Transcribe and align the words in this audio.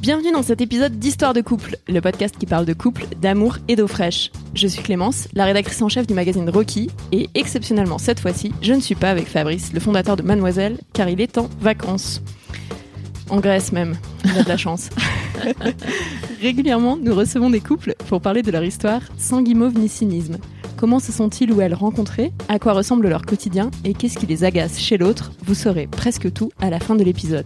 Bienvenue 0.00 0.32
dans 0.32 0.42
cet 0.42 0.62
épisode 0.62 0.98
d'Histoire 0.98 1.34
de 1.34 1.42
couple, 1.42 1.76
le 1.86 2.00
podcast 2.00 2.34
qui 2.38 2.46
parle 2.46 2.64
de 2.64 2.72
couple, 2.72 3.04
d'amour 3.20 3.58
et 3.68 3.76
d'eau 3.76 3.86
fraîche. 3.86 4.32
Je 4.54 4.66
suis 4.66 4.82
Clémence, 4.82 5.28
la 5.34 5.44
rédactrice 5.44 5.82
en 5.82 5.90
chef 5.90 6.06
du 6.06 6.14
magazine 6.14 6.48
Rocky, 6.48 6.88
et 7.12 7.28
exceptionnellement 7.34 7.98
cette 7.98 8.18
fois-ci, 8.18 8.50
je 8.62 8.72
ne 8.72 8.80
suis 8.80 8.94
pas 8.94 9.10
avec 9.10 9.26
Fabrice, 9.26 9.74
le 9.74 9.80
fondateur 9.80 10.16
de 10.16 10.22
Mademoiselle, 10.22 10.78
car 10.94 11.10
il 11.10 11.20
est 11.20 11.36
en 11.36 11.50
vacances. 11.60 12.22
En 13.28 13.40
Grèce 13.40 13.72
même, 13.72 13.94
il 14.24 14.38
a 14.38 14.42
de 14.42 14.48
la 14.48 14.56
chance. 14.56 14.88
Régulièrement, 16.40 16.96
nous 16.96 17.14
recevons 17.14 17.50
des 17.50 17.60
couples 17.60 17.94
pour 18.08 18.22
parler 18.22 18.40
de 18.40 18.50
leur 18.50 18.64
histoire 18.64 19.02
sans 19.18 19.42
guimauve 19.42 19.78
ni 19.78 19.90
cynisme. 19.90 20.38
Comment 20.78 20.98
se 20.98 21.12
sont-ils 21.12 21.52
ou 21.52 21.60
elles 21.60 21.74
rencontrés 21.74 22.32
À 22.48 22.58
quoi 22.58 22.72
ressemble 22.72 23.06
leur 23.06 23.26
quotidien? 23.26 23.70
Et 23.84 23.92
qu'est-ce 23.92 24.16
qui 24.16 24.26
les 24.26 24.44
agace 24.44 24.80
chez 24.80 24.96
l'autre? 24.96 25.30
Vous 25.44 25.54
saurez 25.54 25.86
presque 25.86 26.32
tout 26.32 26.50
à 26.58 26.70
la 26.70 26.80
fin 26.80 26.96
de 26.96 27.04
l'épisode. 27.04 27.44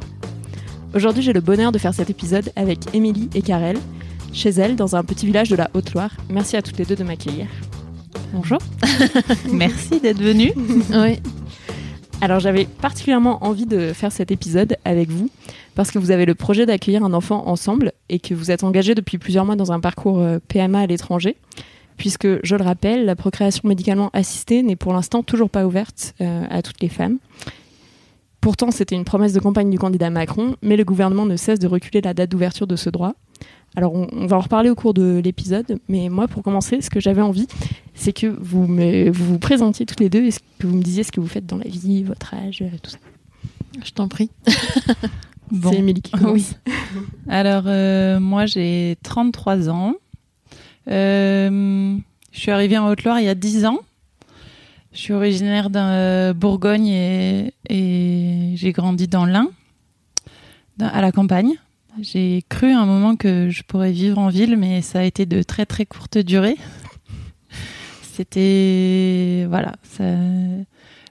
Aujourd'hui, 0.95 1.25
j'ai 1.25 1.33
le 1.33 1.41
bonheur 1.41 1.73
de 1.73 1.79
faire 1.79 1.93
cet 1.93 2.09
épisode 2.09 2.53
avec 2.55 2.95
Émilie 2.95 3.29
et 3.35 3.43
Karel, 3.43 3.77
chez 4.33 4.51
elles, 4.51 4.77
dans 4.77 4.95
un 4.95 5.03
petit 5.03 5.27
village 5.27 5.51
de 5.51 5.57
la 5.57 5.69
Haute-Loire. 5.75 6.13
Merci 6.31 6.57
à 6.57 6.63
toutes 6.63 6.79
les 6.79 6.85
deux 6.85 6.95
de 6.95 7.03
m'accueillir. 7.03 7.49
Bonjour. 8.33 8.59
Merci 9.53 9.99
d'être 9.99 10.23
venue. 10.23 10.53
oui. 10.93 11.19
Alors 12.21 12.39
j'avais 12.39 12.67
particulièrement 12.67 13.45
envie 13.45 13.67
de 13.67 13.93
faire 13.93 14.13
cet 14.13 14.31
épisode 14.31 14.77
avec 14.85 15.11
vous 15.11 15.31
parce 15.75 15.91
que 15.91 15.99
vous 15.99 16.13
avez 16.13 16.27
le 16.27 16.37
projet 16.37 16.65
d'accueillir 16.65 17.03
un 17.03 17.13
enfant 17.13 17.49
ensemble 17.49 17.93
et 18.09 18.21
que 18.21 18.33
vous 18.33 18.53
êtes 18.53 18.63
engagé 18.63 18.95
depuis 18.95 19.19
plusieurs 19.19 19.45
mois 19.45 19.57
dans 19.57 19.73
un 19.73 19.81
parcours 19.81 20.21
euh, 20.21 20.39
PMA 20.47 20.79
à 20.79 20.87
l'étranger. 20.87 21.37
Puisque, 21.97 22.29
je 22.45 22.55
le 22.55 22.63
rappelle, 22.63 23.05
la 23.05 23.17
procréation 23.17 23.69
médicalement 23.69 24.11
assistée 24.13 24.63
n'est 24.63 24.77
pour 24.77 24.93
l'instant 24.93 25.25
toujours 25.25 25.51
pas 25.51 25.67
ouverte 25.67 26.15
euh, 26.21 26.45
à 26.51 26.63
toutes 26.63 26.81
les 26.81 26.89
femmes. 26.89 27.19
Pourtant, 28.45 28.71
c'était 28.71 28.95
une 28.95 29.07
promesse 29.07 29.33
de 29.33 29.41
campagne 29.41 29.71
du 29.71 29.79
candidat 29.79 30.11
Macron, 30.11 30.57
mais 30.61 30.77
le 30.77 30.85
gouvernement 30.85 31.25
ne 31.25 31.35
cesse 31.35 31.59
de 31.59 31.67
reculer 31.67 32.03
la 32.03 32.13
date 32.13 32.31
d'ouverture 32.31 32.67
de 32.67 32.77
ce 32.77 32.91
droit. 32.91 33.15
Alors, 33.75 33.95
on, 33.95 34.07
on 34.13 34.27
va 34.27 34.37
en 34.37 34.41
reparler 34.41 34.69
au 34.69 34.75
cours 34.75 34.93
de 34.93 35.19
l'épisode, 35.25 35.79
mais 35.89 36.11
moi, 36.11 36.29
pour 36.29 36.43
commencer, 36.43 36.83
ce 36.83 36.91
que 36.91 37.01
j'avais 37.01 37.23
envie, 37.23 37.47
c'est 37.95 38.13
que 38.13 38.27
vous, 38.27 38.67
me, 38.67 39.09
vous 39.09 39.25
vous 39.25 39.39
présentiez 39.39 39.87
toutes 39.87 40.01
les 40.01 40.11
deux 40.11 40.27
et 40.27 40.31
que 40.59 40.67
vous 40.67 40.77
me 40.77 40.83
disiez 40.83 41.05
ce 41.05 41.11
que 41.11 41.21
vous 41.21 41.27
faites 41.27 41.47
dans 41.47 41.57
la 41.57 41.65
vie, 41.65 42.03
votre 42.03 42.35
âge, 42.35 42.61
euh, 42.61 42.69
tout 42.83 42.91
ça. 42.91 42.99
Je 43.83 43.93
t'en 43.93 44.09
prie. 44.09 44.29
Bon. 45.51 45.71
C'est 45.71 45.79
Émilie 45.79 46.03
qui 46.03 46.11
commence. 46.11 46.33
Oui. 46.33 46.47
Alors, 47.29 47.65
euh, 47.67 48.19
moi, 48.19 48.45
j'ai 48.45 48.97
33 49.03 49.69
ans. 49.69 49.95
Euh, 50.89 51.97
je 52.33 52.41
suis 52.41 52.51
arrivée 52.51 52.77
en 52.77 52.89
Haute-Loire 52.89 53.21
il 53.21 53.27
y 53.27 53.29
a 53.29 53.35
10 53.35 53.67
ans. 53.67 53.81
Je 54.95 55.01
suis 55.01 55.13
originaire 55.13 55.71
d'un 55.71 55.89
euh, 55.89 56.33
Bourgogne 56.35 56.87
et, 56.87 57.53
j'ai 58.55 58.73
grandi 58.73 59.09
dans 59.09 59.27
l'Ain, 59.27 59.49
à 60.81 61.01
la 61.01 61.11
campagne. 61.11 61.55
J'ai 62.01 62.45
cru 62.49 62.71
à 62.71 62.79
un 62.79 62.87
moment 62.87 63.17
que 63.17 63.51
je 63.51 63.65
pourrais 63.65 63.91
vivre 63.91 64.19
en 64.19 64.29
ville, 64.29 64.57
mais 64.57 64.83
ça 64.83 65.01
a 65.01 65.03
été 65.03 65.27
de 65.27 65.43
très 65.43 65.67
très 65.67 65.85
courte 65.85 66.19
durée. 66.19 66.57
C'était 68.03 69.47
voilà. 69.49 69.73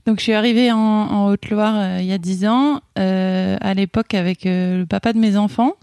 Donc 0.05 0.19
je 0.19 0.23
suis 0.23 0.33
arrivée 0.33 0.71
en, 0.71 1.27
Haute-Loire 1.27 1.75
euh, 1.75 1.97
il 1.99 2.05
y 2.05 2.13
a 2.13 2.17
10 2.17 2.47
ans, 2.47 2.79
euh, 2.97 3.57
à 3.59 3.73
l'époque 3.73 4.13
avec 4.13 4.45
le 4.45 4.85
papa 4.85 5.11
de 5.11 5.19
mes 5.19 5.35
enfants. 5.35 5.73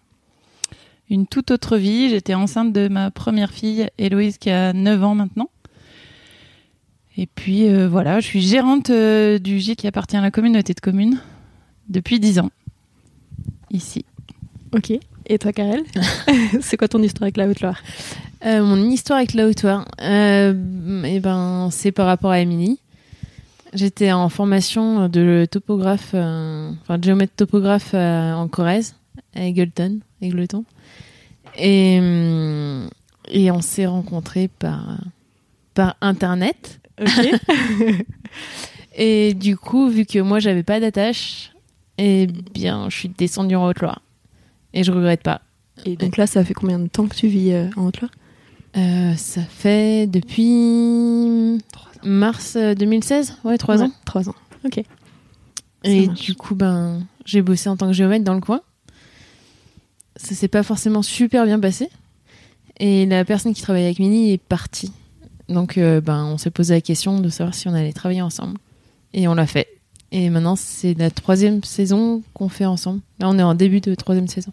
Une 1.10 1.26
toute 1.26 1.50
autre 1.50 1.76
vie. 1.76 2.08
J'étais 2.08 2.34
enceinte 2.34 2.72
de 2.72 2.88
ma 2.88 3.10
première 3.10 3.50
fille, 3.50 3.88
Héloïse, 3.98 4.38
qui 4.38 4.50
a 4.50 4.72
9 4.72 5.04
ans 5.04 5.14
maintenant. 5.14 5.50
Et 7.16 7.26
puis 7.26 7.68
euh, 7.68 7.88
voilà, 7.88 8.20
je 8.20 8.26
suis 8.26 8.40
gérante 8.40 8.90
euh, 8.90 9.38
du 9.38 9.58
gîte 9.58 9.80
qui 9.80 9.86
appartient 9.86 10.16
à 10.16 10.20
la 10.20 10.30
communauté 10.30 10.74
de 10.74 10.80
communes 10.80 11.20
depuis 11.88 12.20
10 12.20 12.38
ans. 12.40 12.50
Ici. 13.70 14.04
Ok. 14.74 14.92
Et 15.26 15.38
toi, 15.38 15.52
Karel 15.52 15.82
C'est 16.60 16.76
quoi 16.76 16.88
ton 16.88 17.02
histoire 17.02 17.24
avec 17.24 17.36
la 17.36 17.48
Haute-Loire 17.48 17.80
Euh, 18.46 18.64
mon 18.64 18.90
histoire 18.90 19.18
avec 19.18 19.34
la 19.34 19.46
hauteur, 19.46 19.86
euh, 20.02 21.02
eh 21.04 21.20
ben, 21.20 21.68
c'est 21.70 21.92
par 21.92 22.06
rapport 22.06 22.30
à 22.30 22.40
Émilie. 22.40 22.78
J'étais 23.72 24.10
en 24.10 24.28
formation 24.28 25.08
de 25.08 25.46
topographe, 25.48 26.14
enfin 26.14 26.98
de 26.98 27.04
géomètre 27.04 27.34
topographe 27.36 27.92
euh, 27.94 28.32
en 28.32 28.48
Corrèze, 28.48 28.96
à 29.36 29.44
Eagleton, 29.44 30.00
Eagleton. 30.20 30.64
Et, 31.56 31.98
hum, 32.00 32.90
et 33.28 33.50
on 33.52 33.60
s'est 33.60 33.86
rencontrés 33.86 34.48
par, 34.48 34.98
par 35.74 35.96
Internet. 36.00 36.79
Ok. 37.00 37.30
Et 38.96 39.34
du 39.34 39.56
coup, 39.56 39.88
vu 39.88 40.04
que 40.04 40.18
moi, 40.18 40.40
j'avais 40.40 40.62
pas 40.62 40.80
d'attache, 40.80 41.52
eh 41.98 42.26
bien, 42.26 42.88
je 42.90 42.96
suis 42.96 43.08
descendue 43.08 43.54
en 43.56 43.66
Haute-Loire. 43.66 44.02
Et 44.74 44.84
je 44.84 44.92
regrette 44.92 45.22
pas. 45.22 45.40
Et 45.86 45.96
donc 45.96 46.16
là, 46.16 46.26
ça 46.26 46.44
fait 46.44 46.54
combien 46.54 46.78
de 46.78 46.88
temps 46.88 47.06
que 47.06 47.14
tu 47.14 47.28
vis 47.28 47.52
euh, 47.52 47.68
en 47.76 47.86
Haute-Loire? 47.86 48.10
Euh, 48.76 49.14
ça 49.16 49.42
fait 49.42 50.06
depuis 50.06 51.58
mars 52.04 52.56
euh, 52.56 52.74
2016, 52.74 53.38
ouais, 53.44 53.58
trois 53.58 53.78
Ouais, 53.78 53.84
ans. 53.84 53.92
Trois 54.04 54.28
ans. 54.28 54.34
Ok. 54.64 54.82
Et 55.84 56.06
marche. 56.06 56.20
du 56.20 56.34
coup, 56.34 56.54
ben, 56.54 57.06
j'ai 57.24 57.42
bossé 57.42 57.68
en 57.68 57.76
tant 57.76 57.86
que 57.86 57.92
géomètre 57.94 58.24
dans 58.24 58.34
le 58.34 58.40
coin. 58.40 58.60
Ça 60.16 60.34
s'est 60.34 60.48
pas 60.48 60.62
forcément 60.62 61.02
super 61.02 61.46
bien 61.46 61.58
passé. 61.58 61.88
Et 62.78 63.06
la 63.06 63.24
personne 63.24 63.54
qui 63.54 63.62
travaillait 63.62 63.86
avec 63.86 63.98
Mini 63.98 64.32
est 64.32 64.38
partie. 64.42 64.92
Donc, 65.50 65.76
euh, 65.76 66.00
ben, 66.00 66.24
on 66.24 66.38
s'est 66.38 66.50
posé 66.50 66.74
la 66.74 66.80
question 66.80 67.20
de 67.20 67.28
savoir 67.28 67.54
si 67.54 67.68
on 67.68 67.74
allait 67.74 67.92
travailler 67.92 68.22
ensemble. 68.22 68.56
Et 69.12 69.28
on 69.28 69.34
l'a 69.34 69.46
fait. 69.46 69.66
Et 70.12 70.30
maintenant, 70.30 70.56
c'est 70.56 70.94
la 70.94 71.10
troisième 71.10 71.62
saison 71.64 72.22
qu'on 72.34 72.48
fait 72.48 72.64
ensemble. 72.64 73.00
Là, 73.18 73.28
on 73.28 73.38
est 73.38 73.42
en 73.42 73.54
début 73.54 73.80
de 73.80 73.94
troisième 73.94 74.28
saison. 74.28 74.52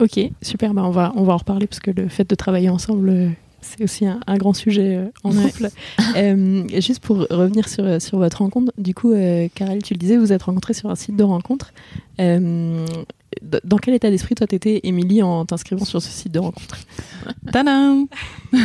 Ok, 0.00 0.18
super. 0.42 0.74
Bah, 0.74 0.82
on, 0.84 0.90
va, 0.90 1.12
on 1.16 1.22
va 1.24 1.34
en 1.34 1.36
reparler 1.36 1.66
parce 1.66 1.80
que 1.80 1.90
le 1.90 2.08
fait 2.08 2.28
de 2.28 2.34
travailler 2.34 2.68
ensemble, 2.68 3.08
euh, 3.10 3.28
c'est 3.60 3.82
aussi 3.84 4.04
un, 4.06 4.18
un 4.26 4.36
grand 4.36 4.52
sujet 4.54 4.96
euh, 4.96 5.06
en 5.24 5.30
Ouais. 5.36 5.50
couple. 5.50 5.68
Euh, 6.16 6.64
juste 6.80 7.00
pour 7.00 7.18
revenir 7.30 7.68
sur, 7.70 8.00
sur 8.02 8.18
votre 8.18 8.38
rencontre, 8.38 8.70
du 8.76 8.92
coup, 8.94 9.12
euh, 9.12 9.48
Karel, 9.54 9.82
tu 9.82 9.94
le 9.94 9.98
disais, 9.98 10.18
vous 10.18 10.30
êtes 10.32 10.42
rencontrés 10.42 10.74
sur 10.74 10.90
un 10.90 10.94
site 10.94 11.16
de 11.16 11.22
rencontre. 11.22 11.72
Euh, 12.20 12.84
dans 13.64 13.78
quel 13.78 13.94
état 13.94 14.10
d'esprit, 14.10 14.34
toi, 14.34 14.46
t'étais, 14.46 14.80
Émilie, 14.82 15.22
en 15.22 15.46
t'inscrivant 15.46 15.86
sur 15.86 16.02
ce 16.02 16.10
site 16.10 16.32
de 16.32 16.38
rencontre? 16.38 16.76
Tadam 17.50 18.06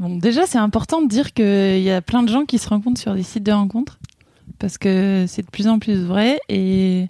Bon, 0.00 0.16
déjà, 0.16 0.46
c'est 0.46 0.58
important 0.58 1.02
de 1.02 1.08
dire 1.08 1.34
qu'il 1.34 1.82
y 1.82 1.90
a 1.90 2.00
plein 2.00 2.22
de 2.22 2.28
gens 2.30 2.46
qui 2.46 2.56
se 2.56 2.66
rencontrent 2.66 2.98
sur 2.98 3.14
des 3.14 3.22
sites 3.22 3.42
de 3.42 3.52
rencontres 3.52 3.98
parce 4.58 4.78
que 4.78 5.26
c'est 5.28 5.42
de 5.42 5.50
plus 5.50 5.68
en 5.68 5.78
plus 5.78 6.02
vrai 6.02 6.40
et, 6.48 7.06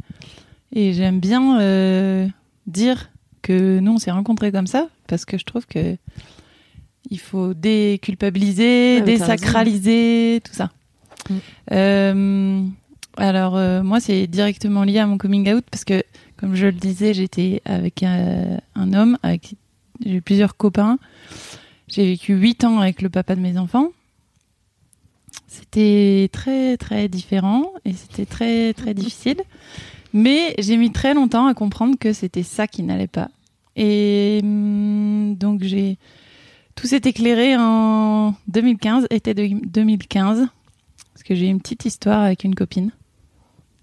et 0.72 0.92
j'aime 0.92 1.20
bien 1.20 1.60
euh, 1.60 2.26
dire 2.66 3.10
que 3.42 3.78
nous, 3.78 3.92
on 3.92 3.98
s'est 3.98 4.10
rencontrés 4.10 4.50
comme 4.50 4.66
ça 4.66 4.88
parce 5.06 5.24
que 5.24 5.38
je 5.38 5.44
trouve 5.44 5.66
que 5.66 5.96
il 7.10 7.20
faut 7.20 7.54
déculpabiliser, 7.54 8.98
Ah, 8.98 9.02
désacraliser, 9.02 10.40
tout 10.44 10.52
ça. 10.52 10.70
Mm. 11.28 11.34
Euh, 11.70 12.64
alors, 13.18 13.56
euh, 13.56 13.84
moi, 13.84 14.00
c'est 14.00 14.26
directement 14.26 14.82
lié 14.82 14.98
à 14.98 15.06
mon 15.06 15.16
coming 15.16 15.52
out 15.52 15.64
parce 15.70 15.84
que, 15.84 16.02
comme 16.36 16.56
je 16.56 16.66
le 16.66 16.72
disais, 16.72 17.14
j'étais 17.14 17.62
avec 17.64 18.02
un 18.02 18.92
homme, 18.92 19.16
avec 19.22 19.54
j'ai 20.04 20.16
eu 20.16 20.22
plusieurs 20.22 20.56
copains. 20.56 20.98
J'ai 21.90 22.06
vécu 22.06 22.34
huit 22.34 22.62
ans 22.64 22.78
avec 22.78 23.02
le 23.02 23.08
papa 23.08 23.34
de 23.34 23.40
mes 23.40 23.58
enfants. 23.58 23.88
C'était 25.48 26.28
très 26.32 26.76
très 26.76 27.08
différent 27.08 27.72
et 27.84 27.92
c'était 27.92 28.26
très 28.26 28.72
très 28.74 28.94
difficile. 28.94 29.40
Mais 30.12 30.54
j'ai 30.58 30.76
mis 30.76 30.92
très 30.92 31.14
longtemps 31.14 31.46
à 31.46 31.54
comprendre 31.54 31.96
que 31.98 32.12
c'était 32.12 32.44
ça 32.44 32.68
qui 32.68 32.84
n'allait 32.84 33.08
pas. 33.08 33.28
Et 33.74 34.40
hum, 34.42 35.34
donc 35.36 35.64
j'ai 35.64 35.98
tout 36.76 36.86
s'est 36.86 37.02
éclairé 37.04 37.56
en 37.56 38.34
2015, 38.48 39.08
été 39.10 39.34
de 39.34 39.48
2015, 39.66 40.46
parce 41.12 41.22
que 41.24 41.34
j'ai 41.34 41.46
eu 41.46 41.50
une 41.50 41.60
petite 41.60 41.84
histoire 41.84 42.22
avec 42.22 42.44
une 42.44 42.54
copine. 42.54 42.92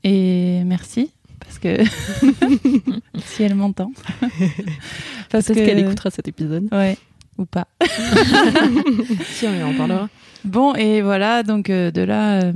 Et 0.04 0.64
merci 0.66 1.12
parce 1.40 1.60
que 1.60 1.84
si 3.26 3.44
elle 3.44 3.56
m'entend, 3.56 3.92
parce 5.30 5.48
qu'elle 5.48 5.80
écoutera 5.80 6.10
cet 6.10 6.30
épisode. 6.30 6.70
ouais 6.72 6.98
ou 7.38 7.46
pas. 7.46 7.68
Si, 9.26 9.46
on 9.48 9.68
en 9.70 9.74
parlera. 9.76 10.10
Bon, 10.46 10.74
et 10.76 11.02
voilà, 11.02 11.44
donc 11.44 11.70
euh, 11.70 11.92
de 11.92 12.02
là, 12.02 12.44
euh, 12.44 12.54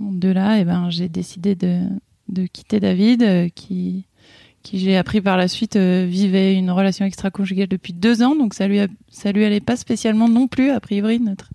de 0.00 0.28
là, 0.28 0.58
eh 0.58 0.64
ben, 0.64 0.88
j'ai 0.90 1.08
décidé 1.08 1.54
de, 1.54 1.80
de 2.28 2.46
quitter 2.46 2.80
David, 2.80 3.22
euh, 3.22 3.48
qui, 3.54 4.06
qui 4.62 4.78
j'ai 4.78 4.96
appris 4.96 5.20
par 5.20 5.36
la 5.36 5.48
suite 5.48 5.76
euh, 5.76 6.06
vivait 6.08 6.54
une 6.54 6.70
relation 6.70 7.04
extra-conjugale 7.04 7.68
depuis 7.68 7.92
deux 7.92 8.22
ans, 8.22 8.34
donc 8.36 8.54
ça 8.54 8.68
lui, 8.68 8.80
a- 8.80 8.88
ça 9.10 9.32
lui 9.32 9.44
allait 9.44 9.60
pas 9.60 9.76
spécialement 9.76 10.28
non 10.28 10.48
plus, 10.48 10.70
a 10.70 10.80
priori, 10.80 11.18
notre, 11.20 11.50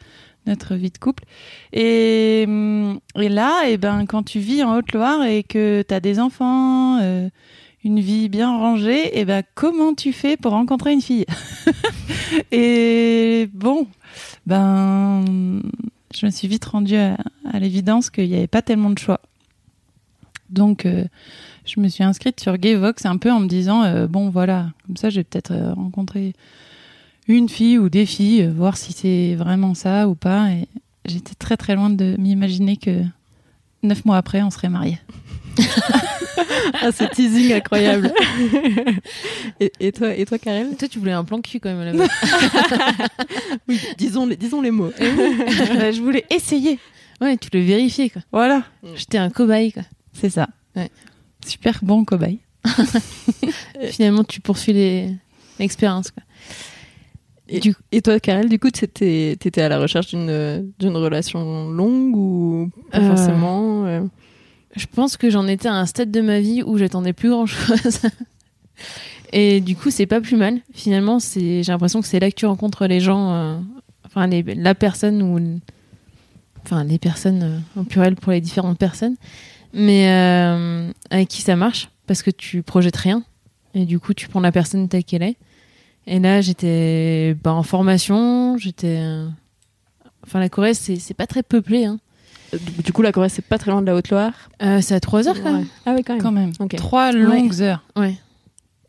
notre 0.47 0.75
vie 0.75 0.89
de 0.91 0.97
couple. 0.97 1.23
Et, 1.71 2.43
hum, 2.47 2.99
et 3.19 3.29
là, 3.29 3.67
et 3.69 3.77
ben, 3.77 4.05
quand 4.05 4.23
tu 4.23 4.39
vis 4.39 4.63
en 4.63 4.75
Haute-Loire 4.77 5.23
et 5.23 5.43
que 5.43 5.83
tu 5.87 5.93
as 5.93 5.99
des 5.99 6.19
enfants, 6.19 6.99
euh, 7.01 7.29
une 7.83 7.99
vie 7.99 8.29
bien 8.29 8.49
rangée, 8.55 9.19
et 9.19 9.25
ben, 9.25 9.43
comment 9.55 9.93
tu 9.93 10.13
fais 10.13 10.37
pour 10.37 10.51
rencontrer 10.51 10.93
une 10.93 11.01
fille? 11.01 11.25
Et 12.51 13.49
bon, 13.53 13.87
ben, 14.45 15.61
je 16.13 16.25
me 16.25 16.31
suis 16.31 16.47
vite 16.47 16.65
rendue 16.65 16.95
à, 16.95 17.17
à 17.51 17.59
l'évidence 17.59 18.09
qu'il 18.09 18.29
n'y 18.29 18.35
avait 18.35 18.47
pas 18.47 18.61
tellement 18.61 18.89
de 18.89 18.99
choix. 18.99 19.19
Donc, 20.49 20.85
euh, 20.85 21.05
je 21.65 21.79
me 21.79 21.87
suis 21.87 22.03
inscrite 22.03 22.39
sur 22.39 22.57
Gayvox 22.57 23.05
un 23.05 23.17
peu 23.17 23.31
en 23.31 23.39
me 23.39 23.47
disant, 23.47 23.83
euh, 23.83 24.07
bon, 24.07 24.29
voilà, 24.29 24.71
comme 24.85 24.97
ça, 24.97 25.09
je 25.09 25.17
vais 25.17 25.23
peut-être 25.23 25.51
euh, 25.51 25.73
rencontrer 25.73 26.33
une 27.27 27.49
fille 27.49 27.77
ou 27.77 27.89
des 27.89 28.05
filles, 28.05 28.43
euh, 28.43 28.51
voir 28.51 28.77
si 28.77 28.93
c'est 28.93 29.35
vraiment 29.35 29.73
ça 29.73 30.07
ou 30.07 30.15
pas. 30.15 30.51
Et 30.51 30.67
j'étais 31.05 31.35
très 31.35 31.57
très 31.57 31.75
loin 31.75 31.89
de 31.89 32.15
m'imaginer 32.19 32.77
que 32.77 33.03
neuf 33.83 34.05
mois 34.05 34.17
après, 34.17 34.41
on 34.41 34.49
serait 34.49 34.69
mariés. 34.69 34.99
Ah, 36.81 36.91
ce 36.91 37.03
teasing 37.03 37.53
incroyable. 37.53 38.11
et, 39.59 39.71
et 39.79 39.91
toi, 39.91 40.13
et 40.15 40.25
toi, 40.25 40.37
Karel 40.39 40.75
Toi, 40.77 40.87
tu 40.87 40.99
voulais 40.99 41.11
un 41.11 41.23
plan 41.23 41.39
cul 41.41 41.59
quand 41.59 41.73
même 41.73 41.95
là-bas. 41.97 42.07
Oui, 43.67 43.79
disons 43.97 44.25
les, 44.25 44.35
disons 44.37 44.61
les 44.61 44.71
mots. 44.71 44.91
Euh, 44.99 45.91
je 45.91 46.01
voulais 46.01 46.25
essayer. 46.29 46.79
ouais, 47.21 47.37
tu 47.37 47.49
le 47.53 47.59
vérifiais 47.61 48.09
quoi. 48.09 48.21
Voilà, 48.31 48.63
J'étais 48.95 49.17
un 49.17 49.29
cobaye 49.29 49.71
quoi. 49.71 49.83
c'est 50.13 50.29
ça. 50.29 50.47
Ouais. 50.75 50.89
Super 51.45 51.79
bon 51.81 52.05
cobaye. 52.05 52.39
Finalement, 53.91 54.23
tu 54.23 54.39
poursuis 54.41 54.73
les- 54.73 55.09
l'expérience 55.59 56.11
quoi. 56.11 56.23
Et, 57.49 57.59
et 57.91 58.01
toi, 58.01 58.19
Karel, 58.19 58.47
du 58.47 58.59
coup, 58.59 58.69
t'étais 58.71 59.31
étais 59.33 59.61
à 59.61 59.67
la 59.69 59.77
recherche 59.79 60.07
d'une 60.07 60.71
d'une 60.79 60.95
relation 60.95 61.69
longue 61.69 62.15
ou 62.15 62.69
pas 62.91 62.99
Euh, 62.99 63.07
forcément 63.15 63.85
euh, 63.85 64.01
Je 64.75 64.85
pense 64.85 65.17
que 65.17 65.29
j'en 65.29 65.47
étais 65.47 65.67
à 65.67 65.73
un 65.73 65.85
stade 65.85 66.11
de 66.11 66.21
ma 66.21 66.39
vie 66.39 66.63
où 66.63 66.77
j'attendais 66.77 67.13
plus 67.13 67.29
grand 67.29 67.45
chose. 67.45 67.99
Et 69.33 69.61
du 69.61 69.75
coup, 69.75 69.91
c'est 69.91 70.05
pas 70.05 70.19
plus 70.21 70.35
mal. 70.35 70.59
Finalement, 70.73 71.17
j'ai 71.19 71.63
l'impression 71.67 72.01
que 72.01 72.07
c'est 72.07 72.19
là 72.19 72.29
que 72.29 72.35
tu 72.35 72.45
rencontres 72.45 72.85
les 72.87 72.99
gens, 72.99 73.31
euh, 73.33 73.57
enfin 74.05 74.27
les- 74.27 74.43
la 74.43 74.75
personne 74.75 75.21
ou 75.21 75.59
enfin 76.65 76.83
les 76.83 76.97
personnes 76.97 77.43
euh, 77.43 77.79
en 77.79 77.83
pluriel 77.85 78.15
pour 78.15 78.31
les 78.33 78.41
différentes 78.41 78.77
personnes, 78.77 79.15
mais 79.73 80.09
euh, 80.09 80.91
avec 81.09 81.27
qui 81.29 81.41
ça 81.41 81.55
marche 81.55 81.89
parce 82.07 82.21
que 82.23 82.31
tu 82.31 82.61
projettes 82.61 82.97
rien 82.97 83.23
et 83.73 83.85
du 83.85 83.99
coup 83.99 84.13
tu 84.13 84.27
prends 84.27 84.41
la 84.41 84.51
personne 84.51 84.87
telle 84.89 85.03
qu'elle 85.05 85.23
est. 85.23 85.37
Et 86.07 86.19
là, 86.19 86.41
j'étais 86.41 87.35
bah, 87.43 87.53
en 87.53 87.63
formation, 87.63 88.57
j'étais, 88.57 88.97
euh, 88.99 89.27
enfin 90.25 90.39
la 90.39 90.49
Corée 90.49 90.73
c'est 90.73 90.97
c'est 90.97 91.13
pas 91.13 91.27
très 91.27 91.43
peuplé. 91.43 91.85
Hein. 91.85 91.99
Du, 92.83 92.91
coup, 92.93 93.01
la 93.01 93.11
Corée, 93.11 93.29
c'est 93.29 93.41
pas 93.43 93.57
très 93.57 93.71
loin 93.71 93.81
de 93.81 93.87
la 93.87 93.95
Haute-Loire. 93.95 94.33
Euh, 94.61 94.79
c'est 94.81 94.93
à 94.95 94.99
3 94.99 95.27
heures 95.27 95.41
quand 95.41 95.53
même. 95.53 95.67
Ah 95.85 95.93
oui, 95.95 96.03
quand 96.03 96.13
même. 96.13 96.21
Quand 96.21 96.31
même. 96.31 96.51
Ok. 96.59 96.75
Trois 96.75 97.11
longues 97.11 97.61
heures. 97.61 97.83
Ouais. 97.95 98.15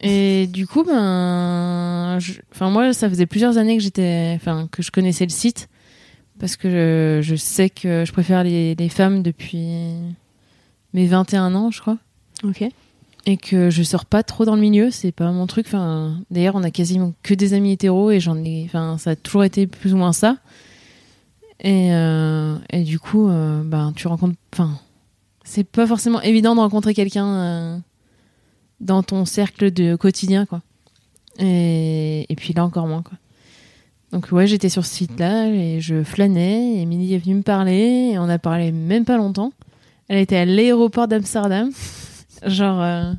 Et 0.00 0.49
du 0.49 0.67
coup, 0.67 0.82
ben, 0.82 2.19
je- 2.19 2.41
enfin 2.53 2.70
moi, 2.70 2.93
ça 2.93 3.09
faisait 3.09 3.26
plusieurs 3.26 3.56
années 3.59 3.76
que 3.76 3.82
j'étais, 3.82 4.32
enfin 4.35 4.69
que 4.70 4.82
je 4.82 4.91
connaissais 4.91 5.25
le 5.25 5.31
site 5.31 5.69
parce 6.41 6.56
que 6.56 6.69
je, 6.69 7.20
je 7.23 7.37
sais 7.37 7.70
que 7.70 8.05
je 8.05 8.12
préfère 8.12 8.43
les, 8.43 8.75
les 8.75 8.88
femmes 8.88 9.23
depuis 9.23 9.69
mes 10.93 11.06
21 11.06 11.55
ans, 11.55 11.70
je 11.70 11.81
crois, 11.81 11.99
Ok. 12.43 12.64
et 13.26 13.37
que 13.37 13.70
je 13.70 13.82
sors 13.85 14.05
pas 14.05 14.25
trop 14.25 14.44
dans 14.44 14.56
le 14.56 14.61
milieu. 14.61 14.91
C'est 14.91 15.12
pas 15.12 15.31
mon 15.31 15.47
truc. 15.47 15.67
Enfin, 15.69 16.19
d'ailleurs, 16.32 16.56
on 16.56 16.64
a 16.64 16.73
quasiment 16.73 17.12
que 17.23 17.35
des 17.35 17.55
amis 17.55 17.70
hétéros 17.73 18.11
et 18.11 18.19
j'en 18.19 18.37
ai, 18.43 18.64
enfin, 18.67 18.99
ça 18.99 19.11
a 19.11 19.17
toujours 19.17 19.44
été 19.44 19.69
plus 19.69 19.94
ou 19.94 19.97
moins 19.99 20.12
ça. 20.12 20.37
Et, 21.62 21.94
euh, 21.94 22.56
et 22.70 22.82
du 22.82 22.99
coup, 22.99 23.29
euh, 23.29 23.62
ben, 23.64 23.93
tu 23.94 24.06
rencontres, 24.09 24.37
enfin, 24.53 24.79
c'est 25.44 25.64
pas 25.64 25.87
forcément 25.87 26.20
évident 26.23 26.55
de 26.55 26.61
rencontrer 26.61 26.93
quelqu'un. 26.94 27.26
euh, 27.26 27.79
dans 28.81 29.05
ton 29.05 29.25
cercle 29.25 29.70
de 29.70 29.94
quotidien 29.94 30.44
quoi 30.44 30.61
et, 31.38 32.26
et 32.29 32.35
puis 32.35 32.53
là 32.53 32.64
encore 32.64 32.88
moins 32.88 33.03
quoi 33.03 33.17
donc 34.11 34.29
ouais 34.32 34.49
j'étais 34.49 34.69
sur 34.69 34.85
ce 34.85 34.93
site 34.93 35.20
là 35.20 35.47
et 35.47 35.81
je 35.81 36.03
flânais 36.03 36.79
et 36.79 36.81
Emily 36.82 37.14
est 37.14 37.19
venue 37.19 37.37
me 37.37 37.43
parler 37.43 38.11
et 38.12 38.19
on 38.19 38.29
a 38.29 38.41
parlé 38.41 38.73
même 38.73 39.05
pas 39.05 39.17
longtemps 39.17 39.53
elle 40.09 40.19
était 40.19 40.37
à 40.37 40.44
l'aéroport 40.44 41.06
d'Amsterdam 41.06 41.70
genre 42.47 42.82
euh, 42.82 43.12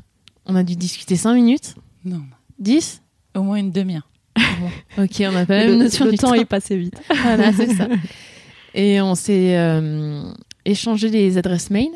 on 0.44 0.54
a 0.54 0.62
dû 0.64 0.76
discuter 0.76 1.16
5 1.16 1.32
minutes 1.32 1.76
Non. 2.04 2.20
10 2.58 3.00
Au 3.34 3.42
moins 3.42 3.56
une 3.56 3.72
demi-heure. 3.72 4.06
ok 4.98 5.22
on 5.26 5.32
n'a 5.32 5.46
pas 5.46 5.60
même 5.64 5.70
le, 5.70 5.76
notion 5.84 6.04
le 6.04 6.10
du 6.10 6.18
temps 6.18 6.28
temps 6.28 6.34
est 6.34 6.44
passé 6.44 6.76
vite. 6.76 7.00
voilà 7.22 7.54
c'est 7.54 7.72
ça 7.74 7.88
et 8.74 9.00
on 9.00 9.14
s'est 9.14 9.56
euh, 9.56 10.22
échangé 10.64 11.08
les 11.08 11.38
adresses 11.38 11.70
mail 11.70 11.90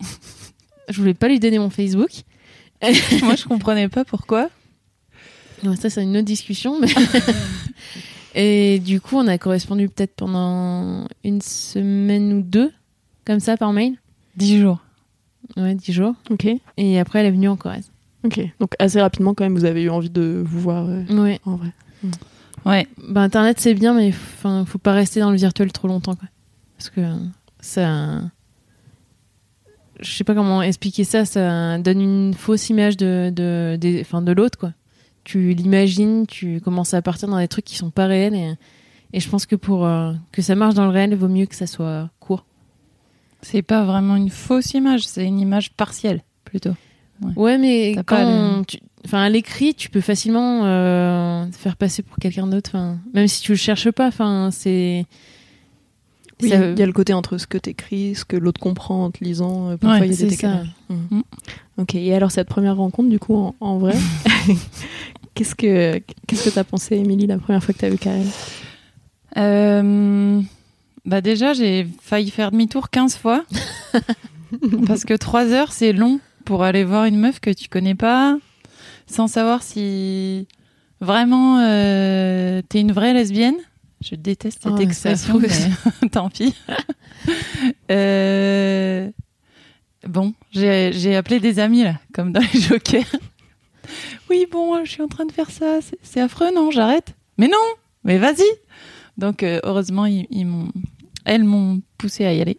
je 0.88 0.96
voulais 0.98 1.14
pas 1.14 1.28
lui 1.28 1.40
donner 1.40 1.58
mon 1.58 1.70
Facebook 1.70 2.10
Moi, 3.22 3.36
je 3.36 3.44
comprenais 3.44 3.88
pas 3.88 4.04
pourquoi. 4.06 4.48
Ouais, 5.62 5.76
ça, 5.76 5.90
c'est 5.90 6.02
une 6.02 6.16
autre 6.16 6.24
discussion. 6.24 6.80
Mais... 6.80 6.88
et 8.34 8.78
du 8.78 9.02
coup, 9.02 9.16
on 9.16 9.26
a 9.26 9.36
correspondu 9.36 9.88
peut-être 9.90 10.14
pendant 10.14 11.06
une 11.22 11.42
semaine 11.42 12.32
ou 12.32 12.40
deux, 12.40 12.72
comme 13.26 13.40
ça, 13.40 13.58
par 13.58 13.74
mail. 13.74 13.98
Dix 14.36 14.58
jours. 14.60 14.78
Ouais, 15.58 15.74
dix 15.74 15.92
jours. 15.92 16.14
Ok. 16.30 16.48
Et 16.78 16.98
après, 16.98 17.20
elle 17.20 17.26
est 17.26 17.30
venue 17.32 17.48
en 17.48 17.56
Corrèze. 17.56 17.90
Ok. 18.24 18.40
Donc 18.60 18.74
assez 18.78 19.00
rapidement, 19.00 19.34
quand 19.34 19.44
même, 19.44 19.54
vous 19.56 19.66
avez 19.66 19.82
eu 19.82 19.90
envie 19.90 20.08
de 20.10 20.42
vous 20.42 20.60
voir 20.60 20.86
euh, 20.88 21.04
Ouais. 21.10 21.38
en 21.44 21.56
vrai. 21.56 21.72
Ouais. 22.66 22.86
Bah, 23.08 23.22
Internet, 23.22 23.58
c'est 23.60 23.74
bien, 23.74 23.94
mais 23.94 24.08
enfin, 24.08 24.64
faut 24.66 24.78
pas 24.78 24.92
rester 24.92 25.20
dans 25.20 25.30
le 25.30 25.36
virtuel 25.36 25.72
trop 25.72 25.88
longtemps, 25.88 26.14
quoi. 26.14 26.28
Parce 26.76 26.90
que 26.90 27.00
ça. 27.60 28.20
Je 30.00 30.10
sais 30.10 30.24
pas 30.24 30.34
comment 30.34 30.62
expliquer 30.62 31.04
ça, 31.04 31.24
ça 31.26 31.76
donne 31.78 32.00
une 32.00 32.34
fausse 32.34 32.70
image 32.70 32.96
de, 32.96 33.30
de, 33.34 34.00
enfin, 34.00 34.22
de 34.22 34.32
l'autre, 34.32 34.58
quoi. 34.58 34.72
Tu 35.24 35.52
l'imagines, 35.52 36.26
tu 36.26 36.60
commences 36.62 36.94
à 36.94 37.02
partir 37.02 37.28
dans 37.28 37.38
des 37.38 37.48
trucs 37.48 37.66
qui 37.66 37.76
sont 37.76 37.90
pas 37.90 38.06
réels. 38.06 38.34
Et, 38.34 38.54
et 39.12 39.20
je 39.20 39.28
pense 39.28 39.44
que 39.44 39.56
pour 39.56 39.86
euh, 39.86 40.12
que 40.32 40.40
ça 40.40 40.54
marche 40.54 40.74
dans 40.74 40.84
le 40.84 40.90
réel, 40.90 41.10
il 41.12 41.16
vaut 41.16 41.28
mieux 41.28 41.44
que 41.46 41.54
ça 41.54 41.66
soit 41.66 42.08
court. 42.20 42.46
C'est 43.42 43.62
pas 43.62 43.84
vraiment 43.84 44.16
une 44.16 44.30
fausse 44.30 44.72
image, 44.72 45.06
c'est 45.06 45.24
une 45.26 45.38
image 45.40 45.72
partielle, 45.72 46.22
plutôt. 46.44 46.74
Ouais, 47.36 47.58
mais 47.58 47.94
quand. 48.06 48.64
tu- 48.66 48.80
Enfin, 49.04 49.22
à 49.22 49.28
l'écrit, 49.30 49.74
tu 49.74 49.88
peux 49.88 50.00
facilement 50.02 50.66
euh, 50.66 51.46
te 51.46 51.56
faire 51.56 51.76
passer 51.76 52.02
pour 52.02 52.16
quelqu'un 52.18 52.46
d'autre. 52.46 52.70
Enfin, 52.74 52.98
même 53.14 53.28
si 53.28 53.40
tu 53.42 53.52
le 53.52 53.56
cherches 53.58 53.90
pas, 53.90 54.06
enfin, 54.08 54.50
c'est. 54.52 55.06
Oui, 56.42 56.48
il 56.48 56.50
ça- 56.50 56.70
y 56.72 56.82
a 56.82 56.86
le 56.86 56.92
côté 56.92 57.12
entre 57.14 57.36
ce 57.38 57.46
que 57.46 57.58
t'écris, 57.58 58.14
ce 58.14 58.24
que 58.24 58.36
l'autre 58.36 58.60
comprend 58.60 59.04
en 59.04 59.10
te 59.10 59.22
lisant. 59.24 59.70
euh, 59.70 59.76
Parfois, 59.76 60.00
Ouais, 60.00 60.06
il 60.06 60.10
y 60.10 60.14
a 60.14 60.16
c'est 60.16 60.26
des 60.26 60.36
ça. 60.36 60.48
décalages. 60.48 60.72
Mm. 60.88 61.20
Ok. 61.78 61.94
Et 61.94 62.14
alors 62.14 62.30
cette 62.30 62.48
première 62.48 62.76
rencontre, 62.76 63.08
du 63.08 63.18
coup, 63.18 63.36
en, 63.36 63.54
en 63.60 63.78
vrai, 63.78 63.94
qu'est-ce 65.34 65.54
que 65.54 66.00
qu'est-ce 66.26 66.44
que 66.48 66.54
t'as 66.54 66.64
pensé, 66.64 66.96
Émilie, 66.96 67.26
la 67.26 67.38
première 67.38 67.62
fois 67.64 67.72
que 67.74 67.78
t'as 67.78 67.88
vu 67.88 67.98
Karel? 67.98 68.26
Euh, 69.36 70.40
bah 71.04 71.20
déjà, 71.20 71.52
j'ai 71.52 71.86
failli 72.02 72.30
faire 72.30 72.50
demi-tour 72.50 72.90
15 72.90 73.16
fois. 73.16 73.44
parce 74.86 75.04
que 75.04 75.14
3 75.14 75.46
heures, 75.52 75.72
c'est 75.72 75.92
long 75.92 76.20
pour 76.44 76.64
aller 76.64 76.84
voir 76.84 77.04
une 77.04 77.16
meuf 77.18 77.40
que 77.40 77.50
tu 77.50 77.68
connais 77.68 77.94
pas, 77.94 78.38
sans 79.10 79.26
savoir 79.28 79.62
si 79.62 80.46
vraiment 81.00 81.58
euh, 81.60 82.62
t'es 82.68 82.80
une 82.80 82.92
vraie 82.92 83.12
lesbienne. 83.14 83.56
Je 84.02 84.14
déteste 84.14 84.60
cette 84.62 84.72
Oh, 84.76 84.80
expression, 84.80 85.38
mais 85.38 86.08
tant 86.10 86.30
pis. 86.30 86.54
Euh, 87.90 89.10
Bon, 90.08 90.32
j'ai 90.52 91.14
appelé 91.14 91.40
des 91.40 91.58
amis, 91.58 91.82
là, 91.82 91.96
comme 92.14 92.32
dans 92.32 92.40
les 92.54 92.60
jokers. 92.60 93.04
Oui, 94.30 94.46
bon, 94.50 94.82
je 94.82 94.90
suis 94.92 95.02
en 95.02 95.08
train 95.08 95.26
de 95.26 95.32
faire 95.32 95.50
ça. 95.50 95.80
c'est- 96.02 96.20
affreux, 96.20 96.48
non 96.54 96.70
J'arrête 96.70 97.14
Mais 97.36 97.48
non 97.48 97.58
Mais 98.04 98.16
vas-y 98.16 98.46
Donc, 99.18 99.42
euh, 99.42 99.60
heureusement, 99.62 100.06
ils, 100.06 100.26
elles 101.26 101.44
m'ont 101.44 101.82
poussé 101.98 102.24
à 102.24 102.32
y 102.32 102.40
aller. 102.40 102.58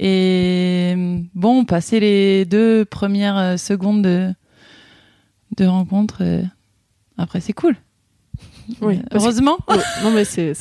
Et 0.00 0.96
bon, 1.36 1.64
passer 1.64 2.00
les 2.00 2.44
deux 2.46 2.84
premières 2.84 3.36
euh, 3.38 3.56
secondes 3.56 4.02
de, 4.02 4.34
de 5.56 5.66
rencontre, 5.66 6.18
euh, 6.22 6.42
après, 7.18 7.40
c'est 7.40 7.52
cool. 7.52 7.76
Oui, 8.80 8.94
Euh, 8.94 8.98
que- 9.10 9.16
heureusement. 9.16 9.56
Ouais, 9.68 9.76
non, 10.02 10.10
mais 10.12 10.24
c'est- 10.24 10.54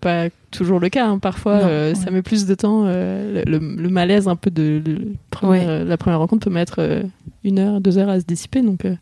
pas 0.00 0.28
toujours 0.50 0.80
le 0.80 0.88
cas. 0.88 1.06
hein. 1.06 1.18
Parfois, 1.18 1.58
Non, 1.58 1.66
euh, 1.68 1.94
ça 1.94 2.10
met 2.10 2.22
plus 2.22 2.46
de 2.46 2.54
temps. 2.54 2.84
euh, 2.86 3.42
le, 3.46 3.58
le 3.58 3.88
malaise 3.90 4.28
un 4.28 4.36
peu 4.36 4.50
de 4.50 4.82
le 4.84 5.12
premier- 5.30 5.60
Ouais. 5.60 5.66
euh, 5.66 5.84
la 5.84 5.96
première 5.96 6.18
rencontre 6.18 6.44
peut 6.44 6.52
mettre 6.52 6.76
euh, 6.80 7.02
une 7.44 7.58
heure, 7.58 7.80
deux 7.80 7.98
heures 7.98 8.08
à 8.08 8.18
se 8.18 8.24
dissiper. 8.24 8.62
Donc, 8.62 8.84
euh, 8.84 8.96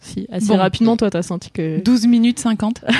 si 0.00 0.26
assez 0.32 0.46
Bon. 0.46 0.56
rapidement, 0.56 0.96
toi, 0.96 1.10
t'as 1.10 1.22
senti 1.22 1.50
que. 1.50 1.80
12 1.84 2.06
minutes 2.06 2.38
50. 2.38 2.84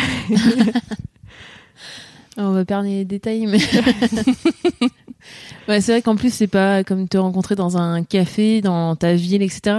On 2.37 2.53
va 2.53 2.65
perdre 2.65 2.89
les 2.89 3.05
détails, 3.05 3.47
mais. 3.47 3.59
ouais, 5.69 5.81
c'est 5.81 5.93
vrai 5.93 6.03
qu'en 6.03 6.17
plus, 6.17 6.33
c'est 6.33 6.47
pas 6.47 6.85
comme 6.85 7.09
te 7.09 7.19
rencontrer 7.19 7.55
dans 7.55 7.77
un 7.77 8.03
café, 8.05 8.61
dans 8.61 8.97
ta 8.97 9.15
ville, 9.15 9.43
etc. 9.43 9.77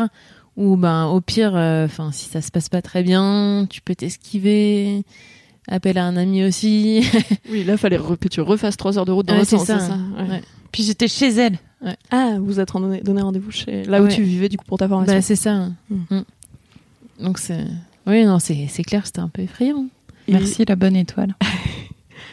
Ou 0.61 0.77
ben, 0.77 1.07
au 1.07 1.21
pire, 1.21 1.53
enfin, 1.55 2.11
si 2.11 2.29
ça 2.29 2.41
se 2.41 2.51
passe 2.51 2.69
pas 2.69 2.81
très 2.83 3.01
bien, 3.03 3.65
tu 3.69 3.81
peux 3.81 3.95
t'esquiver. 3.95 5.03
Appelle 5.67 5.97
à 5.97 6.05
un 6.05 6.17
ami 6.17 6.43
aussi. 6.43 7.03
oui, 7.51 7.63
là, 7.63 7.77
fallait 7.77 7.97
que 8.19 8.27
tu 8.27 8.41
refasses 8.41 8.77
trois 8.77 8.97
heures 8.99 9.05
de 9.05 9.11
route 9.11 9.25
dans 9.27 9.33
Ouais, 9.33 9.39
le 9.39 9.45
sens, 9.45 9.65
ça. 9.65 9.79
c'est 9.79 9.87
ça. 9.87 9.97
ouais. 10.19 10.29
Ouais. 10.29 10.41
Puis 10.71 10.83
j'étais 10.83 11.07
chez 11.07 11.29
elle. 11.33 11.57
Ah, 12.11 12.35
vous 12.39 12.59
êtes 12.59 12.71
donné, 12.73 13.01
donné 13.01 13.21
rendez-vous 13.21 13.49
chez 13.51 13.83
là 13.85 14.01
où 14.03 14.07
tu 14.07 14.21
vivais 14.21 14.49
du 14.49 14.57
coup 14.57 14.65
pour 14.65 14.77
ta 14.77 14.87
formation. 14.87 15.15
Bah, 15.15 15.21
c'est 15.21 15.35
ça. 15.35 15.69
Mm. 15.89 15.95
Mm. 16.11 16.23
Donc, 17.23 17.39
c'est. 17.39 17.65
Oui, 18.05 18.23
non, 18.25 18.37
c'est 18.39 18.67
c'est 18.69 18.83
clair, 18.83 19.05
c'était 19.05 19.19
un 19.19 19.29
peu 19.29 19.41
effrayant. 19.41 19.85
Et- 20.27 20.33
Merci 20.33 20.63
la 20.67 20.75
bonne 20.75 20.95
étoile. 20.95 21.35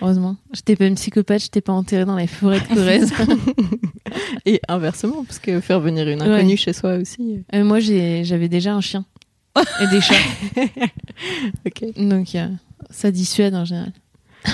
Heureusement. 0.00 0.37
J'étais 0.52 0.76
pas 0.76 0.87
une 0.87 0.95
psychopathe, 0.95 1.43
j'étais 1.43 1.61
pas 1.61 1.73
enterrée 1.73 2.05
dans 2.05 2.17
les 2.17 2.26
forêts 2.26 2.61
de 2.61 2.75
Corrèze. 2.75 3.12
Et 4.47 4.61
inversement, 4.69 5.25
parce 5.25 5.38
que 5.38 5.61
faire 5.61 5.81
venir 5.81 6.09
une 6.09 6.23
inconnue 6.23 6.50
Ouais. 6.50 6.57
chez 6.57 6.73
soi 6.73 6.95
aussi. 6.97 7.43
Euh, 7.55 7.64
moi, 7.64 7.81
j'ai- 7.81 8.25
j'avais 8.25 8.49
déjà 8.49 8.75
un 8.75 8.81
chien 8.81 9.05
et 9.83 9.87
des 9.88 10.00
chats. 10.00 10.14
Ok. 11.67 11.85
Donc, 11.97 12.35
euh, 12.37 12.49
ça 12.90 13.11
dissuade 13.11 13.55
en 13.55 13.64
général. 13.64 13.93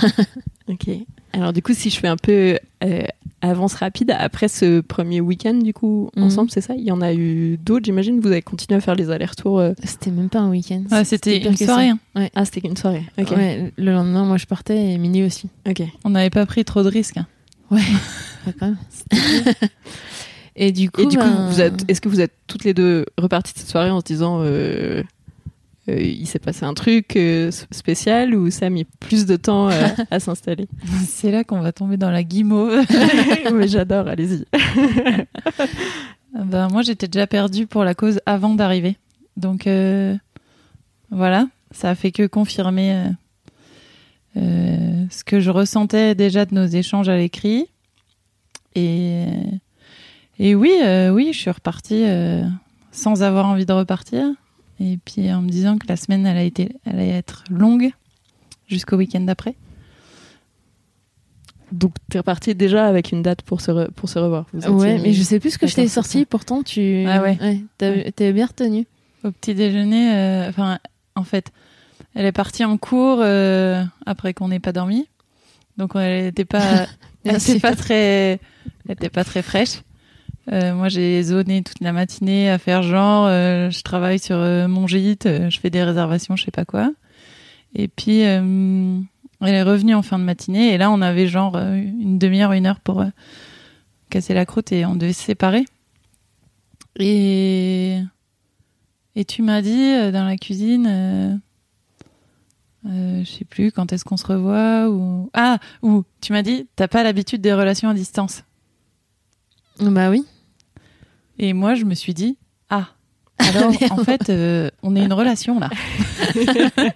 Ok. 0.69 0.89
Alors 1.33 1.53
du 1.53 1.63
coup, 1.63 1.75
si 1.75 1.91
je 1.91 1.99
fais 1.99 2.09
un 2.09 2.17
peu 2.17 2.59
euh, 2.85 3.03
avance 3.43 3.75
rapide, 3.75 4.15
après 4.17 4.49
ce 4.49 4.81
premier 4.81 5.21
week-end 5.21 5.55
du 5.55 5.75
coup 5.75 6.11
Mhm. 6.17 6.23
ensemble, 6.25 6.51
c'est 6.51 6.61
ça? 6.61 6.75
Il 6.77 6.85
y 6.85 6.91
en 6.93 7.01
a 7.03 7.13
eu 7.13 7.59
d'autres, 7.59 7.85
j'imagine. 7.85 8.21
Vous 8.21 8.29
avez 8.29 8.41
continué 8.41 8.77
à 8.79 8.81
faire 8.81 8.95
les 8.95 9.11
allers-retours. 9.11 9.59
euh, 9.59 9.73
C'était 9.85 10.11
même 10.11 10.29
pas 10.31 10.39
un 10.41 10.49
week-end. 10.51 10.85
Ouais, 10.91 11.05
c'était 11.05 11.41
pire 11.41 11.51
une 11.51 11.57
soirée. 11.57 11.91
ça. 11.91 12.21
hein. 12.23 12.29
Ah, 12.35 12.45
c'était 12.45 12.61
qu'une 12.63 12.77
soirée. 12.77 13.03
Ok. 13.19 13.31
Ouais, 13.33 13.73
le 13.77 13.93
lendemain, 13.93 14.25
moi, 14.25 14.37
je 14.39 14.47
partais 14.47 14.93
et 14.93 14.97
Mini 14.99 15.23
aussi. 15.25 15.49
Ok. 15.69 15.83
On 16.05 16.11
n'avait 16.11 16.31
pas 16.31 16.47
pris 16.47 16.65
trop 16.65 16.83
de 16.83 16.89
risques. 16.89 17.19
hein. 17.19 17.27
Ouais, 17.71 17.81
quand 18.59 18.67
même. 18.69 18.77
et 20.57 20.73
du 20.73 20.91
coup, 20.91 21.03
Et 21.03 21.07
du 21.07 21.17
coup, 21.19 21.25
ben, 21.25 21.49
vous 21.51 21.61
êtes, 21.61 21.85
est-ce 21.91 22.01
que 22.01 22.09
vous 22.09 22.21
êtes 22.21 22.33
toutes 22.47 22.65
les 22.65 22.75
deux 22.75 23.05
reparties 23.19 23.53
de 23.55 23.59
cette 23.59 23.69
soirée 23.69 23.91
en 23.91 24.01
se 24.01 24.05
disant, 24.05 24.39
euh, 24.43 25.03
euh, 25.89 26.01
il 26.01 26.27
s'est 26.27 26.39
passé 26.39 26.65
un 26.65 26.73
truc 26.73 27.15
euh, 27.17 27.51
spécial 27.71 28.35
ou 28.35 28.51
ça 28.51 28.67
a 28.67 28.71
mis 28.71 28.85
plus 28.85 29.27
de 29.27 29.37
temps 29.37 29.69
euh, 29.69 29.87
à 30.11 30.19
s'installer? 30.19 30.67
C'est 31.07 31.31
là 31.31 31.45
qu'on 31.45 31.61
va 31.61 31.73
tomber 31.73 31.97
dans 31.97 32.11
la 32.11 32.23
guimauve. 32.23 32.85
Mais 33.53 33.69
j'adore, 33.69 34.09
allez-y. 34.09 34.45
ben, 36.35 36.69
moi, 36.69 36.83
j'étais 36.83 37.07
déjà 37.07 37.27
perdue 37.27 37.67
pour 37.67 37.85
la 37.85 37.95
cause 37.95 38.21
avant 38.25 38.55
d'arriver. 38.55 38.97
Donc, 39.37 39.69
voilà, 41.11 41.49
ça 41.71 41.91
a 41.91 41.95
fait 41.95 42.13
que 42.13 42.27
confirmer 42.27 43.11
ce 44.37 45.25
que 45.25 45.41
je 45.41 45.51
ressentais 45.51 46.15
déjà 46.15 46.47
de 46.47 46.55
nos 46.55 46.67
échanges 46.67 47.09
à 47.09 47.17
l'écrit. 47.17 47.67
Et, 48.77 49.27
et 50.39 50.55
oui, 50.55 50.73
oui, 51.11 51.33
je 51.33 51.39
suis 51.39 51.51
repartie 51.51 52.05
sans 52.93 53.25
avoir 53.25 53.47
envie 53.47 53.67
de 53.67 53.73
repartir. 53.73 54.25
Et 54.81 54.99
puis 55.05 55.33
en 55.33 55.43
me 55.43 55.49
disant 55.49 55.79
que 55.79 55.87
la 55.89 55.97
semaine, 55.97 56.27
elle, 56.27 56.37
a 56.37 56.43
été, 56.43 56.73
elle 56.85 56.97
allait 56.99 57.09
être 57.11 57.45
longue 57.51 57.91
jusqu'au 58.69 58.97
week-end 58.97 59.21
d'après. 59.21 59.55
Donc, 61.73 61.95
t'es 62.09 62.19
reparti 62.19 62.55
déjà 62.55 62.87
avec 62.87 63.11
une 63.11 63.23
date 63.23 63.43
pour 63.43 63.61
se, 63.61 63.71
re- 63.71 63.91
pour 63.91 64.09
se 64.09 64.19
revoir. 64.19 64.47
Vous 64.53 64.69
Ouais, 64.73 64.99
mais 64.99 65.13
je 65.13 65.23
sais 65.23 65.41
plus 65.41 65.51
ce 65.53 65.59
que 65.59 65.67
je 65.67 65.75
t'ai 65.75 65.89
sorti, 65.89 66.25
pourtant 66.25 66.63
tu. 66.63 67.05
Ah 67.09 67.21
ouais. 67.23 67.61
t'avais 67.79 68.33
bien 68.33 68.47
retenu. 68.47 68.87
Au 69.25 69.31
petit 69.33 69.55
déjeuner, 69.55 70.15
euh, 70.15 70.49
enfin, 70.51 70.79
en 71.17 71.25
fait, 71.25 71.51
elle 72.15 72.27
est 72.27 72.33
partie 72.33 72.65
en 72.65 72.77
cours 72.77 73.19
euh, 73.21 73.83
après 74.07 74.35
qu'on 74.35 74.49
n'ait 74.49 74.61
pas 74.61 74.73
dormi. 74.73 75.09
Donc 75.77 75.93
elle 75.97 76.25
n'était 76.25 76.45
pas, 76.45 76.87
elle 77.25 77.37
était 77.37 77.59
pas 77.59 77.75
très, 77.75 78.33
elle 78.87 78.91
était 78.91 79.09
pas 79.09 79.25
très 79.25 79.43
fraîche. 79.43 79.81
Euh, 80.53 80.75
moi, 80.75 80.89
j'ai 80.89 81.23
zoné 81.23 81.63
toute 81.63 81.81
la 81.81 81.93
matinée 81.93 82.51
à 82.51 82.59
faire 82.59 82.83
genre, 82.83 83.27
euh, 83.27 83.71
je 83.71 83.83
travaille 83.83 84.19
sur 84.19 84.37
euh, 84.37 84.69
mon 84.69 84.87
gîte, 84.87 85.27
euh, 85.27 85.49
je 85.49 85.59
fais 85.59 85.71
des 85.71 85.83
réservations, 85.83 86.37
je 86.37 86.45
sais 86.45 86.51
pas 86.51 86.65
quoi. 86.65 86.93
Et 87.75 87.89
puis, 87.89 88.25
euh, 88.25 89.01
elle 89.41 89.55
est 89.55 89.63
revenue 89.63 89.95
en 89.95 90.03
fin 90.03 90.19
de 90.19 90.25
matinée 90.25 90.75
et 90.75 90.79
là, 90.79 90.91
on 90.91 91.01
avait 91.01 91.27
genre 91.27 91.57
une 91.57 92.19
demi-heure, 92.19 92.53
une 92.53 92.67
heure 92.67 92.81
pour 92.81 93.05
casser 94.11 94.35
la 94.35 94.45
croûte 94.45 94.71
et 94.73 94.85
on 94.87 94.95
devait 94.95 95.13
se 95.13 95.23
séparer. 95.23 95.65
Et 96.99 98.01
et 99.17 99.25
tu 99.25 99.43
m'as 99.43 99.63
dit 99.63 100.13
dans 100.13 100.25
la 100.25 100.37
cuisine, 100.37 101.41
je 102.85 103.25
sais 103.25 103.45
plus 103.45 103.73
quand 103.73 103.93
est-ce 103.93 104.05
qu'on 104.05 104.17
se 104.17 104.27
revoit 104.27 104.89
ou 104.89 105.31
ah 105.35 105.59
ou 105.83 106.05
tu 106.21 106.33
m'as 106.33 106.43
dit 106.43 106.69
t'as 106.77 106.89
pas 106.89 107.03
l'habitude 107.03 107.41
des 107.41 107.53
relations 107.53 107.89
à 107.89 107.95
distance. 107.95 108.45
Bah 109.81 110.11
oui. 110.11 110.25
Et 111.39 111.53
moi 111.53 111.75
je 111.75 111.85
me 111.85 111.95
suis 111.95 112.15
dit 112.15 112.37
ah 112.71 112.89
alors 113.39 113.73
en 113.91 114.05
fait 114.05 114.31
euh, 114.31 114.71
on 114.83 114.95
est 114.97 115.05
une 115.05 115.13
relation 115.13 115.59
là. 115.59 115.71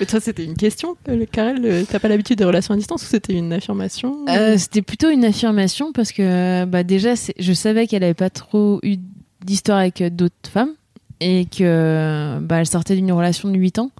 Mais 0.00 0.06
toi, 0.06 0.18
c'était 0.18 0.44
une 0.44 0.56
question, 0.56 0.96
euh, 1.08 1.24
Karel 1.30 1.64
euh, 1.64 1.84
T'as 1.88 2.00
pas 2.00 2.08
l'habitude 2.08 2.38
des 2.38 2.44
relations 2.44 2.74
à 2.74 2.76
distance 2.76 3.02
ou 3.02 3.06
c'était 3.06 3.34
une 3.34 3.52
affirmation 3.52 4.24
Euh, 4.28 4.58
C'était 4.58 4.82
plutôt 4.82 5.08
une 5.08 5.24
affirmation 5.24 5.92
parce 5.92 6.10
que 6.10 6.64
bah, 6.64 6.82
déjà, 6.82 7.14
je 7.38 7.52
savais 7.52 7.86
qu'elle 7.86 8.02
avait 8.02 8.12
pas 8.12 8.30
trop 8.30 8.80
eu 8.82 8.96
d'histoire 9.44 9.78
avec 9.78 10.02
d'autres 10.16 10.50
femmes 10.50 10.72
et 11.20 11.46
que 11.46 12.38
bah, 12.40 12.56
elle 12.58 12.66
sortait 12.66 12.96
d'une 12.96 13.12
relation 13.12 13.48
de 13.50 13.56
8 13.56 13.78
ans 13.78 13.92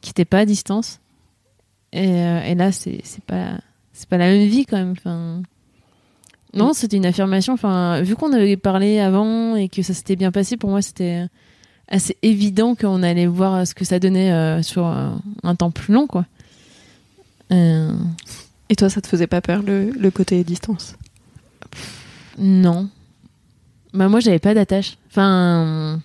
qui 0.00 0.10
n'était 0.10 0.24
pas 0.24 0.38
à 0.38 0.44
distance. 0.46 0.98
Et, 1.92 2.08
euh, 2.08 2.42
et 2.44 2.54
là, 2.54 2.72
c'est 2.72 3.02
pas, 3.26 3.58
c'est 3.92 4.08
pas 4.08 4.16
la 4.16 4.28
même 4.28 4.48
vie 4.48 4.64
quand 4.64 4.78
même. 4.78 4.92
Enfin, 4.92 5.42
non, 6.54 6.72
c'était 6.72 6.96
une 6.96 7.06
affirmation. 7.06 7.52
Enfin, 7.54 8.02
vu 8.02 8.16
qu'on 8.16 8.32
avait 8.32 8.56
parlé 8.56 8.98
avant 9.00 9.56
et 9.56 9.68
que 9.68 9.82
ça 9.82 9.94
s'était 9.94 10.16
bien 10.16 10.32
passé, 10.32 10.56
pour 10.56 10.70
moi, 10.70 10.82
c'était 10.82 11.26
assez 11.88 12.16
évident 12.22 12.74
qu'on 12.74 13.02
allait 13.02 13.26
voir 13.26 13.66
ce 13.66 13.74
que 13.74 13.84
ça 13.84 13.98
donnait 13.98 14.32
euh, 14.32 14.62
sur 14.62 14.86
euh, 14.86 15.10
un 15.42 15.54
temps 15.54 15.70
plus 15.70 15.92
long, 15.94 16.06
quoi. 16.06 16.26
Euh, 17.52 17.92
Et 18.68 18.76
toi, 18.76 18.90
ça 18.90 19.00
te 19.00 19.06
faisait 19.06 19.26
pas 19.26 19.40
peur 19.40 19.62
le, 19.62 19.90
le 19.90 20.10
côté 20.10 20.44
distance? 20.44 20.96
Non. 22.38 22.88
Bah 23.94 24.08
moi 24.08 24.20
j'avais 24.20 24.38
pas 24.38 24.54
d'attache. 24.54 24.98
Enfin 25.10 26.00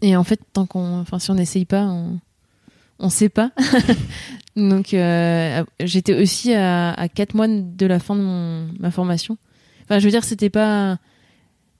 et 0.00 0.16
en 0.16 0.24
fait 0.24 0.40
tant 0.52 0.66
qu'on 0.66 1.00
enfin 1.00 1.18
si 1.18 1.30
on 1.30 1.34
n'essaye 1.34 1.66
pas 1.66 1.82
on 1.84 2.18
on 2.98 3.08
sait 3.08 3.28
pas. 3.28 3.50
Donc 4.56 4.94
euh, 4.94 5.64
j'étais 5.80 6.14
aussi 6.20 6.52
à, 6.54 6.92
à 6.92 7.08
4 7.08 7.34
mois 7.34 7.48
de 7.48 7.86
la 7.86 7.98
fin 7.98 8.14
de 8.14 8.20
mon 8.20 8.68
ma 8.78 8.90
formation. 8.90 9.36
Enfin 9.84 9.98
je 9.98 10.04
veux 10.04 10.10
dire 10.10 10.24
c'était 10.24 10.50
pas 10.50 10.98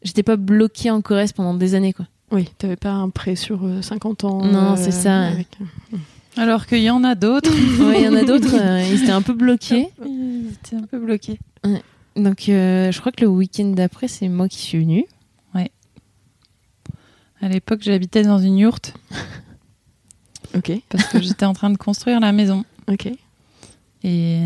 j'étais 0.02 0.22
pas 0.24 0.36
bloquée 0.36 0.90
en 0.90 1.00
Corrèze 1.00 1.32
pendant 1.32 1.54
des 1.54 1.74
années 1.74 1.92
quoi. 1.92 2.06
Oui, 2.32 2.48
t'avais 2.58 2.76
pas 2.76 2.90
un 2.90 3.10
prêt 3.10 3.36
sur 3.36 3.64
euh, 3.64 3.80
50 3.80 4.24
ans. 4.24 4.44
Non, 4.44 4.74
c'est 4.76 4.90
ça. 4.90 5.26
avec- 5.28 5.56
Alors 6.36 6.66
qu'il 6.66 6.82
y 6.82 6.90
en 6.90 7.04
a 7.04 7.14
d'autres. 7.14 7.50
Ouais, 7.86 8.00
il 8.00 8.04
y 8.04 8.08
en 8.08 8.14
a 8.16 8.24
d'autres 8.24 8.54
euh, 8.60 8.82
ils 8.92 9.02
étaient 9.04 9.12
un 9.12 9.22
peu 9.22 9.34
bloqués. 9.34 9.88
Ils 10.04 10.50
étaient 10.52 10.76
un 10.76 10.82
peu 10.86 10.98
bloqués. 10.98 11.38
Donc 12.16 12.48
euh, 12.48 12.90
je 12.90 12.98
crois 13.00 13.12
que 13.12 13.20
le 13.22 13.28
week-end 13.28 13.66
d'après 13.66 14.08
c'est 14.08 14.28
moi 14.28 14.48
qui 14.48 14.58
suis 14.58 14.78
venue. 14.78 15.04
À 17.40 17.48
l'époque 17.48 17.80
j'habitais 17.82 18.22
dans 18.22 18.38
une 18.38 18.56
yourte 18.56 18.94
Ok, 20.56 20.72
parce 20.88 21.04
que 21.06 21.20
j'étais 21.20 21.44
en 21.46 21.52
train 21.52 21.70
de 21.70 21.76
construire 21.76 22.20
la 22.20 22.32
maison 22.32 22.64
ok. 22.88 23.08
et 24.04 24.38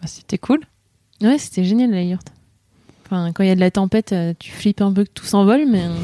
bah, 0.00 0.06
c'était 0.06 0.38
cool. 0.38 0.60
Ouais, 1.20 1.38
c'était 1.38 1.64
génial 1.64 1.90
la 1.90 2.02
yourte. 2.02 2.28
Enfin, 3.04 3.32
quand 3.32 3.42
il 3.42 3.46
y 3.48 3.50
a 3.50 3.54
de 3.54 3.60
la 3.60 3.70
tempête, 3.70 4.12
euh, 4.12 4.34
tu 4.38 4.50
flippes 4.50 4.80
un 4.80 4.92
peu 4.92 5.04
que 5.04 5.10
tout 5.10 5.24
s'envole, 5.26 5.64
mais 5.68 5.84
euh, 5.84 5.94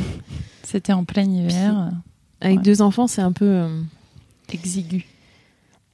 C'était 0.62 0.92
en 0.92 1.04
plein 1.04 1.24
hiver. 1.24 1.90
avec 2.40 2.58
Ouais. 2.58 2.62
deux 2.62 2.80
enfants, 2.82 3.06
c'est 3.06 3.22
un 3.22 3.32
peu 3.32 3.44
euh, 3.46 3.80
Exigu. 4.52 5.04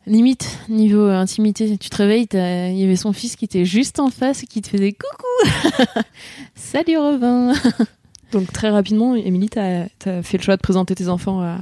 limite 0.06 0.58
niveau 0.68 1.06
intimité. 1.06 1.78
Tu 1.78 1.88
te 1.90 1.96
réveilles, 1.96 2.26
il 2.32 2.78
y 2.78 2.84
avait 2.84 2.96
son 2.96 3.12
fils 3.12 3.36
qui 3.36 3.44
était 3.46 3.64
juste 3.64 4.00
en 4.00 4.10
face 4.10 4.42
et 4.42 4.46
qui 4.46 4.60
te 4.62 4.68
faisait 4.68 4.92
coucou. 4.92 6.02
Salut 6.54 6.98
Robin. 6.98 7.52
Donc 8.32 8.52
très 8.52 8.68
rapidement, 8.70 9.14
Émilie, 9.14 9.48
t'as 9.48 9.86
as 10.04 10.22
fait 10.22 10.36
le 10.36 10.42
choix 10.42 10.56
de 10.56 10.60
présenter 10.62 10.94
tes 10.94 11.08
enfants 11.08 11.40
à, 11.40 11.58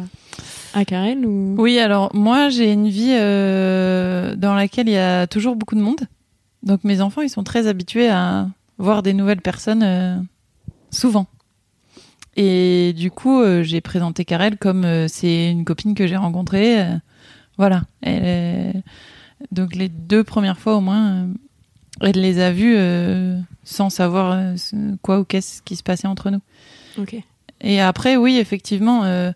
à 0.85 1.15
ou? 1.25 1.55
Oui, 1.59 1.79
alors 1.79 2.15
moi 2.15 2.49
j'ai 2.49 2.73
une 2.73 2.89
vie 2.89 3.15
euh, 3.19 4.37
dans 4.37 4.55
laquelle 4.55 4.89
il 4.89 4.93
y 4.93 4.99
a 4.99 5.27
toujours 5.27 5.57
beaucoup 5.57 5.75
de 5.75 5.81
monde. 5.81 6.01
Donc 6.63 6.85
mes 6.85 7.01
enfants, 7.01 7.23
ils 7.23 7.31
sont 7.31 7.45
très 7.45 7.67
habitués 7.67 8.09
à 8.09 8.49
voir 8.79 9.03
des 9.03 9.15
nouvelles 9.15 9.41
personnes 9.41 9.83
euh, 9.83 10.17
souvent. 10.91 11.27
Et 12.37 12.93
du 12.95 13.11
coup, 13.11 13.41
euh, 13.41 13.63
j'ai 13.63 13.81
présenté 13.81 14.25
Karel 14.25 14.59
comme 14.59 15.09
c'est 15.09 15.51
une 15.51 15.65
copine 15.65 15.95
que 15.95 16.07
j'ai 16.07 16.17
rencontrée. 16.17 16.85
voilà. 17.57 17.83
Elle 18.03 18.83
Donc 19.51 19.75
les 19.75 19.89
deux 19.89 20.25
premières 20.25 20.59
fois 20.59 20.77
au 20.77 20.81
moins, 20.81 21.29
elle 22.01 22.21
les 22.21 22.41
a 22.41 22.53
vues 22.53 22.77
euh, 22.77 23.39
sans 23.65 23.91
savoir 23.91 24.55
quoi 25.03 25.21
ou 25.21 25.25
qu'est-ce 25.25 25.63
qui 25.63 25.77
se 25.77 25.83
passait 25.83 26.09
entre 26.09 26.31
nous. 26.31 26.41
Ok. 26.99 27.17
Et 27.61 27.81
après, 27.81 28.17
oui, 28.17 28.37
effectivement, 28.37 29.05
euh, 29.05 29.33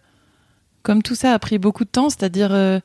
comme 0.82 1.02
tout 1.02 1.14
ça 1.14 1.32
a 1.34 1.38
pris 1.38 1.58
beaucoup 1.58 1.84
de 1.84 1.90
temps, 1.90 2.08
c'est-à-dire 2.10 2.50
euh, 2.52 2.80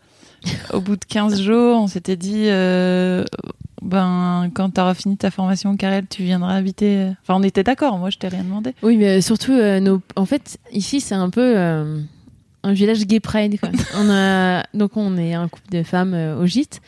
au 0.74 0.82
bout 0.82 0.96
de 0.96 1.06
15 1.06 1.42
jours, 1.42 1.78
on 1.82 1.88
s'était 1.88 2.16
dit, 2.18 2.46
euh, 2.48 3.24
ben, 3.82 4.50
quand 4.54 4.72
tu 4.72 4.82
auras 4.82 4.94
fini 4.94 5.18
ta 5.18 5.32
formation, 5.32 5.76
Karel, 5.78 6.06
tu 6.08 6.24
viendras 6.24 6.56
habiter. 6.56 6.98
euh. 6.98 7.12
Enfin, 7.22 7.36
on 7.40 7.44
était 7.44 7.64
d'accord, 7.64 7.98
moi, 7.98 8.10
je 8.10 8.18
t'ai 8.18 8.28
rien 8.28 8.44
demandé. 8.44 8.74
Oui, 8.84 8.98
mais 8.98 9.22
surtout, 9.22 9.54
euh, 9.54 9.80
nos... 9.80 10.02
en 10.16 10.26
fait, 10.26 10.58
ici, 10.72 11.02
c'est 11.02 11.16
un 11.16 11.30
peu 11.30 11.54
euh, 11.58 12.02
un 12.64 12.74
village 12.74 13.06
gay 13.06 13.20
pride. 13.20 13.60
Quoi. 13.60 13.70
on 13.98 14.10
a... 14.10 14.64
Donc, 14.74 14.98
on 14.98 15.18
est 15.18 15.34
un 15.34 15.48
couple 15.48 15.72
de 15.72 15.84
femmes 15.84 16.14
euh, 16.14 16.38
au 16.38 16.46
gîte. 16.46 16.82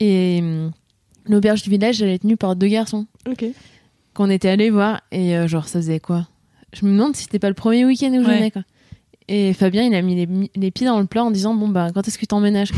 Et 0.00 0.38
hum, 0.42 0.70
l'auberge 1.26 1.62
du 1.62 1.70
village, 1.70 2.00
elle 2.02 2.08
est 2.08 2.20
tenue 2.20 2.36
par 2.36 2.56
deux 2.56 2.68
garçons 2.68 3.06
Ok. 3.28 3.44
qu'on 4.14 4.30
était 4.30 4.48
allés 4.48 4.70
voir. 4.70 5.02
Et 5.12 5.36
euh, 5.36 5.46
genre, 5.46 5.68
ça 5.68 5.78
faisait 5.80 6.00
quoi? 6.00 6.26
Je 6.72 6.86
me 6.86 6.92
demande 6.92 7.16
si 7.16 7.24
c'était 7.24 7.38
pas 7.40 7.48
le 7.48 7.54
premier 7.54 7.84
week-end 7.84 8.08
où 8.12 8.22
je 8.22 8.28
Ouais. 8.28 8.36
venais. 8.36 8.50
Quoi. 8.50 8.62
Et 9.32 9.52
Fabien, 9.54 9.84
il 9.84 9.94
a 9.94 10.02
mis 10.02 10.16
les, 10.16 10.50
les 10.56 10.70
pieds 10.72 10.86
dans 10.88 10.98
le 10.98 11.06
plat 11.06 11.22
en 11.24 11.30
disant 11.30 11.54
Bon, 11.54 11.68
bah, 11.68 11.88
quand 11.94 12.06
est-ce 12.08 12.18
que 12.18 12.26
tu 12.26 12.34
emménages 12.34 12.72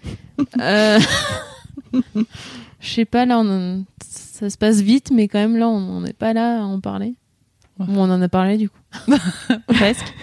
euh... 0.60 0.98
Je 2.80 2.88
sais 2.88 3.04
pas, 3.04 3.26
là, 3.26 3.40
on... 3.40 3.84
ça 4.08 4.48
se 4.50 4.56
passe 4.56 4.80
vite, 4.80 5.10
mais 5.12 5.28
quand 5.28 5.38
même, 5.38 5.56
là, 5.56 5.68
on 5.68 6.00
n'est 6.00 6.12
pas 6.12 6.32
là 6.32 6.60
à 6.62 6.64
en 6.64 6.80
parler. 6.80 7.14
Ouais. 7.78 7.86
Bon, 7.86 8.04
on 8.08 8.10
en 8.10 8.22
a 8.22 8.28
parlé, 8.28 8.56
du 8.56 8.68
coup. 8.70 8.78
Presque. 9.68 10.14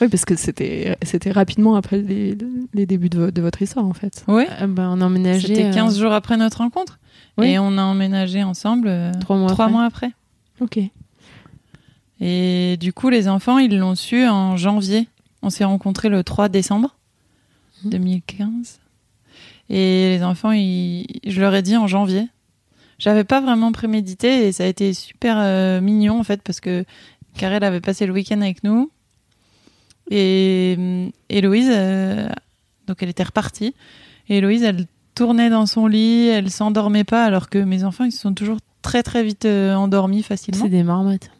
Oui, 0.00 0.06
parce 0.08 0.24
que 0.24 0.36
c'était 0.36 0.96
c'était 1.02 1.32
rapidement 1.32 1.74
après 1.74 1.98
les, 2.00 2.36
les 2.72 2.86
débuts 2.86 3.08
de, 3.08 3.18
vo- 3.18 3.30
de 3.32 3.42
votre 3.42 3.60
histoire, 3.60 3.84
en 3.84 3.94
fait. 3.94 4.24
Oui. 4.28 4.44
Euh, 4.60 4.66
bah, 4.68 4.88
on 4.92 5.00
a 5.00 5.06
emménagé. 5.06 5.48
C'était 5.48 5.64
euh, 5.66 5.72
15 5.72 5.98
jours 5.98 6.12
après 6.12 6.36
notre 6.36 6.58
rencontre. 6.58 6.98
Oui. 7.36 7.48
Et 7.48 7.58
on 7.58 7.76
a 7.78 7.82
emménagé 7.82 8.42
ensemble 8.44 8.86
euh, 8.88 9.12
Trois 9.20 9.36
mois 9.36 9.48
trois 9.50 9.64
après. 9.64 9.72
mois 9.72 9.84
après. 9.84 10.10
Ok. 10.60 10.78
Et 12.20 12.76
du 12.80 12.92
coup, 12.92 13.08
les 13.10 13.28
enfants, 13.28 13.58
ils 13.58 13.76
l'ont 13.78 13.94
su 13.94 14.26
en 14.26 14.56
janvier. 14.56 15.08
On 15.42 15.50
s'est 15.50 15.64
rencontrés 15.64 16.08
le 16.08 16.24
3 16.24 16.48
décembre 16.48 16.96
Mhm. 17.84 17.90
2015. 17.90 18.80
Et 19.70 20.16
les 20.16 20.22
enfants, 20.24 20.50
ils- 20.52 21.06
je 21.26 21.40
leur 21.40 21.54
ai 21.54 21.62
dit 21.62 21.76
en 21.76 21.86
janvier. 21.86 22.26
J'avais 22.98 23.22
pas 23.24 23.40
vraiment 23.40 23.70
prémédité 23.70 24.46
et 24.48 24.52
ça 24.52 24.64
a 24.64 24.66
été 24.66 24.92
super 24.94 25.36
euh, 25.38 25.80
mignon 25.80 26.18
en 26.18 26.24
fait 26.24 26.42
parce 26.42 26.58
que 26.58 26.84
Karel 27.36 27.62
avait 27.62 27.80
passé 27.80 28.06
le 28.06 28.12
week-end 28.12 28.40
avec 28.40 28.64
nous 28.64 28.90
et 30.10 30.74
hum, 30.76 31.10
Héloïse, 31.28 31.68
euh, 31.70 32.28
donc 32.86 33.02
elle 33.02 33.08
était 33.10 33.22
repartie. 33.22 33.74
Et 34.28 34.38
Héloïse, 34.38 34.62
elle 34.64 34.86
tournait 35.14 35.50
dans 35.50 35.66
son 35.66 35.86
lit, 35.86 36.26
elle 36.28 36.50
s'endormait 36.50 37.04
pas 37.04 37.24
alors 37.24 37.48
que 37.48 37.58
mes 37.58 37.84
enfants, 37.84 38.04
ils 38.04 38.12
se 38.12 38.20
sont 38.20 38.34
toujours 38.34 38.58
très 38.82 39.02
très 39.02 39.22
vite 39.22 39.44
euh, 39.44 39.74
endormis 39.74 40.22
facilement. 40.24 40.64
C'est 40.64 40.70
des 40.70 40.82
marmottes. 40.82 41.30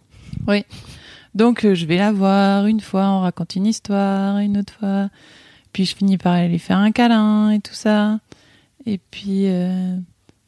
Donc 1.35 1.65
euh, 1.65 1.75
je 1.75 1.87
vais 1.87 1.97
la 1.99 2.13
voir 2.13 2.67
une 2.67 2.81
fois, 2.81 3.09
on 3.09 3.21
raconte 3.21 3.55
une 3.57 3.67
histoire, 3.67 4.39
une 4.39 4.59
autre 4.59 4.73
fois. 4.75 5.11
Puis 5.73 5.85
je 5.85 5.95
finis 5.95 6.19
par 6.19 6.33
aller 6.33 6.49
lui 6.49 6.59
faire 6.59 6.79
un 6.79 6.91
câlin 6.91 7.51
et 7.51 7.61
tout 7.61 7.75
ça. 7.75 8.19
Et 8.87 8.99
puis 8.99 9.47
euh, 9.47 9.97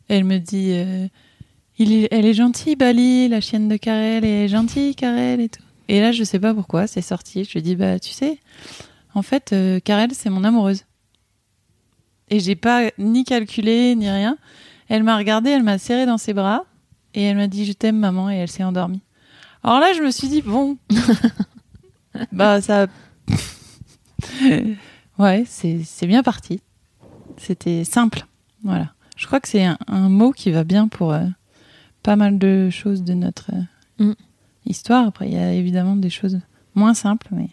elle 0.08 0.24
me 0.24 0.38
dit 0.38 0.72
euh, 0.72 1.06
Elle 1.78 2.26
est 2.26 2.34
gentille, 2.34 2.76
Bali, 2.76 3.28
la 3.28 3.40
chienne 3.40 3.68
de 3.68 3.76
Karel, 3.76 4.24
elle 4.24 4.44
est 4.44 4.48
gentille, 4.48 4.94
Karel 4.94 5.40
et 5.40 5.48
tout. 5.48 5.62
Et 5.88 6.00
là, 6.00 6.12
je 6.12 6.22
sais 6.24 6.38
pas 6.38 6.54
pourquoi, 6.54 6.86
c'est 6.86 7.02
sorti. 7.02 7.44
Je 7.44 7.52
lui 7.52 7.62
dis 7.62 7.76
Bah, 7.76 7.98
tu 7.98 8.10
sais, 8.10 8.38
en 9.14 9.22
fait, 9.22 9.54
Karel, 9.84 10.10
c'est 10.12 10.30
mon 10.30 10.44
amoureuse. 10.44 10.84
Et 12.30 12.38
j'ai 12.38 12.54
pas 12.54 12.90
ni 12.96 13.24
calculé, 13.24 13.96
ni 13.96 14.08
rien. 14.08 14.38
Elle 14.88 15.02
m'a 15.02 15.16
regardé, 15.16 15.50
elle 15.50 15.64
m'a 15.64 15.78
serré 15.78 16.06
dans 16.06 16.18
ses 16.18 16.32
bras. 16.32 16.64
Et 17.14 17.22
elle 17.22 17.36
m'a 17.36 17.48
dit 17.48 17.64
Je 17.64 17.72
t'aime, 17.72 17.98
maman. 17.98 18.30
Et 18.30 18.36
elle 18.36 18.50
s'est 18.50 18.64
endormie. 18.64 19.02
Alors 19.62 19.80
là, 19.80 19.92
je 19.94 20.00
me 20.02 20.10
suis 20.10 20.28
dit, 20.28 20.42
bon, 20.42 20.76
bah 22.32 22.60
ça, 22.60 22.86
ouais, 25.18 25.44
c'est 25.46 25.80
c'est 25.84 26.06
bien 26.06 26.22
parti. 26.22 26.60
C'était 27.36 27.84
simple, 27.84 28.26
voilà. 28.64 28.92
Je 29.16 29.26
crois 29.26 29.40
que 29.40 29.48
c'est 29.48 29.64
un, 29.64 29.78
un 29.86 30.08
mot 30.08 30.32
qui 30.32 30.50
va 30.50 30.64
bien 30.64 30.88
pour 30.88 31.12
euh, 31.12 31.24
pas 32.02 32.16
mal 32.16 32.38
de 32.38 32.70
choses 32.70 33.02
de 33.02 33.14
notre 33.14 33.50
euh, 33.52 33.62
Mm. 34.04 34.14
histoire. 34.64 35.06
Après, 35.06 35.28
il 35.28 35.34
y 35.34 35.38
a 35.38 35.52
évidemment 35.52 35.94
des 35.94 36.08
choses 36.08 36.40
moins 36.74 36.94
simples, 36.94 37.28
mais 37.32 37.50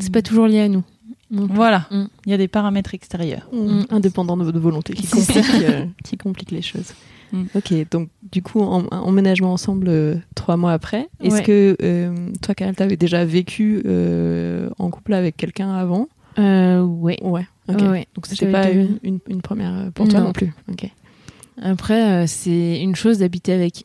C'est 0.00 0.10
pas 0.12 0.22
toujours 0.22 0.48
lié 0.48 0.60
à 0.62 0.68
nous. 0.68 0.82
Donc, 1.30 1.52
voilà, 1.52 1.86
il 1.92 1.98
Mm. 1.98 2.08
y 2.26 2.32
a 2.32 2.36
des 2.36 2.48
paramètres 2.48 2.94
extérieurs. 2.94 3.48
Mm. 3.52 3.82
Indépendant 3.90 4.36
de 4.36 4.42
votre 4.42 4.58
volonté, 4.58 4.94
qui 4.94 5.06
C'est 5.06 5.34
complique, 5.34 5.62
euh, 5.62 5.86
qui 6.36 6.54
les 6.54 6.62
choses. 6.62 6.92
Mm. 7.32 7.44
Ok, 7.54 7.74
donc 7.90 8.08
du 8.32 8.42
coup, 8.42 8.60
en, 8.60 8.84
emménagement 8.90 9.52
ensemble 9.52 9.88
euh, 9.88 10.16
trois 10.34 10.56
mois 10.56 10.72
après. 10.72 11.08
Est-ce 11.20 11.34
Ouais. 11.36 11.42
que 11.42 11.76
euh, 11.82 12.30
toi, 12.42 12.54
Karel, 12.54 12.74
t'avais 12.74 12.96
déjà 12.96 13.24
vécu 13.24 13.82
euh, 13.86 14.70
en 14.78 14.88
couple 14.90 15.12
avec 15.14 15.36
quelqu'un 15.36 15.70
avant? 15.74 16.08
Euh, 16.38 16.80
ouais. 16.82 17.18
Ouais. 17.22 17.46
Ok. 17.68 17.80
Ouais. 17.82 18.06
Donc 18.14 18.26
c'était 18.26 18.50
pas 18.50 18.70
une, 18.70 18.86
vu. 18.86 18.98
une, 19.02 19.18
une 19.28 19.42
première 19.42 19.90
pour 19.92 20.08
toi 20.08 20.20
Non. 20.20 20.26
non 20.26 20.32
plus. 20.32 20.52
Ok. 20.70 20.90
Après, 21.60 22.26
c'est 22.26 22.80
une 22.80 22.94
chose 22.94 23.18
d'habiter 23.18 23.52
avec 23.52 23.84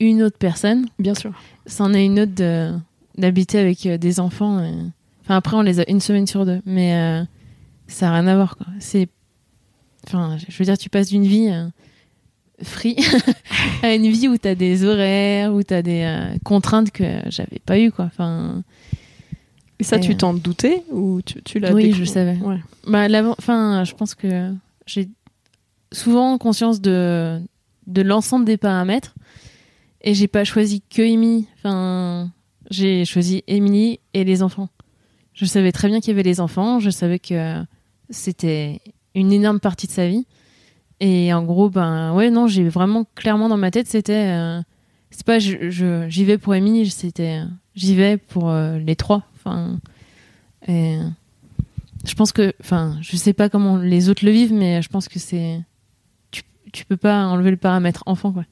une 0.00 0.22
autre 0.22 0.38
personne. 0.38 0.86
Bien 0.98 1.14
sûr. 1.14 1.32
C'en 1.66 1.92
est 1.92 2.04
une 2.06 2.20
autre 2.20 2.34
de- 2.34 2.72
d'habiter 3.18 3.58
avec 3.58 3.86
des 3.86 4.20
enfants. 4.20 4.58
Enfin, 5.24 5.36
après, 5.36 5.56
on 5.56 5.62
les 5.62 5.80
a 5.80 5.90
une 5.90 6.00
semaine 6.00 6.26
sur 6.28 6.46
deux. 6.46 6.60
Mais 6.64 7.24
ça 7.88 8.06
n'a 8.06 8.12
rien 8.20 8.26
à 8.28 8.36
voir. 8.36 8.56
Quoi. 8.56 8.66
C'est... 8.78 9.08
Enfin, 10.06 10.36
je 10.48 10.56
veux 10.56 10.64
dire, 10.64 10.78
tu 10.78 10.88
passes 10.88 11.08
d'une 11.08 11.24
vie 11.24 11.50
free 12.62 12.96
à 13.82 13.94
une 13.94 14.08
vie 14.08 14.28
où 14.28 14.36
tu 14.36 14.48
as 14.48 14.54
des 14.54 14.84
horaires, 14.84 15.52
où 15.54 15.62
tu 15.62 15.74
as 15.74 15.82
des 15.82 16.02
euh, 16.02 16.36
contraintes 16.44 16.90
que 16.90 17.04
j'avais 17.28 17.60
pas 17.64 17.78
eues. 17.78 17.92
Quoi. 17.92 18.06
Enfin, 18.06 18.62
Et 19.78 19.84
ça, 19.84 19.96
Et, 19.96 20.00
tu 20.00 20.12
euh, 20.12 20.16
t'en 20.16 20.34
doutais 20.34 20.82
ou 20.90 21.20
tu, 21.22 21.42
tu 21.42 21.58
l'as 21.60 21.72
Oui, 21.72 21.84
découvert 21.84 22.04
je 22.06 22.10
savais. 22.10 22.36
Ouais. 22.38 22.58
Bah, 22.86 23.08
l'avant- 23.08 23.36
enfin, 23.38 23.84
je 23.84 23.94
pense 23.94 24.14
que 24.14 24.52
j'ai 24.86 25.08
souvent 25.92 26.36
conscience 26.38 26.80
de, 26.80 27.40
de 27.86 28.02
l'ensemble 28.02 28.44
des 28.44 28.56
paramètres 28.56 29.14
et 30.02 30.14
j'ai 30.14 30.28
pas 30.28 30.44
choisi 30.44 30.82
que 30.90 31.02
Émilie. 31.02 31.46
Enfin, 31.58 32.30
j'ai 32.70 33.04
choisi 33.04 33.42
Émilie 33.46 34.00
et 34.14 34.24
les 34.24 34.42
enfants. 34.42 34.68
Je 35.32 35.44
savais 35.44 35.70
très 35.72 35.88
bien 35.88 36.00
qu'il 36.00 36.08
y 36.08 36.12
avait 36.14 36.22
les 36.24 36.40
enfants, 36.40 36.80
je 36.80 36.90
savais 36.90 37.20
que 37.20 37.62
c'était 38.10 38.80
une 39.14 39.32
énorme 39.32 39.60
partie 39.60 39.86
de 39.86 39.92
sa 39.92 40.08
vie. 40.08 40.26
Et 41.00 41.32
en 41.32 41.42
gros, 41.44 41.68
ben 41.70 42.12
ouais, 42.14 42.30
non, 42.30 42.46
j'ai 42.48 42.68
vraiment 42.68 43.04
clairement 43.14 43.48
dans 43.48 43.56
ma 43.56 43.70
tête, 43.70 43.86
c'était. 43.86 44.32
euh, 44.34 44.60
c'est 45.10 45.24
pas 45.24 45.38
je, 45.38 45.70
je- 45.70 46.08
j'y 46.08 46.24
vais 46.24 46.38
pour 46.38 46.54
Émilie, 46.54 46.88
c'était. 46.90 47.40
euh, 47.42 47.46
J'y 47.76 47.94
vais 47.94 48.16
pour 48.16 48.50
euh, 48.50 48.78
les 48.78 48.96
trois. 48.96 49.22
Enfin. 49.36 49.78
Et 50.66 50.98
je 52.04 52.14
pense 52.14 52.32
que, 52.32 52.52
enfin, 52.60 52.96
je 53.00 53.16
sais 53.16 53.32
pas 53.32 53.48
comment 53.48 53.76
les 53.76 54.08
autres 54.08 54.24
le 54.24 54.32
vivent, 54.32 54.52
mais 54.52 54.82
je 54.82 54.88
pense 54.88 55.08
que 55.08 55.18
c'est, 55.20 55.60
tu, 56.32 56.42
tu 56.72 56.84
peux 56.84 56.96
pas 56.96 57.24
enlever 57.26 57.52
le 57.52 57.56
paramètre 57.56 58.02
enfant, 58.06 58.32
quoi. 58.32 58.44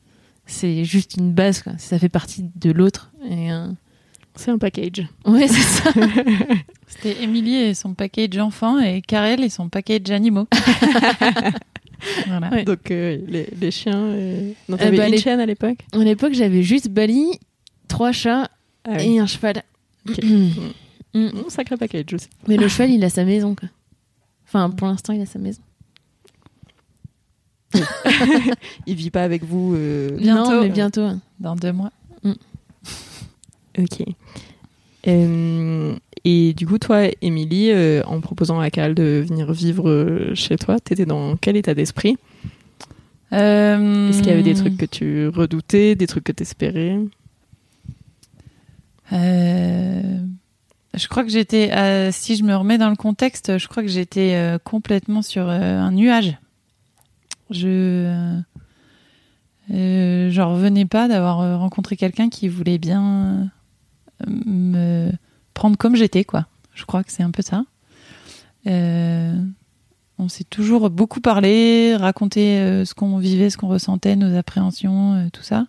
C'est 0.46 0.84
juste 0.84 1.16
une 1.16 1.32
base, 1.32 1.62
quoi. 1.62 1.72
Ça 1.78 1.98
fait 1.98 2.08
partie 2.08 2.48
de 2.54 2.70
l'autre. 2.70 3.10
Et 3.28 3.50
euh, 3.52 3.66
C'est 4.36 4.52
un 4.52 4.58
package. 4.58 5.08
ouais, 5.26 5.48
c'est 5.48 5.60
ça. 5.60 5.90
C'était 6.86 7.20
Émilie 7.24 7.56
et 7.56 7.74
son 7.74 7.94
package 7.94 8.38
enfants 8.38 8.78
et 8.78 9.02
Karel 9.02 9.42
et 9.42 9.48
son 9.48 9.68
package 9.68 10.10
animaux. 10.12 10.46
voilà. 12.26 12.50
Ouais. 12.50 12.64
Donc 12.64 12.90
euh, 12.90 13.18
les, 13.26 13.46
les 13.60 13.70
chiens. 13.70 14.14
Et... 14.14 14.54
Non, 14.68 14.76
Euh, 14.76 14.78
t'avais 14.78 14.96
bah, 14.96 15.06
une 15.06 15.12
les- 15.12 15.18
chienne 15.18 15.40
à 15.40 15.46
l'époque 15.46 15.78
À 15.92 15.98
l'époque, 15.98 16.32
j'avais 16.34 16.62
juste 16.62 16.88
Bali, 16.88 17.38
trois 17.88 18.12
chats 18.12 18.48
Ah 18.84 18.96
oui. 18.98 19.14
et 19.14 19.18
un 19.20 19.26
cheval. 19.26 19.62
Ok. 20.08 20.18
Mm. 21.14 21.28
Mmh, 21.28 21.48
sacré 21.48 21.78
package 21.78 22.12
aussi. 22.12 22.28
Mais 22.46 22.58
le 22.58 22.68
cheval, 22.68 22.90
il 22.90 23.02
a 23.02 23.08
sa 23.08 23.24
maison, 23.24 23.54
quoi. 23.54 23.70
Enfin, 24.46 24.68
pour 24.68 24.86
l'instant, 24.86 25.14
il 25.14 25.22
a 25.22 25.26
sa 25.26 25.38
maison. 25.38 25.62
Il 28.86 28.94
vit 28.96 29.10
pas 29.10 29.22
avec 29.22 29.42
vous. 29.42 29.74
euh, 29.76 30.10
Bientôt. 30.18 30.50
Non, 30.50 30.62
mais 30.62 30.68
bientôt. 30.68 31.00
hein. 31.02 31.20
Dans 31.40 31.56
deux 31.56 31.72
mois. 31.72 31.90
Ok. 33.78 34.02
Euh, 35.06 35.94
et 36.28 36.54
du 36.54 36.66
coup, 36.66 36.78
toi, 36.78 37.02
Émilie, 37.22 37.70
euh, 37.70 38.02
en 38.04 38.20
proposant 38.20 38.58
à 38.58 38.68
Karel 38.68 38.96
de 38.96 39.24
venir 39.24 39.52
vivre 39.52 39.88
euh, 39.88 40.34
chez 40.34 40.56
toi, 40.56 40.80
t'étais 40.80 41.06
dans 41.06 41.36
quel 41.36 41.56
état 41.56 41.72
d'esprit? 41.72 42.16
Euh, 43.32 44.08
Est-ce 44.10 44.18
qu'il 44.18 44.30
y 44.30 44.32
avait 44.32 44.42
des 44.42 44.54
trucs 44.54 44.76
que 44.76 44.86
tu 44.86 45.28
redoutais, 45.28 45.94
des 45.94 46.08
trucs 46.08 46.24
que 46.24 46.32
t'espérais? 46.32 46.98
Euh, 49.12 50.18
je 50.94 51.06
crois 51.06 51.22
que 51.22 51.30
j'étais, 51.30 51.70
euh, 51.72 52.10
si 52.10 52.34
je 52.34 52.42
me 52.42 52.56
remets 52.56 52.78
dans 52.78 52.90
le 52.90 52.96
contexte, 52.96 53.56
je 53.58 53.68
crois 53.68 53.84
que 53.84 53.88
j'étais 53.88 54.34
euh, 54.34 54.58
complètement 54.58 55.22
sur 55.22 55.48
euh, 55.48 55.78
un 55.78 55.92
nuage. 55.92 56.36
Je, 57.50 57.68
euh, 57.68 58.40
euh, 59.72 60.30
j'en 60.32 60.54
revenais 60.54 60.86
pas 60.86 61.06
d'avoir 61.06 61.40
euh, 61.40 61.56
rencontré 61.56 61.96
quelqu'un 61.96 62.28
qui 62.30 62.48
voulait 62.48 62.78
bien 62.78 63.48
euh, 64.26 64.26
me 64.26 65.12
prendre 65.56 65.76
comme 65.76 65.96
j'étais, 65.96 66.24
quoi. 66.24 66.46
Je 66.74 66.84
crois 66.84 67.02
que 67.02 67.10
c'est 67.10 67.22
un 67.24 67.30
peu 67.32 67.42
ça. 67.42 67.64
Euh, 68.68 69.34
on 70.18 70.28
s'est 70.28 70.44
toujours 70.44 70.88
beaucoup 70.90 71.20
parlé, 71.20 71.96
raconté 71.96 72.58
euh, 72.58 72.84
ce 72.84 72.94
qu'on 72.94 73.18
vivait, 73.18 73.50
ce 73.50 73.56
qu'on 73.56 73.68
ressentait, 73.68 74.14
nos 74.16 74.36
appréhensions, 74.36 75.14
euh, 75.14 75.28
tout 75.32 75.42
ça. 75.42 75.66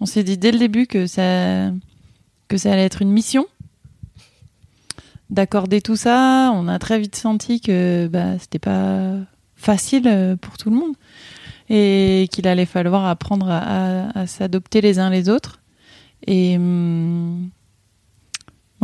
On 0.00 0.06
s'est 0.06 0.24
dit 0.24 0.36
dès 0.38 0.52
le 0.52 0.58
début 0.58 0.86
que 0.86 1.06
ça 1.06 1.70
que 2.48 2.56
ça 2.58 2.72
allait 2.72 2.84
être 2.84 3.00
une 3.02 3.10
mission. 3.12 3.46
d'accorder 5.30 5.80
tout 5.80 5.96
ça. 5.96 6.50
On 6.54 6.68
a 6.68 6.78
très 6.78 6.98
vite 7.00 7.16
senti 7.16 7.60
que 7.60 8.08
bah, 8.12 8.38
c'était 8.38 8.58
pas 8.58 9.16
facile 9.56 10.36
pour 10.40 10.58
tout 10.58 10.70
le 10.70 10.76
monde 10.76 10.94
et 11.70 12.28
qu'il 12.30 12.46
allait 12.46 12.66
falloir 12.66 13.06
apprendre 13.06 13.48
à, 13.48 13.58
à- 14.08 14.18
à 14.20 14.26
s'adopter 14.26 14.80
les 14.82 14.98
uns 14.98 15.10
les 15.10 15.28
autres. 15.28 15.60
Et 16.26 16.56
hum, 16.56 17.48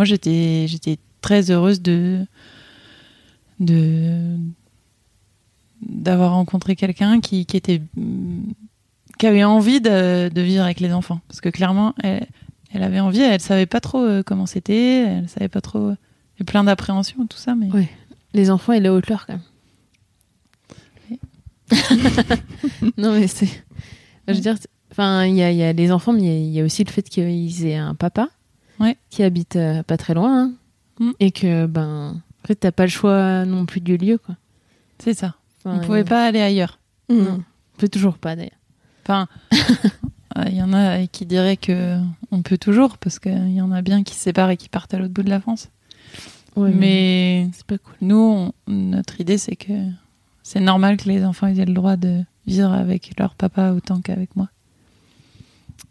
moi, 0.00 0.06
j'étais 0.06 0.64
j'étais 0.66 0.96
très 1.20 1.50
heureuse 1.50 1.82
de 1.82 2.24
de 3.58 4.38
d'avoir 5.82 6.32
rencontré 6.32 6.74
quelqu'un 6.74 7.20
qui, 7.20 7.44
qui 7.44 7.54
était 7.58 7.82
qui 9.18 9.26
avait 9.26 9.44
envie 9.44 9.82
de, 9.82 10.30
de 10.30 10.40
vivre 10.40 10.64
avec 10.64 10.80
les 10.80 10.94
enfants 10.94 11.20
parce 11.28 11.42
que 11.42 11.50
clairement 11.50 11.94
elle, 12.02 12.26
elle 12.72 12.82
avait 12.82 13.00
envie 13.00 13.20
elle 13.20 13.42
savait 13.42 13.66
pas 13.66 13.80
trop 13.80 14.02
euh, 14.02 14.22
comment 14.22 14.46
c'était 14.46 15.02
elle 15.02 15.28
savait 15.28 15.48
pas 15.50 15.60
trop 15.60 15.90
il 15.90 15.92
y 15.92 16.36
avait 16.38 16.44
plein 16.46 16.64
d'appréhension 16.64 17.26
tout 17.26 17.36
ça 17.36 17.54
mais 17.54 17.70
Ouais. 17.70 17.90
Les 18.32 18.50
enfants 18.50 18.72
et 18.72 18.80
la 18.80 18.94
hauteur 18.94 19.26
quand 19.26 19.34
même. 19.34 19.42
non 22.96 23.12
mais 23.12 23.26
c'est. 23.26 23.64
Je 24.28 24.32
veux 24.32 24.40
dire, 24.40 24.56
enfin, 24.92 25.24
il 25.26 25.34
y 25.36 25.42
a, 25.42 25.50
il 25.50 25.56
y 25.58 25.62
a 25.62 25.72
les 25.74 25.92
enfants, 25.92 26.12
mais 26.14 26.20
il 26.22 26.26
y 26.26 26.30
a- 26.30 26.38
il 26.38 26.50
y, 26.52 26.60
a 26.60 26.64
aussi 26.64 26.84
le 26.84 26.90
fait 26.90 27.02
qu'ils 27.02 27.66
aient 27.66 27.76
un 27.76 27.94
papa 27.94 28.30
Ouais. 28.80 28.96
qui 29.10 29.22
habite 29.22 29.56
euh, 29.56 29.82
pas 29.82 29.96
très 29.96 30.14
loin 30.14 30.44
hein, 30.44 30.52
Mm. 30.98 31.10
et 31.20 31.30
que 31.30 31.64
ben, 31.66 32.20
en 32.44 32.46
fait, 32.46 32.56
t'as 32.56 32.72
pas 32.72 32.82
le 32.84 32.90
choix 32.90 33.44
non 33.46 33.64
plus 33.64 33.80
du 33.80 33.96
lieu 33.96 34.18
quoi. 34.18 34.36
c'est 34.98 35.14
ça 35.14 35.34
Enfin, 35.64 35.78
on 35.78 35.86
pouvait 35.86 36.04
pas 36.04 36.24
aller 36.26 36.40
ailleurs 36.40 36.78
Non, 37.08 37.40
on 37.40 37.78
peut 37.78 37.88
toujours 37.88 38.18
pas 38.18 38.36
d'ailleurs. 38.36 38.52
enfin 39.04 39.26
euh, 40.36 40.44
il 40.48 40.56
y 40.56 40.62
en 40.62 40.72
a 40.74 41.06
qui 41.06 41.24
diraient 41.26 41.56
que 41.56 41.98
on 42.30 42.42
peut 42.42 42.58
toujours 42.58 42.98
parce 42.98 43.18
qu'il 43.18 43.50
y 43.52 43.60
en 43.62 43.72
a 43.72 43.80
bien 43.82 44.02
qui 44.02 44.14
se 44.14 44.20
séparent 44.20 44.50
et 44.50 44.56
qui 44.58 44.68
partent 44.68 44.92
à 44.94 44.98
l'autre 44.98 45.12
bout 45.14 45.22
de 45.22 45.30
la 45.30 45.40
France 45.40 45.68
Ouais, 46.56 46.72
mais 46.72 47.48
c'est 47.54 47.64
pas 47.66 47.78
cool. 47.78 47.94
Nous, 48.02 48.16
on- 48.16 48.52
notre 48.66 49.20
idée, 49.20 49.38
c'est 49.38 49.56
que 49.56 49.72
c'est 50.42 50.60
normal 50.60 50.96
que 50.96 51.08
les 51.08 51.24
enfants 51.24 51.46
ils 51.46 51.60
aient 51.60 51.64
le 51.64 51.72
droit 51.74 51.96
de 51.96 52.22
vivre 52.46 52.72
avec 52.72 53.12
leur 53.18 53.34
papa 53.36 53.70
autant 53.72 54.00
qu'avec 54.00 54.34
moi. 54.36 54.48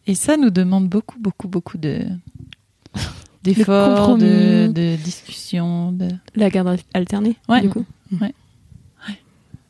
Et 0.06 0.15
ça 0.15 0.36
nous 0.38 0.49
demande 0.49 0.88
beaucoup, 0.89 1.17
beaucoup, 1.19 1.47
beaucoup 1.47 1.78
de 1.78 2.02
d'efforts, 3.43 4.17
de, 4.17 4.67
de 4.67 4.95
discussions. 4.97 5.91
De... 5.91 6.07
La 6.35 6.49
garde 6.49 6.77
alternée, 6.93 7.35
Ouais. 7.47 7.62
du 7.62 7.69
coup. 7.69 7.85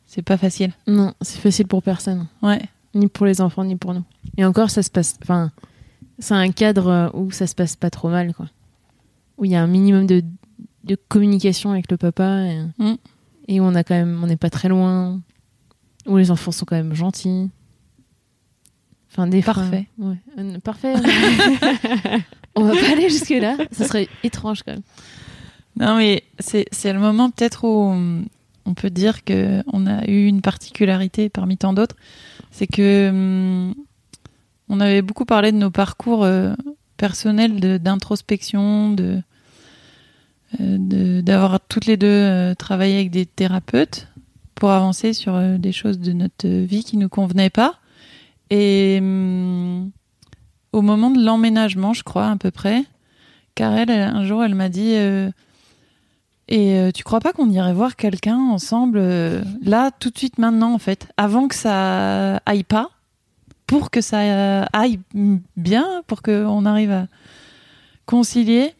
C'est 0.05 0.23
pas 0.23 0.37
facile. 0.37 0.73
Non, 0.87 1.13
c'est 1.21 1.39
facile 1.39 1.67
pour 1.67 1.83
personne. 1.83 2.27
Ouais. 2.41 2.59
ni 2.95 3.07
pour 3.07 3.27
les 3.27 3.41
enfants 3.41 3.63
ni 3.63 3.75
pour 3.75 3.93
nous. 3.93 4.03
Et 4.37 4.43
encore, 4.45 4.71
ça 4.71 4.81
se 4.81 4.89
passe. 4.89 5.17
Enfin, 5.21 5.51
c'est 6.17 6.33
un 6.33 6.51
cadre 6.51 7.11
où 7.13 7.29
ça 7.31 7.45
se 7.45 7.53
passe 7.53 7.75
pas 7.75 7.91
trop 7.91 8.09
mal, 8.09 8.33
quoi. 8.33 8.47
Où 9.37 9.45
il 9.45 9.51
y 9.51 9.55
a 9.55 9.61
un 9.61 9.67
minimum 9.67 10.07
de, 10.07 10.23
de 10.83 10.97
communication 11.07 11.71
avec 11.71 11.91
le 11.91 11.97
papa 11.97 12.41
et, 12.45 12.59
Mm. 12.79 12.95
et 13.49 13.59
où 13.59 13.63
on 13.63 13.75
a 13.75 13.83
quand 13.83 13.93
même, 13.93 14.19
on 14.23 14.27
n'est 14.27 14.35
pas 14.35 14.49
très 14.49 14.67
loin. 14.67 15.21
Où 16.07 16.17
les 16.17 16.31
enfants 16.31 16.51
sont 16.51 16.65
quand 16.65 16.75
même 16.75 16.95
gentils. 16.95 17.51
Enfin, 19.11 19.27
des 19.27 19.43
fois- 19.43 19.53
Parfait. 19.53 19.87
Ouais. 19.99 20.17
Euh, 20.39 20.59
Parfait. 20.59 20.93
on 22.59 22.65
va 22.65 22.73
pas 22.73 22.91
aller 22.91 23.09
jusque 23.09 23.29
là. 23.29 23.57
Ça 23.71 23.85
serait 23.87 24.07
étrange 24.23 24.63
quand 24.63 24.71
même. 24.73 24.81
Non, 25.79 25.97
mais 25.97 26.23
c'est 26.39 26.65
le 26.93 26.99
moment 26.99 27.29
peut-être 27.29 27.63
où 27.63 27.95
on 28.65 28.73
peut 28.73 28.89
dire 28.89 29.23
que 29.23 29.63
on 29.71 29.87
a 29.87 30.05
eu 30.07 30.25
une 30.27 30.41
particularité 30.41 31.29
parmi 31.29 31.57
tant 31.57 31.73
d'autres, 31.73 31.95
c'est 32.51 32.67
que 32.67 33.09
hum, 33.09 33.73
on 34.67 34.79
avait 34.79 35.01
beaucoup 35.01 35.25
parlé 35.25 35.51
de 35.51 35.57
nos 35.57 35.71
parcours 35.71 36.23
euh, 36.23 36.53
personnels 36.97 37.59
d'introspection, 37.81 38.95
euh, 38.99 39.21
de- 40.59 41.21
d'avoir 41.21 41.59
toutes 41.61 41.85
les 41.85 41.97
deux 41.97 42.07
euh, 42.07 42.53
travaillé 42.55 42.95
avec 42.97 43.11
des 43.11 43.25
thérapeutes 43.25 44.07
pour 44.55 44.71
avancer 44.71 45.13
sur 45.13 45.39
des 45.57 45.71
choses 45.71 45.99
de 45.99 46.11
notre 46.11 46.47
vie 46.47 46.83
qui 46.83 46.97
nous 46.97 47.09
convenaient 47.09 47.49
pas. 47.49 47.75
Et 48.49 48.97
hum, 49.01 49.91
au 50.71 50.81
moment 50.81 51.09
de 51.09 51.23
l'emménagement, 51.23 51.93
je 51.93 52.03
crois 52.03 52.29
à 52.29 52.35
peu 52.35 52.51
près, 52.51 52.85
Karel, 53.55 53.89
elle, 53.89 54.01
un 54.01 54.23
jour, 54.25 54.43
elle 54.43 54.55
m'a 54.55 54.69
dit 54.69 54.93
euh, 54.93 55.29
Et 56.47 56.79
euh, 56.79 56.91
tu 56.91 57.03
crois 57.03 57.19
pas 57.19 57.33
qu'on 57.33 57.49
irait 57.49 57.73
voir 57.73 57.95
quelqu'un 57.95 58.37
ensemble, 58.37 58.97
euh, 58.99 59.43
là, 59.61 59.91
tout 59.91 60.09
de 60.09 60.17
suite, 60.17 60.37
maintenant, 60.37 60.73
en 60.73 60.77
fait, 60.77 61.09
avant 61.17 61.47
que 61.47 61.55
ça 61.55 62.37
aille 62.45 62.63
pas, 62.63 62.89
pour 63.67 63.91
que 63.91 64.01
ça 64.01 64.63
aille 64.73 64.99
bien, 65.57 66.03
pour 66.07 66.21
qu'on 66.21 66.65
arrive 66.65 66.91
à 66.91 67.07
concilier 68.05 68.73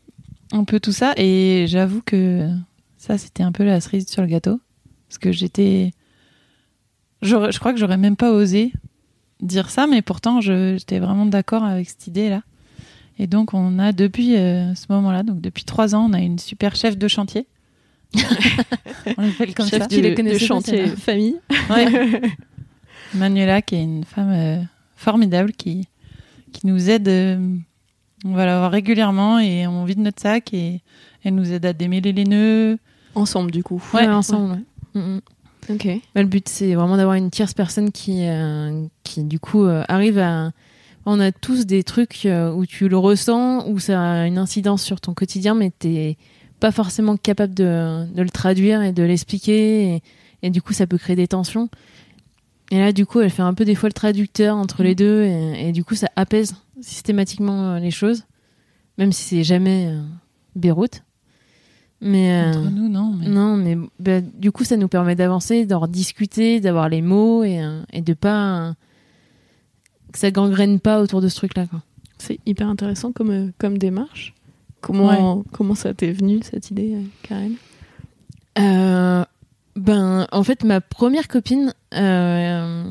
un 0.52 0.64
peu 0.64 0.80
tout 0.80 0.94
ça. 0.94 1.14
Et 1.18 1.66
j'avoue 1.68 2.02
que 2.02 2.50
ça, 2.98 3.18
c'était 3.18 3.44
un 3.44 3.52
peu 3.52 3.64
la 3.64 3.82
cerise 3.82 4.08
sur 4.08 4.22
le 4.22 4.28
gâteau. 4.28 4.60
Parce 5.08 5.18
que 5.18 5.32
j'étais. 5.32 5.92
Je 7.22 7.60
crois 7.60 7.74
que 7.74 7.80
j'aurais 7.80 7.98
même 7.98 8.16
pas 8.16 8.32
osé 8.32 8.72
dire 9.42 9.70
ça, 9.70 9.88
mais 9.88 10.02
pourtant, 10.02 10.42
je- 10.42 10.76
j'étais 10.78 11.00
vraiment 11.00 11.26
d'accord 11.26 11.64
avec 11.64 11.90
cette 11.90 12.08
idée-là. 12.08 12.42
Et 13.18 13.28
donc, 13.28 13.54
on 13.54 13.80
a 13.80 13.92
depuis 13.92 14.36
euh, 14.38 14.74
ce 14.76 14.86
moment-là, 14.90 15.24
donc 15.24 15.42
depuis 15.42 15.64
trois 15.66 15.94
ans, 15.96 16.08
on 16.10 16.14
a 16.14 16.20
une 16.20 16.40
super 16.40 16.76
chef 16.76 16.98
de 16.98 17.08
chantier. 17.08 17.48
on 19.18 19.22
l'appelle 19.22 19.54
comme 19.54 19.68
Chef 19.68 19.82
ça. 19.84 19.88
de, 19.88 19.96
Tu 19.96 20.02
les 20.02 20.16
de 20.16 20.22
pas, 20.32 20.38
chantier 20.38 20.88
famille. 20.88 21.36
Ouais. 21.70 22.22
Manuela, 23.14 23.62
qui 23.62 23.76
est 23.76 23.84
une 23.84 24.04
femme 24.04 24.32
euh, 24.32 24.62
formidable, 24.96 25.52
qui, 25.54 25.88
qui 26.54 26.66
nous 26.68 26.90
aide. 26.90 27.08
euh, 27.08 27.56
on 28.26 28.34
va 28.34 28.46
la 28.46 28.58
voir 28.60 28.72
régulièrement 28.72 29.40
et 29.40 29.66
on 29.68 29.86
vide 29.86 30.00
notre 30.00 30.22
sac 30.22 30.54
et 30.54 30.82
elle 31.24 31.36
nous 31.36 31.52
aide 31.54 31.66
à 31.66 31.74
démêler 31.74 32.12
les 32.12 32.26
nœuds. 32.26 32.78
Ensemble, 33.16 33.52
du 33.52 33.64
coup. 33.64 33.82
Ouais, 33.94 34.08
ensemble. 34.08 34.52
ouais. 34.94 35.02
Mm, 35.02 35.16
mm. 35.16 35.22
Ok. 35.70 35.88
Bah, 36.16 36.22
le 36.22 36.28
but, 36.28 36.50
c'est 36.50 36.74
vraiment 36.74 36.98
d'avoir 36.98 37.16
une 37.16 37.30
tierce 37.30 37.54
personne 37.54 37.92
qui, 37.92 38.28
euh, 38.28 38.86
qui 39.04 39.24
du 39.24 39.40
coup, 39.40 39.64
euh, 39.64 39.84
arrive 39.88 40.18
à. 40.18 40.52
On 41.06 41.20
a 41.20 41.32
tous 41.32 41.66
des 41.66 41.84
trucs 41.84 42.26
euh, 42.26 42.52
où 42.52 42.66
tu 42.66 42.90
le 42.90 42.98
ressens, 42.98 43.68
où 43.68 43.80
ça 43.80 44.02
a 44.02 44.28
une 44.28 44.38
incidence 44.38 44.84
sur 44.84 45.00
ton 45.00 45.14
quotidien, 45.14 45.56
mais 45.56 45.72
t'es 45.72 46.18
pas 46.60 46.72
forcément 46.72 47.18
capable 47.18 47.54
de, 47.54 48.06
de 48.14 48.22
le 48.22 48.30
traduire 48.30 48.82
et 48.82 48.92
de 48.92 49.04
l'expliquer. 49.04 49.96
Et, 49.96 50.04
et 50.44 50.50
du 50.50 50.62
coup, 50.62 50.74
ça 50.74 50.88
peut 50.88 50.98
créer 50.98 51.16
des 51.16 51.28
tensions. 51.28 51.70
Et 52.72 52.80
là, 52.80 52.92
du 52.92 53.06
coup, 53.06 53.22
elle 53.22 53.30
fait 53.30 53.42
un 53.42 53.54
peu 53.54 53.66
des 53.66 53.76
fois 53.76 53.90
le 53.90 53.94
traducteur 53.94 54.56
entre 54.56 54.84
les 54.84 54.94
deux. 54.94 55.24
Et, 55.24 55.70
et 55.70 55.72
du 55.72 55.84
coup, 55.84 55.96
ça 55.96 56.10
apaise 56.16 56.56
systématiquement 56.82 57.76
euh, 57.76 57.80
les 57.80 57.92
choses, 57.92 58.26
même 58.98 59.12
si 59.12 59.24
c'est 59.24 59.44
jamais 59.44 59.92
Beyrouth. 60.56 61.02
Mais, 62.02 62.32
euh, 62.32 62.50
Entre 62.52 62.70
nous, 62.72 62.88
non. 62.90 63.14
Mais... 63.20 63.28
non, 63.28 63.58
mais 63.58 63.78
bah, 64.00 64.22
du 64.22 64.52
coup, 64.52 64.64
ça 64.64 64.78
nous 64.78 64.88
permet 64.88 65.16
d'avancer, 65.16 65.66
d'en 65.66 65.86
discuter, 65.88 66.60
d'avoir 66.62 66.88
les 66.90 67.02
mots 67.02 67.44
et, 67.44 67.62
euh, 67.62 67.82
et 67.92 68.02
de 68.02 68.14
pas. 68.14 68.70
euh, 68.70 68.74
que 70.12 70.18
ça 70.20 70.32
gangrène 70.32 70.80
pas 70.80 71.02
autour 71.02 71.22
de 71.22 71.28
ce 71.28 71.36
truc-là. 71.36 71.66
C'est 72.18 72.40
hyper 72.46 72.68
intéressant 72.68 73.12
comme, 73.12 73.30
euh, 73.30 73.52
comme 73.58 73.78
démarche. 73.78 74.34
Comment, 74.82 75.44
comment 75.52 75.76
ça 75.76 75.94
t'est 75.94 76.12
venu, 76.14 76.40
cette 76.42 76.72
idée, 76.72 76.96
euh, 76.96 77.04
Karen? 77.24 77.56
Euh, 78.58 79.26
ben, 79.76 80.26
en 80.32 80.44
fait, 80.44 80.64
ma 80.64 80.80
première 80.82 81.28
copine 81.28 81.74
euh, 81.94 82.84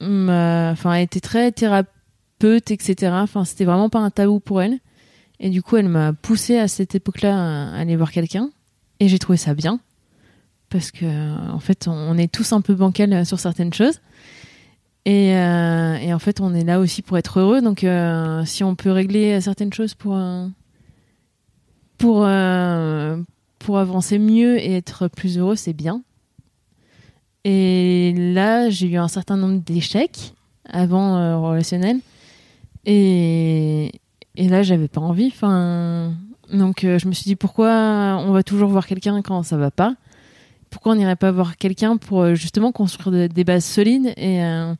enfin, 0.00 0.94
elle 0.94 1.02
était 1.04 1.20
très 1.20 1.52
thérapeute, 1.52 2.70
etc. 2.70 3.12
Enfin, 3.14 3.44
c'était 3.44 3.64
vraiment 3.64 3.88
pas 3.88 4.00
un 4.00 4.10
tabou 4.10 4.40
pour 4.40 4.62
elle. 4.62 4.78
Et 5.42 5.50
du 5.50 5.60
coup, 5.60 5.76
elle 5.76 5.88
m'a 5.88 6.14
poussé 6.14 6.56
à 6.56 6.68
cette 6.68 6.94
époque-là 6.94 7.36
à 7.36 7.76
aller 7.76 7.96
voir 7.96 8.10
quelqu'un. 8.10 8.50
Et 9.00 9.08
j'ai 9.08 9.18
trouvé 9.18 9.36
ça 9.36 9.52
bien. 9.52 9.80
Parce 10.70 10.90
que, 10.90 11.50
en 11.50 11.58
fait, 11.58 11.86
on 11.88 12.16
est 12.16 12.32
tous 12.32 12.54
un 12.54 12.62
peu 12.62 12.74
bancal 12.74 13.26
sur 13.26 13.38
certaines 13.38 13.74
choses. 13.74 14.00
Et, 15.04 15.36
euh, 15.36 15.96
et 15.96 16.14
en 16.14 16.18
fait, 16.18 16.40
on 16.40 16.54
est 16.54 16.64
là 16.64 16.78
aussi 16.78 17.02
pour 17.02 17.18
être 17.18 17.40
heureux. 17.40 17.60
Donc, 17.60 17.84
euh, 17.84 18.44
si 18.46 18.62
on 18.64 18.76
peut 18.76 18.90
régler 18.90 19.40
certaines 19.40 19.72
choses 19.72 19.94
pour, 19.94 20.16
euh, 20.16 20.46
pour, 21.98 22.24
euh, 22.24 23.16
pour 23.58 23.78
avancer 23.78 24.18
mieux 24.18 24.58
et 24.58 24.76
être 24.76 25.08
plus 25.08 25.38
heureux, 25.38 25.56
c'est 25.56 25.72
bien. 25.72 26.02
Et 27.44 28.14
là, 28.16 28.70
j'ai 28.70 28.86
eu 28.86 28.96
un 28.96 29.08
certain 29.08 29.36
nombre 29.36 29.60
d'échecs 29.60 30.34
avant 30.68 31.16
euh, 31.16 31.36
relationnel. 31.38 31.98
Et, 32.86 33.90
et 34.36 34.48
là, 34.48 34.62
j'avais 34.62 34.88
pas 34.88 35.00
envie. 35.00 35.26
Enfin, 35.28 36.12
donc, 36.52 36.84
euh, 36.84 36.98
je 36.98 37.06
me 37.08 37.12
suis 37.12 37.24
dit 37.24 37.36
pourquoi 37.36 37.70
on 38.26 38.32
va 38.32 38.42
toujours 38.42 38.68
voir 38.70 38.86
quelqu'un 38.86 39.20
quand 39.22 39.42
ça 39.42 39.56
va 39.56 39.70
pas? 39.70 39.94
Pourquoi 40.70 40.92
on 40.92 40.96
n'irait 40.96 41.16
pas 41.16 41.30
voir 41.32 41.56
quelqu'un 41.56 41.96
pour 41.98 42.22
euh, 42.22 42.34
justement 42.34 42.72
construire 42.72 43.10
de- 43.12 43.26
des 43.26 43.44
bases 43.44 43.64
solides 43.64 44.12
et, 44.16 44.42
euh, 44.42 44.74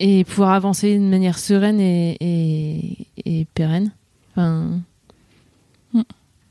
et 0.00 0.24
pouvoir 0.24 0.50
avancer 0.52 0.92
d'une 0.92 1.08
manière 1.08 1.38
sereine 1.38 1.78
et, 1.80 2.16
et, 2.20 3.06
et 3.24 3.44
pérenne? 3.54 3.92
Enfin, 4.32 4.80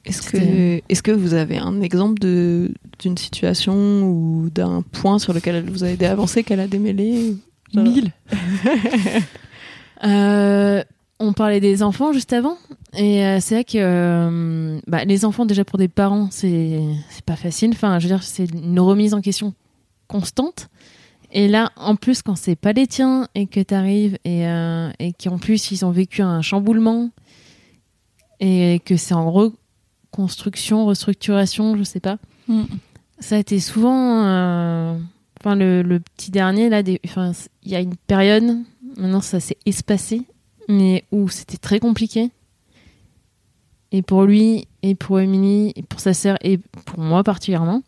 Est-ce 0.05 0.21
que, 0.31 0.81
est 0.87 1.01
que 1.03 1.11
vous 1.11 1.33
avez 1.33 1.57
un 1.57 1.81
exemple 1.81 2.19
de- 2.19 2.71
d'une 2.99 3.17
situation 3.17 4.03
ou 4.03 4.49
d'un 4.49 4.81
point 4.81 5.19
sur 5.19 5.33
lequel 5.33 5.55
elle 5.55 5.69
vous 5.69 5.83
a 5.83 5.89
aidé 5.89 6.05
à 6.05 6.11
avancer, 6.11 6.43
qu'elle 6.43 6.59
a 6.61 6.67
démêlé 6.67 7.35
Mille. 7.73 8.11
On 11.23 11.33
parlait 11.33 11.59
des 11.59 11.83
enfants 11.83 12.13
juste 12.13 12.33
avant. 12.33 12.57
Et 12.97 13.23
euh, 13.25 13.39
c'est 13.39 13.55
vrai 13.55 13.63
que 13.63 13.77
euh, 13.77 14.79
bah, 14.87 15.05
les 15.05 15.23
enfants, 15.23 15.45
déjà 15.45 15.63
pour 15.63 15.77
des 15.77 15.87
parents, 15.87 16.29
c'est 16.31 16.81
pas 17.25 17.35
facile. 17.35 17.69
Enfin, 17.73 17.99
je 17.99 18.07
veux 18.07 18.13
dire, 18.15 18.23
c'est 18.23 18.45
une 18.51 18.79
remise 18.79 19.13
en 19.13 19.21
question 19.21 19.53
constante. 20.07 20.67
Et 21.31 21.47
là, 21.47 21.71
en 21.77 21.95
plus, 21.95 22.21
quand 22.21 22.35
c'est 22.35 22.55
pas 22.57 22.73
les 22.73 22.87
tiens 22.87 23.27
et 23.35 23.45
que 23.47 23.59
t'arrives 23.61 24.17
et, 24.25 24.47
euh, 24.47 24.89
et 24.99 25.13
qu'en 25.13 25.37
plus 25.37 25.71
ils 25.71 25.85
ont 25.85 25.91
vécu 25.91 26.21
un 26.21 26.41
chamboulement 26.41 27.09
et 28.41 28.81
que 28.83 28.97
c'est 28.97 29.13
en 29.13 29.31
reconstruction, 29.31 30.85
restructuration, 30.85 31.77
je 31.77 31.83
sais 31.83 31.99
pas. 32.01 32.17
Mm. 32.47 32.63
Ça 33.19 33.35
a 33.35 33.39
été 33.39 33.59
souvent. 33.59 34.25
euh, 34.25 34.97
Enfin, 35.43 35.55
le, 35.55 35.81
le 35.81 35.99
petit 35.99 36.29
dernier, 36.29 36.69
là, 36.69 36.83
des- 36.83 37.01
il 37.63 37.71
y 37.71 37.75
a 37.75 37.79
une 37.79 37.95
période, 37.95 38.59
maintenant 38.97 39.21
ça 39.21 39.39
s'est 39.39 39.57
espacé, 39.65 40.21
mais 40.71 41.05
où 41.11 41.29
c'était 41.29 41.57
très 41.57 41.79
compliqué. 41.79 42.31
Et 43.91 44.01
pour 44.01 44.23
lui, 44.23 44.67
et 44.83 44.95
pour 44.95 45.19
Émilie, 45.19 45.73
et 45.75 45.83
pour 45.83 45.99
sa 45.99 46.13
sœur, 46.13 46.37
et 46.41 46.57
pour 46.85 46.99
moi 46.99 47.23
particulièrement. 47.23 47.83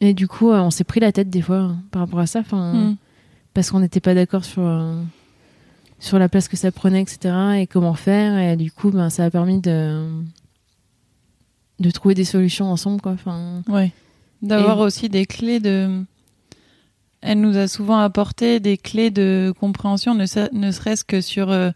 Et 0.00 0.12
du 0.12 0.26
coup, 0.28 0.50
euh, 0.50 0.60
on 0.60 0.70
s'est 0.70 0.84
pris 0.84 1.00
la 1.00 1.12
tête 1.12 1.30
des 1.30 1.40
fois 1.42 1.58
hein, 1.58 1.78
par 1.90 2.00
rapport 2.02 2.18
à 2.18 2.26
ça, 2.26 2.40
enfin, 2.40 2.72
Mm. 2.74 2.96
parce 3.54 3.70
qu'on 3.70 3.80
n'était 3.80 4.00
pas 4.00 4.14
d'accord 4.14 4.44
sur, 4.44 4.62
euh, 4.62 5.00
sur 6.00 6.18
la 6.18 6.28
place 6.28 6.48
que 6.48 6.56
ça 6.56 6.70
prenait, 6.72 7.00
etc. 7.00 7.34
et 7.60 7.66
comment 7.66 7.94
faire. 7.94 8.36
Et 8.38 8.56
du 8.56 8.70
coup, 8.72 8.90
ben, 8.90 9.08
ça 9.08 9.24
a 9.24 9.30
permis 9.30 9.60
de, 9.60 10.06
de 11.80 11.90
trouver 11.90 12.14
des 12.14 12.24
solutions 12.24 12.70
ensemble, 12.70 13.00
quoi. 13.00 13.12
Enfin, 13.12 13.62
Ouais. 13.68 13.92
D'avoir 14.42 14.78
Et- 14.80 14.82
aussi 14.82 15.08
des 15.08 15.24
clés 15.26 15.60
de. 15.60 16.02
Elle 17.22 17.40
nous 17.40 17.56
a 17.56 17.66
souvent 17.68 17.98
apporté 17.98 18.60
des 18.60 18.76
clés 18.76 19.10
de 19.10 19.52
compréhension, 19.58 20.14
ne 20.14 20.26
serait-ce 20.26 21.04
que 21.04 21.20
sur 21.22 21.50
euh, 21.50 21.70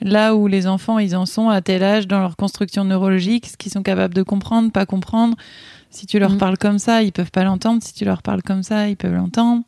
là 0.00 0.34
où 0.34 0.46
les 0.46 0.66
enfants 0.66 0.98
ils 0.98 1.16
en 1.16 1.26
sont 1.26 1.48
à 1.48 1.60
tel 1.60 1.82
âge 1.82 2.06
dans 2.06 2.20
leur 2.20 2.36
construction 2.36 2.84
neurologique, 2.84 3.46
ce 3.46 3.56
qu'ils 3.56 3.72
sont 3.72 3.82
capables 3.82 4.14
de 4.14 4.22
comprendre, 4.22 4.70
pas 4.72 4.86
comprendre. 4.86 5.36
Si 5.90 6.06
tu 6.06 6.18
leur 6.18 6.32
Mhm. 6.32 6.38
parles 6.38 6.58
comme 6.58 6.78
ça, 6.78 7.02
ils 7.02 7.12
peuvent 7.12 7.30
pas 7.30 7.44
l'entendre. 7.44 7.82
Si 7.82 7.94
tu 7.94 8.04
leur 8.04 8.22
parles 8.22 8.42
comme 8.42 8.62
ça, 8.62 8.88
ils 8.88 8.96
peuvent 8.96 9.14
l'entendre. 9.14 9.64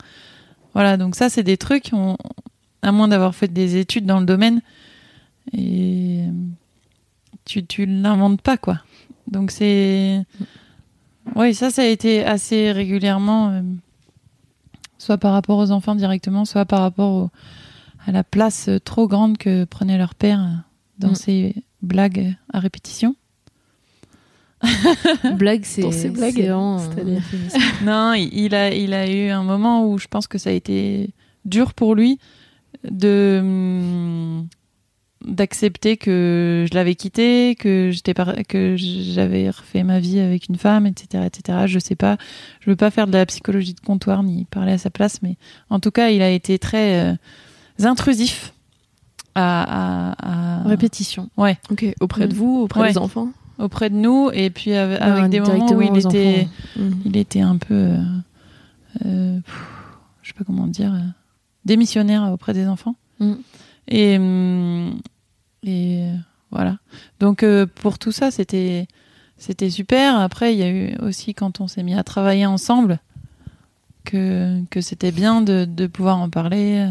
Voilà, 0.74 0.96
donc 0.96 1.16
ça 1.16 1.28
c'est 1.30 1.42
des 1.42 1.56
trucs, 1.56 1.90
on- 1.92 2.16
à 2.82 2.92
moins 2.92 3.08
d'avoir 3.08 3.34
fait 3.34 3.48
des 3.52 3.76
études 3.76 4.06
dans 4.06 4.20
le 4.20 4.26
domaine, 4.26 4.60
et 5.52 6.24
tu 7.44 7.64
tu 7.66 7.86
l'inventes 7.86 8.40
pas 8.42 8.56
quoi. 8.56 8.78
Donc 9.26 9.50
c'est 9.50 10.22
oui, 11.36 11.54
ça, 11.54 11.70
ça 11.70 11.82
a 11.82 11.86
été 11.86 12.24
assez 12.24 12.72
régulièrement, 12.72 13.50
euh, 13.50 13.62
soit 14.98 15.18
par 15.18 15.32
rapport 15.32 15.58
aux 15.58 15.70
enfants 15.70 15.94
directement, 15.94 16.44
soit 16.44 16.64
par 16.64 16.80
rapport 16.80 17.12
au- 17.12 17.30
à 18.06 18.12
la 18.12 18.24
place 18.24 18.68
trop 18.84 19.06
grande 19.08 19.36
que 19.38 19.64
prenait 19.64 19.98
leur 19.98 20.14
père 20.14 20.64
dans 20.98 21.10
Mm. 21.12 21.14
ses 21.14 21.54
blagues 21.82 22.34
à 22.52 22.58
répétition. 22.60 23.14
blague, 25.36 25.64
c'est 25.64 25.82
Dans 25.82 25.90
ses 25.92 26.10
blagues, 26.10 26.34
c'est 26.36 26.42
vraiment, 26.42 26.78
euh, 26.80 27.18
non, 27.84 28.12
il, 28.12 28.28
il 28.34 28.54
a, 28.54 28.74
il 28.74 28.92
a 28.92 29.10
eu 29.10 29.30
un 29.30 29.42
moment 29.42 29.86
où 29.88 29.98
je 29.98 30.06
pense 30.06 30.26
que 30.26 30.36
ça 30.38 30.50
a 30.50 30.52
été 30.52 31.10
dur 31.46 31.72
pour 31.72 31.94
lui 31.94 32.18
de 32.90 33.38
hum, 33.42 34.46
d'accepter 35.26 35.96
que 35.96 36.66
je 36.70 36.74
l'avais 36.74 36.94
quitté, 36.94 37.54
que 37.58 37.90
j'étais 37.92 38.12
par- 38.14 38.34
que 38.48 38.76
j'avais 38.76 39.48
refait 39.50 39.82
ma 39.82 39.98
vie 40.00 40.18
avec 40.20 40.48
une 40.48 40.56
femme, 40.56 40.86
etc., 40.86 41.24
etc. 41.26 41.58
Je 41.66 41.78
sais 41.78 41.96
pas, 41.96 42.16
je 42.60 42.68
veux 42.70 42.76
pas 42.76 42.90
faire 42.90 43.06
de 43.06 43.12
la 43.12 43.24
psychologie 43.26 43.74
de 43.74 43.80
comptoir 43.80 44.22
ni 44.22 44.44
parler 44.44 44.72
à 44.72 44.78
sa 44.78 44.90
place, 44.90 45.22
mais 45.22 45.36
en 45.70 45.80
tout 45.80 45.90
cas, 45.90 46.10
il 46.10 46.20
a 46.22 46.30
été 46.30 46.58
très 46.58 47.00
euh, 47.00 47.14
intrusif 47.86 48.52
à, 49.34 50.12
à- 50.12 50.62
à- 50.62 50.68
Répétition. 50.68 51.28
Ok, 51.70 51.86
auprès 52.00 52.26
de 52.28 52.34
Mm. 52.34 52.36
vous, 52.36 52.60
auprès 52.62 52.80
Ouais. 52.80 52.92
des 52.92 52.98
enfants 52.98 53.28
auprès 53.58 53.90
de 53.90 53.94
nous, 53.94 54.30
et 54.32 54.48
puis 54.48 54.72
avec, 54.72 55.00
avec 55.02 55.22
Ouais, 55.24 55.28
des 55.28 55.40
moments 55.40 55.70
où 55.72 55.82
il 55.82 55.96
était 55.98 56.48
enfants. 56.48 56.82
Mhm. 56.82 57.02
il 57.04 57.16
était 57.18 57.40
un 57.42 57.58
peu, 57.58 57.74
euh, 57.74 57.98
euh, 59.04 59.38
pff, 59.40 59.64
je 60.22 60.28
sais 60.28 60.34
pas 60.34 60.44
comment 60.44 60.66
dire, 60.66 60.94
euh, 60.94 60.98
démissionnaire 61.66 62.30
auprès 62.32 62.54
des 62.54 62.66
enfants. 62.66 62.94
Mm. 63.18 63.34
Et, 63.88 64.18
et 65.64 66.06
voilà. 66.50 66.78
Donc 67.20 67.42
euh, 67.42 67.66
pour 67.66 67.98
tout 67.98 68.12
ça, 68.12 68.30
c'était 68.30 68.86
c'était 69.36 69.70
super. 69.70 70.18
Après, 70.18 70.54
il 70.54 70.58
y 70.58 70.62
a 70.62 70.70
eu 70.70 70.96
aussi 71.02 71.34
quand 71.34 71.60
on 71.60 71.68
s'est 71.68 71.82
mis 71.82 71.94
à 71.94 72.02
travailler 72.02 72.46
ensemble 72.46 72.98
que 74.04 74.62
que 74.70 74.80
c'était 74.80 75.12
bien 75.12 75.42
de, 75.42 75.64
de 75.66 75.86
pouvoir 75.86 76.18
en 76.18 76.30
parler. 76.30 76.90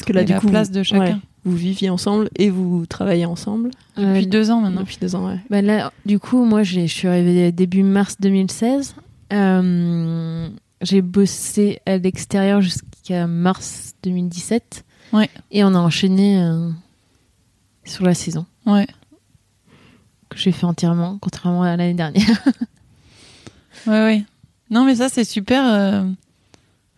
Euh, 0.00 0.04
Parce 0.04 0.06
que 0.06 0.12
là, 0.12 0.24
du 0.24 0.32
la 0.32 0.40
coup, 0.40 0.48
place 0.48 0.70
de 0.70 0.82
chacun. 0.82 1.00
ouais, 1.00 1.16
vous 1.44 1.56
viviez 1.56 1.90
ensemble 1.90 2.28
et 2.36 2.50
vous 2.50 2.84
travaillez 2.86 3.24
ensemble 3.26 3.70
Depuis 3.96 4.26
Euh, 4.26 4.28
deux 4.28 4.50
ans 4.50 4.60
maintenant. 4.60 4.80
depuis 4.80 4.98
deux 5.00 5.14
ans. 5.14 5.26
Ouais. 5.28 5.38
Bah 5.50 5.62
là, 5.62 5.92
du 6.06 6.18
coup, 6.18 6.44
moi, 6.44 6.62
je 6.62 6.86
suis 6.86 7.08
arrivée 7.08 7.52
début 7.52 7.82
mars 7.82 8.16
2016. 8.20 8.94
Euh, 9.32 10.48
j'ai 10.82 11.02
bossé 11.02 11.80
à 11.86 11.96
l'extérieur 11.98 12.60
jusqu'à 12.60 13.26
mars 13.26 13.94
2017. 14.02 14.84
Ouais. 15.12 15.28
Et 15.50 15.64
on 15.64 15.74
a 15.74 15.78
enchaîné 15.78 16.40
euh, 16.42 16.70
sur 17.84 18.04
la 18.04 18.14
saison, 18.14 18.44
Ouais. 18.66 18.86
que 20.28 20.36
j'ai 20.38 20.52
fait 20.52 20.66
entièrement, 20.66 21.18
contrairement 21.20 21.62
à 21.62 21.76
l'année 21.76 21.94
dernière. 21.94 22.42
Ouais, 23.86 23.92
ouais. 24.04 24.24
Non, 24.70 24.84
mais 24.84 24.96
ça, 24.96 25.08
c'est 25.08 25.24
super. 25.24 25.62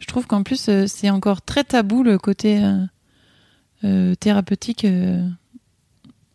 Euh, 0.00 0.02
je 0.02 0.06
trouve 0.06 0.26
qu'en 0.26 0.42
plus, 0.42 0.68
euh, 0.68 0.86
c'est 0.86 1.10
encore 1.10 1.42
très 1.42 1.64
tabou 1.64 2.02
le 2.02 2.18
côté 2.18 2.62
euh, 2.62 2.78
euh, 3.84 4.14
thérapeutique 4.14 4.84
euh, 4.84 5.26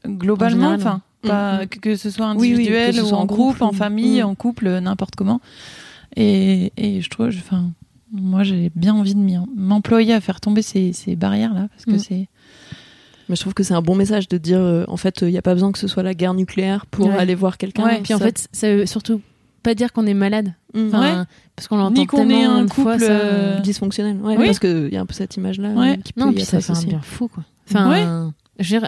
globalement. 0.05 0.67
En 0.67 0.77
général, 0.77 0.79
Enfin, 0.79 1.01
pas 1.23 1.65
que, 1.67 1.79
que 1.79 1.95
ce 1.95 2.09
soit 2.09 2.31
Oui, 2.33 2.37
oui, 2.49 2.53
individuel 2.53 2.93
ce 2.95 3.01
ou 3.01 3.05
soit 3.07 3.17
en 3.17 3.21
en 3.21 3.25
groupe, 3.25 3.57
groupe 3.57 3.61
en 3.61 3.71
famille, 3.71 4.21
Mm. 4.21 4.25
en 4.25 4.35
couple, 4.35 4.79
n'importe 4.79 5.15
comment. 5.15 5.41
Et, 6.15 6.71
et 6.77 7.01
je 7.01 7.09
trouve, 7.09 7.27
enfin, 7.29 7.71
moi, 8.11 8.43
j'ai 8.43 8.71
bien 8.75 8.93
envie 8.93 9.15
de 9.15 9.39
m'employer 9.55 10.13
à 10.13 10.21
faire 10.21 10.39
tomber 10.39 10.61
ces, 10.61 10.93
ces 10.93 11.15
barrières-là 11.15 11.67
parce 11.69 11.85
que 11.85 11.91
Mm. 11.95 11.99
c'est. 11.99 12.27
Mais 13.27 13.35
je 13.35 13.41
trouve 13.41 13.55
que 13.55 13.63
c'est 13.63 13.73
un 13.73 13.81
bon 13.81 13.95
message 13.95 14.27
de 14.27 14.37
dire, 14.37 14.59
euh, 14.59 14.83
en 14.87 14.97
fait, 14.97 15.21
il 15.23 15.29
n'y 15.29 15.37
a 15.37 15.41
pas 15.41 15.55
besoin 15.55 15.71
que 15.71 15.79
ce 15.79 15.87
soit 15.87 16.03
la 16.03 16.13
guerre 16.13 16.35
nucléaire 16.35 16.85
pour 16.85 17.07
Ouais. 17.07 17.17
aller 17.17 17.33
voir 17.33 17.57
quelqu'un. 17.57 17.83
Ouais, 17.85 18.01
Puis 18.03 18.13
en 18.13 18.19
fait, 18.19 18.47
ça 18.51 18.85
surtout 18.85 19.19
pas 19.65 19.75
dire 19.75 19.91
qu'on 19.91 20.05
est 20.07 20.13
malade. 20.13 20.53
Mm. 20.73 20.87
Enfin, 20.87 21.01
Ouais. 21.19 21.23
Parce 21.55 21.67
qu'on 21.67 21.77
l'entend 21.77 22.05
qu'on 22.05 22.17
tellement 22.17 22.39
est 22.39 22.45
un 22.45 22.67
fois, 22.67 22.93
couple, 22.93 23.05
ça, 23.05 23.11
euh, 23.11 23.59
dysfonctionnel. 23.61 24.17
Ouais, 24.17 24.37
Oui. 24.37 24.45
parce 24.45 24.59
qu'il 24.59 24.89
y 24.93 24.97
a 24.97 25.01
un 25.01 25.05
peu 25.05 25.13
cette 25.13 25.35
image-là 25.37 25.69
Ouais. 25.69 25.91
euh, 25.91 25.95
qui 26.03 26.13
peut 26.13 26.21
Non, 26.21 26.31
y 26.31 26.35
puis 26.35 26.45
ça 26.45 26.59
fait 26.61 26.71
un 26.73 26.81
bien 26.83 27.01
fou, 27.01 27.27
quoi. 27.27 27.43
Enfin, 27.69 27.89
Ouais. 27.89 28.05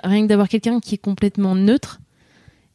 rien 0.04 0.22
que 0.24 0.28
d'avoir 0.28 0.48
quelqu'un 0.50 0.80
qui 0.80 0.96
est 0.96 1.00
complètement 1.00 1.56
neutre 1.56 2.00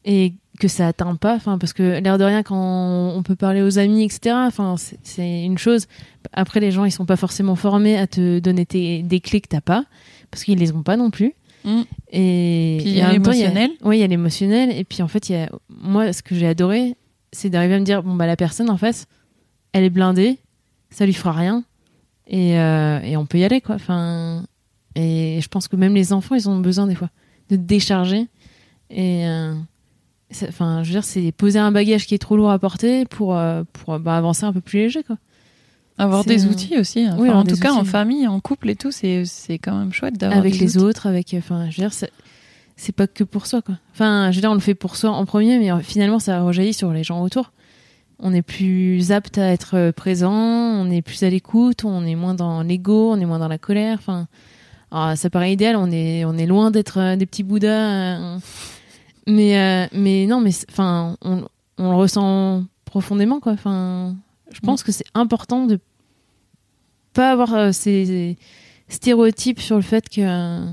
et 0.05 0.33
que 0.59 0.67
ça 0.67 0.87
atteint 0.87 1.15
pas, 1.15 1.33
enfin, 1.35 1.57
parce 1.57 1.73
que 1.73 1.99
l'air 1.99 2.17
de 2.17 2.23
rien, 2.23 2.43
quand 2.43 3.13
on 3.15 3.23
peut 3.23 3.35
parler 3.35 3.61
aux 3.61 3.79
amis, 3.79 4.03
etc., 4.03 4.35
enfin, 4.47 4.75
c'est- 5.03 5.43
une 5.43 5.57
chose. 5.57 5.87
Après, 6.33 6.59
les 6.59 6.71
gens, 6.71 6.85
ils 6.85 6.91
sont 6.91 7.05
pas 7.05 7.15
forcément 7.15 7.55
formés 7.55 7.97
à 7.97 8.05
te 8.07 8.39
donner 8.39 8.65
tes- 8.65 9.01
des 9.01 9.19
clés 9.19 9.41
que 9.41 9.47
t'as 9.47 9.61
pas, 9.61 9.85
parce 10.29 10.43
qu'ils 10.43 10.59
les 10.59 10.71
ont 10.73 10.83
pas 10.83 10.97
non 10.97 11.09
plus. 11.09 11.33
Mm. 11.65 11.81
Et 12.11 12.77
Puis 12.81 12.89
il 12.91 12.97
y 12.97 13.01
a 13.01 13.11
l'émotionnel. 13.11 13.71
Oui, 13.83 13.97
il 13.97 14.01
y 14.01 14.03
a 14.03 14.07
l'émotionnel. 14.07 14.69
Et 14.77 14.83
puis 14.83 15.01
en 15.01 15.07
fait, 15.07 15.29
il 15.29 15.33
y 15.33 15.35
a... 15.37 15.49
moi, 15.69 16.11
ce 16.11 16.21
que 16.21 16.35
j'ai 16.35 16.47
adoré, 16.47 16.95
c'est 17.33 17.49
d'arriver 17.49 17.75
à 17.75 17.79
me 17.79 17.85
dire 17.85 18.01
bon, 18.03 18.15
bah, 18.15 18.25
la 18.27 18.37
personne 18.37 18.69
en 18.69 18.77
face, 18.77 19.07
elle 19.73 19.83
est 19.83 19.89
blindée, 19.89 20.37
ça 20.89 21.05
lui 21.05 21.13
fera 21.13 21.33
rien. 21.33 21.63
Et, 22.27 22.57
euh, 22.57 23.01
et 23.01 23.17
on 23.17 23.25
peut 23.25 23.39
y 23.39 23.43
aller, 23.43 23.59
quoi. 23.59 23.75
Enfin, 23.75 24.45
et 24.95 25.39
je 25.41 25.47
pense 25.49 25.67
que 25.67 25.75
même 25.75 25.93
les 25.93 26.13
enfants, 26.13 26.35
ils 26.35 26.47
ont 26.47 26.59
besoin 26.59 26.87
des 26.87 26.95
fois 26.95 27.09
de 27.49 27.57
décharger. 27.57 28.27
Et 28.89 29.27
euh, 29.27 29.55
enfin, 30.47 30.83
je 30.83 30.89
veux 30.89 30.93
dire, 30.93 31.03
c'est 31.03 31.31
poser 31.33 31.59
un 31.59 31.71
bagage 31.71 32.05
qui 32.07 32.15
est 32.15 32.19
trop 32.19 32.37
lourd 32.37 32.51
à 32.51 32.59
porter 32.59 33.05
pour, 33.05 33.35
euh, 33.35 33.63
pour 33.73 33.99
bah, 33.99 34.15
avancer 34.15 34.45
un 34.45 34.53
peu 34.53 34.61
plus 34.61 34.79
léger, 34.79 35.03
quoi. 35.03 35.17
Avoir 35.97 36.23
des 36.25 36.47
outils 36.47 36.79
aussi. 36.79 37.07
Enfin, 37.07 37.17
Oui, 37.19 37.29
en 37.29 37.43
tout 37.43 37.55
cas, 37.57 37.71
en 37.71 37.83
famille, 37.83 38.27
en 38.27 38.39
couple 38.39 38.71
et 38.71 38.75
tout, 38.75 38.91
c'est 38.91 39.25
c'est 39.25 39.59
quand 39.59 39.77
même 39.77 39.93
chouette 39.93 40.17
d'avoir 40.17 40.39
avec 40.39 40.53
des 40.53 40.59
les 40.59 40.77
outils. 40.77 40.85
autres, 40.85 41.05
avec, 41.05 41.35
enfin, 41.37 41.69
je 41.69 41.81
veux 41.81 41.87
dire, 41.87 41.93
c'est- 42.75 42.91
pas 42.91 43.07
que 43.07 43.23
pour 43.23 43.45
soi, 43.47 43.61
quoi. 43.61 43.75
Enfin, 43.93 44.31
je 44.31 44.35
veux 44.37 44.41
dire, 44.41 44.51
on 44.51 44.55
le 44.55 44.59
fait 44.59 44.75
pour 44.75 44.95
soi 44.95 45.11
en 45.11 45.25
premier, 45.25 45.57
mais 45.59 45.71
euh, 45.71 45.79
finalement, 45.79 46.19
ça 46.19 46.41
rejaillit 46.41 46.73
sur 46.73 46.91
les 46.93 47.03
gens 47.03 47.21
autour. 47.21 47.51
On 48.19 48.33
est 48.33 48.41
plus 48.41 49.11
apte 49.11 49.37
à 49.37 49.47
être 49.51 49.75
euh, 49.75 49.91
présent, 49.91 50.31
on 50.33 50.89
est 50.91 51.01
plus 51.01 51.23
à 51.23 51.29
l'écoute, 51.29 51.83
on 51.85 52.05
est 52.05 52.15
moins 52.15 52.33
dans 52.35 52.61
l'ego, 52.61 53.11
on 53.11 53.19
est 53.19 53.25
moins 53.25 53.39
dans 53.39 53.47
la 53.47 53.57
colère. 53.57 53.97
Enfin, 53.99 54.27
alors, 54.91 55.17
ça 55.17 55.29
paraît 55.29 55.53
idéal, 55.53 55.75
on 55.75 55.91
est, 55.91 56.23
on 56.25 56.37
est 56.37 56.45
loin 56.45 56.71
d'être 56.71 56.99
euh, 56.99 57.15
des 57.15 57.25
petits 57.25 57.43
bouddhas. 57.43 58.37
mais, 59.27 59.89
mais 59.93 60.25
non, 60.27 60.39
mais 60.41 60.51
enfin, 60.69 61.17
on, 61.21 61.45
on 61.77 61.89
le 61.91 61.95
ressent 61.97 62.63
profondément, 62.85 63.39
quoi. 63.39 63.53
Enfin, 63.53 64.15
je 64.51 64.59
pense 64.59 64.83
que 64.83 64.91
c'est 64.91 65.05
important 65.15 65.65
de 65.65 65.79
pas 67.13 67.31
avoir 67.31 67.73
ces 67.73 68.37
stéréotypes 68.87 69.59
sur 69.59 69.75
le 69.75 69.81
fait 69.81 70.07
que 70.09 70.65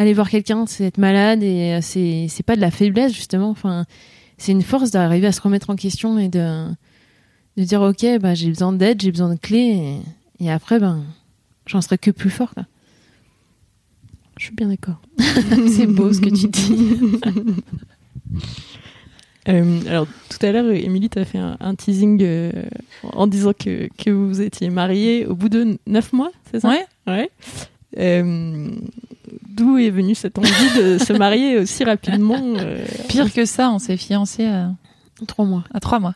aller 0.00 0.14
voir 0.14 0.30
quelqu'un, 0.30 0.64
c'est 0.66 0.84
être 0.84 0.98
malade 0.98 1.42
et 1.42 1.74
euh, 1.74 1.78
c'est 1.82 2.26
c'est 2.28 2.42
pas 2.42 2.56
de 2.56 2.60
la 2.60 2.70
faiblesse 2.70 3.12
justement. 3.12 3.50
Enfin, 3.50 3.84
c'est 4.38 4.52
une 4.52 4.62
force 4.62 4.90
d'arriver 4.90 5.26
à 5.26 5.32
se 5.32 5.42
remettre 5.42 5.68
en 5.68 5.76
question 5.76 6.18
et 6.18 6.28
de 6.28 6.66
de 7.58 7.64
dire 7.64 7.82
ok, 7.82 8.06
bah 8.20 8.34
j'ai 8.34 8.48
besoin 8.48 8.72
d'aide, 8.72 9.02
j'ai 9.02 9.10
besoin 9.10 9.28
de 9.34 9.38
clés 9.38 10.00
et, 10.40 10.44
et 10.44 10.50
après 10.50 10.78
ben 10.78 11.04
j'en 11.66 11.82
serai 11.82 11.98
que 11.98 12.10
plus 12.10 12.30
fort. 12.30 12.54
Je 14.38 14.46
suis 14.46 14.54
bien 14.54 14.68
d'accord. 14.68 15.02
C'est 15.18 15.86
beau 15.86 16.10
ce 16.14 16.20
que 16.20 16.30
tu 16.30 16.48
dis. 16.48 17.54
Euh, 19.48 19.80
alors, 19.88 20.06
tout 20.28 20.44
à 20.44 20.52
l'heure, 20.52 20.70
Émilie 20.70 21.08
t'a 21.08 21.24
fait 21.24 21.38
un, 21.38 21.56
un 21.60 21.74
teasing 21.74 22.20
euh, 22.22 22.52
en 23.02 23.26
disant 23.26 23.52
que, 23.58 23.88
que 23.96 24.10
vous 24.10 24.42
étiez 24.42 24.68
mariée 24.68 25.24
au 25.26 25.34
bout 25.34 25.48
de 25.48 25.78
neuf 25.86 26.12
mois, 26.12 26.30
c'est 26.50 26.60
ça? 26.60 26.68
Ouais. 26.68 26.84
Ouais. 27.06 27.30
Euh, 27.98 28.70
D'où 29.60 29.78
est 29.78 29.90
venue 29.90 30.14
cette 30.14 30.38
envie 30.38 30.48
de 30.78 30.98
se 31.04 31.12
marier 31.12 31.58
aussi 31.58 31.84
rapidement 31.84 32.40
euh, 32.56 32.84
Pire 33.08 33.32
que 33.32 33.44
ça, 33.44 33.70
on 33.70 33.78
s'est 33.78 33.96
fiancés 33.96 34.46
à, 34.46 34.70
Trois 35.26 35.44
mois. 35.44 35.64
à 35.74 35.80
trois 35.80 35.98
mois. 36.00 36.14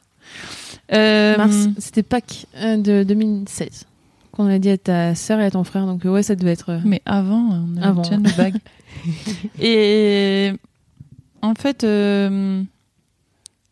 Euh, 0.92 1.36
Mars, 1.36 1.68
c'était 1.78 2.02
Pâques 2.02 2.46
euh, 2.56 2.76
de 2.76 3.02
2016 3.04 3.84
qu'on 4.32 4.46
a 4.48 4.58
dit 4.58 4.70
à 4.70 4.78
ta 4.78 5.14
sœur 5.14 5.38
et 5.40 5.44
à 5.44 5.50
ton 5.50 5.62
frère. 5.62 5.86
Donc, 5.86 6.04
ouais, 6.04 6.22
ça 6.24 6.34
devait 6.34 6.52
être. 6.52 6.80
Mais 6.84 7.00
avant, 7.06 7.38
on 7.68 7.76
avait 7.76 7.86
Avant. 7.86 8.02
déjà 8.02 8.16
nos 8.16 8.30
bagues. 8.36 8.56
et 9.60 10.52
en 11.42 11.54
fait, 11.54 11.84
euh, 11.84 12.62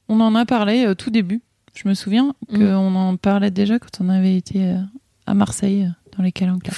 on 0.08 0.20
en 0.20 0.34
a 0.34 0.44
parlé 0.46 0.86
au 0.86 0.94
tout 0.94 1.10
début. 1.10 1.40
Je 1.74 1.88
me 1.88 1.94
souviens 1.94 2.34
Mm. 2.50 2.58
qu'on 2.58 2.94
en 2.94 3.16
parlait 3.16 3.50
déjà 3.50 3.78
quand 3.78 3.88
on 4.00 4.08
avait 4.10 4.36
été 4.36 4.74
à 5.26 5.34
Marseille, 5.34 5.90
dans 6.16 6.22
les 6.22 6.32
calanques. 6.32 6.68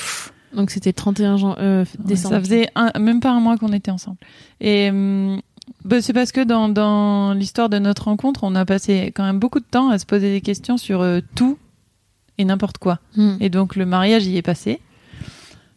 Donc, 0.54 0.70
c'était 0.70 0.90
le 0.90 0.94
31 0.94 1.36
jan- 1.36 1.56
euh, 1.58 1.82
Ouais, 1.82 2.04
décembre. 2.04 2.34
ça 2.34 2.40
faisait 2.40 2.68
un- 2.74 2.98
même 2.98 3.20
pas 3.20 3.30
un 3.30 3.40
mois 3.40 3.56
qu'on 3.58 3.72
était 3.72 3.90
ensemble. 3.90 4.18
Et 4.60 4.90
hum, 4.90 5.40
bah, 5.84 6.00
c'est 6.02 6.12
parce 6.12 6.32
que 6.32 6.42
dans, 6.44 6.68
dans 6.68 7.32
l'histoire 7.34 7.68
de 7.68 7.78
notre 7.78 8.04
rencontre, 8.04 8.40
on 8.44 8.54
a 8.54 8.64
passé 8.64 9.12
quand 9.14 9.24
même 9.24 9.38
beaucoup 9.38 9.60
de 9.60 9.64
temps 9.70 9.88
à 9.90 9.98
se 9.98 10.06
poser 10.06 10.30
des 10.32 10.40
questions 10.40 10.76
sur 10.76 11.00
euh, 11.02 11.20
tout 11.34 11.58
et 12.38 12.44
n'importe 12.44 12.78
quoi. 12.78 12.98
Hmm. 13.16 13.36
Et 13.40 13.48
donc 13.48 13.76
le 13.76 13.86
mariage 13.86 14.26
y 14.26 14.36
est 14.36 14.42
passé. 14.42 14.80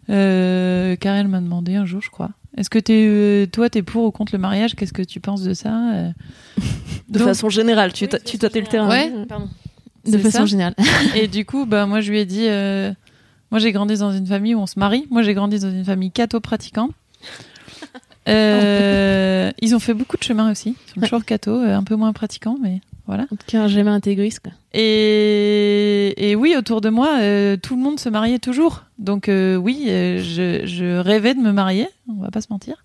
Euh, 0.09 0.95
car 0.95 1.15
elle 1.15 1.27
m'a 1.27 1.41
demandé 1.41 1.75
un 1.75 1.85
jour, 1.85 2.01
je 2.01 2.09
crois. 2.09 2.29
Est-ce 2.55 2.69
que 2.69 2.79
t'es, 2.79 3.05
euh, 3.07 3.45
toi, 3.45 3.69
t'es 3.69 3.81
pour 3.83 4.05
ou 4.05 4.11
contre 4.11 4.33
le 4.33 4.39
mariage? 4.39 4.75
Qu'est-ce 4.75 4.93
que 4.93 5.01
tu 5.01 5.19
penses 5.19 5.43
de 5.43 5.53
ça 5.53 5.69
de 7.09 7.19
donc- 7.19 7.27
façon 7.27 7.49
générale 7.49 7.93
Tu 7.93 8.07
tu 8.25 8.37
tâtais 8.37 8.61
le 8.61 8.67
terrain. 8.67 8.89
Ouais. 8.89 9.11
Pardon. 9.27 9.49
De 10.05 10.17
façon 10.17 10.39
ça? 10.39 10.45
générale. 10.45 10.73
Et 11.15 11.27
du 11.27 11.45
coup, 11.45 11.65
bah, 11.65 11.85
moi, 11.85 11.99
je 12.01 12.09
lui 12.11 12.19
ai 12.19 12.25
dit, 12.25 12.45
euh, 12.47 12.93
moi, 13.51 13.59
j'ai 13.59 13.71
grandi 13.71 13.97
dans 13.97 14.11
une 14.11 14.27
famille 14.27 14.55
où 14.55 14.59
on 14.59 14.65
se 14.65 14.77
marie. 14.77 15.07
Moi, 15.09 15.21
j'ai 15.21 15.33
grandi 15.33 15.59
dans 15.59 15.69
une 15.69 15.85
famille 15.85 16.11
catho-pratiquante. 16.11 16.91
Euh, 18.27 19.51
ils 19.61 19.73
ont 19.75 19.79
fait 19.79 19.93
beaucoup 19.93 20.17
de 20.17 20.23
chemin 20.23 20.51
aussi. 20.51 20.75
Ils 20.87 20.93
sont 20.93 21.01
toujours 21.01 21.25
catho, 21.25 21.51
euh, 21.51 21.75
un 21.75 21.83
peu 21.83 21.95
moins 21.95 22.11
pratiquants, 22.13 22.57
mais 22.61 22.81
voilà. 23.05 23.23
En 23.23 23.35
tout 23.37 23.45
cas, 23.47 23.67
jamais 23.67 23.91
intégriste. 23.91 24.41
Quoi. 24.41 24.51
Et, 24.73 26.13
et 26.17 26.35
oui, 26.35 26.55
autour 26.57 26.81
de 26.81 26.89
moi, 26.89 27.19
euh, 27.19 27.55
tout 27.55 27.75
le 27.77 27.81
monde 27.81 27.99
se 27.99 28.09
mariait 28.09 28.39
toujours. 28.39 28.83
Donc 28.99 29.29
euh, 29.29 29.55
oui, 29.55 29.83
je, 29.85 30.61
je 30.65 30.97
rêvais 30.97 31.33
de 31.33 31.39
me 31.39 31.53
marier, 31.53 31.87
on 32.09 32.21
va 32.21 32.31
pas 32.31 32.41
se 32.41 32.47
mentir. 32.49 32.83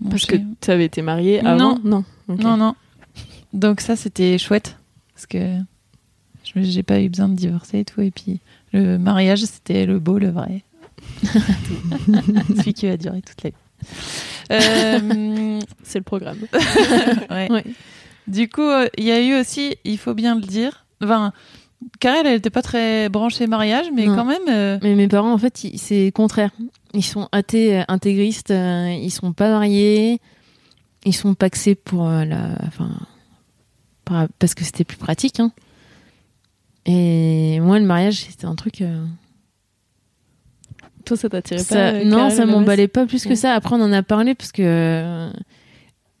Bon, 0.00 0.10
Parce 0.10 0.26
que 0.26 0.36
tu 0.60 0.70
avais 0.70 0.86
été 0.86 1.02
mariée 1.02 1.40
avant 1.40 1.78
Non. 1.84 2.04
Ok. 2.28 2.40
Non, 2.40 2.56
non. 2.56 2.74
Donc 3.52 3.80
ça, 3.80 3.94
c'était 3.94 4.38
chouette. 4.38 4.76
Parce 5.14 5.26
que 5.26 5.58
j'ai 6.56 6.82
pas 6.82 7.00
eu 7.00 7.08
besoin 7.08 7.28
de 7.28 7.34
divorcer 7.34 7.80
et 7.80 7.84
tout. 7.84 8.00
Et 8.00 8.10
puis, 8.10 8.40
le 8.74 8.98
mariage, 8.98 9.40
c'était 9.44 9.86
le 9.86 9.98
beau, 9.98 10.18
le 10.18 10.28
vrai. 10.30 10.62
Celui 12.56 12.74
qui 12.74 12.86
va 12.86 12.96
durer 12.96 13.22
toute 13.22 13.42
la 13.42 13.50
vie. 13.50 13.56
Euh, 14.52 15.60
C'est 15.82 15.98
le 15.98 16.04
programme. 16.04 16.38
ouais. 17.30 17.50
Ouais. 17.50 17.64
Du 18.26 18.48
coup, 18.48 18.62
euh, 18.62 18.88
il 18.98 19.04
y 19.04 19.12
a 19.12 19.20
eu 19.20 19.38
aussi, 19.38 19.76
il 19.84 19.98
faut 19.98 20.14
bien 20.14 20.34
le 20.34 20.40
dire, 20.40 20.86
enfin, 21.02 21.32
Karel, 22.00 22.26
elle 22.26 22.36
était 22.36 22.50
pas 22.50 22.62
très 22.62 23.08
branchée 23.10 23.46
mariage, 23.46 23.86
mais 23.94 24.06
Non. 24.06 24.16
quand 24.16 24.24
même, 24.24 24.48
euh, 24.48 24.78
Mais 24.82 24.94
mes 24.94 25.08
parents, 25.08 25.32
en 25.32 25.38
fait, 25.38 25.66
c'est 25.76 26.10
contraire. 26.14 26.50
Ils 26.94 27.04
sont 27.04 27.28
athées, 27.32 27.82
intégristes. 27.88 28.50
ils 28.50 29.10
sont 29.10 29.32
pas 29.32 29.50
mariés. 29.50 30.20
Ils 31.04 31.14
sont 31.14 31.34
paxés 31.34 31.74
pour 31.74 32.08
la. 32.08 32.56
Enfin. 32.66 32.90
par- 34.06 34.28
Parce 34.38 34.54
que 34.54 34.64
c'était 34.64 34.84
plus 34.84 34.96
pratique. 34.96 35.40
Hein. 35.40 35.52
Et 36.86 37.60
moi, 37.60 37.78
le 37.78 37.86
mariage, 37.86 38.24
c'était 38.24 38.44
un 38.46 38.54
truc. 38.54 38.82
euh, 38.82 39.04
Toi, 41.04 41.16
ça 41.16 41.28
t'attirait 41.28 41.64
pas 41.64 41.92
euh, 41.94 42.04
non, 42.04 42.30
ça 42.30 42.46
m'emballait 42.46 42.88
pas 42.88 43.06
plus 43.06 43.24
que 43.24 43.30
Ouais. 43.30 43.36
ça. 43.36 43.54
Après, 43.54 43.74
on 43.74 43.80
en 43.82 43.92
a 43.92 44.02
parlé 44.02 44.34
parce 44.34 44.52
que 44.52 44.62
euh, 44.62 45.30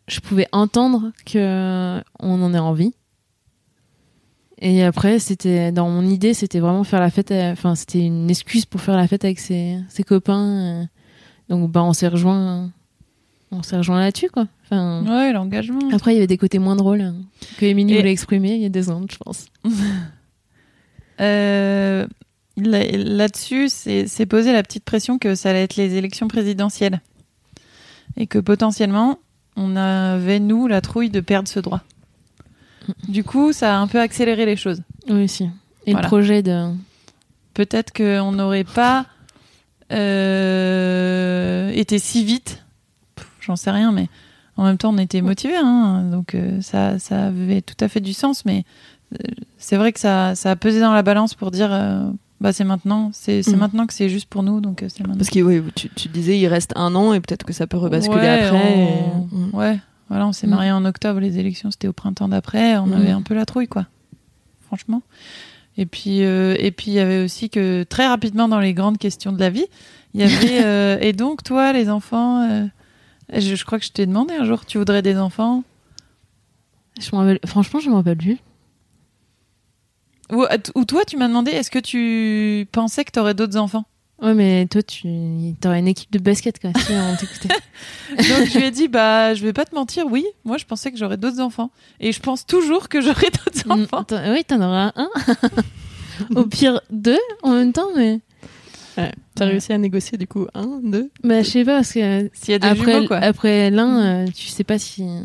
je 0.08 0.20
pouvais 0.20 0.46
entendre 0.52 1.12
que 1.26 2.00
on 2.20 2.42
en 2.42 2.54
ait 2.54 2.58
envie. 2.58 2.92
Et 4.58 4.82
après, 4.84 5.18
c'était 5.18 5.72
dans 5.72 5.90
mon 5.90 6.06
idée, 6.06 6.32
c'était 6.32 6.60
vraiment 6.60 6.84
faire 6.84 7.00
la 7.00 7.10
fête. 7.10 7.30
à- 7.30 7.50
Enfin, 7.50 7.74
c'était 7.74 8.00
une 8.06 8.30
excuse 8.30 8.64
pour 8.64 8.80
faire 8.80 8.96
la 8.96 9.06
fête 9.08 9.24
avec 9.24 9.38
ses, 9.38 9.78
ses 9.88 10.02
copains. 10.04 10.80
euh. 10.80 10.84
Donc, 11.50 11.70
bah, 11.70 11.82
on 11.82 11.92
s'est 11.92 12.08
rejoint, 12.08 12.70
on 13.50 13.62
s'est 13.62 13.76
rejoint 13.76 14.00
là-dessus, 14.00 14.30
quoi. 14.30 14.46
Enfin, 14.64 15.04
ouais, 15.06 15.32
l'engagement. 15.34 15.90
après, 15.92 16.12
il 16.12 16.14
y 16.14 16.18
avait 16.18 16.26
des 16.26 16.38
côtés 16.38 16.58
moins 16.58 16.76
drôles 16.76 17.02
hein, 17.02 17.16
que 17.58 17.66
Émilie 17.66 17.92
Et- 17.94 17.96
voulait 17.98 18.12
exprimer 18.12 18.54
il 18.54 18.62
y 18.62 18.64
a 18.64 18.70
deux 18.70 18.88
ans, 18.90 19.02
je 19.10 19.16
pense. 19.18 19.46
Euh, 21.20 22.06
là- 22.56 22.84
Là-dessus, 22.92 23.68
c'est 23.68 24.26
posé 24.26 24.52
la 24.52 24.62
petite 24.62 24.84
pression 24.84 25.18
que 25.18 25.34
ça 25.34 25.50
allait 25.50 25.62
être 25.64 25.76
les 25.76 25.94
élections 25.96 26.28
présidentielles. 26.28 27.00
Et 28.16 28.26
que 28.26 28.38
potentiellement, 28.38 29.18
on 29.56 29.76
avait, 29.76 30.40
nous, 30.40 30.66
la 30.66 30.80
trouille 30.80 31.10
de 31.10 31.20
perdre 31.20 31.48
ce 31.48 31.58
droit. 31.60 31.80
Du 33.08 33.24
coup, 33.24 33.52
ça 33.52 33.74
a 33.74 33.78
un 33.78 33.86
peu 33.86 33.98
accéléré 34.00 34.44
les 34.46 34.56
choses. 34.56 34.82
Oui, 35.08 35.24
aussi. 35.24 35.44
Et 35.86 35.92
Voilà. 35.92 36.02
le 36.02 36.08
projet 36.08 36.42
de. 36.42 36.70
Peut-être 37.54 37.92
qu'on 37.92 38.32
n'aurait 38.32 38.64
pas 38.64 39.06
euh, 39.92 41.70
été 41.74 41.98
si 41.98 42.24
vite. 42.24 42.62
J'en 43.40 43.56
sais 43.56 43.70
rien, 43.70 43.92
mais 43.92 44.08
en 44.56 44.64
même 44.64 44.78
temps, 44.78 44.92
on 44.94 44.98
était 44.98 45.20
motivés. 45.22 45.56
Hein, 45.56 46.02
donc, 46.10 46.34
euh, 46.34 46.60
ça, 46.62 46.98
ça 46.98 47.26
avait 47.26 47.60
tout 47.62 47.76
à 47.80 47.88
fait 47.88 48.00
du 48.00 48.12
sens. 48.12 48.44
Mais 48.44 48.64
c'est 49.58 49.76
vrai 49.76 49.92
que 49.92 50.00
ça, 50.00 50.34
ça 50.34 50.50
a 50.50 50.56
pesé 50.56 50.80
dans 50.80 50.92
la 50.92 51.02
balance 51.02 51.34
pour 51.34 51.50
dire 51.50 51.68
euh, 51.72 52.02
bah, 52.40 52.52
c'est 52.52 52.64
maintenant. 52.64 53.10
C'est 53.12 53.46
Mm. 53.46 53.56
maintenant 53.56 53.86
que 53.86 53.94
c'est 53.94 54.08
juste 54.08 54.28
pour 54.28 54.42
nous. 54.42 54.60
Donc, 54.60 54.82
euh, 54.82 54.88
c'est 54.88 55.00
maintenant. 55.00 55.16
Parce 55.16 55.30
que 55.30 55.40
oui, 55.40 55.62
tu, 55.74 55.88
tu 55.90 56.08
disais 56.08 56.38
il 56.38 56.46
reste 56.48 56.72
un 56.76 56.94
an 56.94 57.12
et 57.14 57.20
peut-être 57.20 57.44
que 57.44 57.52
ça 57.52 57.66
peut 57.66 57.76
rebasculer 57.78 58.20
Ouais, 58.20 58.28
après. 58.44 58.50
on- 58.50 59.28
et- 59.32 59.34
Mm. 59.36 59.50
Ouais, 59.54 59.78
voilà, 60.08 60.26
on 60.26 60.32
s'est 60.32 60.46
Mm. 60.46 60.50
mariés 60.50 60.72
en 60.72 60.84
octobre, 60.84 61.20
les 61.20 61.38
élections 61.38 61.70
c'était 61.70 61.88
au 61.88 61.92
printemps 61.92 62.28
d'après, 62.28 62.76
on 62.76 62.92
avait 62.92 63.10
un 63.10 63.22
peu 63.22 63.34
la 63.34 63.46
trouille, 63.46 63.68
quoi. 63.68 63.86
Franchement. 64.66 65.02
Et 65.76 65.86
puis, 65.86 66.22
euh, 66.24 66.54
et 66.58 66.70
puis 66.70 66.90
il 66.92 66.94
y 66.94 67.00
avait 67.00 67.22
aussi 67.24 67.50
que 67.50 67.82
très 67.84 68.06
rapidement 68.06 68.46
dans 68.48 68.60
les 68.60 68.74
grandes 68.74 68.98
questions 68.98 69.32
de 69.32 69.40
la 69.40 69.50
vie, 69.50 69.66
il 70.14 70.20
y 70.20 70.24
avait 70.24 70.32
euh, 70.64 70.98
et 71.00 71.12
donc 71.12 71.42
toi, 71.42 71.72
les 71.72 71.88
enfants, 71.90 72.42
euh, 72.48 72.66
je, 73.32 73.54
je 73.56 73.64
crois 73.64 73.78
que 73.78 73.84
je 73.84 73.90
t'ai 73.92 74.06
demandé 74.06 74.34
un 74.34 74.44
jour, 74.44 74.66
tu 74.66 74.78
voudrais 74.78 75.02
des 75.02 75.16
enfants? 75.16 75.64
Je 77.00 77.08
m'en 77.12 77.18
rappelle- 77.22 77.40
Franchement, 77.46 77.80
je 77.80 77.90
m'en 77.90 77.96
rappelle 77.96 78.16
plus. 78.18 78.38
Ou, 80.34 80.44
ou 80.74 80.84
toi, 80.84 81.04
tu 81.04 81.16
m'as 81.16 81.28
demandé, 81.28 81.50
est-ce 81.52 81.70
que 81.70 81.78
tu 81.78 82.66
pensais 82.72 83.04
que 83.04 83.10
tu 83.12 83.18
aurais 83.20 83.34
d'autres 83.34 83.56
enfants 83.56 83.84
Ouais, 84.22 84.32
mais 84.34 84.66
toi, 84.70 84.82
tu 84.82 85.06
aurais 85.66 85.80
une 85.80 85.88
équipe 85.88 86.10
de 86.12 86.18
basket, 86.18 86.60
quoi, 86.60 86.70
si 86.72 86.92
on 86.92 87.16
t'écoutait. 87.16 87.48
Donc 88.28 88.48
je 88.48 88.58
lui 88.58 88.66
ai 88.66 88.70
dit, 88.70 88.86
bah, 88.88 89.34
je 89.34 89.42
vais 89.44 89.52
pas 89.52 89.64
te 89.64 89.74
mentir, 89.74 90.06
oui, 90.08 90.24
moi 90.44 90.56
je 90.56 90.64
pensais 90.64 90.92
que 90.92 90.96
j'aurais 90.98 91.16
d'autres 91.16 91.40
enfants, 91.40 91.70
et 92.00 92.12
je 92.12 92.20
pense 92.20 92.46
toujours 92.46 92.88
que 92.88 93.00
j'aurai 93.00 93.26
d'autres 93.30 93.66
Mm, 93.68 93.82
enfants. 93.82 94.04
t'en- 94.04 94.32
oui, 94.32 94.44
t'en 94.44 94.60
auras 94.60 94.92
un. 94.96 95.08
Au 96.36 96.44
pire, 96.46 96.80
deux 96.90 97.18
en 97.42 97.50
même 97.52 97.72
temps, 97.72 97.88
mais. 97.96 98.20
Ouais. 98.96 99.10
T'as 99.34 99.46
réussi 99.46 99.72
à 99.72 99.78
négocier 99.78 100.16
du 100.16 100.28
coup 100.28 100.46
un, 100.54 100.78
deux 100.84 101.10
Bah, 101.24 101.42
je 101.42 101.50
sais 101.50 101.64
pas, 101.64 101.76
parce 101.78 101.92
que 101.92 102.30
S'il 102.34 102.52
y 102.52 102.54
a 102.54 102.58
des 102.60 102.68
après, 102.68 102.92
jumeaux, 102.94 103.08
quoi. 103.08 103.16
après 103.16 103.70
l'un, 103.70 104.24
euh, 104.26 104.26
tu 104.32 104.46
sais 104.46 104.62
pas 104.64 104.78
si. 104.78 105.02
euh, 105.02 105.22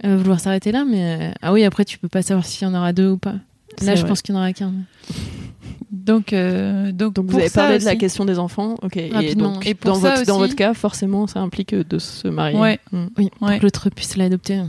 elle 0.00 0.10
va 0.12 0.16
vouloir 0.16 0.40
s'arrêter 0.40 0.72
là, 0.72 0.84
mais. 0.86 1.30
euh, 1.30 1.32
ah 1.42 1.52
oui, 1.52 1.62
après, 1.64 1.84
tu 1.84 1.98
peux 1.98 2.08
pas 2.08 2.22
savoir 2.22 2.46
s'il 2.46 2.66
y 2.66 2.70
en 2.70 2.74
aura 2.74 2.94
deux 2.94 3.10
ou 3.10 3.18
pas. 3.18 3.34
Là, 3.80 3.94
je 3.94 4.00
vrai. 4.00 4.08
pense 4.08 4.22
qu'il 4.22 4.34
y 4.34 4.38
en 4.38 4.40
aura 4.40 4.52
qu'un. 4.52 4.72
Donc, 5.90 6.32
euh, 6.32 6.90
donc, 6.90 7.14
Donc 7.14 7.26
vous 7.30 7.38
avez 7.38 7.48
ça 7.48 7.62
parlé 7.62 7.78
de 7.78 7.84
la 7.84 7.90
aussi- 7.92 7.98
question 7.98 8.24
des 8.24 8.38
enfants, 8.38 8.76
ok. 8.82 8.96
Et, 8.96 9.10
Rapidement. 9.12 9.52
donc, 9.52 9.66
Et 9.66 9.74
pour 9.74 9.92
dans, 9.92 10.00
ça 10.00 10.14
votre, 10.14 10.26
dans 10.26 10.34
aussi- 10.36 10.40
votre 10.48 10.56
cas, 10.56 10.72
forcément, 10.74 11.26
ça 11.26 11.40
implique 11.40 11.74
de 11.74 11.98
se 11.98 12.26
marier. 12.28 12.58
Ouais. 12.58 12.80
Mm. 12.92 13.04
Oui, 13.18 13.30
pour 13.38 13.48
Ouais. 13.48 13.58
que 13.58 13.62
l'autre 13.62 13.88
puisse 13.90 14.16
l'adopter. 14.16 14.62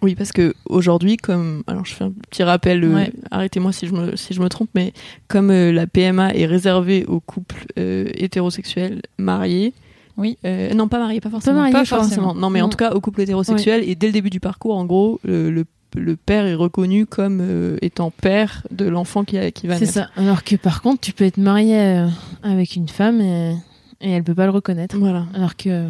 Oui, 0.00 0.14
parce 0.14 0.30
que 0.30 0.54
aujourd'hui, 0.68 1.16
comme 1.16 1.64
alors 1.66 1.84
je 1.84 1.92
fais 1.92 2.04
un 2.04 2.12
petit 2.30 2.44
rappel, 2.44 2.84
euh, 2.84 2.94
Ouais. 2.94 3.12
arrêtez-moi 3.32 3.72
si 3.72 3.88
je 3.88 3.92
me 3.94 4.14
si 4.14 4.32
je 4.32 4.40
me 4.40 4.48
trompe, 4.48 4.70
mais 4.76 4.92
comme 5.26 5.50
euh, 5.50 5.72
la 5.72 5.88
PMA 5.88 6.34
est 6.36 6.46
réservée 6.46 7.04
aux 7.06 7.18
couples 7.18 7.66
euh, 7.80 8.06
hétérosexuels 8.14 9.02
mariés. 9.18 9.74
Oui. 10.16 10.38
euh, 10.44 10.72
non, 10.74 10.86
pas 10.86 11.00
mariés, 11.00 11.20
pas 11.20 11.30
forcément. 11.30 11.64
pas 11.64 11.72
pas 11.80 11.84
forcément. 11.84 12.32
Non, 12.34 12.48
mais 12.48 12.60
en 12.60 12.68
tout 12.68 12.76
cas 12.76 12.92
aux 12.92 13.00
couples 13.00 13.22
hétérosexuels. 13.22 13.82
Et 13.88 13.96
dès 13.96 14.06
le 14.06 14.12
début 14.12 14.30
du 14.30 14.38
parcours, 14.38 14.76
en 14.76 14.84
gros, 14.84 15.18
le, 15.24 15.50
le, 15.50 15.64
le 15.96 16.16
père 16.16 16.46
est 16.46 16.54
reconnu 16.54 17.06
comme 17.06 17.40
euh, 17.40 17.76
étant 17.82 18.10
père 18.10 18.66
de 18.70 18.86
l'enfant 18.86 19.24
qui, 19.24 19.38
a- 19.38 19.50
qui 19.50 19.66
va 19.66 19.74
C'est 19.74 19.80
naître. 19.86 19.94
ça. 19.94 20.08
Alors 20.16 20.44
que 20.44 20.56
par 20.56 20.82
contre, 20.82 21.00
tu 21.00 21.12
peux 21.12 21.24
être 21.24 21.38
marié 21.38 21.78
euh, 21.78 22.06
avec 22.42 22.76
une 22.76 22.88
femme 22.88 23.20
et, 23.20 23.52
et 24.00 24.10
elle 24.10 24.22
peut 24.24 24.34
pas 24.34 24.44
le 24.44 24.50
reconnaître. 24.52 24.96
Voilà. 24.98 25.26
Alors 25.34 25.56
que. 25.56 25.86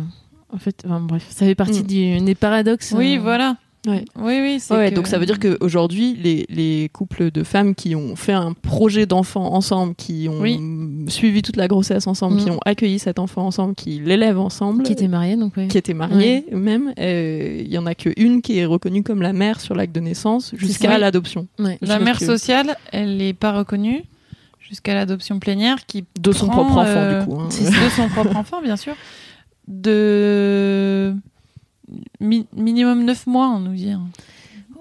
En 0.51 0.57
fait, 0.57 0.83
enfin, 0.87 1.01
bref, 1.01 1.27
ça 1.29 1.45
fait 1.45 1.55
partie 1.55 1.83
Mm. 1.83 1.87
du, 1.87 2.21
des 2.21 2.35
paradoxes. 2.35 2.95
Oui, 2.97 3.17
euh, 3.19 3.21
voilà. 3.21 3.57
Ouais. 3.89 4.05
Oui, 4.17 4.39
oui. 4.43 4.59
c'est 4.61 4.75
Ouais, 4.75 4.91
que- 4.91 4.95
donc 4.97 5.07
ça 5.07 5.19
veut 5.19 5.27
dire 5.27 5.39
qu'aujourd'hui, 5.39 6.15
les, 6.23 6.45
les 6.49 6.89
couples 6.93 7.31
de 7.31 7.43
femmes 7.43 7.75
qui 7.75 7.95
ont 7.97 8.15
fait 8.17 8.33
un 8.33 8.53
projet 8.53 9.07
d'enfant 9.07 9.55
ensemble, 9.55 9.95
qui 9.95 10.29
ont 10.29 10.41
Oui. 10.41 10.61
suivi 11.09 11.43
toute 11.43 11.57
la 11.57 11.69
grossesse 11.69 12.07
ensemble, 12.07 12.37
Mm. 12.41 12.45
qui 12.45 12.51
ont 12.51 12.61
accueilli 12.67 12.99
cet 12.99 13.19
enfant 13.19 13.47
ensemble, 13.47 13.75
qui 13.75 14.01
l'élèvent 14.05 14.39
ensemble, 14.41 14.83
Qui 14.83 14.93
était 14.93 15.09
mariée, 15.09 15.37
donc 15.37 15.57
ouais. 15.57 15.69
qui 15.69 15.79
étaient 15.79 15.95
mariés 15.95 16.45
même, 16.53 16.93
euh, 16.99 17.63
il 17.65 17.73
y 17.73 17.79
en 17.79 17.87
a 17.87 17.95
qu'une 17.95 18.43
qui 18.43 18.59
est 18.59 18.65
reconnue 18.67 19.03
comme 19.03 19.23
la 19.23 19.33
mère 19.33 19.61
sur 19.61 19.75
l'acte 19.75 19.95
de 19.95 20.01
naissance 20.01 20.53
jusqu'à 20.57 20.99
l'adoption 20.99 21.49
Ouais. 21.59 21.79
La 21.81 21.99
mère 21.99 22.19
que- 22.19 22.27
sociale, 22.27 22.77
elle 22.93 23.17
n'est 23.17 23.33
pas 23.35 23.53
reconnue 23.53 24.05
jusqu'à 24.61 24.93
l'adoption 24.93 25.39
plénière 25.39 25.87
qui 25.87 26.05
de 26.21 26.31
son 26.33 26.47
propre 26.49 26.73
enfant 26.79 26.85
euh, 26.87 27.21
du 27.21 27.27
coup. 27.27 27.41
hein. 27.41 27.47
C'est 27.49 27.65
de 27.65 27.89
son 27.97 28.09
propre 28.09 28.37
enfant, 28.37 28.61
bien 28.61 28.77
sûr. 28.77 28.95
De 29.67 31.15
mi- 32.21 32.47
minimum 32.57 33.05
9 33.05 33.27
mois, 33.27 33.49
on 33.49 33.61
nous 33.61 33.75
dit. 33.75 33.91
hein. 33.91 34.03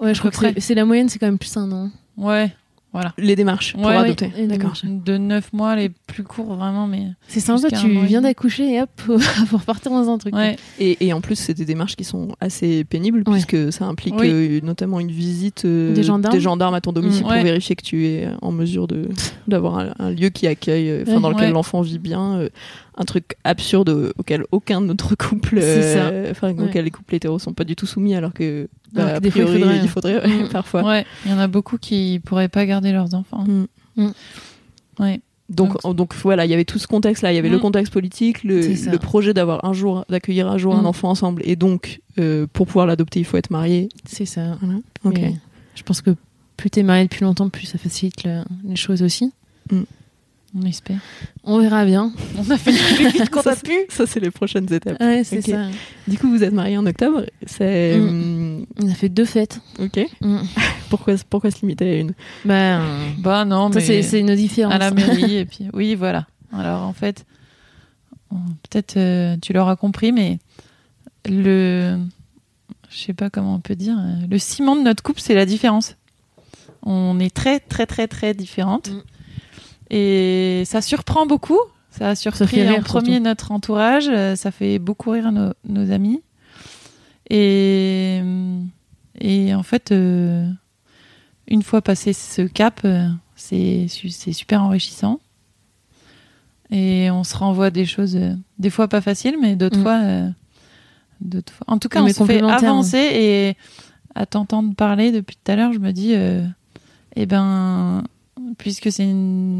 Ouais, 0.02 0.14
je 0.14 0.20
crois 0.20 0.32
que 0.32 0.60
c'est- 0.60 0.76
la 0.76 0.86
moyenne, 0.86 1.10
c'est 1.10 1.20
quand 1.20 1.26
même 1.28 1.40
plus 1.40 1.56
un 1.58 1.72
an. 1.72 1.90
Ouais, 2.18 2.54
voilà. 2.94 3.14
Les 3.18 3.36
démarches 3.36 3.74
pour 3.74 3.86
Ouais, 3.86 3.96
adopter. 3.96 4.32
oui, 4.38 4.48
D'accord. 4.48 4.74
De 4.84 5.18
9 5.18 5.54
mois, 5.54 5.76
les 5.76 5.90
plus 5.90 6.24
courts, 6.24 6.56
vraiment, 6.56 6.86
mais. 6.88 7.08
C'est 7.28 7.40
sympa, 7.40 7.70
tu 7.72 7.90
viens 8.06 8.22
d'accoucher 8.22 8.76
et 8.76 8.82
hop, 8.82 8.90
faut 9.48 9.58
repartir 9.58 9.92
dans 9.92 10.08
un 10.10 10.18
truc. 10.20 10.36
Ouais. 10.36 10.56
Et, 10.80 11.06
et 11.08 11.14
en 11.14 11.22
plus, 11.22 11.36
c'est 11.36 11.54
des 11.56 11.66
démarches 11.66 11.96
qui 11.96 12.04
sont 12.04 12.30
assez 12.40 12.84
pénibles 12.84 13.24
Ouais. 13.26 13.34
puisque 13.34 13.72
ça 13.74 13.86
implique 13.86 14.16
Oui. 14.20 14.30
euh, 14.32 14.60
notamment 14.64 15.00
une 15.00 15.12
visite 15.12 15.66
euh, 15.66 15.94
Des 15.94 16.04
gendarmes. 16.04 16.74
à 16.76 16.82
ton 16.82 16.92
domicile 16.92 17.24
Mm. 17.26 17.30
pour 17.30 17.38
vérifier 17.44 17.76
que 17.76 17.84
tu 17.84 18.06
es 18.06 18.28
en 18.42 18.52
mesure 18.52 18.88
de 18.88 19.10
d'avoir 19.48 19.80
un, 19.80 19.94
un 20.00 20.12
lieu 20.12 20.30
qui 20.30 20.46
accueille, 20.48 20.90
euh, 20.92 21.04
enfin 21.08 21.20
dans 21.20 21.30
lequel 21.30 21.48
Ouais. 21.48 21.54
l'enfant 21.54 21.82
vit 21.82 22.00
bien. 22.00 22.36
euh, 22.36 22.50
un 22.98 23.06
truc 23.06 23.36
absurde 23.44 24.12
auquel 24.18 24.44
aucun 24.52 24.88
autre 24.90 25.16
couple, 25.16 25.60
euh, 25.62 26.32
enfin 26.32 26.54
Ouais. 26.54 26.64
auquel 26.64 26.86
les 26.86 26.92
couples 26.92 27.16
hétéros 27.16 27.40
sont 27.40 27.54
pas 27.54 27.64
du 27.64 27.76
tout 27.76 27.86
soumis, 27.86 28.16
alors 28.16 28.34
que 28.34 28.68
bah, 28.92 29.02
Alors 29.02 29.12
que 29.14 29.18
a 29.18 29.20
des 29.20 29.32
fois, 29.32 29.42
il 29.44 29.48
faudrait, 29.48 29.78
il 29.84 29.90
faudrait 29.90 30.28
Mm. 30.28 30.50
parfois. 30.50 30.84
Ouais, 30.84 31.06
il 31.26 31.32
y 31.32 31.34
en 31.34 31.40
a 31.40 31.48
beaucoup 31.48 31.78
qui 31.78 32.20
pourraient 32.26 32.48
pas 32.50 32.66
garder 32.66 32.92
leurs 32.92 33.14
enfants. 33.14 33.44
Mm. 33.48 33.66
Mm. 33.98 34.12
Ouais. 35.00 35.22
Donc, 35.50 35.82
donc 35.96 36.14
voilà, 36.16 36.44
il 36.46 36.52
y 36.52 36.54
avait 36.54 36.66
tout 36.66 36.78
ce 36.80 36.88
contexte-là. 36.88 37.32
Il 37.32 37.36
y 37.36 37.40
avait 37.40 37.48
le 37.48 37.60
contexte 37.60 37.94
politique, 37.94 38.44
le, 38.44 38.98
projet 38.98 39.34
d'avoir 39.34 39.64
un 39.64 39.72
jour, 39.72 40.04
d'accueillir 40.10 40.48
un 40.50 40.58
jour 40.58 40.76
un 40.76 40.84
enfant 40.84 41.10
ensemble, 41.10 41.42
et 41.46 41.56
donc 41.56 42.02
euh, 42.20 42.48
pour 42.52 42.66
pouvoir 42.68 42.86
l'adopter, 42.86 43.20
il 43.22 43.26
faut 43.26 43.38
être 43.38 43.50
marié. 43.52 43.88
C'est 44.06 44.26
ça. 44.26 44.58
Voilà. 45.04 45.20
Je 45.76 45.84
pense 45.84 46.02
que 46.02 46.10
plus 46.58 46.70
t'es 46.70 46.84
marié 46.84 47.04
depuis 47.04 47.24
longtemps, 47.24 47.48
plus 47.48 47.66
ça 47.68 47.78
facilite 47.78 48.24
le- 48.26 48.42
les 48.68 48.76
choses 48.76 49.02
aussi. 49.04 49.32
On 50.60 50.66
espère. 50.66 50.98
On 51.44 51.60
verra 51.60 51.86
bien. 51.86 52.12
On 52.38 52.50
a 52.50 52.58
fait 52.58 52.72
le 52.72 52.96
plus 52.96 53.10
vite 53.20 53.30
qu'on 53.30 53.44
Ça, 53.44 53.52
a 53.52 53.56
c'est- 53.56 53.64
pu. 53.66 53.76
Ça, 53.90 54.08
c'est 54.08 54.20
les 54.20 54.32
prochaines 54.32 54.72
étapes. 54.74 55.00
Ouais, 55.00 55.24
c'est 55.24 55.42
ça. 55.42 55.68
Du 56.08 56.18
coup, 56.18 56.30
vous 56.30 56.44
êtes 56.44 56.54
mariés 56.54 56.78
en 56.78 56.86
octobre. 56.88 57.26
C'est. 57.46 57.94
hum, 57.96 58.66
On 58.82 58.90
a 58.90 58.94
fait 58.96 59.10
deux 59.10 59.26
fêtes. 59.26 59.60
Ok. 59.80 60.00
Mm. 60.22 60.40
Pourquoi, 60.90 61.16
pourquoi 61.30 61.52
se 61.52 61.60
limiter 61.62 61.90
à 61.90 61.98
une? 62.00 62.14
Bah, 62.46 62.80
Bah 63.20 63.44
non, 63.46 63.70
ça, 63.72 63.80
mais 63.80 63.86
c'est 63.86 64.02
c'est 64.04 64.24
nos 64.24 64.36
différences. 64.36 64.74
à 64.74 64.78
la 64.78 64.92
mairie 64.92 65.36
et 65.40 65.46
puis 65.46 65.68
oui, 65.74 65.96
voilà. 65.96 66.26
Alors 66.54 66.84
en 66.84 66.94
fait, 66.94 67.26
peut-être 68.30 68.96
euh, 68.96 69.36
tu 69.42 69.52
l'auras 69.52 69.76
compris, 69.76 70.14
mais 70.14 70.40
le, 71.28 71.98
je 72.90 72.98
sais 72.98 73.14
pas 73.14 73.30
comment 73.30 73.56
on 73.56 73.60
peut 73.60 73.76
dire, 73.76 73.98
euh, 74.00 74.26
le 74.30 74.38
ciment 74.40 74.78
de 74.78 74.82
notre 74.82 75.04
couple, 75.04 75.20
c'est 75.20 75.36
la 75.36 75.46
différence. 75.46 75.98
On 76.84 77.20
est 77.20 77.36
très 77.36 77.60
très 77.60 77.86
très 77.86 78.08
très 78.08 78.34
différentes 78.34 78.90
Mm. 78.90 79.02
Et 79.90 80.64
ça 80.66 80.82
surprend 80.82 81.26
beaucoup. 81.26 81.60
Ça 81.92 82.10
a 82.10 82.16
surpris 82.16 82.70
en 82.70 82.82
premier 82.82 83.12
surtout. 83.14 83.24
notre 83.24 83.52
entourage, 83.52 84.08
euh, 84.10 84.36
ça 84.36 84.52
fait 84.52 84.78
beaucoup 84.80 85.10
rire 85.12 85.32
nos, 85.32 85.54
nos 85.68 85.92
amis 85.92 86.22
et 87.30 88.22
et 89.20 89.54
en 89.56 89.64
fait. 89.64 89.92
euh, 89.92 90.48
une 91.50 91.64
fois 91.64 91.82
passé 91.82 92.12
ce 92.12 92.42
cap, 92.42 92.82
euh, 92.84 93.08
c'est 93.38 93.88
su- 93.88 94.10
c'est 94.10 94.34
super 94.34 94.62
enrichissant. 94.64 95.22
Et 96.72 97.10
on 97.10 97.24
se 97.24 97.38
renvoie 97.38 97.70
des 97.70 97.86
choses, 97.86 98.18
euh, 98.18 98.34
des 98.60 98.70
fois 98.70 98.90
pas 98.90 99.00
faciles, 99.00 99.38
mais 99.42 99.56
d'autres 99.56 99.80
Mm. 99.80 99.82
fois, 99.84 100.00
euh, 100.04 100.30
d'autres 101.22 101.54
fois. 101.54 101.64
En 101.70 101.78
tout 101.78 101.88
cas, 101.88 102.00
Non, 102.00 102.04
on 102.04 102.08
mais 102.08 102.14
se 102.14 102.26
fait 102.26 102.42
avancer. 102.42 102.98
Et 102.98 103.56
à 104.14 104.26
t'entendre 104.26 104.76
parler 104.76 105.14
depuis 105.14 105.38
tout 105.38 105.50
à 105.50 105.56
l'heure, 105.56 105.72
je 105.72 105.80
me 105.80 105.92
dis, 105.94 106.16
euh, 106.16 106.46
eh 107.16 107.26
ben, 107.26 108.04
puisque 108.58 108.92
c'est 108.92 109.10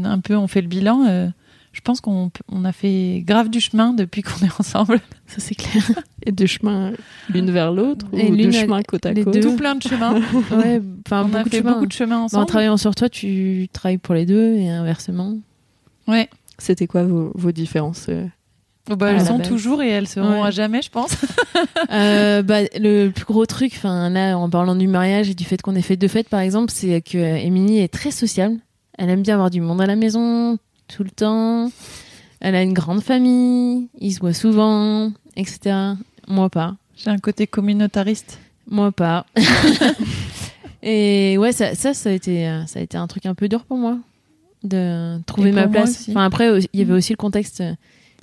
un 0.04 0.18
peu, 0.22 0.36
on 0.36 0.46
fait 0.48 0.60
le 0.62 0.68
bilan. 0.68 1.04
euh, 1.08 1.28
je 1.72 1.80
pense 1.82 2.00
qu'on 2.00 2.30
on 2.50 2.64
a 2.64 2.72
fait 2.72 3.22
grave 3.24 3.50
du 3.50 3.60
chemin 3.60 3.92
depuis 3.92 4.22
qu'on 4.22 4.44
est 4.44 4.50
ensemble. 4.60 5.00
Ça, 5.26 5.36
c'est 5.38 5.54
clair. 5.54 5.82
Et 6.26 6.32
deux 6.32 6.46
chemins 6.46 6.92
l'une 7.32 7.50
vers 7.50 7.70
l'autre 7.72 8.06
Et 8.14 8.30
ou 8.30 8.34
l'une 8.34 8.50
deux 8.50 8.58
à- 8.58 8.62
chemins 8.62 8.82
côte 8.82 9.06
à 9.06 9.12
les 9.12 9.22
côte 9.22 9.34
deux. 9.34 9.40
Tout 9.40 9.56
plein 9.56 9.74
de 9.74 9.82
chemins. 9.82 10.14
Ouais, 10.50 10.80
enfin, 11.06 11.28
on 11.30 11.34
a 11.34 11.44
de 11.44 11.48
fait 11.50 11.58
chemin. 11.58 11.72
beaucoup 11.74 11.86
de 11.86 11.92
chemins 11.92 12.16
Bah, 12.16 12.22
en 12.22 12.24
ensemble. 12.24 12.46
travaillant 12.46 12.76
sur 12.78 12.94
toi, 12.94 13.08
tu 13.08 13.68
travailles 13.72 13.98
pour 13.98 14.14
les 14.14 14.26
deux 14.26 14.54
et 14.54 14.68
inversement. 14.70 15.36
Ouais. 16.08 16.28
C'était 16.58 16.86
quoi 16.88 17.04
vos, 17.04 17.30
vos 17.34 17.52
différences 17.52 18.06
euh 18.08 18.24
Oh, 18.90 18.96
bah, 18.96 19.10
elles 19.12 19.26
sont 19.26 19.36
base. 19.36 19.46
toujours 19.48 19.82
et 19.82 19.88
elles 19.90 20.08
seront 20.08 20.40
Ouais. 20.40 20.46
à 20.48 20.50
jamais, 20.50 20.80
je 20.82 20.90
pense. 20.90 21.14
Euh, 21.90 22.42
bah, 22.42 22.60
le 22.78 23.08
plus 23.10 23.24
gros 23.24 23.44
truc, 23.46 23.72
enfin 23.76 24.08
là, 24.10 24.36
en 24.38 24.48
parlant 24.48 24.74
du 24.76 24.86
mariage 24.88 25.28
et 25.30 25.34
du 25.34 25.44
fait 25.44 25.60
qu'on 25.60 25.74
ait 25.74 25.82
fait 25.82 25.96
deux 25.96 26.08
fêtes, 26.08 26.28
par 26.28 26.40
exemple, 26.40 26.70
c'est 26.72 27.00
que 27.02 27.18
Émilie 27.18 27.78
est 27.78 27.92
très 27.92 28.10
sociable. 28.10 28.56
Elle 28.98 29.08
aime 29.10 29.22
bien 29.22 29.34
avoir 29.34 29.48
du 29.50 29.60
monde 29.60 29.80
à 29.80 29.86
la 29.86 29.96
maison 29.96 30.58
tout 30.88 31.04
le 31.04 31.10
temps. 31.10 31.70
Elle 32.40 32.54
a 32.54 32.62
une 32.62 32.72
grande 32.74 33.00
famille. 33.02 33.88
Ils 34.00 34.12
se 34.12 34.20
voient 34.20 34.32
souvent, 34.34 35.12
etc. 35.36 35.76
Moi 36.28 36.50
pas. 36.50 36.76
J'ai 36.96 37.10
un 37.10 37.18
côté 37.18 37.46
communautariste. 37.46 38.38
Moi 38.70 38.92
pas. 38.92 39.24
et 40.82 41.36
ouais, 41.38 41.52
ça, 41.52 41.74
ça, 41.74 41.94
ça 41.94 42.10
a 42.10 42.12
été, 42.12 42.46
euh, 42.48 42.66
ça 42.66 42.78
a 42.80 42.82
été 42.82 42.96
un 42.96 43.06
truc 43.06 43.26
un 43.26 43.34
peu 43.34 43.48
dur 43.48 43.64
pour 43.64 43.76
moi 43.78 43.98
de 44.64 45.20
trouver 45.26 45.52
ma 45.52 45.68
place. 45.68 46.06
Enfin 46.08 46.24
après, 46.24 46.60
il 46.72 46.80
y 46.80 46.82
avait 46.82 46.92
aussi 46.92 47.12
le 47.12 47.16
contexte. 47.16 47.60
euh, 47.60 47.74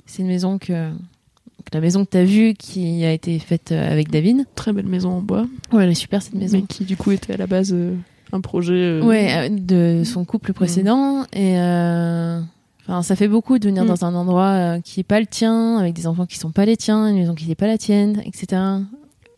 C'est 0.06 0.22
une 0.22 0.28
maison 0.28 0.58
que, 0.58 0.90
que 0.90 1.70
la 1.72 1.80
maison 1.80 2.04
que 2.04 2.10
t'as 2.10 2.24
vue 2.24 2.54
qui 2.54 3.04
a 3.04 3.12
été 3.12 3.38
faite 3.38 3.72
euh, 3.72 3.90
avec 3.92 4.10
David. 4.10 4.44
Très 4.54 4.72
belle 4.72 4.86
maison 4.86 5.10
en 5.10 5.20
bois, 5.22 5.46
Ouais, 5.72 5.84
elle 5.84 5.90
est 5.90 5.94
super 5.94 6.22
cette 6.22 6.34
maison. 6.34 6.58
mais 6.58 6.64
qui 6.66 6.84
du 6.84 6.96
coup 6.96 7.10
était 7.12 7.32
à 7.34 7.36
la 7.38 7.46
base 7.46 7.72
euh, 7.72 7.94
un 8.32 8.40
projet. 8.40 8.74
euh, 8.74 9.02
Ouais, 9.02 9.28
euh, 9.32 9.48
de 9.50 10.02
son 10.04 10.24
couple 10.24 10.52
précédent. 10.52 11.24
Et 11.32 11.58
euh, 11.60 12.40
enfin, 12.82 13.02
ça 13.02 13.16
fait 13.16 13.28
beaucoup 13.28 13.58
de 13.58 13.66
venir 13.68 13.84
Mm. 13.84 13.88
dans 13.88 14.04
un 14.04 14.14
endroit 14.14 14.78
qui 14.84 15.00
est 15.00 15.04
pas 15.04 15.20
le 15.20 15.26
tien, 15.26 15.78
avec 15.78 15.94
des 15.94 16.06
enfants 16.06 16.26
qui 16.26 16.38
sont 16.38 16.50
pas 16.50 16.64
les 16.64 16.76
tiens, 16.76 17.08
une 17.08 17.16
maison 17.16 17.34
qui 17.34 17.46
n'est 17.46 17.54
pas 17.54 17.66
la 17.66 17.78
tienne, 17.78 18.22
etc. 18.24 18.60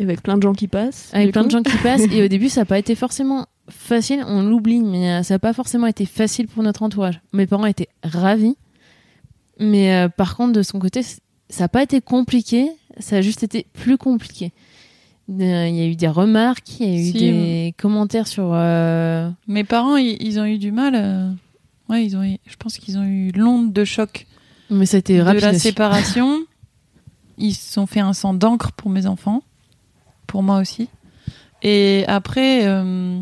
Avec 0.01 0.23
plein 0.23 0.37
de 0.37 0.43
gens 0.43 0.53
qui 0.53 0.69
passent. 0.69 1.11
Avec 1.13 1.33
plein 1.33 1.45
de 1.45 1.51
gens 1.51 1.63
qui 1.63 1.77
passent. 1.79 2.03
Et 2.13 2.23
au 2.23 2.29
début, 2.29 2.49
ça 2.49 2.61
n'a 2.61 2.65
pas 2.67 2.79
été 2.79 2.95
forcément 2.95 3.47
facile. 3.69 4.23
On 4.27 4.43
l'oublie, 4.43 4.81
mais 4.81 5.23
ça 5.23 5.35
n'a 5.35 5.39
pas 5.39 5.53
forcément 5.53 5.87
été 5.87 6.07
facile 6.07 6.47
pour 6.49 6.63
notre 6.63 6.83
entourage. 6.83 7.21
Mes 7.33 7.47
parents 7.47 7.67
étaient 7.67 7.89
ravis. 8.05 8.57
Mais 9.61 9.93
euh, 9.95 10.09
par 10.09 10.37
contre, 10.37 10.53
de 10.53 10.63
son 10.63 10.79
côté, 10.79 11.03
ça 11.03 11.19
n'a 11.59 11.69
pas 11.69 11.83
été 11.83 12.01
compliqué. 12.01 12.71
Ça 13.01 13.17
a 13.17 13.21
juste 13.21 13.43
été 13.43 13.67
plus 13.73 13.99
compliqué. 13.99 14.53
Euh, 15.31 15.69
Il 15.69 15.75
y 15.77 15.83
a 15.83 15.87
eu 15.87 15.95
des 15.97 16.09
remarques, 16.09 16.81
il 16.81 16.87
y 16.87 16.91
a 16.97 17.01
eu 17.01 17.05
Si, 17.05 17.13
des 17.13 17.75
commentaires 17.79 18.27
sur. 18.27 18.51
euh, 18.53 19.31
Mes 19.47 19.65
parents, 19.65 19.97
ils, 19.97 20.17
ils 20.23 20.39
ont 20.41 20.45
eu 20.47 20.59
du 20.59 20.73
mal. 20.73 20.95
euh, 20.95 21.31
Ouais, 21.89 22.05
ils 22.05 22.17
ont 22.17 22.23
eu- 22.23 22.39
je 22.47 22.57
pense 22.57 22.79
qu'ils 22.79 22.99
ont 22.99 23.05
eu 23.05 23.31
l'onde 23.35 23.73
de 23.73 23.85
choc 23.85 24.27
Mais 24.71 24.87
ça 24.87 24.97
a 24.97 25.01
été 25.01 25.17
de 25.17 25.23
rapide. 25.23 25.43
la 25.43 25.51
aussi. 25.51 25.61
séparation. 25.61 26.39
Ils 27.39 27.55
se 27.55 27.73
sont 27.73 27.87
fait 27.87 28.01
un 28.01 28.13
sang 28.15 28.35
d'encre 28.35 28.73
pour 28.73 28.91
mes 28.91 29.07
enfants, 29.07 29.43
pour 30.27 30.43
moi 30.43 30.59
aussi. 30.59 30.89
Et 31.63 32.05
après, 32.09 32.67
euh, 32.67 33.21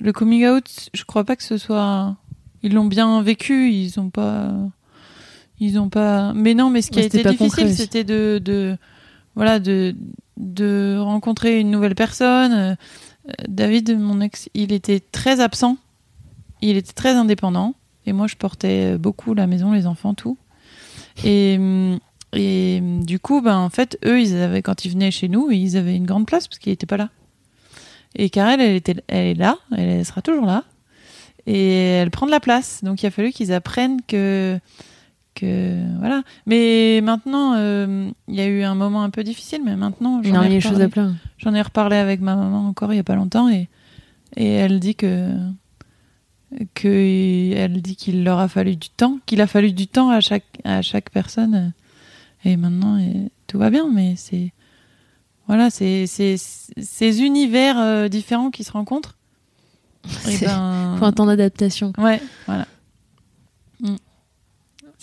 le 0.00 0.12
coming 0.12 0.46
out, 0.46 0.88
je 0.94 1.04
crois 1.04 1.24
pas 1.24 1.36
que 1.36 1.42
ce 1.42 1.56
soit. 1.58 2.16
Ils 2.62 2.72
l'ont 2.74 2.86
bien 2.86 3.20
vécu. 3.22 3.70
Ils 3.70 4.00
ont 4.00 4.10
pas. 4.10 4.52
Ils 5.60 5.78
ont 5.78 5.88
pas. 5.90 6.32
Mais 6.34 6.54
non, 6.54 6.70
mais 6.70 6.80
ce 6.82 6.90
qui 6.90 7.00
a 7.00 7.04
été 7.04 7.22
difficile, 7.22 7.74
c'était 7.74 8.04
de, 8.04 8.40
de, 8.42 8.76
voilà, 9.38 9.60
de, 9.60 9.94
de 10.36 10.98
rencontrer 10.98 11.60
une 11.60 11.70
nouvelle 11.70 11.94
personne. 11.94 12.52
Euh, 12.52 12.74
David, 13.46 13.96
mon 13.96 14.20
ex, 14.20 14.48
il 14.52 14.72
était 14.72 14.98
très 14.98 15.38
absent. 15.38 15.76
Il 16.60 16.76
était 16.76 16.92
très 16.92 17.12
indépendant. 17.12 17.76
Et 18.04 18.12
moi, 18.12 18.26
je 18.26 18.34
portais 18.34 18.98
beaucoup 18.98 19.34
la 19.34 19.46
maison, 19.46 19.70
les 19.70 19.86
enfants, 19.86 20.12
tout. 20.12 20.36
Et, 21.22 21.54
hum, 21.56 22.00
et 22.32 22.78
hum, 22.80 23.04
du 23.04 23.20
coup, 23.20 23.40
ben, 23.40 23.58
en 23.58 23.70
fait, 23.70 23.96
eux, 24.04 24.20
ils 24.20 24.34
avaient, 24.34 24.60
quand 24.60 24.84
ils 24.84 24.90
venaient 24.90 25.12
chez 25.12 25.28
nous, 25.28 25.52
ils 25.52 25.76
avaient 25.76 25.94
une 25.94 26.06
grande 26.06 26.26
place 26.26 26.48
parce 26.48 26.58
qu'il 26.58 26.72
n'était 26.72 26.86
pas 26.86 26.96
là. 26.96 27.10
Et 28.16 28.30
Karel, 28.30 28.60
elle, 28.60 28.74
était, 28.74 28.96
elle 29.06 29.26
est 29.28 29.34
là, 29.34 29.58
elle 29.76 30.04
sera 30.04 30.20
toujours 30.20 30.46
là. 30.46 30.64
Et 31.46 31.74
elle 31.74 32.10
prend 32.10 32.26
de 32.26 32.32
la 32.32 32.40
place. 32.40 32.82
Donc, 32.82 33.04
il 33.04 33.06
a 33.06 33.12
fallu 33.12 33.30
qu'ils 33.30 33.52
apprennent 33.52 34.00
que. 34.02 34.58
Que 35.38 35.98
voilà. 35.98 36.22
Mais 36.46 37.00
maintenant, 37.02 37.54
euh, 37.56 38.10
il 38.28 38.34
y 38.34 38.40
a 38.40 38.46
eu 38.46 38.62
un 38.62 38.74
moment 38.74 39.02
un 39.02 39.10
peu 39.10 39.24
difficile, 39.24 39.60
mais 39.64 39.76
maintenant, 39.76 40.22
j'en 40.22 40.42
ai 40.42 40.58
reparlé. 40.58 40.84
à 40.84 40.88
plein. 40.88 41.16
J'en 41.38 41.54
ai 41.54 41.62
reparlé 41.62 41.96
avec 41.96 42.20
ma 42.20 42.36
maman 42.36 42.68
encore 42.68 42.92
il 42.92 42.96
y 42.96 43.00
a 43.00 43.04
pas 43.04 43.14
longtemps 43.14 43.48
et, 43.48 43.68
et 44.36 44.52
elle 44.52 44.80
dit 44.80 44.94
que, 44.94 45.30
que 46.74 47.52
elle 47.54 47.80
dit 47.82 47.96
qu'il 47.96 48.24
leur 48.24 48.38
a 48.38 48.48
fallu 48.48 48.76
du 48.76 48.88
temps, 48.90 49.18
qu'il 49.26 49.40
a 49.40 49.46
fallu 49.46 49.72
du 49.72 49.86
temps 49.86 50.10
à 50.10 50.20
chaque 50.20 50.46
à 50.64 50.82
chaque 50.82 51.10
personne 51.10 51.72
et 52.44 52.56
maintenant 52.56 52.98
et 52.98 53.30
tout 53.46 53.58
va 53.58 53.70
bien 53.70 53.88
mais 53.92 54.14
c'est 54.16 54.52
voilà, 55.48 55.70
c'est 55.70 56.06
ces 56.06 57.22
univers 57.22 57.78
euh, 57.78 58.08
différents 58.08 58.50
qui 58.50 58.64
se 58.64 58.72
rencontrent. 58.72 59.16
Et 60.28 60.44
ben, 60.44 60.96
Faut 60.98 61.06
un 61.06 61.12
temps 61.12 61.24
d'adaptation. 61.24 61.92
ouais, 61.98 62.20
voilà. 62.46 62.66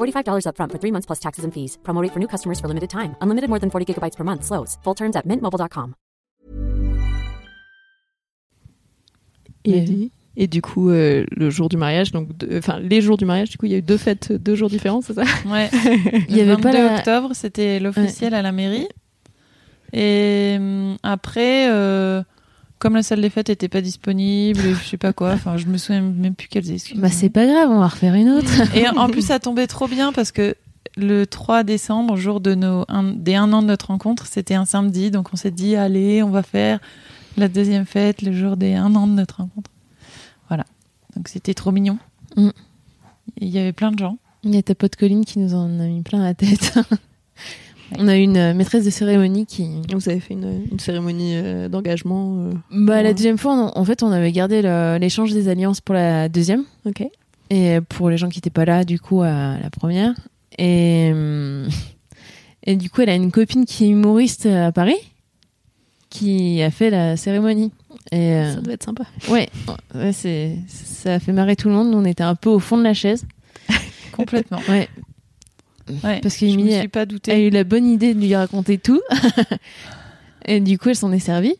$45 0.00 0.46
upfront 0.46 0.70
for 0.72 0.78
three 0.78 0.92
months 0.92 1.06
plus 1.06 1.18
taxes 1.20 1.44
and 1.44 1.52
fees. 1.52 1.76
Promo 1.82 2.00
rate 2.02 2.12
for 2.12 2.20
new 2.20 2.28
customers 2.28 2.58
for 2.60 2.68
limited 2.68 2.88
time. 2.90 3.14
Unlimited 3.20 3.48
more 3.48 3.58
than 3.58 3.70
40 3.70 3.84
gigabytes 3.86 4.16
per 4.16 4.24
month. 4.24 4.44
Slows. 4.44 4.78
Full 4.84 4.94
terms 4.94 5.16
at 5.16 5.26
mintmobile.com. 5.26 5.94
Et, 9.64 10.10
et 10.36 10.46
du 10.46 10.62
coup, 10.62 10.88
euh, 10.90 11.24
le 11.30 11.50
jour 11.50 11.68
du 11.68 11.76
mariage, 11.76 12.12
donc, 12.12 12.28
enfin, 12.56 12.78
les 12.80 13.00
jours 13.02 13.16
du 13.18 13.24
mariage, 13.26 13.50
du 13.50 13.58
coup, 13.58 13.66
il 13.66 13.72
y 13.72 13.74
a 13.74 13.78
eu 13.78 13.82
deux 13.82 13.98
fêtes, 13.98 14.32
deux 14.32 14.54
jours 14.54 14.70
différents, 14.70 15.02
c'est 15.02 15.12
ça? 15.14 15.24
Ouais. 15.46 15.68
Il 16.28 16.36
y 16.36 16.42
Le 16.44 16.52
avait 16.52 16.62
pas 16.62 16.70
22 16.72 16.78
la- 16.88 16.96
octobre, 16.96 17.30
c'était 17.34 17.78
l'officiel 17.78 18.32
à 18.34 18.40
la 18.42 18.52
mairie. 18.52 18.88
Et 19.92 20.54
hum, 20.58 20.96
après, 21.02 21.68
euh, 21.70 22.22
comme 22.80 22.94
la 22.96 23.02
salle 23.04 23.20
des 23.20 23.30
fêtes 23.30 23.48
était 23.50 23.68
pas 23.68 23.80
disponible, 23.82 24.60
je 24.60 24.88
sais 24.88 24.96
pas 24.96 25.12
quoi, 25.12 25.32
enfin, 25.34 25.56
je 25.56 25.66
me 25.66 25.76
souviens 25.78 26.00
même 26.02 26.34
plus 26.34 26.48
quelles 26.48 26.70
excuses. 26.72 26.98
Bah 26.98 27.10
c'est 27.10 27.30
pas 27.30 27.46
grave, 27.46 27.68
on 27.70 27.78
va 27.78 27.86
refaire 27.88 28.14
une 28.14 28.30
autre. 28.30 28.50
Et 28.76 28.88
en 28.88 29.08
plus, 29.08 29.22
ça 29.22 29.38
tombait 29.38 29.68
trop 29.68 29.86
bien 29.86 30.12
parce 30.12 30.32
que 30.32 30.56
le 30.96 31.24
3 31.26 31.62
décembre, 31.62 32.16
jour 32.16 32.40
de 32.40 32.54
nos 32.54 32.84
un- 32.88 33.04
des 33.12 33.36
un 33.36 33.52
an 33.52 33.62
de 33.62 33.68
notre 33.68 33.88
rencontre, 33.88 34.26
c'était 34.26 34.54
un 34.54 34.64
samedi, 34.64 35.10
donc 35.12 35.28
on 35.32 35.36
s'est 35.36 35.50
dit 35.52 35.76
allez, 35.76 36.22
on 36.22 36.30
va 36.30 36.42
faire 36.42 36.80
la 37.36 37.48
deuxième 37.48 37.84
fête 37.86 38.22
le 38.22 38.32
jour 38.32 38.56
des 38.56 38.74
un 38.74 38.94
an 38.96 39.06
de 39.06 39.12
notre 39.12 39.36
rencontre. 39.36 39.70
Voilà. 40.48 40.64
Donc 41.14 41.28
c'était 41.28 41.54
trop 41.54 41.70
mignon. 41.70 41.98
Mm. 42.36 42.48
Il 43.38 43.48
y 43.48 43.58
avait 43.58 43.72
plein 43.72 43.92
de 43.92 43.98
gens. 43.98 44.18
Il 44.42 44.54
y 44.54 44.58
a 44.58 44.62
ta 44.62 44.74
pote 44.74 44.96
Colline 44.96 45.24
qui 45.24 45.38
nous 45.38 45.54
en 45.54 45.78
a 45.80 45.84
mis 45.84 46.02
plein 46.02 46.22
la 46.22 46.34
tête. 46.34 46.78
on 47.98 48.08
a 48.08 48.16
une 48.16 48.36
euh, 48.36 48.54
maîtresse 48.54 48.84
de 48.84 48.90
cérémonie 48.90 49.46
qui. 49.46 49.68
Vous 49.92 50.08
avez 50.08 50.20
fait 50.20 50.34
une, 50.34 50.64
une 50.70 50.78
cérémonie 50.78 51.32
euh, 51.36 51.68
d'engagement. 51.68 52.36
euh, 52.38 52.52
Bah, 52.70 53.02
la 53.02 53.12
deuxième 53.12 53.38
fois, 53.38 53.54
on- 53.74 53.78
en 53.78 53.84
fait, 53.84 54.02
on 54.02 54.10
avait 54.12 54.32
gardé 54.32 54.62
l'échange 55.00 55.32
des 55.32 55.48
alliances 55.48 55.80
pour 55.80 55.94
la 55.94 56.28
deuxième. 56.28 56.64
Ok. 56.86 57.02
Et 57.50 57.78
pour 57.88 58.10
les 58.10 58.16
gens 58.16 58.28
qui 58.28 58.38
n'étaient 58.38 58.50
pas 58.50 58.64
là, 58.64 58.84
du 58.84 59.00
coup, 59.00 59.22
à 59.22 59.58
la 59.60 59.70
première. 59.70 60.14
Et, 60.58 61.12
et 62.64 62.76
du 62.76 62.90
coup, 62.90 63.00
elle 63.00 63.08
a 63.10 63.14
une 63.14 63.32
copine 63.32 63.64
qui 63.64 63.84
est 63.86 63.88
humoriste 63.88 64.46
à 64.46 64.70
Paris 64.72 64.96
qui 66.10 66.60
a 66.62 66.70
fait 66.70 66.90
la 66.90 67.16
cérémonie. 67.16 67.72
Et 68.12 68.34
euh, 68.34 68.54
Ça 68.54 68.60
doit 68.60 68.72
être 68.74 68.82
sympa. 68.84 69.04
ouais, 69.28 69.48
ouais 69.94 70.12
c'est, 70.12 70.56
ça 70.68 71.14
a 71.14 71.18
fait 71.20 71.32
marrer 71.32 71.54
tout 71.56 71.68
le 71.68 71.74
monde. 71.74 71.90
Nous, 71.90 71.98
on 71.98 72.04
était 72.04 72.24
un 72.24 72.34
peu 72.34 72.50
au 72.50 72.58
fond 72.58 72.76
de 72.78 72.82
la 72.82 72.94
chaise. 72.94 73.24
Complètement. 74.12 74.58
Ouais, 74.68 74.88
Ouais. 76.04 76.20
Parce 76.20 76.36
qu'Emilie 76.36 76.74
a 76.74 77.06
douté. 77.06 77.46
eu 77.46 77.50
la 77.50 77.64
bonne 77.64 77.86
idée 77.86 78.14
de 78.14 78.20
lui 78.20 78.34
raconter 78.34 78.78
tout. 78.78 79.00
et 80.44 80.60
du 80.60 80.78
coup, 80.78 80.88
elle 80.90 80.96
s'en 80.96 81.12
est 81.12 81.18
servie. 81.18 81.54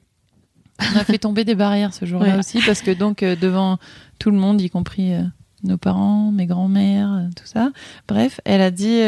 On 0.94 0.98
a 0.98 1.04
fait 1.04 1.18
tomber 1.18 1.44
des 1.44 1.54
barrières 1.54 1.92
ce 1.92 2.06
jour-là 2.06 2.32
Ouais. 2.34 2.38
aussi 2.38 2.60
parce 2.64 2.80
que 2.80 2.90
donc 2.90 3.22
euh, 3.22 3.36
devant 3.36 3.78
tout 4.18 4.30
le 4.30 4.38
monde, 4.38 4.60
y 4.62 4.70
compris 4.70 5.12
euh, 5.12 5.22
nos 5.62 5.76
parents, 5.76 6.32
mes 6.32 6.46
grands-mères, 6.46 7.12
euh, 7.12 7.28
tout 7.36 7.44
ça. 7.46 7.70
Bref, 8.08 8.40
elle 8.46 8.62
a 8.62 8.70
dit 8.70 9.00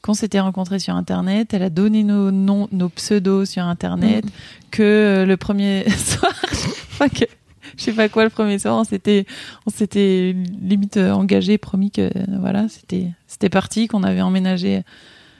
qu'on 0.00 0.14
s'était 0.14 0.40
rencontrés 0.40 0.78
sur 0.78 0.94
Internet. 0.94 1.52
Elle 1.52 1.62
a 1.64 1.70
donné 1.70 2.02
nos 2.04 2.30
noms, 2.30 2.68
nos 2.72 2.88
pseudos 2.88 3.44
sur 3.50 3.64
Internet. 3.64 4.24
Que 4.70 4.82
euh, 4.82 5.26
le 5.26 5.36
premier 5.36 5.88
soir, 5.90 6.32
enfin 6.92 7.08
que 7.08 7.24
je 7.78 7.82
sais 7.84 7.92
pas 7.92 8.08
quoi 8.10 8.24
le 8.24 8.30
premier 8.30 8.58
soir, 8.58 8.76
on 8.76 8.84
s'était, 8.84 9.24
on 9.66 9.70
s'était 9.70 10.34
limite 10.60 10.96
euh, 10.98 11.12
engagé, 11.12 11.56
promis 11.56 11.90
que 11.90 12.10
voilà, 12.40 12.68
c'était, 12.68 13.08
c'était 13.26 13.48
parti, 13.48 13.86
qu'on 13.88 14.02
avait 14.02 14.20
emménagé. 14.20 14.82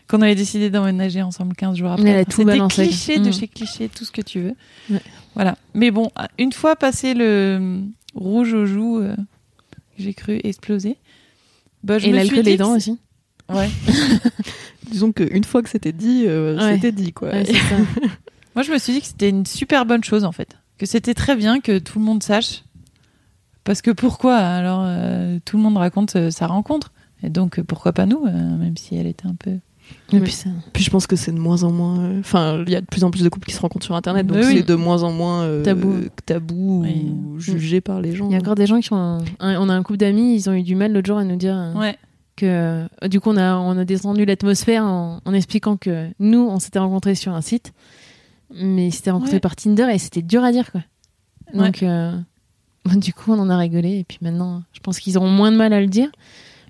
Qu'on 0.09 0.23
avait 0.23 0.35
décidé 0.35 0.71
d'emménager 0.71 1.21
ensemble 1.21 1.55
15 1.55 1.77
jours 1.77 1.91
après. 1.91 2.09
Elle 2.09 2.17
a 2.17 2.21
Enfin, 2.21 2.25
tout 2.31 2.37
C'était 2.39 2.45
balancé. 2.53 2.85
cliché 2.87 3.19
de 3.19 3.29
Mm. 3.29 3.33
chez 3.35 3.47
cliché, 3.49 3.89
tout 3.91 4.07
ce 4.07 4.11
que 4.11 4.23
tu 4.23 4.41
veux. 4.41 4.55
Ouais. 4.89 5.03
Voilà. 5.35 5.59
Mais 5.75 5.91
bon, 5.91 6.11
une 6.39 6.53
fois 6.53 6.77
passé 6.77 7.13
le 7.13 7.25
euh, 7.61 7.81
rouge 8.15 8.55
aux 8.55 8.65
joues, 8.65 9.01
euh, 9.01 9.15
j'ai 9.99 10.15
cru 10.15 10.41
exploser. 10.45 10.97
Bah, 11.85 11.99
je 11.99 12.07
et 12.07 12.11
me 12.13 12.19
suis 12.21 12.27
l'alcool 12.29 12.45
dit 12.45 12.51
les 12.53 12.57
dents 12.57 12.75
aussi. 12.75 12.97
Ouais. 13.51 13.69
Disons 14.91 15.13
qu'une 15.13 15.45
fois 15.45 15.63
que 15.63 15.69
c'était 15.69 15.93
dit, 15.93 16.25
euh, 16.27 16.57
Ouais. 16.59 16.75
c'était 16.77 16.93
dit, 16.93 17.13
quoi. 17.13 17.29
Ouais, 17.29 17.45
c'est 17.45 17.53
ça. 17.53 17.77
Moi, 18.55 18.63
je 18.63 18.73
me 18.73 18.79
suis 18.79 18.95
dit 18.95 19.01
que 19.01 19.07
c'était 19.07 19.29
une 19.29 19.45
super 19.47 19.85
bonne 19.85 20.03
chose 20.05 20.25
en 20.25 20.33
fait. 20.33 20.57
Que 20.79 20.87
c'était 20.87 21.15
très 21.15 21.37
bien 21.37 21.61
que 21.61 21.79
tout 21.79 21.99
le 21.99 22.05
monde 22.05 22.23
sache. 22.23 22.65
Parce 23.65 23.83
que 23.83 23.91
pourquoi 23.91 24.37
Alors, 24.37 24.83
euh, 24.85 25.39
tout 25.45 25.57
le 25.57 25.63
monde 25.63 25.77
raconte 25.77 26.17
euh, 26.17 26.31
sa 26.31 26.47
rencontre. 26.47 26.93
Et 27.23 27.31
donc, 27.31 27.59
euh, 27.59 27.65
pourquoi 27.65 27.93
pas 27.93 28.07
nous, 28.07 28.25
euh, 28.27 28.57
même 28.57 28.77
si 28.77 28.95
elle 28.97 29.07
était 29.09 29.27
un 29.27 29.35
peu. 29.35 29.59
Et 30.13 30.21
puis 30.21 30.33
ça- 30.33 30.51
Puis 30.75 30.85
je 30.85 30.91
pense 30.91 31.07
que 31.07 31.17
c'est 31.17 31.33
de 31.33 31.39
moins 31.39 31.63
en 31.65 31.73
moins. 31.73 31.99
euh, 32.01 32.21
Enfin, 32.21 32.63
il 32.67 32.73
y 32.73 32.77
a 32.77 32.81
de 32.81 32.87
plus 32.87 33.05
en 33.05 33.11
plus 33.11 33.23
de 33.25 33.29
couples 33.29 33.49
qui 33.49 33.55
se 33.55 33.61
rencontrent 33.61 33.85
sur 33.87 33.97
Internet, 33.97 34.27
donc 34.27 34.37
Oui, 34.39 34.45
oui. 34.47 34.55
c'est 34.59 34.69
de 34.69 34.75
moins 34.75 35.03
en 35.03 35.11
moins 35.13 35.43
euh, 35.45 35.63
Tabou. 35.65 35.97
tabou 36.27 36.83
Oui. 36.83 37.07
ou 37.11 37.39
jugé 37.41 37.81
par 37.81 38.01
les 38.01 38.15
gens. 38.15 38.27
Il 38.29 38.33
y 38.33 38.37
a 38.37 38.39
encore 38.39 38.55
des 38.55 38.67
gens 38.67 38.81
qui 38.81 38.93
ont. 38.93 39.19
un- 39.41 39.61
on 39.61 39.69
a 39.69 39.75
un 39.75 39.83
couple 39.83 39.99
d'amis, 39.99 40.35
ils 40.37 40.49
ont 40.49 40.53
eu 40.53 40.63
du 40.63 40.75
mal 40.77 40.93
l'autre 40.93 41.07
jour 41.09 41.19
à 41.19 41.25
nous 41.25 41.37
dire 41.37 41.57
euh, 41.57 41.73
Ouais. 41.75 41.97
que. 42.37 42.47
euh, 42.47 43.09
Du 43.09 43.19
coup, 43.19 43.31
on 43.31 43.37
a, 43.39 43.57
on 43.57 43.77
a 43.79 43.85
descendu 43.85 44.25
l'atmosphère 44.27 44.85
en, 44.85 45.21
en 45.25 45.33
expliquant 45.33 45.77
que 45.79 46.09
nous, 46.21 46.39
on 46.49 46.59
s'était 46.61 46.79
rencontrés 46.79 47.15
sur 47.15 47.33
un 47.35 47.41
site, 47.41 47.73
mais 48.55 48.89
ils 48.89 48.93
s'étaient 48.93 49.11
rencontrés 49.11 49.35
Ouais. 49.35 49.41
par 49.41 49.57
Tinder 49.57 49.89
et 49.93 49.99
c'était 49.99 50.23
dur 50.23 50.43
à 50.45 50.53
dire, 50.53 50.71
quoi. 50.73 50.83
Donc, 51.55 51.83
euh, 51.83 52.13
du 52.97 53.13
coup, 53.13 53.33
on 53.33 53.39
en 53.39 53.51
a 53.51 53.57
rigolé 53.57 53.99
et 53.99 54.05
puis 54.05 54.19
maintenant, 54.23 54.63
je 54.73 54.81
pense 54.81 54.99
qu'ils 55.01 55.17
auront 55.19 55.31
moins 55.31 55.51
de 55.53 55.57
mal 55.57 55.73
à 55.73 55.81
le 55.81 55.87
dire, 55.87 56.11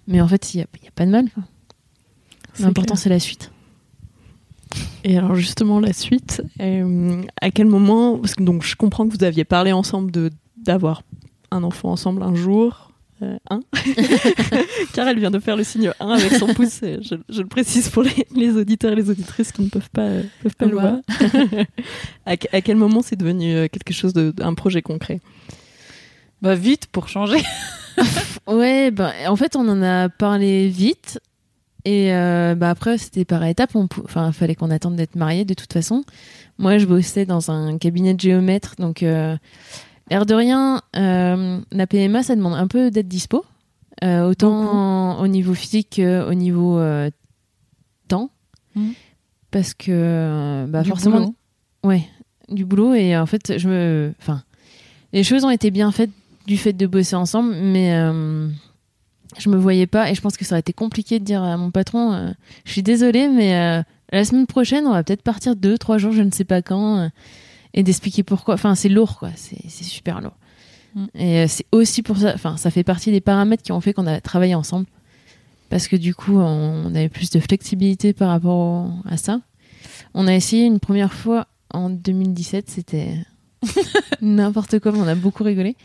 mais 0.07 0.21
en 0.21 0.29
fait, 0.29 0.55
il 0.55 0.59
n'y 0.59 0.63
a, 0.63 0.67
il 0.81 0.85
y 0.85 0.89
a 0.89 0.93
pas 0.93 1.07
de 1.07 1.11
mal, 1.11 1.27
L'important, 2.61 2.97
c'est 2.97 3.09
la 3.09 3.21
suite. 3.21 3.53
Et 5.05 5.17
alors 5.17 5.37
justement 5.37 5.79
la 5.79 5.93
suite, 5.93 6.43
euh, 6.61 7.23
à 7.41 7.51
quel 7.53 7.67
moment 7.67 8.19
Parce 8.19 8.35
que 8.35 8.43
donc 8.43 8.65
je 8.65 8.75
comprends 8.75 9.07
que 9.09 9.17
vous 9.17 9.23
aviez 9.25 9.45
parlé 9.45 9.73
ensemble 9.73 10.11
de 10.11 10.31
d'avoir 10.57 11.03
un 11.53 11.63
enfant 11.63 11.91
ensemble 11.93 12.23
un 12.23 12.35
jour. 12.35 12.88
Euh, 13.23 13.37
un. 13.51 13.61
Car 14.95 15.09
elle 15.09 15.19
vient 15.19 15.31
de 15.31 15.39
faire 15.39 15.57
le 15.57 15.65
signe 15.65 15.93
1 16.01 16.09
avec 16.11 16.33
son 16.35 16.47
pouce. 16.49 16.81
Je, 16.83 17.17
je 17.29 17.43
le 17.43 17.49
précise 17.49 17.89
pour 17.89 18.03
les, 18.03 18.27
les 18.35 18.51
auditeurs 18.57 18.93
et 18.93 18.97
les 18.97 19.11
auditrices 19.11 19.53
qui 19.53 19.63
ne 19.63 19.69
peuvent 19.69 19.91
pas, 19.91 20.03
euh, 20.03 20.23
peuvent 20.43 20.57
pas 20.57 20.67
le 20.67 20.73
voir. 20.73 20.97
à, 22.27 22.37
que- 22.37 22.49
à 22.53 22.61
quel 22.61 22.77
moment 22.77 23.03
c'est 23.03 23.17
devenu 23.17 23.55
euh, 23.55 23.69
quelque 23.69 23.93
chose 23.93 24.13
de, 24.13 24.35
un 24.41 24.55
projet 24.55 24.83
concret? 24.83 25.21
Bah, 26.43 26.55
vite 26.55 26.87
pour 26.87 27.09
changer. 27.09 27.39
Ouais, 28.47 28.91
bah, 28.93 29.13
en 29.27 29.35
fait, 29.37 29.57
on 29.57 29.69
en 29.69 29.83
a 29.83 30.09
parlé 30.09 30.69
vite. 30.69 31.21
Et 31.85 32.15
euh, 32.15 32.55
bah, 32.55 32.71
après, 32.71 32.97
c'était 32.97 33.25
par 33.25 33.45
étapes. 33.45 33.75
Enfin, 34.05 34.31
fallait 34.33 34.55
qu'on 34.55 34.71
attende 34.71 34.95
d'être 34.97 35.17
mariés 35.17 35.45
de 35.45 35.53
toute 35.55 35.73
façon. 35.73 36.05
Moi, 36.59 36.79
je 36.79 36.87
bossais 36.87 37.27
dans 37.27 37.51
un 37.51 37.77
cabinet 37.77 38.15
de 38.15 38.21
géomètre. 38.21 38.77
Donc, 38.79 39.03
euh, 39.03 39.37
l'air 40.11 40.27
de 40.27 40.35
rien, 40.35 40.83
euh, 40.97 41.61
la 41.71 41.87
PMA, 41.87 42.23
ça 42.23 42.37
demande 42.37 42.55
un 42.55 42.67
peu 42.67 42.91
d'être 42.91 43.09
dispo. 43.09 43.45
Euh, 44.05 44.29
autant 44.29 45.21
au 45.21 45.27
niveau 45.27 45.55
physique 45.55 45.95
qu'au 45.97 46.35
niveau 46.35 46.79
euh, 46.79 47.11
temps. 48.07 48.31
Mhm. 48.77 48.93
Parce 49.51 49.75
que, 49.75 50.67
bah, 50.69 50.83
Du 50.83 50.91
forcément, 50.91 51.19
boulot. 51.19 51.35
Ouais, 51.83 52.05
du 52.49 52.65
boulot 52.65 52.95
et 52.95 53.17
en 53.17 53.27
fait, 53.27 53.59
je 53.59 53.69
me, 53.69 54.15
enfin, 54.21 54.43
les 55.13 55.25
choses 55.25 55.45
ont 55.45 55.51
été 55.51 55.71
bien 55.71 55.91
faites 55.91 56.11
du 56.47 56.57
fait 56.57 56.75
de 56.75 56.87
bosser 56.87 57.17
ensemble, 57.17 57.55
mais 57.57 57.91
je 59.39 59.49
me 59.49 59.57
voyais 59.57 59.87
pas 59.87 60.11
et 60.11 60.15
je 60.15 60.21
pense 60.21 60.37
que 60.37 60.45
ça 60.45 60.55
aurait 60.55 60.61
été 60.61 60.73
compliqué 60.73 61.19
de 61.19 61.25
dire 61.25 61.43
à 61.43 61.57
mon 61.57 61.71
patron, 61.71 62.35
je 62.65 62.71
suis 62.71 62.83
désolée, 62.83 63.29
mais 63.29 63.83
la 64.13 64.25
semaine 64.25 64.47
prochaine, 64.47 64.87
on 64.87 64.93
va 64.93 65.03
peut-être 65.03 65.23
partir 65.23 65.57
deux, 65.57 65.79
trois 65.79 65.99
jours, 65.99 66.13
je 66.13 66.23
ne 66.23 66.31
sais 66.31 66.45
pas 66.45 66.63
quand, 66.63 67.11
et 67.79 67.83
d'expliquer 67.85 68.23
pourquoi. 68.25 68.55
Enfin, 68.55 68.75
c'est 68.75 68.89
lourd, 68.89 69.19
quoi. 69.19 69.31
C'est 69.37 69.71
super 69.85 70.21
lourd. 70.21 70.37
Mm. 70.95 71.05
Et 71.15 71.39
euh, 71.39 71.47
c'est 71.49 71.65
aussi 71.73 72.03
pour 72.03 72.19
ça, 72.19 72.33
enfin, 72.35 72.57
ça 72.57 72.71
fait 72.71 72.83
partie 72.83 73.13
des 73.13 73.21
paramètres 73.21 73.63
qui 73.63 73.73
ont 73.73 73.81
fait 73.81 73.93
qu'on 73.93 74.07
a 74.07 74.21
travaillé 74.21 74.55
ensemble. 74.55 74.87
Parce 75.71 75.87
que 75.87 75.97
du 75.97 76.15
coup, 76.15 76.39
on, 76.39 76.87
on 76.87 76.95
avait 76.95 77.09
plus 77.09 77.31
de 77.31 77.39
flexibilité 77.41 78.13
par 78.13 78.31
rapport 78.31 78.57
au- 78.59 78.91
à 79.09 79.17
ça. 79.17 79.41
On 80.15 80.27
a 80.27 80.35
essayé 80.35 80.65
une 80.65 80.81
première 80.81 81.13
fois 81.13 81.47
en 81.73 81.89
2017, 81.91 82.69
c'était 82.71 83.15
n'importe 84.23 84.79
quoi, 84.81 84.93
mais 84.93 84.99
on 84.99 85.07
a 85.07 85.15
beaucoup 85.15 85.45
rigolé. 85.45 85.77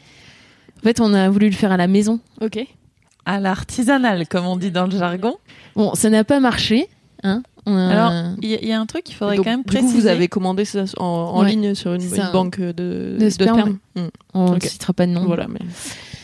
En 0.79 0.83
fait, 0.83 0.99
on 0.99 1.13
a 1.13 1.29
voulu 1.29 1.49
le 1.49 1.55
faire 1.55 1.71
à 1.71 1.77
la 1.77 1.87
maison. 1.87 2.19
Ok. 2.41 2.65
À 3.25 3.39
l'artisanal, 3.39 4.27
comme 4.27 4.45
on 4.45 4.57
dit 4.57 4.71
dans 4.71 4.85
le 4.85 4.97
jargon. 4.97 5.35
Bon, 5.75 5.93
ça 5.95 6.09
n'a 6.09 6.23
pas 6.23 6.39
marché. 6.39 6.87
Hein 7.23 7.43
Alors, 7.65 8.11
il 8.41 8.49
y, 8.49 8.55
a- 8.55 8.61
il 8.61 8.67
y 8.67 8.71
a 8.73 8.79
un 8.79 8.85
truc 8.85 9.03
qu'il 9.05 9.15
faudrait 9.15 9.35
donc, 9.37 9.45
quand 9.45 9.51
même 9.51 9.59
du 9.61 9.65
coup, 9.65 9.71
préciser. 9.71 9.99
vous 10.01 10.07
avez 10.07 10.27
commandé 10.27 10.65
ça 10.65 10.83
en, 10.97 11.03
en 11.05 11.41
Ouais. 11.43 11.49
ligne 11.49 11.75
sur 11.75 11.93
une, 11.93 12.01
C'est 12.01 12.17
une 12.17 12.21
un- 12.23 12.31
banque 12.31 12.59
de, 12.59 13.17
de 13.19 13.29
sperme. 13.29 13.59
sperme. 13.59 13.77
Mm. 13.95 14.09
On 14.33 14.49
ne 14.51 14.55
Ok. 14.55 14.63
citera 14.65 14.93
pas 14.93 15.05
de 15.07 15.11
nom. 15.11 15.25
Voilà, 15.25 15.47
mais 15.47 15.59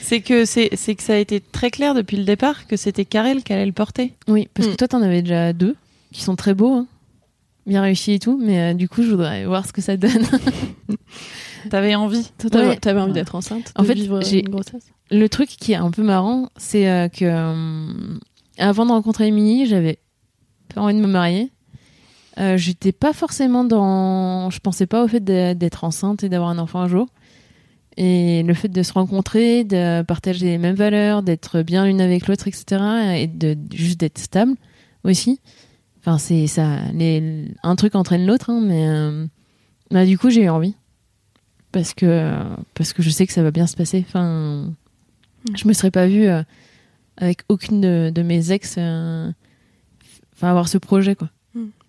C'est 0.01 0.21
que 0.21 0.43
c'est 0.45 0.69
que 0.69 1.03
ça 1.03 1.13
a 1.13 1.17
été 1.17 1.39
très 1.39 1.69
clair 1.71 1.93
depuis 1.93 2.17
le 2.17 2.23
départ 2.23 2.65
que 2.67 2.75
c'était 2.77 3.05
Karel 3.05 3.43
qui 3.43 3.53
allait 3.53 3.65
le 3.65 3.71
porter. 3.71 4.13
Oui, 4.27 4.47
parce 4.53 4.67
Mm. 4.67 4.71
que 4.71 4.75
toi, 4.77 4.87
t'en 4.87 5.01
avais 5.01 5.21
déjà 5.21 5.53
deux 5.53 5.75
qui 6.11 6.23
sont 6.23 6.35
très 6.35 6.53
beaux, 6.53 6.73
hein. 6.73 6.87
bien 7.67 7.81
réussis 7.83 8.13
et 8.13 8.19
tout, 8.19 8.39
mais 8.43 8.71
euh, 8.71 8.73
du 8.73 8.89
coup, 8.89 9.03
je 9.03 9.11
voudrais 9.11 9.45
voir 9.45 9.65
ce 9.67 9.71
que 9.73 9.81
ça 9.81 9.95
donne. 9.95 10.09
T'avais 11.69 11.93
envie. 11.95 12.25
toi, 12.39 12.49
t'avais 12.49 12.67
Ouais. 12.67 13.01
envie 13.01 13.07
Ouais. 13.07 13.13
d'être 13.13 13.35
enceinte, 13.35 13.71
En 13.75 13.83
de 13.83 13.87
fait, 13.87 13.93
vivre 13.93 14.21
j'ai- 14.23 14.39
une 14.39 14.49
grossesse? 14.49 14.83
Le 15.11 15.27
truc 15.27 15.49
qui 15.49 15.73
est 15.73 15.75
un 15.75 15.91
peu 15.91 16.03
marrant, 16.03 16.49
c'est 16.57 16.87
euh, 16.89 17.07
que 17.09 17.25
euh, 17.25 17.93
avant 18.57 18.85
de 18.85 18.91
rencontrer 18.91 19.27
Émilie, 19.27 19.65
j'avais 19.67 19.99
pas 20.73 20.81
envie 20.81 20.93
de 20.93 20.99
me 20.99 21.07
marier. 21.07 21.51
Euh, 22.39 22.57
J'étais 22.57 22.91
pas 22.91 23.13
forcément 23.13 23.63
dans. 23.63 24.49
Je 24.49 24.59
pensais 24.59 24.87
pas 24.87 25.03
au 25.03 25.07
fait 25.07 25.23
d'être 25.23 25.83
enceinte 25.83 26.23
et 26.23 26.29
d'avoir 26.29 26.49
un 26.49 26.57
enfant 26.57 26.79
un 26.79 26.87
jour. 26.87 27.07
Et 27.97 28.43
le 28.43 28.53
fait 28.53 28.69
de 28.69 28.81
se 28.81 28.93
rencontrer, 28.93 29.65
de 29.65 30.03
partager 30.03 30.45
les 30.45 30.57
mêmes 30.57 30.75
valeurs, 30.75 31.21
d'être 31.21 31.63
bien 31.63 31.85
l'une 31.85 31.99
avec 31.99 32.27
l'autre, 32.27 32.47
etc. 32.47 32.81
Et 33.17 33.27
de 33.27 33.57
juste 33.73 33.99
d'être 33.99 34.19
stable 34.19 34.55
aussi. 35.03 35.41
Enfin, 35.99 36.17
c'est 36.17 36.47
ça. 36.47 36.77
Les, 36.93 37.45
un 37.61 37.75
truc 37.75 37.95
entraîne 37.95 38.25
l'autre, 38.25 38.49
hein, 38.51 38.61
mais 38.63 38.87
euh, 38.87 39.25
bah, 39.91 40.05
du 40.05 40.17
coup, 40.17 40.29
j'ai 40.29 40.43
eu 40.43 40.49
envie. 40.49 40.75
Parce 41.71 41.93
que, 41.93 42.33
parce 42.73 42.93
que 42.93 43.03
je 43.03 43.09
sais 43.09 43.27
que 43.27 43.33
ça 43.33 43.43
va 43.43 43.51
bien 43.51 43.67
se 43.67 43.75
passer. 43.75 44.03
Enfin, 44.07 44.71
je 45.55 45.67
me 45.67 45.73
serais 45.73 45.91
pas 45.91 46.07
vue 46.07 46.27
euh, 46.27 46.41
avec 47.17 47.41
aucune 47.49 47.81
de, 47.81 48.11
de 48.13 48.21
mes 48.21 48.51
ex 48.51 48.75
euh, 48.77 49.31
enfin, 50.39 50.49
avoir 50.49 50.67
ce 50.69 50.77
projet, 50.77 51.15
quoi. 51.15 51.29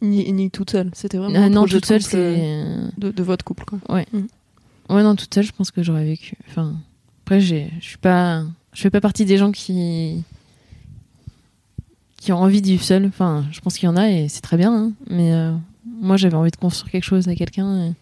Ni, 0.02 0.32
ni 0.32 0.50
toute 0.50 0.70
seule. 0.70 0.90
C'était 0.94 1.18
vraiment 1.18 1.36
Euh, 1.38 1.42
un 1.44 1.50
non, 1.50 1.64
toute 1.66 1.84
seule, 1.84 2.02
couple, 2.02 2.16
euh, 2.16 2.88
c'est. 2.94 3.00
de, 3.00 3.10
de 3.10 3.22
votre 3.22 3.44
couple. 3.44 3.64
Quoi. 3.66 3.78
Ouais, 3.94 4.06
non, 5.02 5.14
toute 5.14 5.32
seule, 5.32 5.44
je 5.44 5.52
pense 5.52 5.70
que 5.70 5.82
j'aurais 5.82 6.04
vécu. 6.04 6.34
Enfin, 6.48 6.74
après, 7.24 7.40
j'ai- 7.40 7.70
je 7.80 7.84
suis 7.86 7.98
pas, 7.98 8.42
je 8.72 8.80
fais 8.80 8.90
pas 8.90 9.00
partie 9.00 9.24
des 9.24 9.36
gens 9.36 9.52
qui 9.52 10.24
qui 12.16 12.32
ont 12.32 12.38
envie 12.38 12.60
de 12.60 12.66
vivre 12.66 12.82
seul. 12.82 13.06
Enfin, 13.06 13.44
je 13.50 13.60
pense 13.60 13.76
qu'il 13.78 13.86
y 13.86 13.88
en 13.92 13.96
a 13.96 14.08
et 14.10 14.28
c'est 14.28 14.40
très 14.42 14.56
bien. 14.56 14.74
hein. 14.74 14.92
Mais 15.08 15.32
euh, 15.32 15.52
moi, 15.86 16.16
j'avais 16.16 16.34
envie 16.36 16.50
de 16.50 16.56
construire 16.56 16.90
quelque 16.92 17.04
chose 17.04 17.26
avec 17.28 17.38
quelqu'un. 17.38 17.92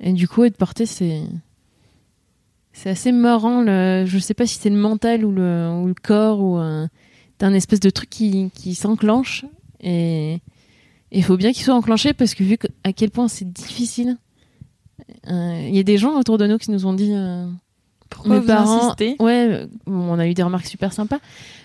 Et... 0.00 0.08
et 0.08 0.12
du 0.12 0.28
coup, 0.28 0.44
être 0.44 0.56
porté, 0.56 0.86
c'est 0.86 1.22
c'est 2.72 2.90
assez 2.90 3.12
marrant. 3.12 3.60
Le... 3.62 4.04
Je 4.06 4.18
sais 4.18 4.34
pas 4.34 4.46
si 4.46 4.58
c'est 4.58 4.70
le 4.70 4.76
mental 4.76 5.24
ou 5.24 5.32
le, 5.32 5.68
ou 5.82 5.86
le 5.86 5.94
corps 5.94 6.40
ou 6.40 6.56
un... 6.56 6.88
t'as 7.42 7.48
un 7.48 7.54
espèce 7.54 7.80
de 7.80 7.90
truc 7.90 8.08
qui, 8.08 8.52
qui 8.54 8.76
s'enclenche 8.76 9.44
et 9.80 10.38
il 11.10 11.24
faut 11.24 11.36
bien 11.36 11.52
qu'il 11.52 11.64
soit 11.64 11.74
enclenché 11.74 12.12
parce 12.12 12.34
que 12.34 12.44
vu 12.44 12.56
à 12.84 12.92
quel 12.92 13.10
point 13.10 13.26
c'est 13.26 13.52
difficile 13.52 14.16
euh, 15.26 15.66
Il 15.68 15.74
y 15.74 15.80
a 15.80 15.82
des 15.82 15.98
gens 15.98 16.16
autour 16.16 16.38
de 16.38 16.46
nous 16.46 16.58
qui 16.58 16.70
nous 16.70 16.86
ont 16.86 16.92
dit 16.92 17.10
euh, 17.12 17.48
Pourquoi 18.10 18.34
mes 18.34 18.38
vous 18.38 18.46
parents, 18.46 18.84
insistez 18.84 19.16
ouais, 19.18 19.66
on 19.88 20.20
a 20.20 20.28
eu 20.28 20.34
des 20.34 20.44
remarques 20.44 20.66
super 20.66 20.92
sympas, 20.92 21.18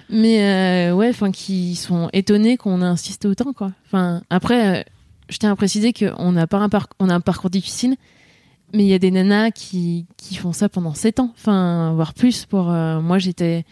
mais 0.09 0.89
euh, 0.89 0.95
ouais, 0.95 1.09
enfin, 1.09 1.31
qui 1.31 1.75
sont 1.75 2.09
étonnés 2.11 2.57
qu'on 2.57 2.81
a 2.81 2.87
insisté 2.87 3.27
autant, 3.27 3.53
quoi. 3.53 3.71
Enfin, 3.85 4.23
après, 4.31 4.79
euh, 4.79 4.83
je 5.29 5.37
tiens 5.37 5.51
à 5.51 5.55
préciser 5.55 5.93
qu'on 5.93 6.31
n'a 6.31 6.47
pas 6.47 6.57
un 6.57 6.69
parcours, 6.69 6.95
on 6.97 7.09
a 7.09 7.13
un 7.13 7.21
parcours 7.21 7.51
difficile, 7.51 7.97
mais 8.73 8.83
il 8.83 8.89
y 8.89 8.95
a 8.95 8.99
des 8.99 9.11
nanas 9.11 9.51
qui, 9.51 10.07
qui 10.17 10.37
font 10.37 10.53
ça 10.53 10.69
pendant 10.69 10.95
7 10.95 11.19
ans, 11.19 11.31
enfin, 11.37 11.93
voire 11.93 12.15
plus. 12.15 12.45
Pour 12.45 12.71
euh, 12.71 12.99
moi, 12.99 13.19
j'étais 13.19 13.63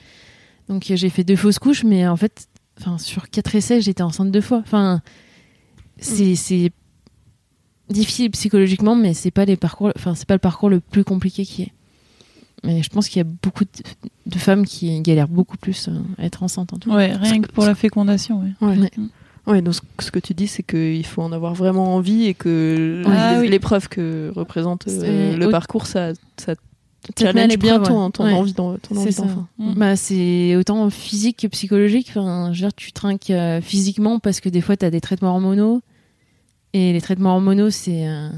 donc 0.69 0.83
j'ai 0.87 1.09
fait 1.09 1.23
deux 1.23 1.35
fausses 1.35 1.59
couches, 1.59 1.83
mais 1.83 2.07
en 2.07 2.15
fait, 2.17 2.47
enfin, 2.79 2.97
sur 2.97 3.29
quatre 3.29 3.55
essais, 3.55 3.81
j'étais 3.81 4.03
enceinte 4.03 4.31
deux 4.31 4.41
fois. 4.41 4.59
Enfin, 4.59 5.01
c'est 5.99 6.35
c'est 6.35 6.71
difficile 7.89 8.31
psychologiquement, 8.31 8.95
mais 8.95 9.13
c'est 9.13 9.31
pas 9.31 9.45
les 9.45 9.57
parcours, 9.57 9.91
enfin, 9.95 10.15
c'est 10.15 10.27
pas 10.27 10.33
le 10.35 10.39
parcours 10.39 10.69
le 10.69 10.79
plus 10.79 11.03
compliqué 11.03 11.45
qui 11.45 11.63
est. 11.63 11.71
Mais 12.63 12.81
je 12.81 12.89
pense 12.89 13.07
qu'il 13.09 13.19
y 13.19 13.21
a 13.21 13.29
beaucoup 13.43 13.63
de, 13.63 13.69
de 14.25 14.37
femmes 14.39 14.65
qui 14.65 14.99
galèrent 15.01 15.27
beaucoup 15.27 15.57
plus 15.57 15.87
euh, 15.87 15.91
à 16.17 16.25
être 16.25 16.41
enceintes 16.41 16.73
en 16.73 16.77
tout 16.77 16.89
cas. 16.89 16.95
Ouais, 16.95 17.13
rien 17.15 17.41
que 17.41 17.51
pour 17.51 17.63
la 17.65 17.75
fécondation. 17.75 18.41
Ouais. 18.61 18.67
Ouais. 18.67 18.77
Ouais. 18.79 18.91
Ouais, 19.45 19.61
donc 19.61 19.75
ce- 19.99 20.09
que 20.09 20.17
tu 20.17 20.33
dis, 20.33 20.47
c'est 20.47 20.63
qu'il 20.63 21.05
faut 21.05 21.21
en 21.21 21.31
avoir 21.31 21.53
vraiment 21.53 21.93
envie 21.95 22.25
et 22.25 22.33
que 22.33 23.03
Ah 23.05 23.37
oui. 23.39 23.47
l'épreuve 23.49 23.87
que 23.89 24.31
représente 24.35 24.87
euh, 24.87 25.37
le 25.37 25.49
parcours, 25.51 25.85
ça, 25.85 26.13
ça 26.37 26.55
challenge 27.17 27.35
bien 27.35 27.47
l'épreuve, 27.47 27.83
ton, 27.87 28.05
ouais. 28.05 28.11
ton 28.11 28.23
Ouais. 28.25 28.33
envie 28.33 28.53
d'enfant. 28.53 29.47
Mm. 29.57 29.73
Bah, 29.75 29.95
c'est 29.95 30.55
autant 30.55 30.89
physique 30.89 31.37
que 31.37 31.47
psychologique. 31.47 32.07
Enfin, 32.09 32.51
je 32.53 32.61
veux 32.61 32.67
dire, 32.67 32.73
tu 32.75 32.91
trinques 32.91 33.29
euh, 33.29 33.61
physiquement 33.61 34.19
parce 34.19 34.39
que 34.39 34.49
des 34.49 34.61
fois, 34.61 34.75
tu 34.77 34.85
as 34.85 34.91
des 34.91 35.01
traitements 35.01 35.31
hormonaux. 35.33 35.81
Et 36.73 36.91
les 36.93 37.01
traitements 37.01 37.33
hormonaux, 37.35 37.69
c'est 37.69 38.07
euh, 38.07 38.29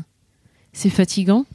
c'est 0.73 0.89
fatigant. 0.91 1.45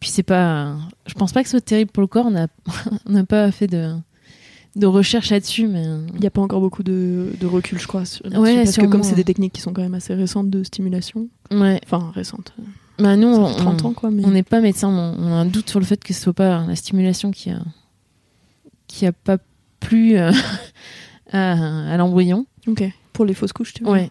Puis 0.00 0.08
c'est 0.10 0.22
pas. 0.22 0.76
Je 1.06 1.14
pense 1.14 1.32
pas 1.32 1.42
que 1.42 1.48
ce 1.48 1.52
soit 1.52 1.60
terrible 1.60 1.90
pour 1.92 2.00
le 2.00 2.06
corps. 2.06 2.26
On 2.26 3.10
n'a 3.12 3.24
pas 3.28 3.50
fait 3.52 3.66
de, 3.66 3.92
de 4.76 4.86
recherche 4.86 5.30
là-dessus, 5.30 5.68
mais. 5.68 5.86
euh, 5.86 6.00
Il 6.14 6.20
n'y 6.20 6.26
a 6.26 6.30
pas 6.30 6.40
encore 6.40 6.60
beaucoup 6.60 6.82
de, 6.82 7.32
de 7.38 7.46
recul, 7.46 7.78
je 7.78 7.86
crois, 7.86 8.04
sur- 8.06 8.24
Ouais, 8.26 8.56
parce 8.64 8.76
que 8.76 8.86
comme 8.86 9.02
c'est 9.02 9.10
ouais. 9.10 9.16
des 9.16 9.24
techniques 9.24 9.52
qui 9.52 9.60
sont 9.60 9.72
quand 9.72 9.82
même 9.82 9.94
assez 9.94 10.14
récentes 10.14 10.48
de 10.50 10.62
stimulation, 10.64 11.28
Ouais. 11.52 11.80
enfin 11.84 12.10
récentes, 12.14 12.54
Bah, 13.00 13.16
nous, 13.16 13.28
on, 13.28 13.46
fait 13.48 13.56
30 13.56 13.84
ans 13.84 13.92
quoi, 13.92 14.10
mais 14.10 14.24
on 14.24 14.30
n'est 14.30 14.42
pas 14.42 14.60
médecin. 14.60 14.88
On, 14.88 15.16
on 15.18 15.32
a 15.32 15.36
un 15.36 15.46
doute 15.46 15.68
sur 15.70 15.80
le 15.80 15.86
fait 15.86 16.02
que 16.02 16.12
ce 16.12 16.20
soit 16.20 16.32
pas 16.32 16.64
la 16.66 16.76
stimulation 16.76 17.30
qui 17.30 17.50
a, 17.50 17.60
qui 18.86 19.06
a 19.06 19.12
pas 19.12 19.38
plu 19.80 20.16
euh, 20.18 20.30
à, 21.32 21.92
à 21.92 21.96
l'embryon. 21.96 22.46
ok. 22.66 22.84
Pour 23.12 23.24
les 23.24 23.34
fausses 23.34 23.52
couches, 23.52 23.74
tu 23.74 23.84
vois. 23.84 23.94
Ouais. 23.94 24.10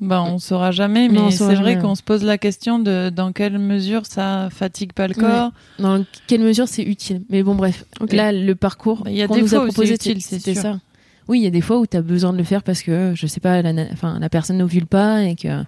Bah, 0.00 0.22
on 0.22 0.38
saura 0.38 0.70
jamais, 0.70 1.08
mais 1.10 1.30
c'est 1.30 1.44
vrai 1.44 1.56
jamais, 1.56 1.78
qu'on 1.78 1.90
ouais. 1.90 1.94
se 1.94 2.02
pose 2.02 2.24
la 2.24 2.38
question 2.38 2.78
de 2.78 3.10
dans 3.14 3.32
quelle 3.32 3.58
mesure 3.58 4.06
ça 4.06 4.48
fatigue 4.50 4.94
pas 4.94 5.06
le 5.08 5.14
Ouais. 5.14 5.20
corps. 5.22 5.52
Dans 5.78 6.04
quelle 6.26 6.40
mesure 6.40 6.66
c'est 6.68 6.82
utile 6.82 7.22
Mais 7.28 7.42
bon, 7.42 7.54
bref. 7.54 7.84
Là, 8.10 8.32
le 8.32 8.54
parcours 8.54 9.02
Bah, 9.04 9.10
il 9.10 9.18
y 9.18 9.22
a 9.22 9.26
qu'on 9.28 9.34
des 9.34 9.42
nous 9.42 9.48
fois 9.48 9.58
a 9.58 9.60
c'est 9.66 9.66
proposé, 9.74 9.94
utile, 9.94 10.22
c'était 10.22 10.54
sûr. 10.54 10.62
ça. 10.62 10.80
Oui, 11.28 11.40
il 11.40 11.44
y 11.44 11.46
a 11.46 11.50
des 11.50 11.60
fois 11.60 11.78
où 11.78 11.86
tu 11.86 11.96
as 11.98 12.02
besoin 12.02 12.32
de 12.32 12.38
le 12.38 12.44
faire 12.44 12.62
parce 12.62 12.82
que, 12.82 13.12
je 13.14 13.26
sais 13.26 13.40
pas, 13.40 13.60
la, 13.62 13.72
na- 13.74 13.86
enfin, 13.92 14.18
la 14.18 14.28
personne 14.30 14.56
n'ovule 14.56 14.86
pas 14.86 15.22
et 15.22 15.36
que 15.36 15.62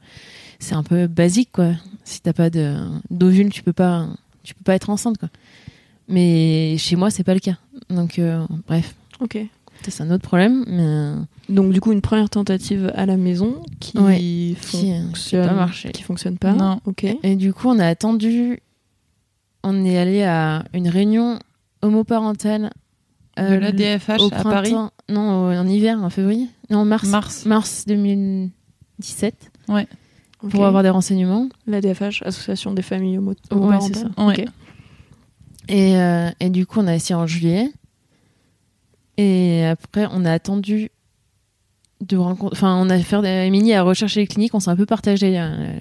c'est 0.63 0.75
un 0.75 0.83
peu 0.83 1.07
basique, 1.07 1.51
quoi. 1.53 1.73
Si 2.05 2.21
t'as 2.21 2.33
pas 2.33 2.51
de- 2.51 2.77
d'ovule, 3.11 3.51
tu 3.51 3.63
peux 3.63 3.73
pas, 3.73 4.07
tu 4.43 4.55
peux 4.55 4.65
pas 4.65 4.75
être 4.75 4.91
enceinte, 4.91 5.19
quoi. 5.19 5.29
Mais 6.09 6.77
chez 6.79 6.97
moi, 6.97 7.11
c'est 7.11 7.25
pas 7.25 7.35
le 7.35 7.41
cas. 7.41 7.59
Donc, 7.91 8.19
euh, 8.19 8.45
bref, 8.67 8.95
Ok. 9.21 9.39
c'est 9.89 10.03
un 10.03 10.11
autre 10.11 10.23
problème. 10.23 10.65
Mais 10.67 10.83
euh, 10.83 11.17
Donc 11.49 11.73
du 11.73 11.81
coup, 11.81 11.93
une 11.93 12.01
première 12.01 12.29
tentative 12.31 12.93
à 12.95 13.07
la 13.07 13.17
maison 13.17 13.63
qui 13.81 13.99
Ouais. 13.99 14.19
Qui, 14.19 14.53
euh, 14.53 14.55
fonctionne, 15.05 15.13
qui 15.13 15.37
a 15.37 15.47
pas 15.49 15.55
marché. 15.55 15.91
qui 15.93 16.03
fonctionne 16.03 16.39
pas. 16.39 16.53
Non. 16.53 16.81
Ok. 16.87 17.05
Et 17.23 17.37
du 17.37 17.53
coup, 17.53 17.69
on 17.69 17.79
a 17.79 17.87
attendu. 17.87 18.61
On 19.65 19.85
est 19.85 19.97
allé 19.97 20.23
à 20.25 20.65
une 20.75 20.89
réunion 20.89 21.39
homoparentale. 21.83 22.71
De 23.39 23.43
euh, 23.43 23.61
l'ADFH 23.61 24.21
au 24.21 24.27
à 24.27 24.43
Paris. 24.43 24.71
printemps. 24.73 24.91
Non, 25.09 25.47
au- 25.47 25.53
en 25.53 25.67
hiver, 25.67 26.03
en 26.03 26.11
février. 26.11 26.49
Non, 26.69 26.79
en 26.81 26.85
mars. 26.85 27.09
Mars. 27.09 27.47
Mars 27.47 27.85
2017. 27.87 29.51
Pour 30.51 30.67
avoir 30.67 30.83
des 30.83 30.91
renseignements. 30.91 31.49
l'ADFH, 31.67 32.23
Association 32.25 32.73
des 32.73 32.83
familles 32.83 33.19
homo 33.19 33.35
Ouais, 33.51 33.81
ça. 33.81 34.07
Ouais. 34.19 34.41
Ok. 34.41 34.45
Et, 35.69 35.97
euh, 35.97 36.31
et 36.41 36.51
du 36.51 36.67
coup, 36.67 36.81
on 36.81 36.87
a 36.87 36.95
essayé 36.95 37.15
en 37.15 37.27
juillet. 37.27 37.71
Et 39.19 39.65
après, 39.67 40.07
on 40.13 40.25
a 40.25 40.33
attendu 40.33 40.91
de 42.01 42.17
rencontrer. 42.17 42.57
Enfin, 42.57 42.77
on 42.81 42.91
a 42.91 42.99
fait. 42.99 43.21
des- 43.23 43.47
Émilie 43.47 43.73
a 43.75 43.83
recherché 43.83 44.21
les 44.21 44.27
cliniques. 44.27 44.55
On 44.55 44.61
s'est 44.61 44.71
un 44.71 44.77
peu 44.77 44.87
partagé 44.87 45.39
euh, 45.39 45.79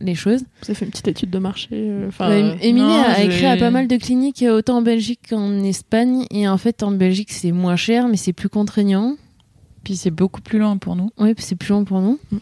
les 0.00 0.14
choses. 0.14 0.40
Vous 0.40 0.66
avez 0.70 0.74
fait 0.74 0.84
une 0.84 0.90
petite 0.90 1.08
étude 1.08 1.30
de 1.30 1.38
marché. 1.38 1.68
euh, 1.72 2.08
Enfin, 2.08 2.30
euh, 2.30 2.54
Émilie 2.60 2.86
non, 2.86 3.02
a 3.02 3.22
écrit 3.22 3.46
à 3.46 3.56
pas 3.56 3.70
mal 3.70 3.88
de 3.88 3.96
cliniques, 3.96 4.44
autant 4.48 4.78
en 4.78 4.82
Belgique 4.82 5.20
qu'en 5.30 5.62
Espagne. 5.64 6.26
Et 6.30 6.46
en 6.46 6.58
fait, 6.58 6.82
en 6.82 6.92
Belgique, 6.92 7.32
c'est 7.32 7.52
moins 7.52 7.76
cher, 7.76 8.06
mais 8.08 8.16
c'est 8.16 8.32
plus 8.32 8.48
contraignant. 8.48 9.16
Puis 9.82 9.96
c'est 9.96 10.10
beaucoup 10.10 10.40
plus 10.40 10.58
loin 10.58 10.76
pour 10.78 10.94
nous. 10.96 11.10
Oui, 11.18 11.34
c'est 11.38 11.56
plus 11.56 11.70
long 11.70 11.84
pour 11.84 12.00
nous. 12.00 12.18
Mm. 12.30 12.36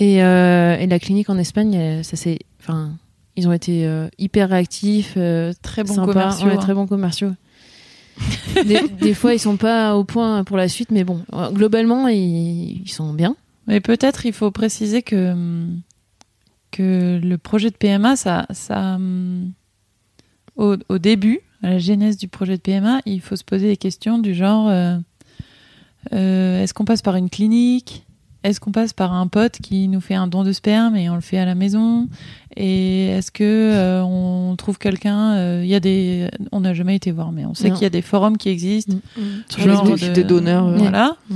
Et, 0.00 0.24
euh, 0.24 0.78
et 0.78 0.86
la 0.86 0.98
clinique 0.98 1.28
en 1.28 1.36
Espagne, 1.36 2.02
ça 2.02 2.16
c'est. 2.16 2.38
Enfin, 2.58 2.92
ils 3.36 3.46
ont 3.46 3.52
été 3.52 3.86
euh, 3.86 4.08
hyper 4.18 4.48
réactifs, 4.48 5.14
euh, 5.16 5.52
Très 5.62 5.84
bons 5.84 5.94
sympas, 5.94 6.12
commerciaux. 6.12 6.46
ouais, 6.46 6.54
hein. 6.54 6.56
très 6.56 6.74
bons 6.74 6.86
commerciaux. 6.86 7.32
des, 8.66 8.88
des 8.88 9.14
fois, 9.14 9.34
ils 9.34 9.38
sont 9.38 9.56
pas 9.58 9.96
au 9.96 10.04
point 10.04 10.42
pour 10.44 10.56
la 10.56 10.68
suite, 10.68 10.90
mais 10.90 11.04
bon, 11.04 11.22
globalement, 11.52 12.08
ils, 12.08 12.82
ils 12.82 12.90
sont 12.90 13.12
bien. 13.12 13.36
Mais 13.66 13.80
peut-être 13.80 14.26
il 14.26 14.32
faut 14.32 14.50
préciser 14.50 15.02
que, 15.02 15.32
hum, 15.32 15.80
que 16.70 17.20
le 17.22 17.38
projet 17.38 17.70
de 17.70 17.76
PMA, 17.76 18.16
ça, 18.16 18.46
ça, 18.50 18.94
hum, 18.94 19.52
au, 20.56 20.76
au 20.88 20.98
début, 20.98 21.40
à 21.62 21.70
la 21.70 21.78
genèse 21.78 22.16
du 22.16 22.26
projet 22.26 22.56
de 22.56 22.62
PMA, 22.62 23.00
il 23.04 23.20
faut 23.20 23.36
se 23.36 23.44
poser 23.44 23.68
des 23.68 23.76
questions 23.76 24.18
du 24.18 24.34
genre 24.34 24.70
est-ce 26.10 26.72
qu'on 26.72 26.86
passe 26.86 27.02
par 27.02 27.16
une 27.16 27.28
clinique? 27.28 28.04
Est-ce 28.42 28.58
qu'on 28.58 28.72
passe 28.72 28.92
par 28.94 29.12
un 29.12 29.26
pote 29.26 29.58
qui 29.62 29.86
nous 29.88 30.00
fait 30.00 30.14
un 30.14 30.26
don 30.26 30.44
de 30.44 30.52
sperme 30.52 30.96
et 30.96 31.10
on 31.10 31.14
le 31.14 31.20
fait 31.20 31.38
à 31.38 31.44
la 31.44 31.54
maison? 31.54 32.08
Et 32.56 33.08
est-ce 33.08 33.30
que 33.30 33.44
euh, 33.44 34.02
on 34.02 34.56
trouve 34.56 34.78
quelqu'un 34.78 35.34
euh, 35.34 35.60
Il 35.62 35.68
y 35.68 35.74
a 35.74 35.80
des, 35.80 36.28
on 36.50 36.60
n'a 36.60 36.72
jamais 36.72 36.96
été 36.96 37.10
voir, 37.12 37.32
mais 37.32 37.44
on 37.44 37.54
sait 37.54 37.70
qu'il 37.70 37.82
y 37.82 37.86
a 37.86 37.90
des 37.90 38.00
forums 38.02 38.38
qui 38.38 38.48
existent. 38.48 38.96
mm, 39.16 39.20
genre 39.68 39.84
do- 39.84 39.96
de- 39.96 40.12
des 40.14 40.24
donneurs. 40.24 40.68
euh, 40.68 40.76
Voilà. 40.78 41.16
mm. 41.28 41.34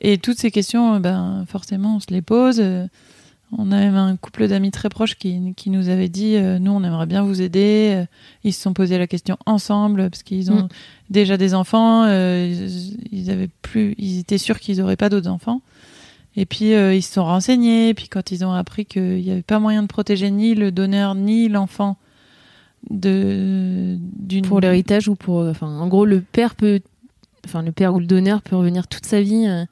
Et 0.00 0.18
toutes 0.18 0.38
ces 0.38 0.50
questions, 0.50 0.98
ben, 0.98 1.44
forcément, 1.48 1.96
on 1.96 2.00
se 2.00 2.06
les 2.10 2.22
pose. 2.22 2.62
On 3.56 3.70
a 3.70 3.76
même 3.76 3.94
un 3.94 4.16
couple 4.16 4.48
d'amis 4.48 4.72
très 4.72 4.88
proches 4.88 5.14
qui, 5.14 5.38
qui 5.56 5.70
nous 5.70 5.88
avait 5.88 6.08
dit 6.08 6.34
euh, 6.36 6.58
Nous, 6.58 6.72
on 6.72 6.82
aimerait 6.82 7.06
bien 7.06 7.22
vous 7.22 7.40
aider. 7.42 8.04
Ils 8.44 8.52
se 8.52 8.60
sont 8.62 8.72
posé 8.72 8.98
la 8.98 9.06
question 9.06 9.36
ensemble 9.46 10.08
parce 10.10 10.22
qu'ils 10.22 10.50
ont 10.50 10.62
Mm. 10.64 10.68
déjà 11.10 11.36
des 11.36 11.52
enfants. 11.54 12.04
euh, 12.06 12.48
ils, 12.50 12.96
ils 13.12 13.30
avaient 13.30 13.48
plus, 13.62 13.94
ils 13.98 14.18
étaient 14.20 14.38
sûrs 14.38 14.58
qu'ils 14.58 14.78
n'auraient 14.78 14.96
pas 14.96 15.08
d'autres 15.10 15.28
enfants. 15.30 15.60
Et 16.36 16.46
puis, 16.46 16.74
euh, 16.74 16.94
ils 16.94 17.02
se 17.02 17.14
sont 17.14 17.24
renseignés. 17.24 17.94
Puis, 17.94 18.08
quand 18.08 18.30
ils 18.30 18.44
ont 18.44 18.52
appris 18.52 18.84
qu'il 18.84 19.22
n'y 19.22 19.30
avait 19.30 19.42
pas 19.42 19.58
moyen 19.58 19.82
de 19.82 19.88
protéger 19.88 20.30
ni 20.30 20.54
le 20.54 20.70
donneur 20.70 21.14
ni 21.14 21.48
l'enfant 21.48 21.96
de 22.90 23.98
pour 24.46 24.60
l'héritage 24.60 25.08
ou 25.08 25.16
pour 25.16 25.40
enfin 25.40 25.66
en 25.66 25.88
gros 25.88 26.04
le 26.04 26.20
père 26.20 26.54
peut 26.54 26.80
enfin 27.44 27.62
le 27.62 27.72
père 27.72 27.94
ou 27.94 28.00
le 28.00 28.06
donneur 28.06 28.42
peut 28.42 28.56
revenir 28.56 28.86
toute 28.86 29.06
sa 29.06 29.20
vie 29.20 29.46
euh, 29.46 29.64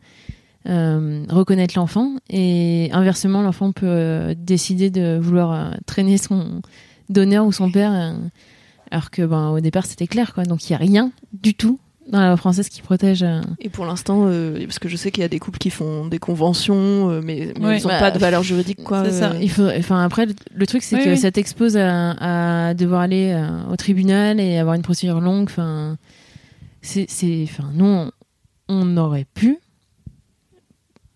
euh, 0.68 1.24
reconnaître 1.28 1.78
l'enfant 1.78 2.16
et 2.30 2.88
inversement 2.92 3.42
l'enfant 3.42 3.72
peut 3.72 3.86
euh, 3.86 4.34
décider 4.36 4.90
de 4.90 5.18
vouloir 5.20 5.52
euh, 5.52 5.70
traîner 5.86 6.18
son 6.18 6.62
donneur 7.08 7.46
ou 7.46 7.52
son 7.52 7.70
père 7.70 7.92
euh, 7.92 8.14
alors 8.90 9.10
que 9.10 9.22
ben 9.22 9.50
au 9.50 9.60
départ 9.60 9.86
c'était 9.86 10.06
clair 10.06 10.34
quoi 10.34 10.44
donc 10.44 10.68
il 10.68 10.72
y 10.72 10.74
a 10.74 10.78
rien 10.78 11.12
du 11.32 11.54
tout 11.54 11.78
dans 12.07 12.20
la 12.20 12.26
loi 12.28 12.36
française 12.36 12.68
qui 12.68 12.82
protège 12.82 13.22
euh, 13.22 13.40
Et 13.61 13.68
pour 13.70 13.86
l'instant, 13.86 14.24
euh, 14.26 14.59
parce 14.66 14.78
que 14.78 14.88
je 14.88 14.96
sais 14.96 15.11
qu'il 15.11 15.22
y 15.22 15.24
a 15.24 15.28
des 15.28 15.38
couples 15.38 15.59
qui 15.59 15.70
font 15.70 16.07
des 16.07 16.18
conventions, 16.18 17.11
euh, 17.11 17.20
mais, 17.24 17.55
mais 17.59 17.66
Ouais. 17.66 17.78
ils 17.78 17.82
n'ont 17.82 17.88
Bah, 17.88 17.98
pas 17.98 18.11
de 18.11 18.18
valeur 18.18 18.42
juridique, 18.42 18.82
quoi. 18.84 19.05
c'est 19.05 19.12
ça. 19.12 19.30
euh, 19.32 19.38
Il 19.40 19.50
faut, 19.50 19.66
enfin 19.68 20.02
après, 20.05 20.26
le, 20.26 20.34
le 20.55 20.66
truc 20.66 20.82
c'est 20.82 20.96
Oui, 20.96 21.05
que 21.05 21.09
oui. 21.11 21.16
ça 21.18 21.30
t'expose 21.32 21.76
à, 21.78 22.68
à 22.68 22.74
devoir 22.74 23.00
aller 23.00 23.32
euh, 23.32 23.48
au 23.72 23.76
tribunal 23.76 24.38
et 24.38 24.59
avoir 24.59 24.74
une 24.74 24.82
procédure 24.82 25.20
longue. 25.20 25.44
Enfin, 25.44 25.96
c'est, 26.82 27.07
enfin, 27.44 27.70
nous 27.72 27.86
on, 27.86 28.11
on 28.68 28.96
aurait 28.98 29.26
pu, 29.32 29.59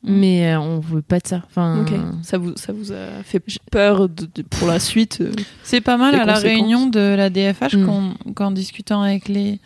mais 0.05 0.53
euh, 0.55 0.61
on 0.61 0.79
veut 0.81 1.03
pas 1.03 1.19
de 1.19 1.27
ça. 1.27 1.43
Enfin. 1.47 1.85
Ça 2.23 2.39
vous, 2.39 2.55
ça 2.57 2.73
vous 2.73 2.93
a 2.93 3.23
fait 3.25 3.43
peur 3.71 4.09
de- 4.09 4.29
de- 4.35 4.43
pour 4.43 4.69
la 4.69 4.79
suite 4.79 5.19
euh, 5.21 5.33
C'est 5.65 5.81
pas 5.81 5.97
mal 5.97 6.15
à 6.15 6.25
la 6.25 6.35
réunion 6.35 6.87
de 6.87 7.01
la 7.01 7.29
DFH 7.31 7.75
Mm. 7.77 7.85
qu'en 7.87 8.15
qu'en 8.35 8.51
discutant 8.53 9.03
avec 9.03 9.29
les, 9.29 9.59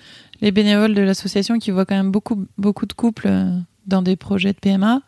les 0.42 0.50
bénévoles 0.50 0.94
de 0.94 1.00
l'association 1.00 1.58
qui 1.58 1.70
voient 1.70 1.86
quand 1.86 1.94
même 1.94 2.10
beaucoup, 2.10 2.46
beaucoup 2.58 2.84
de 2.84 2.92
couples 2.92 3.28
euh, 3.28 3.58
dans 3.86 4.02
des 4.02 4.16
projets 4.16 4.52
de 4.52 4.58
PMA, 4.58 5.00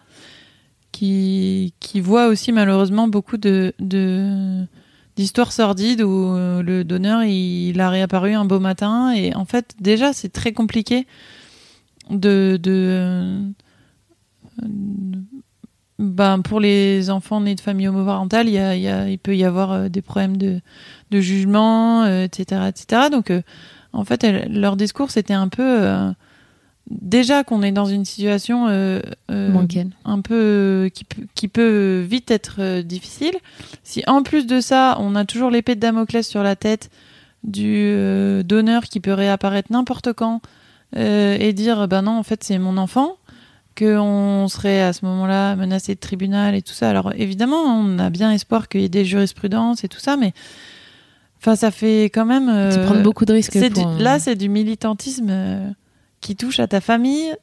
qui, 0.93 1.75
qui 1.81 2.01
voient 2.01 2.29
aussi 2.29 2.53
malheureusement 2.53 3.09
beaucoup 3.09 3.37
de, 3.37 3.75
d'histoires 5.17 5.53
sordides 5.53 6.03
où 6.03 6.37
euh, 6.37 6.63
le 6.63 6.85
donneur 6.85 7.25
il, 7.25 7.81
a 7.81 7.91
réapparu 7.91 8.35
un 8.35 8.45
beau 8.45 8.61
matin 8.61 9.13
et 9.13 9.35
en 9.35 9.45
fait 9.45 9.75
déjà 9.81 10.13
c'est 10.13 10.29
très 10.29 10.53
compliqué 10.53 11.09
de, 12.11 12.61
de 12.63 13.43
ben, 15.99 16.43
pour 16.43 16.61
les 16.61 17.11
enfants 17.11 17.41
nés 17.41 17.57
de 17.57 17.61
familles 17.61 17.89
homoparentales, 17.89 18.49
il, 18.49 19.11
il, 19.11 19.19
peut 19.19 19.37
y 19.37 19.45
avoir 19.45 19.91
des 19.91 20.03
problèmes 20.03 20.37
de, 20.37 20.61
de 21.11 21.21
jugement, 21.21 22.07
etc., 22.07 22.69
etc. 22.69 23.09
Donc, 23.11 23.33
en 23.95 24.05
fait, 24.05 24.23
leur 24.49 24.77
discours, 24.77 25.11
c'était 25.11 25.35
un 25.35 25.49
peu... 25.49 25.63
euh, 25.63 26.11
déjà 26.91 27.45
qu'on 27.45 27.63
est 27.63 27.73
dans 27.73 27.87
une 27.87 28.05
situation 28.05 28.69
euh, 28.69 29.01
euh, 29.31 29.49
un 30.05 30.21
peu 30.21 30.91
qui, 30.93 31.05
peut- 31.05 31.27
qui 31.35 31.49
peut 31.49 32.05
vite 32.07 32.31
être 32.31 32.83
difficile. 32.83 33.33
Si 33.85 34.03
en 34.07 34.23
plus 34.23 34.47
de 34.47 34.61
ça, 34.61 34.97
on 35.01 35.15
a 35.15 35.25
toujours 35.25 35.51
l'épée 35.51 35.77
de 35.77 35.81
Damoclès 35.81 36.29
sur 36.29 36.43
la 36.43 36.57
tête 36.57 36.91
du 37.43 37.95
donneur 38.45 38.85
qui 38.85 39.01
peut 39.01 39.13
réapparaître 39.15 39.71
n'importe 39.73 40.13
quand 40.13 40.41
et 40.97 41.53
dire 41.53 41.89
ben 41.89 42.03
non 42.03 42.19
en 42.19 42.23
fait 42.23 42.45
c'est 42.45 42.59
mon 42.59 42.77
enfant 42.79 43.17
qu'on 43.77 44.47
serait 44.49 44.81
à 44.83 44.93
ce 44.93 45.05
moment-là 45.05 45.57
menacé 45.57 45.95
de 45.95 46.01
tribunal 46.01 46.55
et 46.55 46.63
tout 46.63 46.73
ça. 46.75 46.89
Alors 46.89 47.13
évidemment, 47.17 47.63
on 47.65 47.99
a 47.99 48.09
bien 48.09 48.31
espoir 48.31 48.69
qu'il 48.69 48.83
y 48.83 48.85
ait 48.85 48.89
des 48.89 49.05
jurisprudences 49.05 49.83
et 49.85 49.89
tout 49.89 49.99
ça, 49.99 50.17
mais 50.17 50.33
enfin 51.45 51.57
ça 51.57 51.71
fait 51.71 52.05
quand 52.05 52.25
même. 52.25 52.49
euh, 52.49 52.71
C'est 52.71 52.85
prendre 52.85 53.03
beaucoup 53.03 53.25
de 53.27 53.33
risques. 53.35 53.53
c'est 53.53 53.71
pour 53.71 53.87
du- 53.87 53.89
un- 53.89 53.99
Là, 54.03 54.19
c'est 54.19 54.35
du 54.35 54.49
militantisme 54.49 55.27
euh, 55.29 55.69
qui 56.21 56.37
touche 56.37 56.59
à 56.59 56.67
ta 56.67 56.81
famille. 56.81 57.35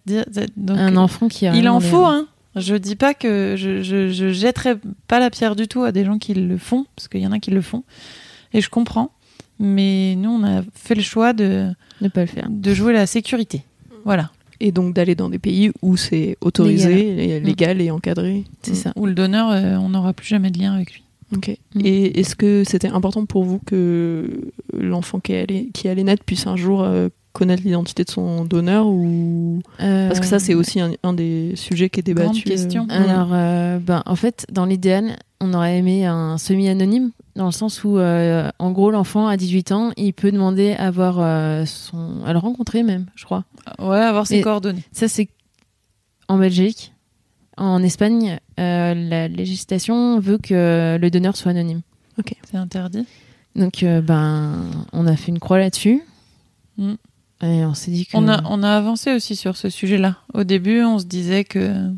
Donc, 0.58 0.78
un 0.78 0.97
enfant 0.97 1.28
qui 1.28 1.45
a 1.47 1.54
il 1.56 1.70
en 1.70 1.80
faut, 1.80 2.06
hein. 2.06 2.28
Je 2.58 2.76
dis 2.76 2.95
pas 2.97 3.14
que 3.14 3.56
je, 3.58 3.82
je, 3.82 4.10
je 4.10 4.30
jetterai 4.34 4.76
pas 5.08 5.20
la 5.20 5.30
pierre 5.30 5.56
du 5.56 5.68
tout 5.70 5.84
à 5.84 5.91
des 5.93 6.04
gens 6.04 6.18
qui 6.18 6.34
le 6.34 6.58
font, 6.58 6.86
parce 6.95 7.08
qu'il 7.08 7.22
y 7.22 7.28
en 7.28 7.32
a 7.32 7.39
qui 7.39 7.52
le 7.52 7.62
font, 7.62 7.84
et 8.54 8.60
je 8.60 8.70
comprends. 8.70 9.12
Mais 9.60 10.16
nous, 10.18 10.32
on 10.32 10.43
a 10.43 10.62
fait 10.74 10.95
le 10.95 11.02
choix 11.04 11.32
de, 11.34 11.68
Ne 12.02 12.08
pas 12.10 12.22
le 12.22 12.28
faire. 12.28 12.47
de 12.49 12.74
jouer 12.74 12.91
la 12.93 13.06
sécurité. 13.06 13.64
Voilà. 14.04 14.32
et 14.60 14.72
donc 14.72 14.93
d'aller 14.93 15.16
dans 15.16 15.30
des 15.30 15.39
pays 15.39 15.72
où 15.82 15.95
c'est 15.97 16.38
autorisé, 16.41 17.36
et 17.36 17.39
légal 17.39 17.80
et 17.82 17.89
encadré. 17.91 18.43
C'est 18.64 18.76
ça. 18.76 18.91
Où 18.95 19.06
le 19.06 19.14
donneur, 19.14 19.49
euh, 19.52 19.76
on 19.78 19.89
n'aura 19.89 20.12
plus 20.14 20.28
jamais 20.28 20.52
de 20.52 20.60
lien 20.60 20.74
avec 20.74 20.91
lui. 20.93 21.04
Ok. 21.36 21.49
Mm. 21.75 21.82
Et 21.86 22.19
est-ce 22.19 22.36
que 22.36 22.63
c'était 22.63 22.89
important 22.89 23.25
pour 23.25 23.43
vous 23.43 23.59
que 23.65 24.51
l'enfant 24.73 25.19
qui 25.19 25.34
allait, 25.34 25.69
qui 25.73 25.88
allait 25.88 26.03
naître 26.03 26.23
puisse 26.25 26.45
un 26.47 26.55
jour 26.57 26.84
euh, 26.84 27.09
connaître 27.34 27.63
l'identité 27.63 28.03
de 28.03 28.09
son 28.09 28.43
donneur 28.45 28.88
ou? 28.88 29.61
Parce 29.77 30.19
que 30.19 30.25
ça 30.25 30.39
c'est 30.39 30.53
aussi 30.53 30.79
un, 30.82 30.91
un 31.03 31.13
des 31.13 31.53
sujets 31.55 31.89
qui 31.89 32.01
est 32.01 32.03
débattu. 32.03 32.27
Grande 32.29 32.43
question. 32.43 32.88
euh, 32.91 33.09
Alors, 33.09 33.29
euh, 33.32 33.79
ben, 33.79 34.03
en 34.05 34.15
fait, 34.15 34.45
dans 34.51 34.65
l'idéal, 34.65 35.15
on 35.39 35.53
aurait 35.53 35.77
aimé 35.77 36.05
un 36.05 36.38
semi-anonyme, 36.38 37.11
dans 37.38 37.45
le 37.45 37.51
sens 37.51 37.84
où, 37.86 37.97
euh, 37.97 38.49
en 38.59 38.71
gros, 38.71 38.91
l'enfant 38.91 39.27
à 39.27 39.38
18 39.38 39.71
ans, 39.71 39.91
il 39.97 40.13
peut 40.13 40.32
demander 40.32 40.73
à 40.73 40.91
voir 40.91 41.15
euh, 41.19 41.65
son. 41.65 42.23
à 42.25 42.34
le 42.34 42.39
rencontrer 42.39 42.84
même, 42.84 43.05
je 43.15 43.23
crois. 43.25 43.45
Ouais, 43.79 43.97
avoir 43.99 44.27
ses 44.27 44.39
Et- 44.39 44.41
coordonnées. 44.41 44.84
Ça, 44.91 45.07
c'est 45.07 45.29
en 46.27 46.38
Belgique. 46.38 46.91
En 47.62 47.84
Espagne, 47.84 48.39
euh, 48.59 48.95
la 48.95 49.28
législation 49.28 50.20
veut 50.20 50.39
que 50.39 50.97
le 50.99 51.12
donneur 51.12 51.38
soit 51.38 51.51
anonyme. 51.51 51.82
C'est 52.49 52.57
interdit. 52.57 53.05
Donc, 53.55 53.84
euh, 53.84 54.01
ben, 54.01 54.66
on 54.93 55.05
a 55.05 55.16
fait 55.16 55.30
une 55.30 55.38
croix 55.38 55.59
là-dessus. 55.59 56.01
Mm. 56.78 56.93
Et 57.43 57.66
on 57.66 57.76
s'est 57.76 57.91
dit 57.91 58.07
que. 58.07 58.18
On 58.18 58.28
a, 58.28 58.41
on 58.45 58.64
a 58.64 58.72
avancé 58.76 59.14
aussi 59.14 59.36
sur 59.36 59.57
ce 59.57 59.70
sujet-là. 59.70 60.16
Au 60.34 60.43
début, 60.43 60.84
on 60.84 60.97
se 60.97 61.05
disait 61.05 61.43
que, 61.43 61.91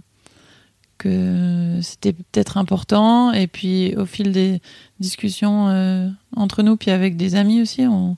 que 0.98 1.80
c'était 1.82 2.12
peut-être 2.12 2.58
important. 2.58 3.32
Et 3.32 3.48
puis, 3.48 3.96
au 3.96 4.06
fil 4.06 4.34
des 4.34 4.62
discussions 5.00 5.70
euh, 5.70 6.10
entre 6.36 6.62
nous, 6.62 6.76
puis 6.76 6.92
avec 6.92 7.16
des 7.16 7.36
amis 7.36 7.62
aussi, 7.62 7.88
on, 7.88 8.18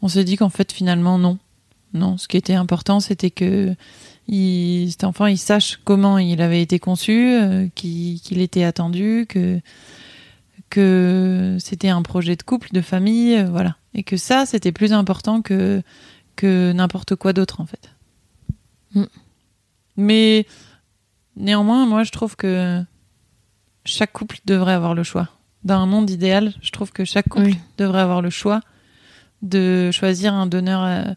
on 0.00 0.06
s'est 0.06 0.24
dit 0.24 0.36
qu'en 0.36 0.50
fait, 0.50 0.70
finalement, 0.70 1.18
non. 1.18 1.38
Non, 1.92 2.18
ce 2.18 2.28
qui 2.28 2.36
était 2.36 2.54
important, 2.54 3.00
c'était 3.00 3.30
que 3.30 3.74
il, 4.28 4.90
cet 4.90 5.04
enfant, 5.04 5.26
il 5.26 5.38
sache 5.38 5.80
comment 5.84 6.18
il 6.18 6.40
avait 6.42 6.62
été 6.62 6.78
conçu, 6.78 7.32
euh, 7.32 7.68
qu'il 7.74 8.40
était 8.40 8.62
attendu, 8.62 9.26
que, 9.28 9.60
que 10.70 11.56
c'était 11.58 11.88
un 11.88 12.02
projet 12.02 12.36
de 12.36 12.42
couple, 12.42 12.68
de 12.72 12.82
famille, 12.82 13.36
euh, 13.36 13.48
voilà. 13.50 13.76
Et 13.94 14.02
que 14.02 14.16
ça, 14.16 14.44
c'était 14.44 14.72
plus 14.72 14.92
important 14.92 15.40
que, 15.40 15.82
que 16.36 16.72
n'importe 16.72 17.16
quoi 17.16 17.32
d'autre, 17.32 17.60
en 17.60 17.66
fait. 17.66 17.90
Mm. 18.94 19.04
Mais 19.96 20.46
néanmoins, 21.36 21.86
moi, 21.86 22.04
je 22.04 22.12
trouve 22.12 22.36
que 22.36 22.82
chaque 23.86 24.12
couple 24.12 24.38
devrait 24.44 24.74
avoir 24.74 24.94
le 24.94 25.02
choix. 25.02 25.28
Dans 25.64 25.78
un 25.78 25.86
monde 25.86 26.10
idéal, 26.10 26.52
je 26.60 26.70
trouve 26.70 26.92
que 26.92 27.04
chaque 27.04 27.28
couple 27.28 27.46
Oui. 27.46 27.58
devrait 27.78 28.02
avoir 28.02 28.22
le 28.22 28.30
choix 28.30 28.60
de 29.42 29.90
choisir 29.90 30.34
un 30.34 30.46
donneur 30.46 30.84
euh, 30.84 31.14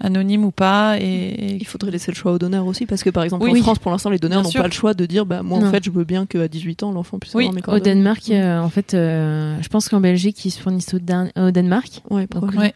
anonyme 0.00 0.44
ou 0.44 0.50
pas. 0.50 0.98
Et, 1.00 1.56
Il 1.60 1.66
faudrait 1.66 1.90
laisser 1.90 2.10
le 2.10 2.16
choix 2.16 2.32
au 2.32 2.38
donneur 2.38 2.66
aussi 2.66 2.86
parce 2.86 3.02
que 3.02 3.10
par 3.10 3.24
exemple 3.24 3.44
Oui. 3.44 3.58
en 3.60 3.62
France 3.62 3.78
pour 3.78 3.90
l'instant 3.90 4.10
les 4.10 4.18
donneurs 4.18 4.42
n'ont 4.42 4.50
pas 4.52 4.66
le 4.66 4.72
choix 4.72 4.94
de 4.94 5.06
dire 5.06 5.26
bah 5.26 5.42
moi 5.42 5.58
en 5.58 5.70
fait 5.70 5.84
je 5.84 5.90
veux 5.90 6.04
bien 6.04 6.26
qu'à 6.26 6.48
18 6.48 6.82
ans 6.84 6.92
l'enfant 6.92 7.18
puisse 7.18 7.34
Oui, 7.34 7.44
avoir 7.44 7.54
mes 7.54 7.60
Au 7.60 7.64
coordonnées. 7.64 7.94
Danemark, 7.94 8.30
euh, 8.30 8.60
en 8.60 8.68
fait, 8.70 8.94
euh, 8.94 9.56
je 9.60 9.68
pense 9.68 9.88
qu'en 9.88 10.00
Belgique, 10.00 10.44
ils 10.44 10.50
se 10.50 10.60
fournissent 10.60 10.94
au, 10.94 10.98
Dan- 10.98 11.30
au 11.36 11.50
Danemark. 11.50 12.02
Ouais, 12.10 12.26
Donc, 12.30 12.52
Ouais. 12.54 12.74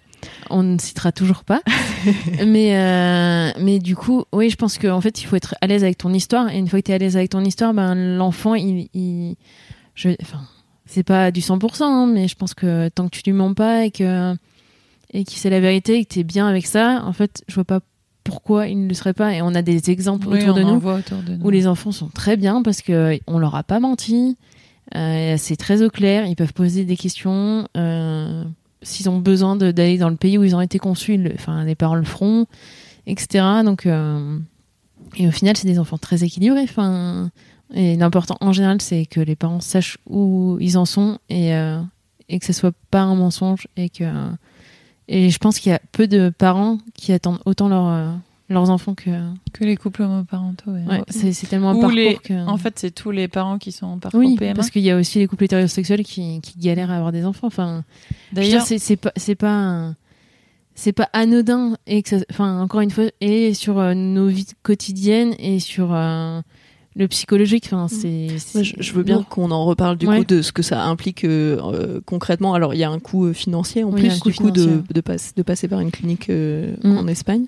On 0.50 0.62
ne 0.62 0.78
citera 0.78 1.10
toujours 1.10 1.42
pas. 1.42 1.62
mais, 2.46 2.76
euh, 2.76 3.50
mais 3.60 3.80
du 3.80 3.96
coup, 3.96 4.24
oui, 4.32 4.50
je 4.50 4.56
pense 4.56 4.78
qu'en 4.78 5.00
fait, 5.00 5.20
il 5.20 5.24
faut 5.26 5.34
être 5.34 5.56
à 5.60 5.66
l'aise 5.66 5.82
avec 5.82 5.98
ton 5.98 6.12
histoire. 6.12 6.48
Et 6.52 6.58
une 6.58 6.68
fois 6.68 6.80
que 6.80 6.86
tu 6.86 6.92
es 6.92 6.94
à 6.94 6.98
l'aise 6.98 7.16
avec 7.16 7.30
ton 7.30 7.44
histoire, 7.44 7.74
ben, 7.74 7.94
l'enfant, 8.16 8.54
il. 8.54 8.88
il 8.94 9.34
je, 9.96 10.10
enfin, 10.22 10.38
c'est 10.86 11.02
pas 11.02 11.32
du 11.32 11.40
100%, 11.40 11.82
hein, 11.82 12.06
mais 12.06 12.28
je 12.28 12.36
pense 12.36 12.54
que 12.54 12.88
tant 12.90 13.08
que 13.08 13.16
tu 13.16 13.22
lui 13.24 13.32
mens 13.32 13.52
pas 13.54 13.84
et 13.86 13.90
que 13.90 14.34
et 15.12 15.24
qu'il 15.24 15.38
sait 15.38 15.50
la 15.50 15.60
vérité 15.60 15.98
et 15.98 16.04
que 16.04 16.12
tu 16.14 16.20
es 16.20 16.24
bien 16.24 16.46
avec 16.46 16.66
ça, 16.66 17.02
en 17.04 17.12
fait, 17.12 17.42
je 17.48 17.54
vois 17.54 17.64
pas 17.64 17.80
pourquoi 18.24 18.68
il 18.68 18.82
ne 18.84 18.88
le 18.88 18.94
serait 18.94 19.12
pas. 19.14 19.34
Et 19.34 19.42
on 19.42 19.54
a 19.54 19.62
des 19.62 19.90
exemples 19.90 20.28
Oui, 20.28 20.40
autour 20.42 20.54
de 20.54 20.62
nous 20.62 20.78
voit 20.78 20.94
autour 20.96 21.18
de 21.22 21.34
nous. 21.34 21.44
où 21.44 21.50
les 21.50 21.66
enfants 21.66 21.92
sont 21.92 22.08
très 22.08 22.36
bien 22.36 22.62
parce 22.62 22.80
que 22.82 23.18
on 23.26 23.38
leur 23.38 23.54
a 23.54 23.62
pas 23.62 23.80
menti. 23.80 24.36
Euh, 24.94 25.34
c'est 25.38 25.56
très 25.56 25.82
au 25.82 25.90
clair. 25.90 26.26
Ils 26.26 26.36
peuvent 26.36 26.52
poser 26.52 26.84
des 26.84 26.96
questions. 26.96 27.66
Euh, 27.76 28.44
S'ils 28.84 29.08
ont 29.08 29.18
besoin 29.20 29.54
d'aller 29.54 29.96
dans 29.96 30.08
le 30.08 30.16
pays 30.16 30.38
où 30.38 30.42
ils 30.44 30.56
ont 30.56 30.60
été 30.60 30.78
conçus, 30.80 31.14
ils 31.14 31.22
le- 31.22 31.34
enfin 31.34 31.64
les 31.64 31.76
parents 31.76 31.94
le 31.94 32.02
feront, 32.04 32.46
etc. 33.06 33.44
Donc 33.64 33.86
euh, 33.86 34.38
et 35.16 35.28
au 35.28 35.30
final, 35.30 35.56
c'est 35.56 35.68
des 35.68 35.78
enfants 35.78 35.98
très 35.98 36.24
équilibrés. 36.24 36.62
Enfin 36.64 37.30
et 37.74 37.96
l'important 37.96 38.36
en 38.40 38.52
général, 38.52 38.80
c'est 38.82 39.06
que 39.06 39.20
les 39.20 39.36
parents 39.36 39.60
sachent 39.60 39.98
où 40.08 40.58
ils 40.60 40.76
en 40.78 40.84
sont 40.84 41.18
et 41.30 41.52
et 42.28 42.38
que 42.38 42.46
ce 42.46 42.52
soit 42.52 42.74
pas 42.90 43.02
un 43.02 43.14
mensonge 43.14 43.66
et 43.76 43.88
que 43.88 44.04
et 45.14 45.30
je 45.30 45.38
pense 45.38 45.58
qu'il 45.58 45.70
y 45.70 45.74
a 45.74 45.80
peu 45.92 46.06
de 46.08 46.30
parents 46.30 46.78
qui 46.94 47.12
attendent 47.12 47.40
autant 47.44 47.68
leur 47.68 47.86
euh, 47.88 48.10
leurs 48.48 48.68
enfants 48.70 48.94
que. 48.94 49.10
Que 49.52 49.64
les 49.64 49.76
couples 49.76 50.02
homoparentaux. 50.02 50.70
ouais. 50.72 50.84
Ouais, 50.86 51.02
c'est 51.08 51.32
c'est 51.32 51.46
tellement 51.46 51.70
un 51.70 51.74
Ou 51.76 51.80
parcours 51.80 51.96
les- 51.96 52.16
que. 52.16 52.46
En 52.46 52.56
fait, 52.56 52.78
c'est 52.78 52.90
tous 52.90 53.10
les 53.10 53.28
parents 53.28 53.58
qui 53.58 53.72
sont 53.72 53.86
en 53.86 53.98
parcours 53.98 54.20
oui, 54.20 54.36
PMA. 54.36 54.54
parce 54.54 54.70
qu'il 54.70 54.82
y 54.82 54.90
a 54.90 54.96
aussi 54.96 55.18
les 55.18 55.26
couples 55.26 55.44
hétérosexuels 55.44 56.02
qui, 56.04 56.40
qui 56.40 56.58
galèrent 56.58 56.90
à 56.90 56.96
avoir 56.96 57.12
des 57.12 57.24
enfants. 57.24 57.46
Enfin, 57.46 57.84
D'ailleurs, 58.32 58.62
c'est 58.66 58.78
c'est 58.78 58.96
pas 58.96 59.12
c'est 59.16 59.34
pas 59.36 59.94
c'est 60.74 60.92
pas 60.92 61.08
anodin 61.12 61.76
et 61.86 62.02
que 62.02 62.08
ça- 62.18 62.24
enfin 62.30 62.60
encore 62.60 62.80
une 62.80 62.90
fois 62.90 63.04
et 63.20 63.52
sur 63.54 63.78
euh, 63.78 63.94
nos 63.94 64.26
vies 64.28 64.46
quotidiennes 64.62 65.34
et 65.38 65.60
sur 65.60 65.92
euh, 65.94 66.40
le 66.94 67.08
psychologique. 67.08 67.64
Enfin, 67.66 67.88
c'est 67.88 68.26
Moi, 68.30 68.38
c'est- 68.38 68.64
je, 68.64 68.74
je 68.78 68.92
veux 68.92 69.02
bien 69.02 69.22
qu'on 69.22 69.50
en 69.50 69.64
reparle 69.64 69.96
du 69.96 70.06
Ouais. 70.06 70.18
coup 70.18 70.24
de 70.24 70.42
ce 70.42 70.52
que 70.52 70.62
ça 70.62 70.84
implique 70.84 71.24
euh, 71.24 71.58
euh, 71.62 72.00
concrètement. 72.04 72.54
Alors, 72.54 72.74
il 72.74 72.78
y 72.78 72.84
a 72.84 72.90
un 72.90 72.98
coût 72.98 73.26
euh, 73.26 73.32
financier 73.32 73.84
en 73.84 73.90
Oui, 73.90 74.00
plus 74.00 74.20
du 74.22 74.34
coup 74.34 74.50
de, 74.50 74.82
de, 74.92 75.00
passe- 75.00 75.34
de 75.34 75.42
passer 75.42 75.68
par 75.68 75.80
une 75.80 75.90
clinique 75.90 76.28
euh, 76.30 76.74
Mm. 76.84 76.98
en 76.98 77.06
Espagne. 77.06 77.46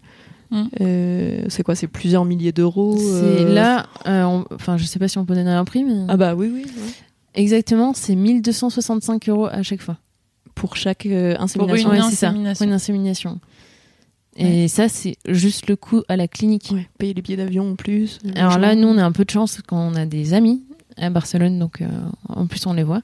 Mm. 0.51 0.63
Euh, 0.81 1.43
c'est 1.49 1.63
quoi? 1.63 1.75
C'est 1.75 1.87
plusieurs 1.89 2.25
milliers 2.25 2.53
d'euros 2.53 2.97
C'est 2.99 3.05
euh, 3.45 3.55
là, 3.55 3.87
euh, 4.07 4.23
on- 4.25 4.45
enfin, 4.55 4.77
je 4.77 4.85
sais 4.85 4.99
pas 4.99 5.09
si 5.09 5.19
on 5.19 5.25
peut 5.25 5.35
donner 5.35 5.51
un 5.51 5.65
prix, 5.65 5.85
mais 5.85 6.05
Ah 6.09 6.17
bah 6.17 6.35
oui, 6.35 6.51
oui. 6.53 6.63
ouais. 6.65 6.91
exactement, 7.35 7.93
c'est 7.95 8.15
1265 8.15 9.29
euros 9.29 9.47
à 9.47 9.63
chaque 9.63 9.81
fois. 9.83 9.97
Pour 10.55 10.77
chaque 10.77 11.07
euh, 11.07 11.35
pour 11.35 11.43
insémination. 11.45 11.91
une 11.93 11.97
Ouais, 11.99 12.03
c'est 12.11 12.17
ça, 12.17 12.29
insémination. 12.29 12.59
pour 12.65 12.67
une 12.69 12.73
insémination. 12.75 13.41
Et 14.37 14.69
ça, 14.69 14.89
c'est 14.89 15.17
juste 15.29 15.69
le 15.69 15.77
coût 15.77 16.03
à 16.09 16.17
la 16.17 16.27
clinique. 16.29 16.71
Ouais, 16.73 16.89
payer 16.99 17.15
les 17.15 17.23
billets 17.23 17.37
d'avion 17.37 17.71
en 17.71 17.75
plus. 17.77 18.19
euh, 18.27 18.31
Alors 18.37 18.59
là, 18.59 18.75
nous, 18.75 18.89
on 18.89 18.99
a 18.99 19.05
un 19.05 19.13
peu 19.13 19.25
de 19.25 19.31
chance 19.31 19.61
quand 19.67 19.79
on 19.79 19.95
a 19.95 20.07
des 20.07 20.35
amis 20.35 20.63
à 20.97 21.09
Barcelone, 21.11 21.59
donc 21.59 21.81
euh, 21.83 21.87
en 22.29 22.47
plus, 22.47 22.67
on 22.67 22.73
les 22.73 22.83
voit. 22.83 23.03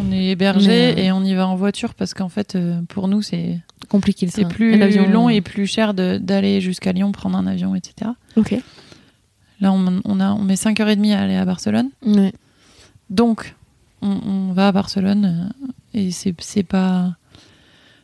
On 0.00 0.12
est 0.12 0.26
hébergé 0.26 0.68
Mais, 0.68 0.94
euh, 0.98 1.02
et 1.04 1.12
on 1.12 1.24
y 1.24 1.34
va 1.34 1.48
en 1.48 1.56
voiture 1.56 1.94
parce 1.94 2.14
qu'en 2.14 2.28
fait, 2.28 2.54
euh, 2.54 2.80
pour 2.88 3.08
nous, 3.08 3.22
c'est 3.22 3.58
Compliqué 3.88 4.26
le 4.26 4.32
c'est 4.32 4.44
plus 4.46 4.78
long 5.10 5.28
et 5.30 5.40
plus 5.40 5.66
cher 5.66 5.94
de- 5.94 6.18
d'aller 6.18 6.60
jusqu'à 6.60 6.92
Lyon, 6.92 7.10
prendre 7.12 7.38
un 7.38 7.46
avion, 7.46 7.74
etc. 7.74 8.10
Ok. 8.36 8.54
Là, 9.60 9.72
on, 9.72 10.00
on 10.04 10.20
a, 10.20 10.32
on 10.32 10.42
met 10.44 10.54
5h30 10.56 11.14
à 11.14 11.20
aller 11.20 11.34
à 11.36 11.44
Barcelone. 11.46 11.88
Ouais. 12.04 12.32
Donc, 13.10 13.54
on, 14.02 14.10
on 14.26 14.52
va 14.52 14.68
à 14.68 14.72
Barcelone 14.72 15.52
et 15.94 16.10
c'est 16.10 16.62
pas 16.62 17.16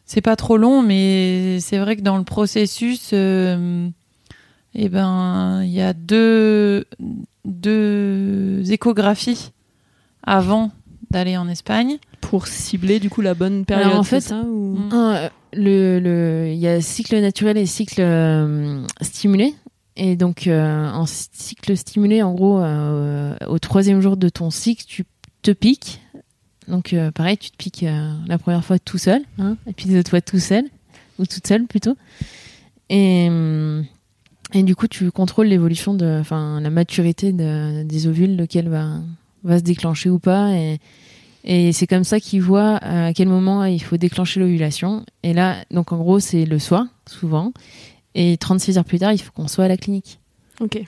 c'est 0.07 0.21
pas 0.21 0.37
trop 0.37 0.57
long, 0.57 0.83
mais 0.83 1.59
c'est 1.61 1.79
vrai 1.79 1.97
que 1.97 2.03
dans 2.03 2.19
le 2.19 2.25
processus, 2.25 3.11
euh, 3.13 3.89
eh 4.75 4.89
ben, 4.89 5.63
il 5.63 5.71
y 5.71 5.81
a 5.81 5.93
deux 5.93 6.85
deux 7.45 8.73
échographies 8.73 9.53
avant 10.23 10.71
d'aller 11.11 11.37
en 11.37 11.49
Espagne. 11.49 11.99
Pour 12.21 12.47
cibler 12.47 13.01
du 13.01 13.11
coup 13.11 13.21
la 13.21 13.35
bonne 13.35 13.65
période. 13.65 13.93
en 13.93 14.03
c'est 14.03 14.17
fait, 14.17 14.21
ça, 14.21 14.43
ou... 14.43 14.79
Un, 14.91 15.15
euh, 15.15 15.29
le, 15.53 16.01
le, 16.01 16.49
il 16.51 16.59
y 16.59 16.67
a 16.67 16.81
cycle 16.81 17.21
naturel 17.21 17.57
et 17.57 17.67
cycle 17.67 18.01
euh, 18.01 18.85
stimulé. 19.01 19.55
Et 19.97 20.17
donc, 20.17 20.49
euh, 20.49 20.91
en 20.91 21.07
cycle 21.07 21.77
stimulé, 21.77 22.21
en 22.23 22.35
gros, 22.35 22.61
au 22.61 23.59
troisième 23.61 24.01
jour 24.01 24.17
de 24.17 24.29
ton 24.29 24.51
cycle, 24.51 24.85
tu 24.89 25.05
te 25.43 25.53
piques. 25.53 26.01
Donc, 26.69 26.93
euh, 26.93 27.11
pareil, 27.11 27.37
tu 27.37 27.51
te 27.51 27.57
piques 27.57 27.83
euh, 27.83 28.12
la 28.27 28.39
première 28.39 28.65
fois 28.65 28.79
tout 28.79 28.99
seul, 28.99 29.23
hein, 29.39 29.57
et 29.67 29.73
puis 29.73 29.89
les 29.89 29.99
autres 29.99 30.11
fois 30.11 30.21
tout 30.21 30.39
seul, 30.39 30.65
ou 31.19 31.27
toute 31.27 31.47
seule 31.47 31.67
plutôt. 31.67 31.97
Et, 32.91 33.27
hum, 33.29 33.85
et 34.53 34.62
du 34.62 34.75
coup, 34.77 34.87
tu 34.89 35.11
contrôles 35.11 35.47
l'évolution 35.49 35.97
enfin, 36.21 36.61
la 36.61 36.71
maturité 36.71 37.33
de- 37.33 37.83
des 37.83 38.07
ovules, 38.07 38.37
lequel 38.37 38.69
va, 38.69 39.01
va 39.43 39.59
se 39.59 39.62
déclencher 39.65 40.11
ou 40.11 40.19
pas. 40.19 40.53
Et, 40.53 40.79
et 41.45 41.73
c'est 41.73 41.87
comme 41.87 42.05
ça 42.05 42.21
qu'ils 42.21 42.43
voient 42.43 42.77
à 42.77 43.12
quel 43.12 43.29
moment 43.29 43.65
il 43.65 43.83
faut 43.83 43.97
déclencher 43.97 44.41
l'ovulation. 44.41 45.05
Et 45.23 45.33
là, 45.35 45.57
donc 45.71 45.93
en 45.93 45.99
gros, 45.99 46.21
c'est 46.21 46.45
le 46.45 46.59
soir, 46.59 46.87
souvent. 47.07 47.53
Et 48.15 48.37
36 48.37 48.79
heures 48.79 48.85
plus 48.85 48.99
tard, 49.01 49.12
il 49.12 49.19
faut 49.19 49.33
qu'on 49.33 49.49
soit 49.49 49.65
à 49.65 49.69
la 49.69 49.77
clinique. 49.77 50.19
Ok. 50.61 50.83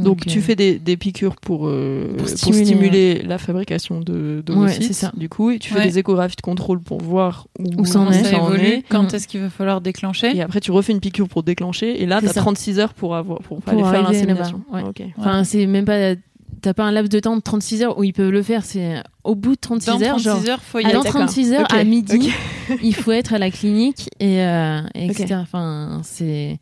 Donc, 0.00 0.24
tu 0.26 0.38
euh, 0.38 0.42
fais 0.42 0.56
des, 0.56 0.78
des 0.78 0.96
piqûres 0.96 1.36
pour, 1.36 1.66
euh, 1.68 2.08
Pour 2.16 2.26
pour 2.26 2.28
stimuler, 2.54 3.22
la 3.22 3.38
fabrication 3.38 4.00
de 4.00 4.36
Ouais, 4.36 4.42
d'ovocytes, 4.42 4.82
c'est 4.84 4.92
ça. 4.92 5.12
du 5.16 5.28
coup, 5.28 5.50
et 5.50 5.58
tu 5.58 5.70
fais 5.72 5.80
Ouais. 5.80 5.86
des 5.88 5.98
échographies 5.98 6.36
de 6.36 6.40
contrôle 6.42 6.80
pour 6.80 7.00
voir 7.00 7.46
où, 7.58 7.82
Où 7.82 7.84
ça 7.84 8.00
en 8.00 8.10
est. 8.10 8.22
ça 8.24 8.38
en 8.40 8.48
évolue, 8.52 8.66
est. 8.66 8.84
quand 8.88 9.12
Mm. 9.12 9.14
est-ce 9.16 9.28
qu'il 9.28 9.40
va 9.40 9.50
falloir 9.50 9.80
déclencher. 9.80 10.36
Et 10.36 10.40
après, 10.42 10.60
tu 10.60 10.70
refais 10.70 10.92
une 10.92 11.00
piqûre 11.00 11.28
pour 11.28 11.42
déclencher, 11.42 12.02
et 12.02 12.06
là, 12.06 12.16
C'est 12.20 12.26
tu 12.26 12.30
as 12.30 12.34
ça. 12.34 12.40
36 12.40 12.78
heures 12.78 12.94
pour, 12.94 13.16
avoir, 13.16 13.40
pour, 13.40 13.60
Pour 13.60 13.72
aller 13.72 13.82
faire 13.90 14.02
l'insémination. 14.10 14.62
ouais. 14.72 14.82
Enfin, 15.18 15.44
c'est 15.44 15.66
même 15.66 15.84
pas. 15.84 16.14
T'as 16.60 16.74
pas 16.74 16.84
un 16.84 16.92
laps 16.92 17.08
de 17.10 17.18
temps 17.18 17.36
de 17.36 17.40
36 17.42 17.82
heures 17.82 17.98
où 17.98 18.04
ils 18.04 18.12
peuvent 18.12 18.30
le 18.30 18.42
faire. 18.42 18.64
C'est 18.64 19.02
au 19.24 19.34
bout 19.34 19.56
de 19.56 19.60
36 19.60 19.86
Dans 19.90 20.00
heures, 20.02 20.08
36 20.10 20.24
genre. 20.24 20.48
heures, 20.48 20.62
faut 20.62 20.78
y 20.78 20.84
à 20.84 20.88
aller. 20.88 20.94
dans 20.96 21.02
d'accord. 21.02 21.22
36 21.22 21.52
heures, 21.54 21.66
à 21.74 21.82
midi, 21.82 22.30
il 22.84 22.94
faut 22.94 23.10
être 23.10 23.34
à 23.34 23.38
la 23.38 23.50
clinique 23.50 24.08
et, 24.20 24.40
euh, 24.42 24.80
et 24.94 25.06
etc. 25.06 25.34
Enfin, 25.40 26.02
c'est 26.04 26.60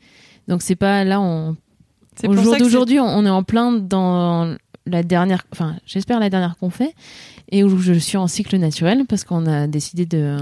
donc 0.48 0.62
c'est 0.62 0.74
pas 0.76 1.04
là 1.04 1.20
on 1.20 1.54
au 2.26 2.34
jour 2.34 2.56
d'aujourd'hui 2.56 3.00
on, 3.00 3.26
est 3.26 3.30
en 3.30 3.42
plein 3.42 3.72
dans 3.72 4.56
la 4.86 5.02
dernière 5.02 5.44
enfin 5.52 5.76
j'espère 5.86 6.20
la 6.20 6.30
dernière 6.30 6.56
qu'on 6.56 6.70
fait 6.70 6.94
et 7.50 7.64
où 7.64 7.78
je 7.78 7.92
suis 7.94 8.16
en 8.16 8.26
cycle 8.26 8.56
naturel 8.56 9.04
parce 9.08 9.24
qu'on 9.24 9.46
a 9.46 9.66
décidé 9.66 10.06
de 10.06 10.36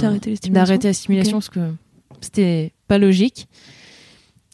D'arrêter 0.51 0.89
la 0.89 0.95
stimulation 0.95 1.39
parce 1.39 1.49
que 1.49 1.73
c'était 2.21 2.73
pas 2.87 2.99
logique. 2.99 3.49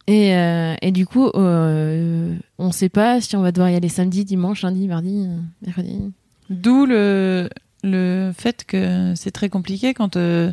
Et, 0.06 0.36
euh, 0.36 0.74
et 0.82 0.92
du 0.92 1.06
coup 1.06 1.28
euh, 1.34 2.34
on 2.58 2.72
sait 2.72 2.90
pas 2.90 3.22
si 3.22 3.36
on 3.36 3.40
va 3.40 3.52
devoir 3.52 3.70
y 3.70 3.74
aller 3.74 3.88
samedi 3.88 4.24
dimanche 4.24 4.62
lundi 4.62 4.86
mardi 4.86 5.26
mercredi. 5.62 6.12
D'où 6.50 6.84
le, 6.84 7.48
le 7.82 8.32
fait 8.36 8.64
que 8.64 9.14
c'est 9.16 9.30
très 9.30 9.48
compliqué 9.48 9.94
quand 9.94 10.16
euh, 10.16 10.52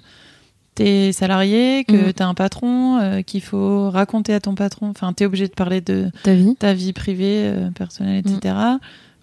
t'es 0.75 1.11
salarié, 1.11 1.83
que 1.83 2.09
Mm. 2.09 2.13
t'as 2.13 2.25
un 2.27 2.33
patron, 2.33 2.97
euh, 2.99 3.21
qu'il 3.21 3.41
faut 3.41 3.89
raconter 3.89 4.33
à 4.33 4.39
ton 4.39 4.55
patron. 4.55 4.89
Enfin, 4.89 5.11
t'es 5.13 5.25
obligé 5.25 5.47
de 5.47 5.53
parler 5.53 5.81
de 5.81 6.09
ta 6.23 6.33
vie 6.33 6.55
ta 6.57 6.73
vie 6.73 6.93
privée, 6.93 7.43
euh, 7.45 7.71
personnelle, 7.71 8.23
etc. 8.25 8.55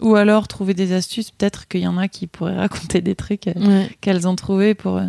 Ou 0.00 0.14
alors 0.14 0.46
trouver 0.46 0.74
des 0.74 0.92
astuces. 0.92 1.30
Peut-être 1.30 1.66
qu'il 1.66 1.80
y 1.80 1.86
en 1.88 1.98
a 1.98 2.06
qui 2.08 2.26
pourraient 2.26 2.56
raconter 2.94 3.00
des 3.00 3.14
trucs 3.14 3.48
euh, 3.48 3.54
ouais 3.56 3.90
qu'elles 4.00 4.28
ont 4.28 4.36
trouvés 4.36 4.74
pour. 4.74 5.00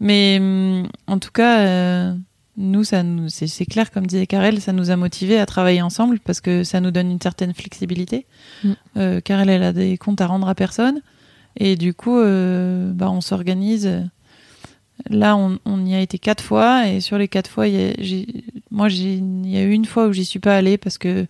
Mais 0.00 0.38
hum, 0.40 0.88
en 1.06 1.18
tout 1.18 1.30
cas, 1.32 2.12
nous, 2.58 2.84
ça 2.84 3.02
nous, 3.02 3.28
c'est, 3.28 3.66
clair, 3.66 3.90
comme 3.90 4.06
disait 4.06 4.26
Karel, 4.26 4.60
ça 4.60 4.72
nous 4.72 4.90
a 4.90 4.96
motivés 4.96 5.38
à 5.38 5.46
travailler 5.46 5.82
ensemble 5.82 6.18
parce 6.20 6.40
que 6.40 6.64
ça 6.64 6.80
nous 6.80 6.90
donne 6.90 7.10
une 7.10 7.20
certaine 7.20 7.54
flexibilité. 7.54 8.26
Mm. 8.64 8.72
Euh, 8.96 9.20
Karel, 9.20 9.48
elle 9.50 9.62
a 9.62 9.72
des 9.72 9.96
comptes 9.98 10.20
à 10.20 10.26
rendre 10.26 10.48
à 10.48 10.54
personne. 10.54 11.00
Et 11.58 11.76
du 11.76 11.94
coup, 11.94 12.18
bah, 12.18 13.10
on 13.10 13.22
s'organise. 13.22 13.90
Là, 15.10 15.36
on, 15.36 15.58
on 15.64 15.84
y 15.84 15.94
a 15.94 16.00
été 16.00 16.18
quatre 16.18 16.42
fois. 16.42 16.88
Et 16.88 17.00
sur 17.00 17.18
les 17.18 17.28
quatre 17.28 17.50
fois, 17.50 17.68
y 17.68 17.90
a, 17.90 17.92
moi, 18.70 18.88
il 18.90 19.48
y 19.48 19.56
a 19.56 19.62
eu 19.62 19.72
une 19.72 19.84
fois 19.84 20.06
où 20.06 20.12
j'y 20.12 20.24
suis 20.24 20.38
pas 20.38 20.56
allée 20.56 20.78
parce 20.78 20.98
que 20.98 21.26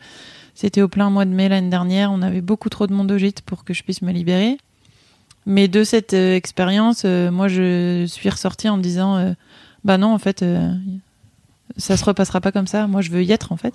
c'était 0.54 0.82
au 0.82 0.88
plein 0.88 1.10
mois 1.10 1.24
de 1.24 1.30
mai 1.30 1.48
l'année 1.48 1.70
dernière. 1.70 2.10
On 2.12 2.22
avait 2.22 2.40
beaucoup 2.40 2.70
trop 2.70 2.86
de 2.86 2.92
monde 2.92 3.10
au 3.12 3.18
gîte 3.18 3.42
pour 3.42 3.64
que 3.64 3.74
je 3.74 3.82
puisse 3.82 4.02
me 4.02 4.12
libérer. 4.12 4.58
Mais 5.46 5.68
de 5.68 5.84
cette 5.84 6.12
euh, 6.14 6.34
expérience, 6.34 7.02
euh, 7.04 7.30
moi, 7.30 7.46
je 7.46 8.04
suis 8.06 8.28
ressortie 8.28 8.68
en 8.68 8.76
me 8.76 8.82
disant, 8.82 9.16
euh, 9.16 9.32
bah 9.84 9.96
non, 9.96 10.12
en 10.12 10.18
fait, 10.18 10.44
ça 11.76 11.96
se 11.96 12.04
repassera 12.04 12.40
pas 12.40 12.50
comme 12.50 12.66
ça. 12.66 12.88
Moi, 12.88 13.00
je 13.00 13.10
veux 13.10 13.22
y 13.22 13.30
être, 13.30 13.52
en 13.52 13.56
fait. 13.56 13.74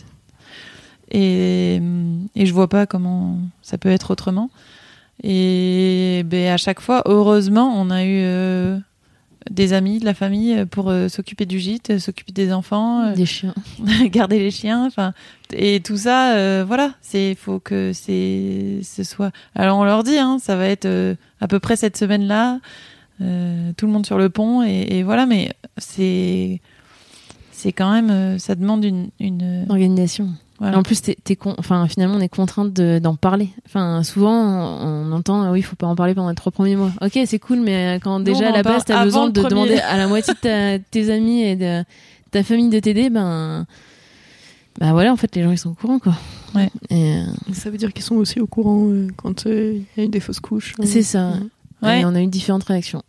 Et, 1.12 1.78
hum, 1.80 2.28
et 2.36 2.46
je 2.46 2.54
vois 2.54 2.68
pas 2.68 2.86
comment 2.86 3.38
ça 3.62 3.78
peut 3.78 3.90
être 3.90 4.12
autrement. 4.12 4.50
Et 5.24 6.24
ben, 6.26 6.52
à 6.52 6.58
chaque 6.58 6.82
fois, 6.82 7.04
heureusement, 7.06 7.74
on 7.80 7.90
a 7.90 8.04
eu 8.06 8.82
des 9.50 9.74
amis, 9.74 10.00
de 10.00 10.06
la 10.06 10.14
famille 10.14 10.66
pour 10.66 10.90
euh, 10.90 11.08
s'occuper 11.08 11.46
du 11.46 11.60
gîte, 11.60 11.90
euh, 11.90 12.00
s'occuper 12.00 12.32
des 12.32 12.54
enfants, 12.54 13.08
euh, 13.08 13.14
des 13.14 13.26
chiens 13.26 13.56
garder 14.06 14.40
les 14.40 14.52
chiens, 14.52 14.86
enfin 14.86 15.14
et 15.54 15.80
tout 15.82 15.98
ça, 15.98 16.36
euh, 16.36 16.64
voilà, 16.66 16.94
c'est 17.02 17.36
faut 17.36 17.60
que 17.60 17.92
c'est 17.94 18.80
ce 18.84 19.04
soit. 19.04 19.32
Alors 19.56 19.80
on 19.80 19.84
leur 19.84 20.04
dit, 20.04 20.18
hein, 20.18 20.38
ça 20.40 20.56
va 20.56 20.68
être 20.68 20.86
euh, 20.86 21.16
à 21.40 21.48
peu 21.48 21.60
près 21.60 21.76
cette 21.76 21.98
semaine-là, 21.98 22.60
euh, 23.22 23.72
tout 23.76 23.88
le 23.88 23.92
monde 23.92 24.06
sur 24.06 24.18
le 24.18 24.30
pont 24.30 24.64
et, 24.64 24.88
et 24.90 25.04
voilà, 25.04 25.26
mais 25.26 25.54
c'est 25.78 26.62
c'est 27.52 27.72
quand 27.74 27.92
même, 27.92 28.10
euh, 28.10 28.38
ça 28.40 28.56
demande 28.56 28.84
une, 28.84 29.10
une 29.20 29.66
organisation 29.70 30.30
voilà. 30.62 30.78
En 30.78 30.84
plus, 30.84 31.02
t'es, 31.02 31.18
t'es 31.24 31.36
con- 31.36 31.56
enfin, 31.58 31.88
finalement, 31.88 32.16
on 32.16 32.20
est 32.22 32.30
contrainte 32.30 32.72
de- 32.72 33.00
d'en 33.00 33.16
parler. 33.16 33.50
Enfin, 33.66 34.04
souvent, 34.04 34.32
on, 34.32 35.10
on 35.10 35.12
entend, 35.12 35.42
ah 35.44 35.52
oui, 35.52 35.60
il 35.60 35.64
faut 35.64 35.76
pas 35.76 35.88
en 35.88 35.96
parler 35.96 36.14
pendant 36.14 36.30
les 36.30 36.36
trois 36.36 36.52
premiers 36.52 36.76
mois. 36.76 36.92
Ok, 37.02 37.20
c'est 37.26 37.40
cool, 37.40 37.60
mais 37.62 38.00
quand 38.04 38.20
Nous, 38.20 38.26
déjà 38.26 38.50
à 38.50 38.52
la 38.52 38.64
base, 38.64 38.86
t'as 38.86 39.04
besoin 39.04 39.28
de 39.30 39.40
premier. 39.42 39.50
demander 39.50 39.80
à 39.80 39.98
la 39.98 40.08
moitié 40.08 40.34
de 40.34 40.40
ta- 40.40 40.80
tes 40.92 41.10
amis 41.12 41.42
et 41.42 41.56
de 41.56 41.84
ta 42.32 42.44
famille 42.44 42.70
de 42.70 42.80
t'aider, 42.80 43.10
ben, 43.10 43.66
bah 44.80 44.92
voilà, 44.94 45.12
en 45.12 45.18
fait, 45.18 45.36
les 45.36 45.44
gens 45.44 45.52
ils 45.52 45.58
sont 45.58 45.72
au 45.72 45.74
courant, 45.74 46.00
quoi. 46.00 46.16
Ouais. 46.56 46.70
Et, 46.90 47.16
euh, 47.18 47.24
Ça 47.54 47.70
veut 47.70 47.78
dire 47.78 47.92
qu'ils 47.92 48.04
sont 48.06 48.16
aussi 48.16 48.40
au 48.40 48.48
courant 48.48 48.88
euh, 48.90 49.08
quand 49.18 49.48
euh, 49.48 49.74
il 49.76 50.00
y 50.00 50.02
a 50.02 50.06
eu 50.06 50.10
des 50.10 50.20
fausses 50.20 50.40
couches. 50.40 50.76
euh. 50.80 50.84
c'est 50.86 51.04
ça. 51.04 51.34
Ouais. 51.82 52.02
Et 52.02 52.06
on 52.06 52.14
a 52.16 52.22
eu 52.22 52.28
différentes 52.28 52.64
réactions. 52.66 53.02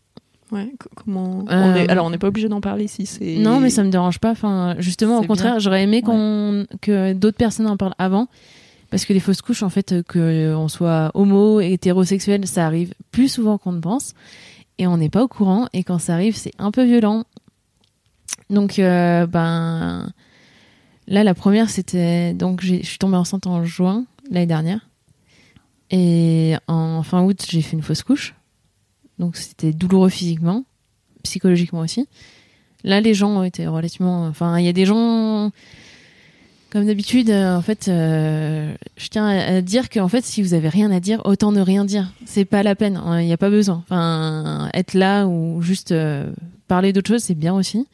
Ouais, 0.53 0.71
co- 0.79 0.91
comment 0.95 1.45
Euh, 1.51 1.63
on 1.65 1.75
est... 1.75 1.89
Alors, 1.89 2.07
on 2.07 2.11
n'est 2.11 2.19
pas 2.19 2.29
obligé 2.29 2.49
d'en 2.49 2.61
parler 2.61 2.87
si 2.87 3.07
c'est. 3.07 3.37
Non, 3.39 3.59
mais 3.59 3.71
ça 3.71 3.83
me 3.83 3.91
dérange 3.91 4.19
pas. 4.21 4.31
Enfin, 4.31 4.77
justement, 4.79 5.17
au 5.19 5.23
contraire, 5.29 5.59
j'aurais 5.61 5.83
aimé 5.83 6.03
qu'on 6.03 6.67
que 6.81 7.15
d'autres 7.15 7.39
personnes 7.39 7.67
en 7.67 7.77
parlent 7.79 7.95
avant, 7.99 8.29
parce 8.91 9.05
que 9.07 9.13
les 9.15 9.21
fausses 9.21 9.41
couches, 9.43 9.63
en 9.63 9.71
fait, 9.71 9.93
euh, 9.93 10.03
que 10.03 10.55
on 10.55 10.69
soit 10.69 11.11
homo, 11.15 11.61
hétérosexuel, 11.61 12.47
ça 12.47 12.67
arrive 12.67 12.93
plus 13.11 13.29
souvent 13.29 13.57
qu'on 13.59 13.73
ne 13.73 13.81
pense, 13.81 14.13
et 14.79 14.87
on 14.87 14.99
n'est 14.99 15.09
pas 15.09 15.23
au 15.25 15.29
courant. 15.29 15.67
Et 15.73 15.83
quand 15.85 15.99
ça 15.99 16.13
arrive, 16.15 16.37
c'est 16.37 16.53
un 16.59 16.71
peu 16.71 16.85
violent. 16.85 17.25
Donc, 18.51 18.79
euh, 18.79 19.27
ben, 19.27 20.11
Là, 21.09 21.25
la 21.25 21.35
première, 21.35 21.69
c'était. 21.69 22.33
Donc, 22.33 22.61
j'ai- 22.61 22.83
je 22.83 22.87
suis 22.89 22.99
tombée 22.99 23.17
enceinte 23.17 23.47
en 23.49 23.65
juin 23.65 24.05
l'année 24.31 24.47
dernière. 24.47 24.89
Et 25.91 26.55
en 26.69 27.03
fin 27.03 27.23
août, 27.23 27.45
j'ai 27.49 27.61
fait 27.61 27.77
une 27.77 27.83
fausse 27.83 28.03
couche. 28.03 28.35
Donc, 29.19 29.37
c'était 29.37 29.73
douloureux 29.73 30.09
physiquement, 30.09 30.65
psychologiquement 31.23 31.81
aussi. 31.81 32.07
Là, 32.85 33.01
les 33.01 33.15
gens 33.15 33.43
été 33.43 33.67
relativement. 33.67 34.27
Enfin, 34.27 34.59
il 34.59 34.65
y 34.65 34.69
a 34.69 34.73
des 34.73 34.87
gens. 34.87 35.51
Comme 36.71 36.87
d'habitude, 36.87 37.29
euh, 37.29 37.55
en 37.55 37.61
fait, 37.61 37.89
euh, 37.89 38.75
je 38.97 39.09
tiens 39.09 39.27
à 39.29 39.61
dire 39.61 39.91
qu'en 39.91 40.09
fait, 40.09 40.25
si 40.25 40.41
vous 40.41 40.55
avez 40.55 40.71
rien 40.71 40.91
à 40.91 41.01
dire, 41.01 41.21
autant 41.27 41.53
ne 41.53 41.61
rien 41.61 41.85
dire. 41.85 42.11
C'est 42.25 42.47
pas 42.47 42.63
la 42.63 42.75
peine. 42.75 42.97
hein, 42.97 43.21
Il 43.21 43.27
n'y 43.27 43.33
a 43.33 43.37
pas 43.37 43.51
besoin. 43.51 43.83
Enfin, 43.85 44.71
être 44.73 44.95
là 44.95 45.27
ou 45.27 45.61
juste 45.61 45.93
euh, 45.93 46.33
parler 46.69 46.95
d'autre 46.95 47.09
chose, 47.09 47.23
c'est 47.23 47.35
bien 47.35 47.53
aussi. 47.53 47.87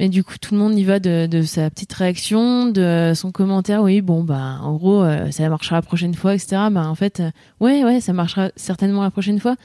Mais 0.00 0.08
du 0.08 0.24
coup, 0.24 0.38
tout 0.40 0.54
le 0.54 0.60
monde 0.60 0.78
y 0.78 0.84
va 0.84 1.00
de, 1.00 1.42
sa 1.42 1.68
petite 1.68 1.92
réaction, 1.92 2.66
de 2.66 3.12
son 3.14 3.30
commentaire. 3.30 3.82
Oui, 3.82 4.00
bon, 4.00 4.24
bah, 4.24 4.58
en 4.62 4.76
gros, 4.76 5.04
ça 5.32 5.48
marchera 5.48 5.76
la 5.76 5.82
prochaine 5.82 6.14
fois, 6.14 6.34
etc. 6.34 6.68
Bah, 6.70 6.86
en 6.88 6.94
fait, 6.94 7.20
ouais, 7.60 7.84
ouais, 7.84 8.00
ça 8.00 8.12
marchera 8.12 8.50
certainement 8.54 9.02
la 9.02 9.10
prochaine 9.10 9.40
fois. 9.40 9.56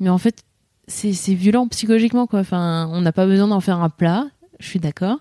Mais 0.00 0.08
en 0.10 0.18
fait, 0.18 0.42
c'est 0.86 1.12
violent 1.34 1.68
psychologiquement, 1.68 2.26
quoi. 2.26 2.40
Enfin, 2.40 2.88
on 2.92 3.00
n'a 3.00 3.12
pas 3.12 3.26
besoin 3.26 3.48
d'en 3.48 3.60
faire 3.60 3.80
un 3.82 3.90
plat. 3.90 4.26
Je 4.60 4.66
suis 4.68 4.78
d'accord. 4.80 5.18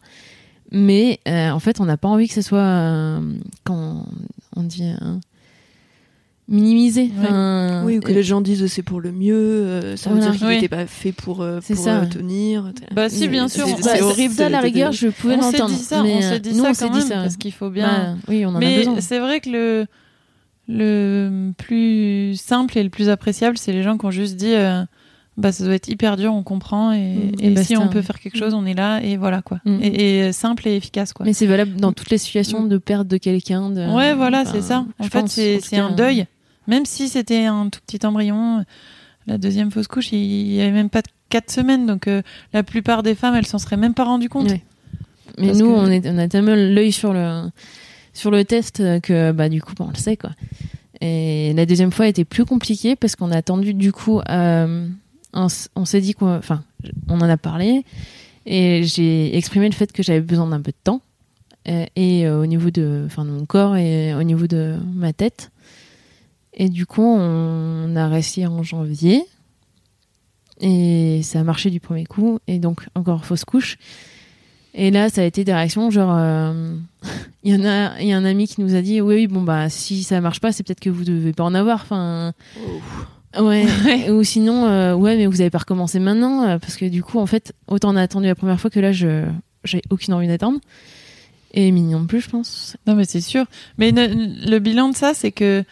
Mais 0.72 1.20
euh, 1.28 1.50
en 1.52 1.60
fait, 1.60 1.80
on 1.80 1.86
n'a 1.86 1.98
pas 1.98 2.08
envie 2.08 2.28
que 2.28 2.34
ce 2.34 2.42
soit, 2.42 2.60
euh, 2.60 3.20
quand 3.64 4.06
on 4.56 4.64
dit, 4.64 4.84
euh, 4.84 5.16
minimisé. 6.48 7.12
Enfin, 7.20 7.84
Oui, 7.86 7.98
ou 7.98 8.02
que 8.02 8.12
euh, 8.12 8.16
les 8.16 8.24
gens 8.24 8.42
disent 8.42 8.68
c'est 8.68 8.82
pour 8.84 9.00
le 9.02 9.12
mieux, 9.12 9.36
euh, 9.36 9.96
ça 9.98 10.10
veut 10.10 10.20
dire 10.20 10.32
qu'il 10.34 10.48
Oui. 10.48 10.56
n'était 10.56 10.70
pas 10.70 10.86
fait 10.86 11.12
pour, 11.12 11.42
euh, 11.42 11.60
pour 11.66 11.76
ça, 11.78 12.06
tenir. 12.06 12.72
Bah, 12.94 13.10
si, 13.10 13.28
bien 13.28 13.48
sûr, 13.48 13.66
C'est 13.68 13.84
bah, 14.00 14.06
horrible. 14.06 14.34
Ça, 14.34 14.46
à 14.48 14.50
la 14.50 14.60
rigueur, 14.62 14.92
je 14.92 15.08
pouvais 15.10 15.36
on 15.38 15.42
s'est 15.52 15.58
l'entendre. 15.58 15.76
dit 15.78 15.84
ça, 15.84 16.04
mais, 16.04 16.16
on 16.18 16.22
s'est 16.22 16.40
dit 16.40 16.50
nous, 16.54 16.56
ça 16.56 16.62
on 16.64 16.66
quand 16.68 16.74
s'est 16.74 16.90
dit 16.90 17.02
ça. 17.08 17.16
parce 17.16 17.38
qu'il 17.38 17.54
faut 17.54 17.70
bien. 17.70 18.16
Bah, 18.16 18.22
oui, 18.30 18.46
on 18.46 18.50
en 18.50 18.56
a 18.56 18.60
Mais 18.60 18.86
c'est 19.02 19.20
vrai 19.20 19.40
que 19.42 19.50
le 19.50 19.86
le 20.68 21.52
plus 21.58 22.36
simple 22.40 22.78
et 22.78 22.84
le 22.84 22.90
plus 22.90 23.10
appréciable, 23.10 23.58
c'est 23.58 23.72
les 23.72 23.84
gens 23.84 23.98
qui 23.98 24.06
ont 24.06 24.12
juste 24.12 24.36
dit 24.36 24.54
euh, 24.54 24.84
bah 25.38 25.52
ça 25.52 25.64
doit 25.64 25.76
être 25.76 25.88
hyper 25.88 26.18
dur, 26.18 26.34
on 26.34 26.44
comprend 26.44 26.92
et, 26.92 26.98
Mm, 27.16 27.32
et 27.40 27.52
et 27.54 27.64
si 27.64 27.78
on 27.78 27.88
peut 27.88 28.02
faire 28.02 28.20
quelque 28.20 28.38
chose, 28.38 28.54
on 28.54 28.66
est 28.66 28.74
là 28.74 29.00
et 29.02 29.18
voilà 29.18 29.42
quoi. 29.42 29.60
Mm. 29.66 29.80
Et, 29.82 30.20
et 30.28 30.32
simple 30.34 30.68
et 30.68 30.76
efficace 30.76 31.14
quoi. 31.14 31.26
Mais 31.26 31.34
c'est 31.34 31.46
valable 31.46 31.74
dans 31.76 31.94
toutes 31.94 32.10
les 32.10 32.18
situations 32.18 32.66
de 32.66 32.78
perte 32.78 33.08
de 33.08 33.18
quelqu'un. 33.18 33.70
De... 33.70 33.86
ouais, 33.94 34.14
voilà, 34.14 34.42
enfin, 34.42 34.52
c'est 34.54 34.62
ça. 34.62 34.86
En 35.00 35.04
fait, 35.06 35.28
c'est 35.62 35.78
un 35.78 35.92
deuil. 35.92 36.26
Même 36.68 36.86
si 36.86 37.08
c'était 37.08 37.46
un 37.46 37.70
tout 37.70 37.80
petit 37.86 38.06
embryon, 38.06 38.66
la 39.26 39.38
deuxième 39.38 39.72
fausse 39.72 39.88
couche, 39.88 40.12
il 40.12 40.18
il 40.20 40.54
y 40.54 40.62
avait 40.62 40.72
même 40.72 40.90
pas 40.90 41.02
de 41.02 41.08
quatre 41.30 41.50
semaines, 41.52 41.86
donc 41.86 42.08
euh, 42.08 42.22
la 42.54 42.64
plupart 42.64 43.04
des 43.04 43.16
femmes, 43.16 43.36
elles 43.36 43.46
s'en 43.46 43.58
seraient 43.60 43.78
même 43.78 43.94
pas 43.94 44.04
rendues 44.06 44.28
compte. 44.30 44.50
Ouais. 44.50 44.64
Mais 45.38 45.48
Parce 45.48 45.60
nous, 45.60 45.68
que- 45.68 45.80
on, 45.80 45.88
est, 45.92 46.06
on 46.10 46.18
a 46.18 46.28
tellement 46.28 46.56
l'œil 46.56 46.92
sur 46.92 47.14
le, 47.14 47.44
sur 48.18 48.32
le 48.32 48.44
test 48.44 48.78
que 49.02 49.32
bah, 49.32 49.48
du 49.50 49.62
coup, 49.62 49.74
bah, 49.78 49.86
on 49.88 49.92
le 49.92 49.96
sait. 49.98 50.18
Quoi. 50.18 50.32
Et 51.02 51.54
la 51.54 51.66
deuxième 51.66 51.92
fois 51.92 52.08
était 52.08 52.26
plus 52.26 52.46
compliquée 52.46 52.96
parce 52.96 53.16
qu'on 53.16 53.32
a 53.32 53.38
attendu 53.38 53.74
du 53.74 53.92
coup. 53.92 54.20
euh, 54.30 54.88
on, 55.34 55.48
on 55.76 55.86
s'est 55.86 56.02
dit 56.02 56.14
qu'on. 56.14 56.36
Enfin, 56.36 56.64
on 57.08 57.20
en 57.22 57.30
a 57.30 57.38
parlé 57.38 57.84
et 58.46 58.84
j'ai 58.84 59.36
exprimé 59.38 59.68
le 59.70 59.76
fait 59.76 59.92
que 59.92 60.02
j'avais 60.04 60.22
besoin 60.22 60.48
d'un 60.48 60.62
peu 60.62 60.72
de 60.72 60.78
temps. 60.84 61.02
euh, 61.68 61.86
et 61.96 62.26
euh, 62.26 62.42
au 62.42 62.46
niveau 62.46 62.72
de, 62.72 63.04
enfin, 63.06 63.26
de 63.26 63.30
mon 63.30 63.46
corps 63.46 63.76
et 63.76 64.14
au 64.16 64.24
niveau 64.24 64.48
de 64.48 64.78
ma 64.96 65.14
tête. 65.14 65.52
Et 66.54 66.70
du 66.70 66.86
coup, 66.88 67.04
on 67.06 67.96
a 67.96 68.08
réussi 68.08 68.46
en 68.48 68.64
janvier. 68.64 69.22
Et 70.60 71.22
ça 71.24 71.42
a 71.42 71.44
marché 71.44 71.70
du 71.70 71.80
premier 71.80 72.06
coup. 72.06 72.40
Et 72.48 72.58
donc, 72.58 72.88
encore 72.96 73.26
fausse 73.26 73.46
couche. 73.46 73.78
Et 74.74 74.92
là, 74.92 75.10
ça 75.10 75.22
a 75.22 75.24
été 75.24 75.44
des 75.44 75.54
réactions 75.54 75.90
genre, 75.90 76.14
euh, 76.16 76.76
il 77.44 77.56
y 77.56 77.60
en 77.60 77.66
a, 77.66 78.00
il 78.00 78.08
y 78.08 78.14
a 78.14 78.18
un 78.18 78.26
ami 78.26 78.48
qui 78.48 78.62
nous 78.62 78.76
a 78.76 78.82
dit, 78.82 79.02
oui, 79.02 79.16
oui, 79.16 79.28
bon 79.28 79.42
bah 79.42 79.70
si 79.70 80.04
ça 80.04 80.22
marche 80.22 80.40
pas, 80.40 80.52
c'est 80.52 80.64
peut-être 80.64 80.80
que 80.80 80.90
vous 80.90 81.04
devez 81.04 81.34
pas 81.34 81.44
en 81.44 81.54
avoir. 81.56 81.82
Enfin, 81.82 82.34
ouais. 83.40 84.10
Ou 84.10 84.24
sinon, 84.24 84.66
euh, 84.66 84.94
ouais, 84.94 85.18
mais 85.18 85.26
vous 85.26 85.42
avez 85.42 85.50
pas 85.50 85.60
recommencé 85.60 86.00
maintenant, 86.00 86.44
euh, 86.44 86.60
parce 86.60 86.76
que 86.76 86.86
du 86.86 87.02
coup, 87.04 87.20
en 87.20 87.26
fait, 87.26 87.54
autant 87.68 87.92
on 87.94 87.96
a 87.96 88.02
attendu 88.02 88.28
la 88.28 88.36
première 88.36 88.60
fois 88.60 88.70
que 88.70 88.80
là, 88.80 88.92
je, 88.92 89.26
j'ai 89.64 89.82
aucune 89.90 90.14
envie 90.14 90.28
d'attendre. 90.28 90.60
Et 91.54 91.72
Mini 91.72 91.94
non 91.94 92.06
plus, 92.06 92.22
je 92.22 92.30
pense. 92.30 92.76
Non, 92.86 92.94
mais 92.96 93.06
c'est 93.06 93.22
sûr. 93.22 93.46
Mais 93.78 93.92
ne- 93.92 94.50
le 94.50 94.60
bilan 94.60 94.90
de 94.90 94.96
ça, 94.96 95.14
c'est 95.14 95.32
que, 95.32 95.64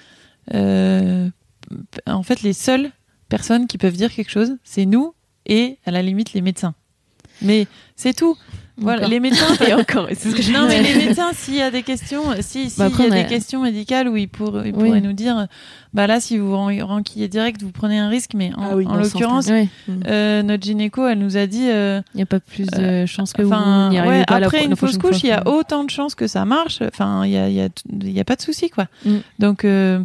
en 2.08 2.24
fait, 2.24 2.42
les 2.44 2.54
seules 2.54 2.92
personnes 3.30 3.68
qui 3.68 3.78
peuvent 3.78 3.96
dire 3.96 4.12
quelque 4.12 4.32
chose, 4.32 4.56
c'est 4.64 4.86
nous 4.86 5.14
et, 5.46 5.78
à 5.86 5.92
la 5.92 6.02
limite, 6.02 6.34
les 6.34 6.42
médecins. 6.42 6.74
Mais 7.42 7.68
c'est 7.96 8.14
tout. 8.14 8.38
Voilà, 8.78 8.98
Encore. 9.04 9.10
les 9.10 9.20
médecins. 9.22 9.56
Et 9.70 9.74
encore, 9.74 10.08
c'est 10.10 10.32
ce 10.32 10.36
que 10.36 10.42
j'ai- 10.42 10.52
non, 10.52 10.68
mais 10.68 10.82
les 10.84 10.96
médecins, 11.06 11.32
s'il 11.34 11.56
y 11.56 11.62
a 11.62 11.72
des 11.72 11.82
questions, 11.82 12.24
si, 12.42 12.70
si 12.70 12.78
Bah, 12.78 12.88
après, 12.88 13.08
il 13.08 13.14
y 13.14 13.18
a 13.18 13.24
des 13.24 13.30
questions 13.30 13.62
médicales 13.64 14.10
où 14.10 14.18
ils, 14.18 14.28
pour- 14.28 14.66
ils 14.66 14.74
Oui. 14.76 14.88
pourraient 14.88 15.00
nous 15.00 15.14
dire, 15.14 15.48
bah 15.94 16.08
là, 16.08 16.20
si 16.20 16.38
vous 16.38 16.52
ren- 16.54 16.84
renquillez 16.84 17.30
direct, 17.30 17.64
vous 17.64 17.72
prenez 17.72 17.98
un 17.98 18.10
risque. 18.10 18.32
Mais 18.36 18.52
en, 18.58 18.72
Ah 18.72 18.76
oui, 18.76 18.86
en 18.86 18.96
l'occurrence, 18.98 19.48
Ouais. 19.48 19.70
euh, 20.08 20.44
notre 20.44 20.64
gynéco, 20.66 21.08
elle 21.08 21.20
nous 21.20 21.38
a 21.38 21.46
dit, 21.48 21.70
euh, 21.70 22.02
Il 22.14 22.18
n'y 22.18 22.24
a 22.24 22.26
pas 22.26 22.42
plus 22.42 22.66
de 22.68 23.06
chances 23.06 23.32
que 23.32 23.44
vous 23.44 23.48
n'y 23.48 23.98
arrivez 23.98 24.18
ouais, 24.20 24.26
pas 24.26 24.42
la 24.42 24.48
après 24.48 24.66
une 24.66 24.72
la 24.72 24.76
fausse 24.76 24.98
couche, 24.98 25.24
il 25.24 25.28
y 25.28 25.32
a 25.32 25.42
fois. 25.44 25.56
autant 25.56 25.86
de 25.86 25.90
chances 25.90 26.14
que 26.14 26.28
ça 26.28 26.44
marche. 26.44 26.82
Enfin, 26.82 27.26
il 27.26 27.32
y 27.32 27.38
a, 27.38 27.48
il 27.48 27.56
y 27.56 27.62
a, 27.62 27.70
y 28.04 28.20
a 28.20 28.26
pas 28.26 28.36
de 28.36 28.42
souci, 28.42 28.70
quoi. 28.70 28.88
Mm. 29.06 29.16
Donc, 29.40 29.64
euh, 29.64 30.04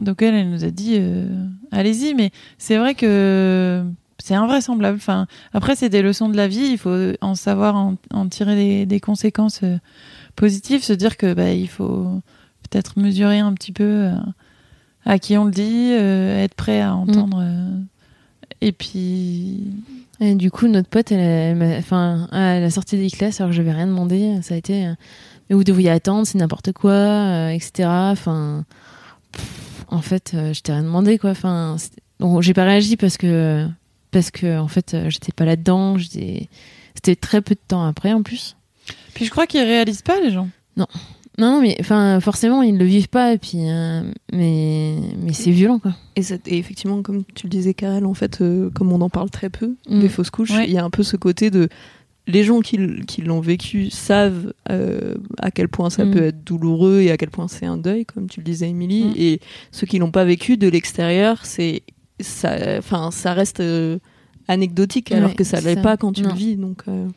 donc 0.00 0.22
elle, 0.22 0.34
elle 0.34 0.48
nous 0.48 0.64
a 0.64 0.70
dit, 0.70 0.96
euh, 0.98 1.26
allez-y. 1.72 2.14
Mais 2.14 2.30
c'est 2.56 2.78
vrai 2.78 2.94
que 2.94 3.84
c'est 4.18 4.34
invraisemblable. 4.34 4.96
Enfin, 4.96 5.26
après, 5.52 5.76
c'est 5.76 5.88
des 5.88 6.02
leçons 6.02 6.28
de 6.28 6.36
la 6.36 6.48
vie. 6.48 6.68
Il 6.72 6.78
faut 6.78 7.12
en 7.20 7.34
savoir 7.34 7.76
en, 7.76 7.96
en 8.12 8.28
tirer 8.28 8.86
des, 8.86 9.00
conséquences 9.00 9.60
euh, 9.62 9.78
positives, 10.36 10.82
se 10.82 10.92
dire 10.92 11.16
que 11.16 11.34
bah, 11.34 11.52
il 11.52 11.68
faut 11.68 12.20
peut-être 12.68 12.98
mesurer 12.98 13.38
un 13.38 13.52
petit 13.52 13.72
peu 13.72 13.84
euh, 13.84 14.14
à 15.04 15.18
qui 15.18 15.36
on 15.36 15.44
le 15.44 15.50
dit, 15.50 15.92
euh, 15.92 16.42
être 16.42 16.54
prêt 16.54 16.80
à 16.80 16.94
entendre. 16.94 17.44
et 18.60 18.72
puis, 18.72 19.64
Et 20.20 20.34
du 20.34 20.50
coup, 20.50 20.66
notre 20.66 20.88
pote, 20.88 21.12
elle, 21.12 21.62
elle 21.62 21.78
enfin, 21.78 22.28
à 22.32 22.58
la 22.58 22.70
sortie 22.70 22.96
des 22.96 23.10
classes, 23.10 23.40
alors 23.40 23.50
que 23.50 23.56
je 23.56 23.62
n'avais 23.62 23.76
rien 23.76 23.86
demandé, 23.86 24.40
ça 24.42 24.54
a 24.54 24.56
été, 24.56 24.92
mais 25.48 25.54
vous 25.54 25.64
devriez 25.64 25.90
attendre, 25.90 26.26
c'est 26.26 26.38
n'importe 26.38 26.72
quoi, 26.72 27.52
etc. 27.52 27.88
En 29.88 30.00
fait, 30.00 30.32
je 30.32 30.60
t'ai 30.60 30.72
rien 30.72 30.82
demandé, 30.82 31.18
quoi. 31.18 31.30
Enfin, 31.30 31.76
donc 32.18 32.42
j'ai 32.42 32.54
pas 32.54 32.64
réagi 32.64 32.96
parce 32.96 33.16
que, 33.18 33.68
parce 34.16 34.30
que, 34.30 34.58
en 34.58 34.68
fait, 34.68 34.94
euh, 34.94 35.10
j'étais 35.10 35.32
pas 35.32 35.44
là-dedans. 35.44 35.98
j'étais- 35.98 36.48
C'était 36.94 37.16
très 37.16 37.42
peu 37.42 37.54
de 37.54 37.60
temps 37.68 37.84
après, 37.84 38.14
en 38.14 38.22
plus. 38.22 38.56
puis 39.12 39.26
je 39.26 39.30
crois 39.30 39.46
qu'ils 39.46 39.60
réalisent 39.60 40.00
pas 40.02 40.18
les 40.22 40.30
gens. 40.30 40.48
Non, 40.78 40.86
non, 41.38 41.60
mais 41.60 41.76
enfin, 41.80 42.18
forcément, 42.20 42.62
ils 42.62 42.78
le 42.78 42.84
vivent 42.86 43.08
pas, 43.10 43.34
et 43.34 43.38
puis, 43.38 43.58
euh, 43.68 44.00
mais, 44.32 44.94
mais 45.22 45.34
c'est 45.34 45.50
violent, 45.50 45.78
quoi. 45.78 45.94
Et, 46.16 46.22
ça- 46.22 46.36
et 46.46 46.56
effectivement, 46.56 47.02
comme 47.02 47.24
tu 47.34 47.44
le 47.46 47.50
disais, 47.50 47.74
Karel, 47.74 48.06
en 48.06 48.14
fait, 48.14 48.40
euh, 48.40 48.70
comme 48.70 48.90
on 48.92 49.02
en 49.02 49.10
parle 49.10 49.28
très 49.28 49.50
peu 49.50 49.74
Mm. 49.90 50.00
des 50.00 50.08
fausses 50.08 50.30
couches, 50.30 50.50
il 50.52 50.56
Ouais. 50.56 50.70
y 50.70 50.78
a 50.78 50.84
un 50.84 50.88
peu 50.90 51.02
ce 51.02 51.16
côté 51.18 51.50
de 51.50 51.68
les 52.28 52.42
gens 52.42 52.60
qui, 52.60 52.78
qui 53.06 53.20
l'ont 53.22 53.40
vécu 53.40 53.88
savent 53.90 54.52
euh, 54.70 55.14
à 55.38 55.50
quel 55.50 55.68
point 55.68 55.90
ça 55.90 56.04
Mm. 56.06 56.10
peut 56.12 56.22
être 56.24 56.42
douloureux 56.44 57.00
et 57.02 57.10
à 57.10 57.16
quel 57.18 57.30
point 57.30 57.48
c'est 57.48 57.66
un 57.66 57.76
deuil, 57.76 58.04
comme 58.06 58.28
tu 58.28 58.40
le 58.40 58.44
disais, 58.44 58.68
Émilie. 58.70 59.04
Mm. 59.04 59.14
Et 59.16 59.40
ceux 59.72 59.86
qui 59.86 59.98
l'ont 59.98 60.10
pas 60.10 60.24
vécu 60.24 60.56
de 60.56 60.66
l'extérieur, 60.68 61.44
c'est 61.44 61.82
ça, 62.20 62.56
enfin, 62.78 63.10
ça 63.10 63.32
reste 63.34 63.60
euh, 63.60 63.98
anecdotique 64.48 65.12
alors 65.12 65.30
Ouais, 65.30 65.34
que 65.36 65.44
ça 65.44 65.60
c'est 65.60 65.74
l'est 65.74 65.82
pas 65.82 65.96
quand 65.96 66.12
tu 66.12 66.22
Non. 66.22 66.30
le 66.30 66.34
vis. 66.34 66.56
Donc, 66.56 66.82
euh, 66.88 67.08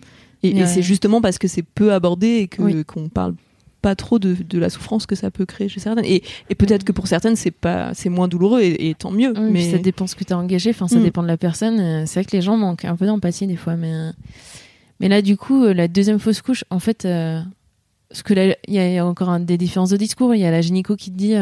et, 0.43 0.53
Ouais. 0.53 0.65
c'est 0.65 0.81
justement 0.81 1.21
parce 1.21 1.37
que 1.37 1.47
c'est 1.47 1.63
peu 1.63 1.93
abordé 1.93 2.27
et 2.27 2.47
que 2.47 2.61
Oui. 2.61 2.85
qu'on 2.85 3.09
parle 3.09 3.35
pas 3.81 3.95
trop 3.95 4.19
de, 4.19 4.33
de 4.35 4.59
la 4.59 4.69
souffrance 4.69 5.05
que 5.05 5.15
ça 5.15 5.31
peut 5.31 5.45
créer 5.45 5.69
chez 5.69 5.79
certaines. 5.79 6.03
Et, 6.03 6.21
et 6.49 6.55
peut-être 6.55 6.83
que 6.83 6.91
pour 6.91 7.07
certaines, 7.07 7.37
c'est 7.37 7.51
pas, 7.51 7.93
c'est 7.93 8.09
moins 8.09 8.27
douloureux 8.27 8.59
et, 8.61 8.89
et 8.89 8.93
tant 8.95 9.11
mieux. 9.11 9.33
Oui, 9.37 9.49
mais 9.51 9.71
ça 9.71 9.77
dépend 9.77 10.05
ce 10.05 10.15
que 10.15 10.23
tu 10.25 10.33
as 10.33 10.37
engagé, 10.37 10.71
enfin, 10.71 10.89
ça 10.89 10.99
Mm. 10.99 11.03
dépend 11.03 11.21
de 11.23 11.27
la 11.27 11.37
personne. 11.37 11.79
Euh, 11.79 12.03
C'est 12.05 12.19
vrai 12.19 12.25
que 12.29 12.35
les 12.35 12.41
gens 12.41 12.57
manquent 12.57 12.83
un 12.85 12.97
peu 12.97 13.05
d'empathie 13.05 13.47
des 13.47 13.55
fois, 13.55 13.75
mais, 13.77 13.93
mais 14.99 15.07
là, 15.07 15.21
du 15.21 15.37
coup, 15.37 15.63
la 15.65 15.87
deuxième 15.87 16.19
fausse 16.19 16.41
couche, 16.41 16.65
en 16.69 16.79
fait, 16.79 17.05
euh, 17.05 17.39
ce 18.11 18.21
que 18.23 18.33
il 18.33 18.73
y, 18.73 18.79
a- 18.79 18.87
il 18.89 18.93
y 18.95 18.97
a 18.97 19.05
encore 19.05 19.29
un- 19.29 19.39
des 19.39 19.57
différences 19.57 19.91
de 19.91 19.97
discours. 19.97 20.35
Il 20.35 20.41
y 20.41 20.45
a 20.45 20.51
la 20.51 20.59
gynéco 20.61 20.97
qui 20.97 21.09
te 21.11 21.15
dit, 21.17 21.35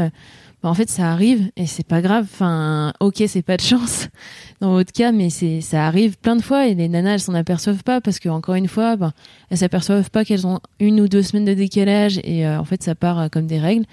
bah, 0.63 0.69
en 0.69 0.73
fait, 0.73 0.89
ça 0.89 1.11
arrive 1.11 1.51
et 1.55 1.67
c'est 1.67 1.85
pas 1.85 2.01
grave. 2.01 2.25
Enfin, 2.31 2.91
ok, 2.99 3.23
c'est 3.27 3.43
pas 3.43 3.57
de 3.57 3.61
chance 3.61 4.07
dans 4.61 4.71
votre 4.71 4.91
cas, 4.91 5.11
mais 5.11 5.29
c'est 5.29 5.61
ça 5.61 5.85
arrive 5.85 6.17
plein 6.17 6.35
de 6.35 6.41
fois 6.41 6.67
et 6.67 6.73
les 6.73 6.87
nanas, 6.87 7.13
elles 7.13 7.19
s'en 7.19 7.35
aperçoivent 7.35 7.83
pas 7.83 8.01
parce 8.01 8.17
que 8.19 8.29
encore 8.29 8.55
une 8.55 8.67
fois, 8.67 8.95
ben, 8.95 9.13
elles 9.49 9.59
s'aperçoivent 9.59 10.09
pas 10.09 10.25
qu'elles 10.25 10.47
ont 10.47 10.59
une 10.79 10.99
ou 10.99 11.07
deux 11.07 11.21
semaines 11.21 11.45
de 11.45 11.53
décalage 11.53 12.19
et 12.23 12.47
euh, 12.47 12.59
en 12.59 12.63
fait, 12.63 12.81
ça 12.81 12.95
part 12.95 13.19
euh, 13.19 13.27
comme 13.29 13.45
des 13.45 13.59
règles 13.59 13.85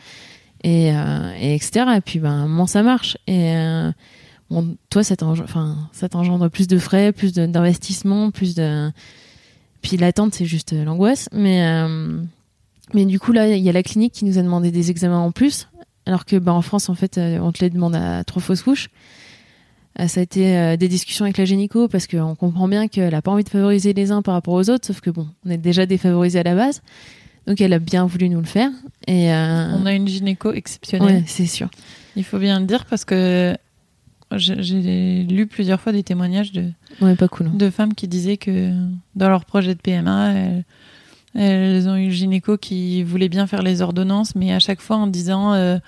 et, 0.62 0.92
euh, 0.94 1.34
et 1.38 1.54
etc. 1.54 1.84
Et 1.96 2.00
puis, 2.00 2.18
ben, 2.18 2.30
un 2.30 2.48
moment, 2.48 2.66
ça 2.66 2.82
marche 2.82 3.18
et 3.26 3.56
euh, 3.56 3.92
bon, 4.48 4.74
toi, 4.88 5.04
ça 5.04 5.16
t'engendre, 5.16 5.44
enfin, 5.44 5.76
ça 5.92 6.08
t'engendre 6.08 6.48
plus 6.48 6.66
de 6.66 6.78
frais, 6.78 7.12
plus 7.12 7.34
d'investissement, 7.34 8.30
plus 8.30 8.54
de. 8.54 8.90
Puis 9.82 9.98
l'attente, 9.98 10.34
c'est 10.34 10.46
juste 10.46 10.72
l'angoisse. 10.72 11.28
Mais, 11.30 11.86
mais 12.94 13.04
du 13.04 13.20
coup, 13.20 13.32
là, 13.32 13.54
il 13.54 13.62
y 13.62 13.68
a 13.68 13.72
la 13.72 13.82
clinique 13.82 14.14
qui 14.14 14.24
nous 14.24 14.38
a 14.38 14.42
demandé 14.42 14.70
des 14.70 14.90
examens 14.90 15.18
en 15.18 15.30
plus, 15.30 15.68
alors 16.06 16.24
que 16.24 16.36
bah, 16.36 16.52
en 16.52 16.62
France, 16.62 16.88
en 16.88 16.94
fait, 16.94 17.18
euh, 17.18 17.38
on 17.40 17.52
te 17.52 17.60
les 17.64 17.70
demande 17.70 17.94
à 17.96 18.24
trois 18.24 18.42
fausses 18.42 18.62
couches. 18.62 18.88
Euh, 20.00 20.08
Ça 20.08 20.20
a 20.20 20.22
été 20.22 20.56
euh, 20.56 20.76
des 20.76 20.88
discussions 20.88 21.24
avec 21.24 21.38
la 21.38 21.44
gynéco 21.44 21.88
parce 21.88 22.06
qu'on 22.06 22.34
comprend 22.34 22.66
bien 22.68 22.88
qu'elle 22.88 23.14
a 23.14 23.22
pas 23.22 23.30
envie 23.30 23.44
de 23.44 23.48
favoriser 23.48 23.92
les 23.92 24.10
uns 24.10 24.22
par 24.22 24.34
rapport 24.34 24.54
aux 24.54 24.68
autres, 24.70 24.86
sauf 24.86 25.00
que 25.00 25.10
bon, 25.10 25.28
on 25.46 25.50
est 25.50 25.56
déjà 25.58 25.86
défavorisés 25.86 26.40
à 26.40 26.42
la 26.42 26.54
base. 26.54 26.82
Donc 27.46 27.60
elle 27.60 27.72
a 27.74 27.78
bien 27.78 28.06
voulu 28.06 28.28
nous 28.28 28.40
le 28.40 28.46
faire. 28.46 28.70
Et 29.06 29.32
euh, 29.32 29.66
On 29.78 29.86
a 29.86 29.92
une 29.92 30.08
gynéco 30.08 30.52
exceptionnelle. 30.52 31.16
ouais, 31.16 31.22
c'est 31.26 31.46
sûr. 31.46 31.68
Il 32.16 32.24
faut 32.24 32.38
bien 32.38 32.58
le 32.60 32.66
dire 32.66 32.86
parce 32.86 33.04
que 33.04 33.56
j'ai- 34.36 34.62
j'ai 34.62 35.22
lu 35.24 35.46
plusieurs 35.46 35.80
fois 35.80 35.92
des 35.92 36.02
témoignages 36.02 36.52
de, 36.52 36.70
Ouais, 37.00 37.14
pas 37.14 37.28
cool. 37.28 37.48
hein. 37.48 37.52
de 37.54 37.70
femmes 37.70 37.94
qui 37.94 38.08
disaient 38.08 38.36
que 38.38 38.72
dans 39.14 39.28
leur 39.28 39.44
projet 39.44 39.74
de 39.74 39.80
PMA, 39.80 40.32
elles, 40.32 40.64
elles 41.34 41.88
ont 41.88 41.96
eu 41.96 42.04
une 42.04 42.10
gynéco 42.10 42.56
qui 42.58 43.02
voulait 43.02 43.28
bien 43.28 43.46
faire 43.46 43.62
les 43.62 43.82
ordonnances, 43.82 44.34
mais 44.34 44.52
à 44.52 44.58
chaque 44.58 44.80
fois 44.80 44.96
en 44.96 45.06
disant 45.06 45.52
euh, 45.54 45.78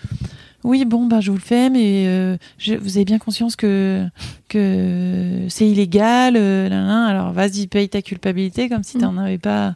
oui 0.65 0.85
bon 0.85 1.07
bah 1.07 1.21
je 1.21 1.31
vous 1.31 1.37
le 1.37 1.43
fais, 1.43 1.71
mais 1.71 2.05
euh, 2.09 2.37
je- 2.59 2.75
vous 2.75 2.97
avez 2.97 3.05
bien 3.05 3.19
conscience 3.19 3.55
que 3.57 4.05
que 4.49 5.47
c'est 5.49 5.69
illégal. 5.69 6.35
euh, 6.37 7.09
alors 7.09 7.33
vas-y 7.33 7.67
paye 7.67 7.89
ta 7.89 8.03
culpabilité 8.03 8.69
comme 8.69 8.83
si 8.83 8.99
t'en 8.99 9.17
avais 9.19 9.39
pas. 9.39 9.75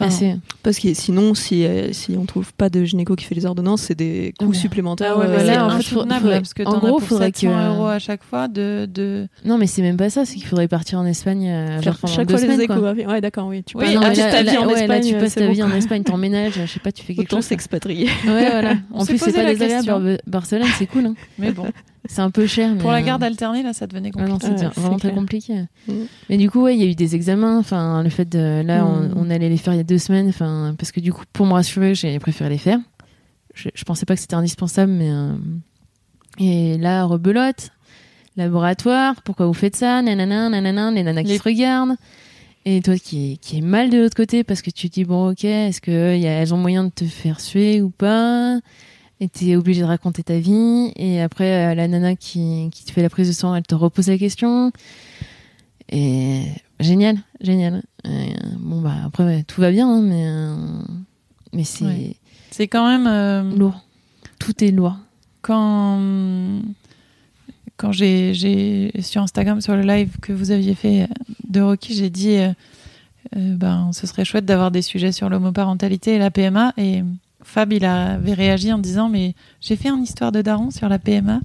Enfin, 0.00 0.08
Ah, 0.34 0.36
Parce 0.62 0.78
que 0.78 0.92
sinon, 0.94 1.34
si, 1.34 1.64
euh, 1.64 1.92
si 1.92 2.16
on 2.18 2.24
trouve 2.26 2.52
pas 2.54 2.68
de 2.68 2.84
gynéco 2.84 3.14
qui 3.16 3.24
fait 3.24 3.34
les 3.34 3.46
ordonnances, 3.46 3.82
c'est 3.82 3.94
des 3.94 4.34
coûts 4.38 4.46
Ouais. 4.46 4.54
supplémentaires. 4.54 5.14
ah 5.16 5.18
ouais, 5.20 5.26
euh, 5.28 5.44
là, 5.44 5.66
en 5.66 5.70
fait, 5.78 5.82
faudrait- 5.84 6.20
parce 6.40 6.54
que 6.54 6.62
en 6.64 6.78
gros, 6.78 6.98
pour 6.98 7.02
faudrait 7.02 7.26
700 7.34 7.48
que- 7.48 7.68
euros 7.74 7.86
à 7.86 7.98
chaque 7.98 8.22
fois 8.24 8.48
de, 8.48 8.88
de... 8.92 9.28
Non, 9.44 9.56
mais 9.58 9.66
c'est 9.66 9.82
même 9.82 9.96
pas 9.96 10.10
ça. 10.10 10.24
C'est 10.24 10.34
qu'il 10.34 10.46
faudrait 10.46 10.68
partir 10.68 10.98
en 10.98 11.06
Espagne 11.06 11.48
euh, 11.48 11.80
faire 11.80 11.96
chaque 12.06 12.28
fois 12.30 12.38
les 12.40 12.42
semaines, 12.44 12.66
quoi. 12.66 12.76
échographies. 12.76 13.06
Ouais, 13.06 13.20
d'accord, 13.20 13.46
oui. 13.48 13.62
Tu 13.64 13.76
Oui, 13.76 13.84
passes 13.84 13.94
non, 13.94 14.00
là- 14.00 14.08
ta 14.14 14.42
vie 14.42 14.56
en 14.58 14.66
ouais, 14.66 14.74
là, 14.74 14.80
Espagne. 14.96 15.12
tu 15.14 15.14
passes 15.20 15.34
ta 15.34 15.46
bon, 15.46 15.52
vie 15.52 15.62
en. 15.62 15.70
Espagne, 15.72 16.02
t'emménages, 16.02 16.54
je 16.60 16.66
sais 16.66 16.80
pas, 16.80 16.92
tu 16.92 17.02
fais 17.04 17.14
quelque 17.14 17.28
Autant 17.32 17.36
chose. 17.38 17.46
s'expatrier. 17.46 18.06
Ouais, 18.26 18.50
voilà. 18.50 18.74
En 18.92 19.04
plus, 19.04 19.18
c'est 19.18 19.32
pas 19.32 19.42
la 19.42 19.50
désagréable. 19.52 19.84
question. 19.86 20.00
Bar- 20.00 20.18
Barcelone, 20.26 20.68
c'est 20.78 20.86
cool. 20.86 21.06
hein. 21.06 21.14
Mais 21.38 21.52
bon, 21.52 21.66
C'est 22.06 22.20
un 22.20 22.30
peu 22.30 22.46
cher. 22.46 22.76
pour 22.78 22.90
la 22.92 22.98
euh, 22.98 23.02
garde 23.02 23.22
alternée, 23.24 23.62
là, 23.62 23.72
ça 23.72 23.86
devenait 23.86 24.10
Ah 24.14 24.24
compliqué. 24.26 24.48
non, 24.48 24.56
c'est 24.58 24.66
Ouais, 24.66 24.72
vraiment 24.76 24.98
très 24.98 25.12
compliqué. 25.12 25.54
Mm. 25.88 25.92
Mais 26.28 26.36
du 26.36 26.50
coup, 26.50 26.62
ouais, 26.62 26.74
il 26.76 26.80
y 26.82 26.86
a 26.86 26.90
eu 26.90 26.94
des 26.94 27.14
examens. 27.14 27.58
Enfin, 27.58 28.02
le 28.02 28.10
fait 28.10 28.28
de 28.28 28.62
là, 28.62 28.84
Mm. 28.84 29.12
on, 29.16 29.26
on 29.26 29.30
allait 29.30 29.48
les 29.48 29.56
faire 29.56 29.72
il 29.72 29.78
y 29.78 29.80
a 29.80 29.84
deux 29.84 29.98
semaines. 29.98 30.28
Enfin, 30.28 30.74
parce 30.78 30.92
que 30.92 31.00
du 31.00 31.12
coup, 31.12 31.24
pour 31.32 31.46
me 31.46 31.52
rassurer, 31.52 31.94
j'ai 31.94 32.18
préféré 32.18 32.50
les 32.50 32.58
faire. 32.58 32.78
Je, 33.54 33.68
je 33.74 33.84
pensais 33.84 34.04
pas 34.04 34.14
que 34.16 34.20
c'était 34.20 34.34
indispensable, 34.34 34.92
mais 34.92 35.10
euh, 35.10 35.32
et 36.38 36.76
là, 36.78 37.04
rebelote, 37.04 37.70
laboratoire. 38.36 39.22
Pourquoi 39.22 39.46
vous 39.46 39.54
faites 39.54 39.76
ça 39.76 40.02
Nanana, 40.02 40.48
nanana, 40.48 40.90
les 40.90 41.02
nanas 41.02 41.22
qui 41.22 41.28
Les- 41.28 41.38
se 41.38 41.42
regardent. 41.42 41.96
Et 42.66 42.80
toi 42.80 42.96
qui, 42.96 43.38
qui 43.42 43.58
est 43.58 43.60
mal 43.60 43.90
de 43.90 43.98
l'autre 43.98 44.16
côté 44.16 44.42
parce 44.42 44.62
que 44.62 44.70
tu 44.70 44.88
te 44.88 44.94
dis 44.94 45.04
bon 45.04 45.30
ok 45.32 45.44
est-ce 45.44 45.82
que 45.82 46.16
y 46.16 46.26
a, 46.26 46.30
elles 46.30 46.54
ont 46.54 46.56
moyen 46.56 46.84
de 46.84 46.88
te 46.88 47.04
faire 47.04 47.38
suer 47.40 47.82
ou 47.82 47.90
pas? 47.90 48.58
Et 49.24 49.28
t'es 49.28 49.56
obligé 49.56 49.80
de 49.80 49.86
raconter 49.86 50.22
ta 50.22 50.38
vie. 50.38 50.92
Et 50.96 51.20
après 51.20 51.72
euh, 51.72 51.74
la 51.74 51.88
nana 51.88 52.14
qui, 52.14 52.68
qui 52.70 52.84
te 52.84 52.92
fait 52.92 53.02
la 53.02 53.08
prise 53.08 53.28
de 53.28 53.32
sang 53.32 53.54
elle 53.54 53.62
te 53.62 53.74
repose 53.74 54.08
la 54.08 54.18
question. 54.18 54.70
Et 55.90 56.42
génial 56.80 57.16
génial. 57.40 57.82
Et, 58.04 58.08
euh, 58.08 58.34
bon 58.58 58.80
bah 58.80 58.96
après 59.04 59.24
ouais, 59.24 59.42
tout 59.44 59.60
va 59.60 59.70
bien 59.70 59.88
hein, 59.88 60.02
mais 60.02 60.26
euh, 60.26 60.56
mais 61.52 61.64
c'est 61.64 61.84
Ouais. 61.84 62.16
C'est 62.50 62.68
quand 62.68 62.86
même 62.86 63.06
euh, 63.08 63.56
lourd. 63.56 63.84
Tout 64.38 64.62
est 64.62 64.70
lourd. 64.70 64.96
quand 65.42 66.60
quand 67.76 67.92
j'ai 67.92 68.34
j'ai 68.34 68.92
sur 69.00 69.22
Instagram 69.22 69.60
sur 69.60 69.74
le 69.74 69.82
live 69.82 70.18
que 70.20 70.32
vous 70.32 70.50
aviez 70.50 70.74
fait 70.74 71.08
de 71.48 71.60
Rocky, 71.60 71.94
j'ai 71.94 72.10
dit 72.10 72.36
ben 73.34 73.90
ce 73.92 74.06
serait 74.06 74.24
chouette 74.24 74.44
d'avoir 74.44 74.70
des 74.70 74.82
sujets 74.82 75.10
sur 75.10 75.28
l'homoparentalité 75.28 76.14
et 76.14 76.18
la 76.18 76.30
PMA 76.30 76.74
et 76.76 77.02
Fab 77.54 77.72
il 77.72 77.84
avait 77.84 78.34
réagi 78.34 78.72
en 78.72 78.78
disant 78.78 79.08
mais 79.08 79.36
j'ai 79.60 79.76
fait 79.76 79.88
une 79.88 80.02
histoire 80.02 80.32
de 80.32 80.42
daron 80.42 80.72
sur 80.72 80.88
la 80.88 80.98
PMA. 80.98 81.38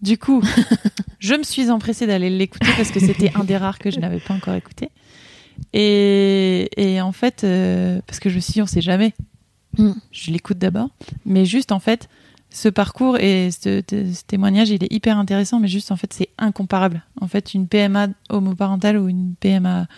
Du 0.00 0.16
coup, 0.16 0.44
je 1.18 1.34
me 1.34 1.42
suis 1.42 1.70
empressée 1.70 2.06
d'aller 2.06 2.30
l'écouter 2.30 2.68
parce 2.76 2.92
que 2.92 3.00
c'était 3.00 3.32
un 3.34 3.42
des 3.42 3.56
rares 3.56 3.80
que 3.80 3.90
je 3.90 3.98
n'avais 3.98 4.20
pas 4.20 4.32
encore 4.32 4.54
écouté. 4.54 4.90
Et, 5.72 6.68
et 6.76 7.00
en 7.00 7.10
fait, 7.10 7.42
euh, 7.42 8.00
parce 8.06 8.20
que 8.20 8.30
je 8.30 8.36
me 8.36 8.40
suis 8.40 8.52
dit, 8.52 8.62
on 8.62 8.66
sait 8.66 8.80
jamais. 8.80 9.12
Mm. 9.76 9.90
Je 10.12 10.30
l'écoute 10.30 10.58
d'abord. 10.58 10.90
Mais 11.26 11.44
juste, 11.44 11.72
en 11.72 11.80
fait, 11.80 12.08
ce 12.50 12.68
parcours 12.68 13.18
et 13.18 13.50
ce, 13.50 13.82
ce 13.90 14.24
témoignage, 14.24 14.70
il 14.70 14.84
est 14.84 14.92
hyper 14.92 15.18
intéressant, 15.18 15.58
mais 15.58 15.66
juste, 15.66 15.90
en 15.90 15.96
fait, 15.96 16.12
c'est 16.12 16.28
incomparable. 16.38 17.02
En 17.20 17.26
fait, 17.26 17.54
une 17.54 17.66
PMA 17.66 18.06
homoparentale 18.28 18.96
ou 18.96 19.08
une 19.08 19.34
PMA 19.40 19.88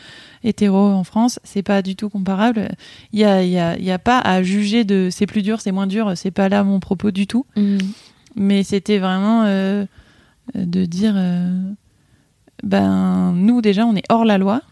hétéro 0.43 0.78
en 0.78 1.05
France, 1.05 1.38
c'est 1.45 1.62
pas 1.62 1.82
du 1.82 1.97
tout 1.97 2.09
comparable. 2.09 2.70
Il 3.12 3.20
y 3.20 3.24
a, 3.24 3.43
y 3.45 3.59
a, 3.59 3.78
y 3.78 3.91
a 3.91 3.99
pas 3.99 4.18
à 4.18 4.43
juger 4.43 4.84
de 4.84 5.09
c'est 5.11 5.26
plus 5.26 5.43
dur, 5.43 5.61
c'est 5.61 5.72
moins 5.72 5.86
dur. 5.86 6.12
C'est 6.16 6.30
pas 6.30 6.49
là 6.49 6.64
mon 6.64 6.80
propos 6.80 7.11
du 7.11 7.26
tout. 7.26 7.47
Mm. 7.57 7.78
Mais 8.36 8.62
c'était 8.62 8.99
vraiment 8.99 9.45
euh, 9.45 9.84
de 10.55 10.84
dire 10.84 11.14
euh, 11.16 11.62
ben 12.62 13.32
nous 13.32 13.61
déjà 13.61 13.86
on 13.86 13.97
est 13.97 14.05
hors 14.09 14.24
la 14.24 14.38
loi 14.38 14.62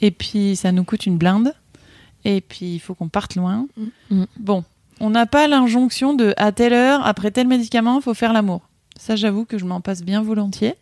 et 0.00 0.10
puis 0.10 0.56
ça 0.56 0.72
nous 0.72 0.84
coûte 0.84 1.06
une 1.06 1.16
blinde 1.16 1.54
et 2.24 2.40
puis 2.40 2.74
il 2.74 2.78
faut 2.80 2.94
qu'on 2.94 3.08
parte 3.08 3.36
loin. 3.36 3.66
Mm. 4.10 4.24
Bon, 4.38 4.64
on 5.00 5.10
n'a 5.10 5.26
pas 5.26 5.48
l'injonction 5.48 6.14
de 6.14 6.34
à 6.36 6.52
telle 6.52 6.72
heure 6.72 7.06
après 7.06 7.30
tel 7.30 7.48
médicament 7.48 8.00
faut 8.00 8.14
faire 8.14 8.32
l'amour. 8.32 8.62
Ça 9.02 9.16
j'avoue 9.16 9.46
que 9.46 9.56
je 9.56 9.64
m'en 9.64 9.80
passe 9.80 10.02
bien 10.02 10.22
volontiers. 10.22 10.74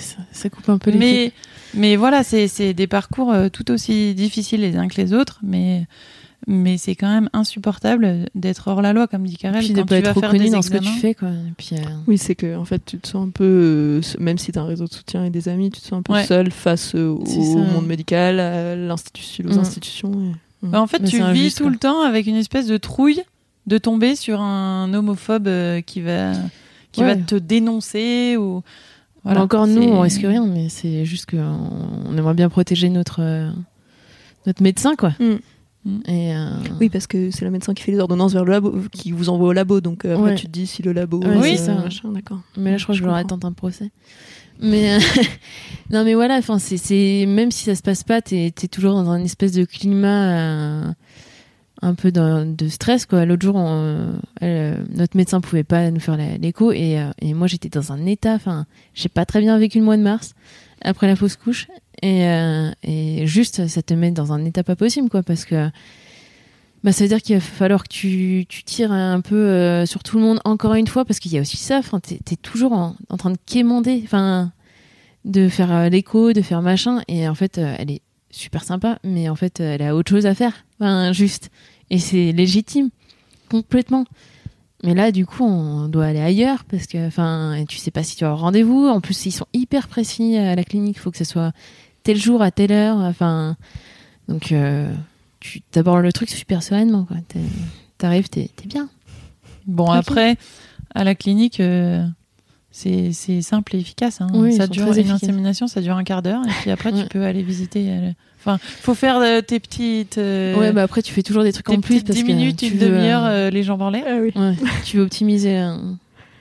Ça, 0.00 0.16
ça 0.32 0.50
coupe 0.50 0.68
un 0.68 0.78
peu 0.78 0.90
les 0.90 0.98
Mais 0.98 1.32
mais 1.72 1.94
voilà 1.96 2.24
c'est 2.24 2.48
c'est 2.48 2.74
des 2.74 2.88
parcours 2.88 3.30
euh, 3.32 3.48
tout 3.48 3.70
aussi 3.70 4.12
difficiles 4.14 4.60
les 4.60 4.76
uns 4.76 4.88
que 4.88 5.00
les 5.00 5.12
autres 5.12 5.38
mais 5.44 5.86
mais 6.48 6.78
c'est 6.78 6.96
quand 6.96 7.08
même 7.08 7.28
insupportable 7.32 8.26
d'être 8.34 8.66
hors 8.68 8.82
la 8.82 8.92
loi 8.92 9.06
comme 9.06 9.24
dit 9.24 9.36
Karel 9.36 9.62
puis 9.62 9.72
quand 9.72 9.82
de 9.82 9.86
pas 9.86 9.94
tu 9.94 9.94
être 10.00 10.04
vas 10.06 10.10
trop 10.12 10.20
faire 10.20 10.30
connu 10.30 10.44
des 10.46 10.50
dans 10.50 10.62
ce 10.62 10.70
que 10.70 10.78
tu 10.78 10.88
fais 10.88 11.14
quoi 11.14 11.28
et 11.28 11.52
puis 11.56 11.70
euh, 11.74 11.84
Oui, 12.08 12.18
c'est 12.18 12.34
que 12.34 12.56
en 12.56 12.64
fait, 12.64 12.82
tu 12.84 12.98
te 12.98 13.06
sens 13.06 13.28
un 13.28 13.30
peu, 13.30 13.44
euh, 13.44 14.00
même 14.18 14.38
si 14.38 14.50
tu 14.50 14.58
as 14.58 14.62
un 14.62 14.66
réseau 14.66 14.86
de 14.86 14.92
soutien 14.92 15.24
et 15.24 15.30
des 15.30 15.48
amis, 15.48 15.70
tu 15.70 15.80
te 15.80 15.84
sens 15.86 15.98
un 16.00 16.02
peu 16.02 16.14
Ouais. 16.14 16.24
seul 16.24 16.50
face 16.50 16.94
euh, 16.96 17.08
au 17.10 17.24
ça. 17.26 17.58
monde 17.72 17.86
médical, 17.86 18.40
à 18.40 18.74
l'institution, 18.74 19.44
aux 19.48 19.54
Mm. 19.54 19.58
institutions. 19.58 20.12
et- 20.12 20.66
Bah, 20.66 20.80
en 20.80 20.86
fait, 20.86 21.00
Mais 21.02 21.08
tu 21.08 21.16
vis 21.18 21.22
injuste, 21.22 21.58
tout 21.58 21.64
quoi. 21.64 21.72
le 21.72 21.78
temps 21.78 22.00
avec 22.02 22.26
une 22.26 22.36
espèce 22.36 22.66
de 22.66 22.78
trouille 22.78 23.22
de 23.66 23.78
tomber 23.78 24.16
sur 24.16 24.40
un 24.40 24.92
homophobe 24.94 25.48
qui 25.86 26.00
va 26.00 26.32
qui 26.92 27.00
Ouais. 27.02 27.14
va 27.14 27.16
te 27.16 27.34
dénoncer 27.36 28.36
ou 28.36 28.62
voilà. 29.24 29.42
encore 29.42 29.66
nous 29.66 29.82
on 29.82 30.00
risque 30.00 30.22
rien 30.22 30.46
mais 30.46 30.68
c'est 30.68 31.04
juste 31.04 31.26
que 31.26 31.36
on 31.36 32.08
on 32.08 32.16
aimerait 32.16 32.34
bien 32.34 32.48
protéger 32.48 32.88
notre 32.88 33.20
euh, 33.22 33.50
notre 34.46 34.62
médecin 34.62 34.94
quoi 34.96 35.12
Mm. 35.20 35.38
Mm. 35.84 36.00
et 36.08 36.34
euh, 36.36 36.50
Oui, 36.78 36.90
parce 36.90 37.06
que 37.06 37.30
c'est 37.30 37.44
le 37.46 37.50
médecin 37.50 37.72
qui 37.72 37.82
fait 37.82 37.92
les 37.92 38.00
ordonnances 38.00 38.34
vers 38.34 38.44
le 38.44 38.52
labo, 38.52 38.74
qui 38.92 39.12
vous 39.12 39.30
envoie 39.30 39.48
au 39.48 39.52
labo. 39.54 39.80
Donc 39.80 40.04
euh, 40.04 40.14
après, 40.14 40.30
Ouais. 40.30 40.34
tu 40.34 40.44
te 40.46 40.50
dis 40.50 40.66
si 40.66 40.82
le 40.82 40.92
labo. 40.92 41.20
Ouais, 41.20 41.36
euh, 41.36 41.42
c'est 41.42 41.56
ça. 41.56 41.74
d'accord. 42.12 42.40
Mais 42.58 42.72
là, 42.72 42.76
je 42.76 42.82
crois 42.82 42.94
Je 42.94 43.00
que 43.00 43.04
je 43.04 43.08
leur 43.08 43.16
attends 43.16 43.38
un 43.44 43.52
procès. 43.52 43.90
Mais 44.60 44.92
euh, 44.94 44.98
non, 45.90 46.04
mais 46.04 46.12
voilà. 46.12 46.36
Enfin, 46.36 46.58
c'est, 46.58 47.24
même 47.26 47.50
si 47.50 47.64
ça 47.64 47.74
se 47.74 47.80
passe 47.80 48.04
pas, 48.04 48.20
t'es, 48.20 48.52
t'es 48.54 48.68
toujours 48.68 48.92
dans 48.92 49.08
un 49.08 49.24
espèce 49.24 49.52
de 49.52 49.64
climat 49.64 50.28
euh, 50.88 50.92
un 51.82 51.94
peu 51.94 52.12
de, 52.12 52.68
stress, 52.68 53.06
quoi. 53.06 53.24
L'autre 53.24 53.42
jour, 53.42 53.56
euh, 53.58 54.76
notre 54.90 55.16
médecin 55.16 55.40
pouvait 55.40 55.64
pas 55.64 55.90
nous 55.90 56.00
faire 56.00 56.16
l'écho 56.16 56.72
et, 56.72 57.00
euh, 57.00 57.10
et 57.20 57.34
moi, 57.34 57.46
j'étais 57.46 57.68
dans 57.68 57.92
un 57.92 58.04
état. 58.06 58.34
Enfin, 58.34 58.66
j'ai 58.94 59.08
pas 59.08 59.24
très 59.24 59.40
bien 59.40 59.58
vécu 59.58 59.78
le 59.78 59.84
mois 59.84 59.96
de 59.96 60.02
mars 60.02 60.34
après 60.82 61.06
la 61.06 61.16
fausse 61.16 61.36
couche 61.36 61.68
et, 62.02 62.26
euh, 62.26 62.70
et 62.82 63.26
juste, 63.26 63.66
ça 63.66 63.82
te 63.82 63.94
met 63.94 64.10
dans 64.10 64.32
un 64.32 64.44
état 64.44 64.62
pas 64.62 64.76
possible, 64.76 65.08
quoi, 65.08 65.22
parce 65.22 65.44
que. 65.44 65.70
Bah, 66.82 66.92
ça 66.92 67.04
veut 67.04 67.08
dire 67.08 67.20
qu'il 67.20 67.36
va 67.36 67.42
falloir 67.42 67.82
que 67.82 67.88
tu, 67.88 68.46
tires 68.64 68.90
un 68.90 69.20
peu 69.20 69.84
sur 69.84 70.02
tout 70.02 70.16
le 70.16 70.24
monde 70.24 70.40
encore 70.46 70.72
une 70.72 70.86
fois, 70.86 71.04
parce 71.04 71.18
qu'il 71.18 71.30
y 71.30 71.36
a 71.36 71.42
aussi 71.42 71.58
ça. 71.58 71.76
Enfin, 71.76 72.00
t'es, 72.00 72.18
t'es 72.24 72.36
toujours 72.36 72.72
en, 72.72 72.96
train 73.18 73.30
de 73.30 73.38
quémander, 73.44 74.00
enfin, 74.02 74.50
de 75.26 75.50
faire 75.50 75.90
l'écho, 75.90 76.32
de 76.32 76.40
faire 76.40 76.62
machin. 76.62 77.02
Et 77.06 77.28
en 77.28 77.34
fait, 77.34 77.58
elle 77.58 77.90
est 77.90 78.00
super 78.30 78.64
sympa, 78.64 78.98
mais 79.04 79.28
en 79.28 79.34
fait, 79.34 79.60
elle 79.60 79.82
a 79.82 79.94
autre 79.94 80.08
chose 80.08 80.24
à 80.24 80.34
faire. 80.34 80.64
Juste. 81.12 81.50
Et 81.90 81.98
c'est 81.98 82.32
légitime, 82.32 82.90
complètement. 83.50 84.04
Mais 84.82 84.94
là, 84.94 85.12
du 85.12 85.26
coup, 85.26 85.44
on 85.44 85.88
doit 85.88 86.06
aller 86.06 86.20
ailleurs 86.20 86.64
parce 86.64 86.86
que, 86.86 87.06
enfin, 87.06 87.64
tu 87.68 87.76
sais 87.76 87.90
pas 87.90 88.02
si 88.02 88.16
tu 88.16 88.24
as 88.24 88.32
rendez-vous. 88.32 88.86
En 88.88 89.00
plus, 89.00 89.26
ils 89.26 89.32
sont 89.32 89.46
hyper 89.52 89.88
précis 89.88 90.36
à 90.36 90.54
la 90.54 90.64
clinique. 90.64 90.96
Il 90.96 91.00
faut 91.00 91.10
que 91.10 91.18
ce 91.18 91.24
soit 91.24 91.52
tel 92.02 92.16
jour 92.16 92.40
à 92.40 92.50
telle 92.50 92.72
heure. 92.72 92.96
Enfin, 92.96 93.56
donc, 94.28 94.52
euh, 94.52 94.90
tu 95.40 95.60
abordes 95.74 96.02
le 96.02 96.12
truc 96.12 96.30
super 96.30 96.62
sereinement. 96.62 97.04
Quoi. 97.04 97.18
T'arrives, 97.98 98.28
t'es, 98.30 98.48
t'es 98.56 98.66
bien. 98.66 98.88
Bon 99.66 99.90
après 99.90 100.36
à 100.94 101.04
la 101.04 101.14
clinique 101.14 101.60
euh, 101.60 102.04
c'est 102.70 103.12
c'est 103.12 103.42
simple 103.42 103.76
et 103.76 103.78
efficace. 103.78 104.20
hein. 104.20 104.28
Oui, 104.32 104.54
ça 104.54 104.66
dure 104.66 104.86
une 104.86 104.98
efficaces. 104.98 105.22
insémination, 105.22 105.66
ça 105.68 105.80
dure 105.82 105.96
un 105.96 106.02
quart 106.02 106.22
d'heure 106.22 106.42
et 106.44 106.50
puis 106.62 106.70
après 106.70 106.92
tu 106.92 107.06
peux 107.08 107.24
aller 107.24 107.42
visiter. 107.42 108.12
Euh, 108.46 108.52
Enfin, 108.54 108.58
faut 108.62 108.94
faire 108.94 109.16
euh, 109.18 109.40
tes 109.42 109.60
petites. 109.60 110.18
euh, 110.18 110.56
ouais, 110.56 110.72
bah 110.72 110.82
après, 110.82 111.02
tu 111.02 111.12
fais 111.12 111.22
toujours 111.22 111.42
des 111.42 111.52
trucs 111.52 111.68
en 111.68 111.80
plus 111.80 112.02
parce 112.02 112.16
10 112.18 112.22
que 112.24 112.28
minutes, 112.28 112.58
tu 112.58 112.66
une 112.68 112.78
veux, 112.78 112.88
demi-heure, 112.88 113.24
euh, 113.24 113.48
euh, 113.48 113.50
les 113.50 113.62
jambes 113.62 113.82
en 113.82 113.90
l'air. 113.90 114.04
Ah 114.06 114.16
oui. 114.20 114.32
ouais, 114.34 114.54
tu 114.84 114.96
veux 114.96 115.02
optimiser 115.02 115.58
euh, 115.58 115.76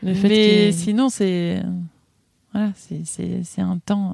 le 0.04 0.14
fait 0.14 0.30
Mais 0.30 0.72
sinon, 0.72 1.10
c'est. 1.10 1.62
Voilà, 2.54 2.72
c'est- 2.78 3.02
c'est 3.06 3.42
c'est 3.44 3.62
un 3.62 3.78
temps. 3.86 4.14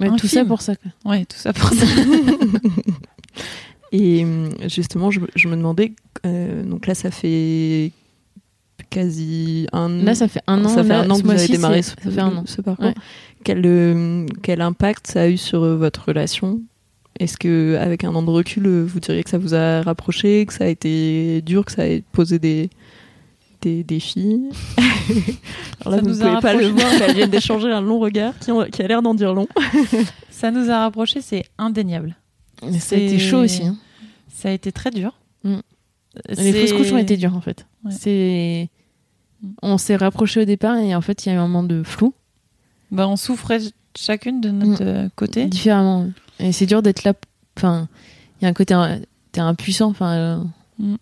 Ouais, 0.00 0.08
un 0.08 0.16
tout 0.16 0.26
ça 0.26 0.44
pour 0.44 0.60
ça. 0.62 0.74
Quoi. 0.76 0.90
Ouais, 1.12 1.24
tout 1.24 1.38
ça 1.38 1.52
pour 1.52 1.68
ça. 1.70 1.86
Et 3.92 4.24
hum, 4.24 4.50
justement, 4.66 5.10
je, 5.10 5.20
je 5.36 5.46
me 5.48 5.56
demandais, 5.56 5.92
euh, 6.26 6.64
donc 6.64 6.86
là, 6.88 6.94
ça 6.96 7.10
fait 7.12 7.92
quasi 8.90 9.68
un 9.72 9.88
Là, 10.02 10.14
ça 10.16 10.26
fait 10.26 10.40
un 10.48 10.64
an. 10.64 10.68
ça 10.68 10.82
fait 10.82 10.88
là, 10.88 11.00
un 11.02 11.10
an 11.10 11.18
que 11.18 11.22
vous 11.24 11.30
avez 11.30 11.46
démarré 11.46 11.82
ce, 11.82 11.90
ça 12.02 12.10
fait 12.10 12.20
un 12.20 12.36
an. 12.36 12.42
ce 12.46 12.60
parcours. 12.60 12.86
Ouais. 12.86 12.94
Quel, 13.44 13.62
euh, 13.64 14.26
quel 14.42 14.60
impact 14.60 15.06
ça 15.06 15.22
a 15.22 15.28
eu 15.28 15.36
sur 15.36 15.62
euh, 15.62 15.76
votre 15.76 16.06
relation? 16.08 16.60
Est-ce 17.20 17.36
que 17.36 17.76
avec 17.80 18.02
un 18.04 18.14
an 18.14 18.22
de 18.22 18.30
recul, 18.30 18.66
euh, 18.66 18.84
vous 18.84 18.98
diriez 19.00 19.22
que 19.22 19.30
ça 19.30 19.38
vous 19.38 19.54
a 19.54 19.82
rapproché, 19.82 20.44
que 20.46 20.52
ça 20.52 20.64
a 20.64 20.68
été 20.68 21.42
dur, 21.42 21.64
que 21.64 21.72
ça 21.72 21.82
a 21.82 22.00
posé 22.12 22.38
des 22.38 22.70
des 23.62 23.82
défis 23.84 24.42
Alors 25.80 25.92
là, 25.92 25.96
Ça 25.96 26.02
vous 26.02 26.08
nous 26.08 26.16
ne 26.16 26.22
a 26.24 26.28
pouvez 26.28 26.40
pas 26.40 26.54
le 26.54 26.66
rapprochés. 26.66 26.70
voir, 26.70 26.92
mais 26.98 27.04
elle 27.08 27.16
vient 27.16 27.28
d'échanger 27.28 27.70
un 27.70 27.80
long 27.80 27.98
regard 27.98 28.34
qui, 28.38 28.50
a 28.50 28.86
l'air 28.86 29.00
d'en 29.00 29.14
dire 29.14 29.32
long. 29.32 29.48
Ça 30.30 30.50
nous 30.50 30.68
a 30.70 30.80
rapprochés, 30.80 31.22
c'est 31.22 31.44
indéniable. 31.56 32.14
Ça 32.78 32.96
a 32.96 32.98
été 32.98 33.18
chaud 33.18 33.38
aussi. 33.38 33.62
hein. 33.64 33.76
Ça 34.28 34.48
a 34.48 34.52
été 34.52 34.70
très 34.72 34.90
dur. 34.90 35.18
Mm. 35.44 35.58
Les 36.28 36.52
fausses 36.52 36.72
couches 36.72 36.92
ont 36.92 36.98
été 36.98 37.16
dures 37.16 37.34
en 37.36 37.40
fait. 37.40 37.66
Ouais. 37.84 37.92
C'est 37.92 38.68
on 39.62 39.78
s'est 39.78 39.96
rapprochés 39.96 40.40
au 40.42 40.44
départ 40.44 40.76
et 40.76 40.94
en 40.94 41.00
fait 41.00 41.24
il 41.24 41.28
y 41.30 41.32
a 41.32 41.34
eu 41.36 41.38
un 41.38 41.46
moment 41.46 41.62
de 41.62 41.82
flou 41.82 42.12
Bah, 42.94 43.08
on 43.08 43.16
souffrait 43.16 43.60
chacune 43.96 44.40
de 44.40 44.50
notre 44.50 44.82
euh, 44.84 45.08
côté. 45.16 45.46
différemment 45.46 46.08
et 46.40 46.52
c'est 46.52 46.66
dur 46.66 46.82
d'être 46.82 47.04
là 47.04 47.12
enfin 47.56 47.88
il 48.40 48.44
y 48.44 48.46
a 48.46 48.50
un 48.50 48.52
côté 48.54 48.74
t'es 49.32 49.40
impuissant 49.40 49.90
enfin 49.90 50.12
euh, 50.14 50.44
Mm. 50.78 50.96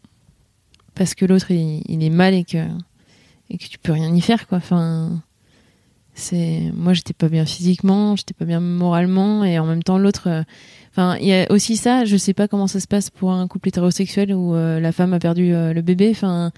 parce 0.95 1.15
que 1.15 1.25
l'autre 1.25 1.51
il, 1.51 1.83
il 1.89 2.05
est 2.05 2.11
mal 2.11 2.35
et 2.35 2.45
que 2.45 2.59
et 3.49 3.57
que 3.57 3.65
tu 3.65 3.79
peux 3.79 3.93
rien 3.93 4.15
y 4.15 4.21
faire 4.21 4.47
quoi 4.47 4.59
enfin 4.59 5.23
c'est 6.15 6.71
moi 6.75 6.93
j'étais 6.93 7.15
pas 7.15 7.31
bien 7.31 7.47
physiquement 7.47 8.15
j'étais 8.17 8.35
pas 8.35 8.45
bien 8.45 8.61
moralement 8.61 9.45
et 9.45 9.59
en 9.59 9.65
même 9.65 9.83
temps 9.83 9.97
l'autre 9.97 10.29
euh, 10.29 10.43
enfin 10.91 11.17
il 11.21 11.27
y 11.27 11.33
a 11.35 11.51
aussi 11.51 11.79
ça 11.79 12.05
je 12.05 12.19
sais 12.19 12.35
pas 12.35 12.49
comment 12.49 12.67
ça 12.67 12.81
se 12.81 12.87
passe 12.87 13.09
pour 13.09 13.33
un 13.33 13.49
couple 13.49 13.69
hétérosexuel 13.69 14.35
où 14.35 14.55
euh, 14.55 14.79
la 14.79 14.93
femme 14.93 15.15
a 15.15 15.19
perdu 15.19 15.55
euh, 15.55 15.73
le 15.73 15.81
bébé 15.81 16.11
enfin 16.11 16.53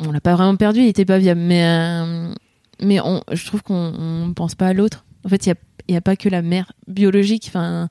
on 0.00 0.12
l'a 0.12 0.20
pas 0.20 0.34
vraiment 0.34 0.56
perdu 0.56 0.80
il 0.80 0.88
était 0.88 1.06
pas 1.06 1.18
viable 1.18 1.40
mais 1.40 1.64
euh, 1.64 2.34
mais 2.80 3.00
on, 3.00 3.22
je 3.32 3.44
trouve 3.46 3.62
qu'on 3.62 3.92
on 3.98 4.32
pense 4.34 4.54
pas 4.54 4.68
à 4.68 4.72
l'autre. 4.72 5.04
En 5.24 5.28
fait 5.28 5.46
il 5.46 5.50
y 5.50 5.52
a 5.52 5.56
y 5.88 5.96
a 5.96 6.00
pas 6.00 6.16
que 6.16 6.28
la 6.28 6.42
mère 6.42 6.72
biologique 6.88 7.44
enfin 7.48 7.88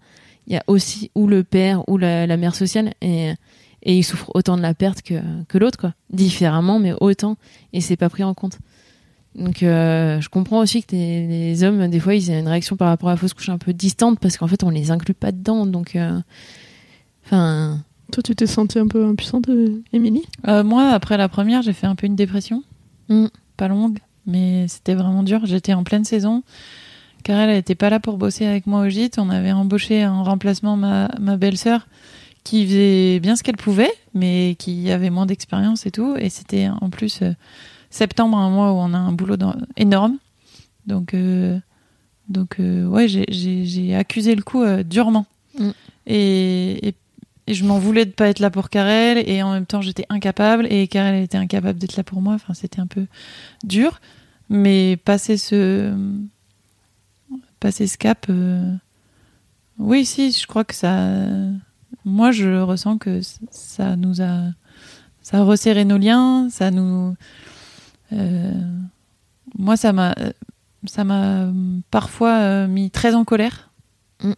il 0.48 0.54
y 0.54 0.58
a 0.58 0.64
aussi 0.68 1.12
ou 1.16 1.28
le 1.28 1.44
père 1.44 1.88
ou 1.88 1.98
la, 1.98 2.26
la 2.28 2.38
mère 2.38 2.56
sociale 2.56 2.94
et 3.02 3.34
et 3.84 3.98
il 3.98 4.04
souffre 4.04 4.32
autant 4.34 4.56
de 4.58 4.62
la 4.62 4.74
perte 4.74 5.02
que 5.02 5.16
que 5.48 5.58
l'autre 5.58 5.78
quoi. 5.78 5.94
Différemment 6.12 6.80
mais 6.80 6.94
autant. 7.00 7.38
Et 7.74 7.82
c'est 7.82 7.98
pas 7.98 8.10
pris 8.10 8.24
en 8.24 8.34
compte. 8.34 8.60
Donc 9.36 9.64
euh, 9.64 10.22
je 10.22 10.30
comprends 10.30 10.60
aussi 10.60 10.84
que 10.84 10.96
les, 10.96 11.28
les 11.28 11.64
hommes 11.64 11.88
des 11.88 12.00
fois 12.00 12.16
ils 12.16 12.32
ont 12.32 12.40
une 12.40 12.48
réaction 12.48 12.76
par 12.78 12.88
rapport 12.90 13.10
à 13.10 13.14
la 13.14 13.18
fausse 13.18 13.34
couche 13.34 13.50
un 13.50 13.58
peu 13.58 13.74
distante 13.74 14.20
parce 14.20 14.38
qu'en 14.38 14.48
fait 14.48 14.64
on 14.64 14.70
les 14.70 14.92
inclut 14.92 15.14
pas 15.16 15.32
dedans. 15.32 15.66
Donc 15.66 15.96
euh, 15.96 16.20
enfin 17.26 17.84
toi 18.12 18.22
tu 18.24 18.36
t'es 18.36 18.48
sentie 18.48 18.80
un 18.80 18.88
peu 18.88 19.04
impuissante 19.06 19.50
Émilie? 19.92 20.24
Euh, 20.48 20.64
moi, 20.64 20.90
après 20.90 21.18
la 21.18 21.28
première, 21.28 21.64
j'ai 21.64 21.74
fait 21.74 21.88
un 21.88 21.96
peu 21.96 22.06
une 22.06 22.16
dépression. 22.16 22.64
Mm. 23.10 23.26
Pas 23.58 23.68
longue, 23.68 24.00
mais 24.26 24.68
c'était 24.68 24.94
vraiment 24.96 25.24
dur. 25.24 25.42
J'étais 25.46 25.74
en 25.74 25.84
pleine 25.84 26.06
saison. 26.06 26.44
Karel, 27.24 27.50
elle 27.50 27.58
était 27.58 27.76
pas 27.76 27.90
là 27.90 28.00
pour 28.00 28.18
bosser 28.18 28.46
avec 28.46 28.68
moi 28.68 28.82
au 28.82 28.90
gîte. 28.90 29.18
On 29.18 29.30
avait 29.30 29.52
embauché 29.54 30.06
en 30.06 30.24
remplacement 30.24 30.76
ma, 30.76 31.10
ma 31.20 31.38
belle-sœur 31.38 31.88
qui 32.44 32.66
faisait 32.66 33.20
bien 33.22 33.38
ce 33.38 33.44
qu'elle 33.44 33.56
pouvait, 33.56 33.92
mais 34.14 34.56
qui 34.60 34.92
avait 34.92 35.10
moins 35.10 35.26
d'expérience 35.26 35.86
et 35.86 35.92
tout. 35.92 36.16
Et 36.18 36.30
c'était 36.30 36.68
en 36.82 36.90
plus 36.90 37.22
euh, 37.22 37.32
septembre, 37.90 38.38
un 38.38 38.50
mois 38.50 38.74
où 38.74 38.76
on 38.76 38.94
a 38.94 38.98
un 38.98 39.14
boulot 39.14 39.38
dans- 39.38 39.56
énorme. 39.78 40.18
Donc, 40.86 41.14
euh, 41.14 41.58
donc 42.28 42.60
euh, 42.60 42.86
ouais, 42.86 43.08
j'ai- 43.08 43.96
accusé 43.96 44.36
le 44.36 44.42
coup 44.42 44.64
durement. 44.84 45.26
Mm. 45.58 45.70
Et, 46.08 46.88
et, 46.90 46.96
et 47.48 47.54
je 47.54 47.66
m'en 47.66 47.80
voulais 47.80 48.06
de 48.06 48.12
pas 48.12 48.30
être 48.30 48.40
là 48.40 48.50
pour 48.50 48.70
Karel, 48.70 49.18
et 49.30 49.44
en 49.44 49.54
même 49.54 49.66
temps 49.66 49.82
j'étais 49.82 50.06
incapable, 50.10 50.68
et 50.72 50.88
Karel 50.88 51.24
était 51.24 51.38
incapable 51.38 51.80
d'être 51.80 51.98
là 51.98 52.04
pour 52.04 52.22
moi. 52.22 52.34
Enfin, 52.34 52.54
c'était 52.54 52.80
un 52.80 52.88
peu 52.88 53.06
dur. 53.64 54.00
Mais 54.50 54.98
passer 54.98 55.38
ce, 55.38 55.94
passer 57.60 57.88
ce 57.88 57.98
cap, 57.98 58.26
euh, 58.30 58.76
oui, 59.80 60.06
si, 60.06 60.32
je 60.32 60.46
crois 60.48 60.64
que 60.64 60.76
ça. 60.76 61.10
Moi, 62.06 62.32
je 62.32 62.60
ressens 62.60 62.98
que 62.98 63.22
ça 63.50 63.96
nous 63.96 64.22
a, 64.22 64.50
ça 65.22 65.44
resserré 65.44 65.86
nos 65.86 65.98
liens, 65.98 66.50
ça 66.50 66.70
nous. 66.72 67.16
euh, 68.12 68.52
moi, 69.58 69.78
ça 69.78 69.94
m'a, 69.94 70.14
ça 70.86 71.04
m'a 71.04 71.48
parfois 71.90 72.40
euh, 72.40 72.68
mis 72.68 72.92
très 72.92 73.16
en 73.16 73.24
colère. 73.24 73.72
Mm. 74.22 74.34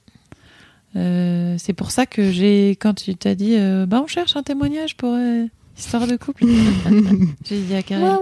Euh, 0.96 1.56
c'est 1.58 1.74
pour 1.74 1.92
ça 1.92 2.06
que 2.06 2.32
j'ai, 2.32 2.72
quand 2.80 2.94
tu 2.94 3.16
t'as 3.16 3.36
dit, 3.36 3.56
euh, 3.56 3.86
bah 3.86 4.02
on 4.04 4.08
cherche 4.08 4.36
un 4.36 4.44
témoignage 4.44 4.96
pour 4.96 5.12
euh, 5.14 5.46
histoire 5.78 6.08
de 6.08 6.16
couple, 6.16 6.46
j'ai 7.46 7.60
dit 7.62 7.76
à 7.76 7.84
Karel, 7.84 8.18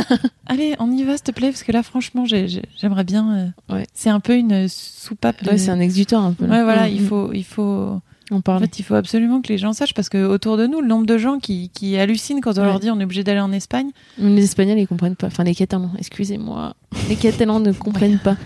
allez, 0.46 0.74
on 0.78 0.90
y 0.92 1.04
va 1.04 1.14
s'il 1.14 1.22
te 1.22 1.30
plaît, 1.32 1.48
parce 1.48 1.62
que 1.62 1.72
là, 1.72 1.82
franchement, 1.82 2.26
j'ai- 2.26 2.48
j'ai- 2.48 2.62
j'aimerais 2.78 3.04
bien. 3.04 3.52
euh, 3.70 3.74
Ouais. 3.74 3.86
C'est 3.94 4.10
un 4.10 4.20
peu 4.20 4.34
une 4.36 4.68
soupape. 4.68 5.42
De... 5.42 5.56
c'est 5.56 5.70
un 5.70 5.80
exutoire 5.80 6.24
un 6.24 6.32
peu 6.32 6.44
là. 6.46 6.56
Ouais, 6.58 6.62
voilà, 6.64 6.86
Mm, 6.88 6.92
il 6.92 7.02
mm. 7.02 7.06
faut, 7.06 7.32
il 7.32 7.44
faut. 7.44 8.00
on 8.30 8.36
En 8.36 8.40
parlait 8.42 8.66
fait, 8.66 8.78
il 8.78 8.82
faut 8.82 8.94
absolument 8.94 9.40
que 9.40 9.48
les 9.48 9.56
gens 9.56 9.72
sachent 9.72 9.94
parce 9.94 10.10
que 10.10 10.22
autour 10.26 10.58
de 10.58 10.66
nous, 10.66 10.82
le 10.82 10.86
nombre 10.88 11.06
de 11.06 11.16
gens 11.16 11.38
qui, 11.38 11.70
qui 11.70 11.96
hallucinent 11.96 12.40
quand 12.42 12.58
on 12.58 12.62
leur 12.64 12.78
dit 12.78 12.90
on 12.90 13.00
est 13.00 13.04
obligé 13.04 13.24
d'aller 13.24 13.40
en 13.40 13.52
Espagne. 13.52 13.88
les 14.18 14.44
Espagnols 14.44 14.78
ils 14.78 14.86
comprennent 14.86 15.16
pas 15.16 15.28
enfin 15.28 15.44
les 15.44 15.54
Catalans 15.54 15.92
excusez-moi 15.98 16.74
les 17.08 17.16
Catalans 17.16 17.58
ne 17.60 17.72
comprennent 17.72 18.18
pas 18.22 18.36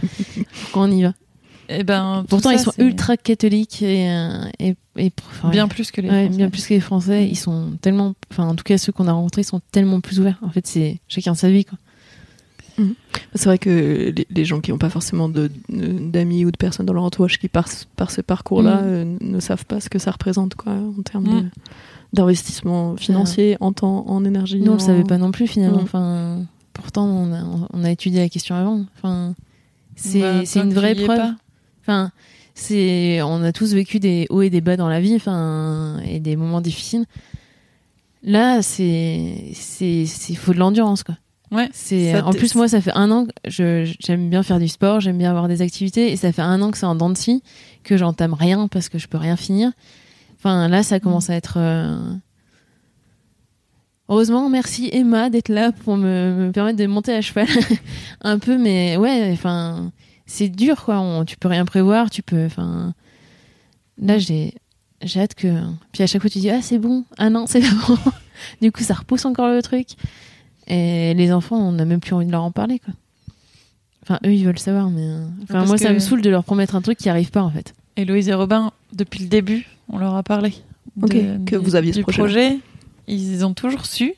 pourquoi 0.63 0.83
on 0.83 0.91
y 0.93 1.03
va? 1.03 1.15
Et 1.79 1.85
ben, 1.85 2.25
pourtant 2.29 2.51
ça, 2.51 2.55
ils 2.55 2.59
sont 2.61 2.73
ultra 2.79 3.17
catholiques 3.17 3.83
et 3.83 4.09
euh, 4.11 4.45
et, 4.59 4.75
et 4.97 5.13
enfin, 5.31 5.51
bien 5.51 5.69
plus 5.69 5.91
que 5.91 6.01
les. 6.01 6.09
Ouais, 6.11 6.25
Français. 6.25 6.37
bien 6.37 6.51
plus 6.51 6.67
que 6.67 6.75
les 6.75 6.81
Français, 6.81 7.29
ils 7.29 7.37
sont 7.37 7.73
tellement, 7.81 8.15
enfin 8.31 8.47
en 8.49 8.55
tout 8.55 8.65
cas 8.65 8.79
ceux 8.79 8.93
qu'on 8.93 9.09
a 9.09 9.13
rencontrés, 9.13 9.43
sont 9.43 9.61
tellement 9.73 10.01
plus 10.01 10.21
ouverts. 10.21 10.39
En 10.43 10.51
fait, 10.51 10.67
c'est 10.67 11.01
chacun 11.09 11.35
sa 11.35 11.51
vie 11.51 11.65
quoi. 11.65 11.79
C'est 13.35 13.45
vrai 13.45 13.59
que 13.59 14.13
les, 14.17 14.27
les 14.31 14.45
gens 14.45 14.61
qui 14.61 14.71
n'ont 14.73 14.79
pas 14.79 14.89
forcément 14.91 15.29
d'amis 15.29 16.45
ou 16.47 16.51
de 16.51 16.57
personnes 16.57 16.87
dans 16.87 16.95
leur 16.95 17.05
entourage 17.05 17.39
qui 17.39 17.49
passent 17.49 17.87
par 17.97 18.11
ce 18.11 18.23
parcours-là 18.23 18.77
Mm. 18.81 18.85
euh, 18.85 19.17
ne 19.21 19.41
savent 19.41 19.67
pas 19.67 19.79
ce 19.81 19.89
que 19.91 19.99
ça 19.99 20.11
représente 20.11 20.55
quoi, 20.55 20.73
en 20.73 21.03
termes 21.03 21.25
Mm. 21.43 21.51
d'investissement 22.15 22.97
financier, 22.97 23.57
en 23.61 23.73
temps, 23.73 24.05
en 24.09 24.25
énergie. 24.25 24.59
Nous 24.59 24.73
on 24.73 24.77
le 24.77 24.83
en- 24.83 24.87
savait 24.87 25.05
pas 25.05 25.19
non 25.19 25.31
plus 25.33 25.47
finalement. 25.47 25.81
Mm. 25.81 25.85
Enfin, 25.85 26.39
pourtant 26.73 27.07
on 27.07 27.33
a, 27.33 27.69
on 27.73 27.85
a 27.85 27.91
étudié 27.91 28.21
la 28.21 28.29
question 28.31 28.55
avant. 28.55 28.85
Enfin, 28.97 29.35
c'est 29.95 30.21
Bah, 30.21 30.63
une 30.63 30.73
vraie 30.73 30.95
preuve. 30.95 31.07
pas. 31.19 31.35
Enfin, 31.83 32.11
c'est 32.55 33.21
on 33.23 33.43
a 33.43 33.53
tous 33.53 33.75
vécu 33.75 33.99
des 33.99 34.27
hauts 34.31 34.43
et 34.43 34.51
des 34.51 34.61
bas 34.61 34.77
dans 34.77 34.89
la 34.89 35.01
vie, 35.01 35.15
enfin 35.15 36.01
et 36.05 36.21
des 36.21 36.37
moments 36.37 36.61
difficiles. 36.61 37.05
Là, 38.23 38.63
c'est 38.63 39.51
c'est 39.55 40.07
c'est 40.07 40.35
faut 40.35 40.53
de 40.53 40.59
l'endurance 40.59 41.03
quoi. 41.03 41.17
Ouais. 41.51 41.69
C'est 41.73 42.19
en 42.19 42.31
plus 42.31 42.55
moi 42.55 42.67
ça 42.67 42.81
fait 42.81 42.93
un 42.95 43.11
an 43.11 43.27
que 43.27 43.33
je 43.47 43.93
j'aime 44.01 44.31
bien 44.31 44.43
faire 44.43 44.59
du 44.59 44.69
sport, 44.69 45.01
j'aime 45.01 45.19
bien 45.19 45.29
avoir 45.29 45.49
des 45.49 45.61
activités 45.61 46.11
et 46.11 46.17
ça 46.17 46.33
fait 46.33 46.43
un 46.43 46.63
an 46.63 46.71
que 46.71 46.79
c'est 46.79 46.87
en 46.87 46.95
dents 46.95 47.11
de 47.11 47.17
scie 47.17 47.43
que 47.85 47.99
j'entame 47.99 48.33
rien 48.33 48.69
parce 48.69 48.89
que 48.89 48.99
je 48.99 49.07
peux 49.07 49.19
rien 49.19 49.37
finir. 49.37 49.71
Enfin 50.39 50.69
là 50.69 50.83
ça 50.83 50.99
commence 50.99 51.29
à 51.29 51.35
être 51.35 51.59
euh, 51.59 51.99
Heureusement, 54.09 54.49
merci 54.49 54.91
Emma 54.93 55.31
d'être 55.31 55.49
là 55.49 55.73
pour 55.73 55.97
me, 55.97 56.35
me 56.35 56.53
permettre 56.53 56.79
de 56.79 56.87
monter 56.87 57.15
à 57.15 57.23
cheval 57.23 57.47
un 58.21 58.39
peu, 58.39 58.59
mais 58.59 58.97
ouais, 58.99 59.31
enfin, 59.33 59.91
c'est 60.27 60.49
dur 60.49 60.85
quoi. 60.85 60.99
On- 61.01 61.25
tu 61.25 61.37
peux 61.37 61.49
rien 61.49 61.65
prévoir, 61.65 62.11
tu 62.11 62.23
peux, 62.23 62.45
enfin, 62.47 62.95
là 64.01 64.19
j'ai, 64.19 64.55
j'ai 65.03 65.21
hâte 65.21 65.35
que. 65.35 65.49
Puis 65.93 66.03
à 66.03 66.07
chaque 66.07 66.21
fois 66.23 66.31
tu 66.31 66.39
dis 66.39 66.51
ah 66.51 66.63
c'est 66.63 66.79
bon, 66.79 67.05
ah 67.19 67.31
non 67.31 67.47
c'est 67.47 67.61
bon. 67.61 67.97
du 68.61 68.73
coup 68.73 68.83
ça 68.83 68.95
repousse 68.95 69.25
encore 69.25 69.49
le 69.49 69.63
truc. 69.63 69.89
Et 70.69 71.13
les 71.15 71.33
enfants, 71.33 71.57
on 71.57 71.73
n'a 71.73 71.85
même 71.85 72.01
plus 72.01 72.15
envie 72.15 72.27
de 72.27 72.31
leur 72.33 72.43
en 72.45 72.51
parler 72.53 72.79
quoi. 72.79 72.95
Enfin 74.03 74.19
eux 74.25 74.33
ils 74.35 74.45
veulent 74.45 74.59
savoir, 74.59 74.91
mais 74.91 75.03
euh, 75.05 75.25
enfin 75.45 75.55
Parce 75.55 75.69
moi 75.69 75.79
ça 75.79 75.93
me 75.93 75.99
saoule 75.99 76.23
de 76.23 76.31
leur 76.31 76.45
promettre 76.45 76.75
un 76.75 76.83
truc 76.83 76.99
qui 76.99 77.09
arrive 77.09 77.31
pas 77.31 77.43
en 77.43 77.51
fait. 77.51 77.75
Héloïse 77.97 78.29
et 78.29 78.35
Robin, 78.35 78.73
depuis 78.93 79.21
le 79.23 79.29
début, 79.29 79.67
on 79.89 79.99
leur 79.99 80.15
a 80.17 80.23
parlé. 80.23 80.55
Que 81.47 81.57
vous 81.57 81.75
aviez 81.77 81.93
ce 81.93 82.01
projet. 82.01 82.59
Ils 83.09 83.45
ont 83.45 83.53
toujours 83.55 83.87
su. 83.87 84.15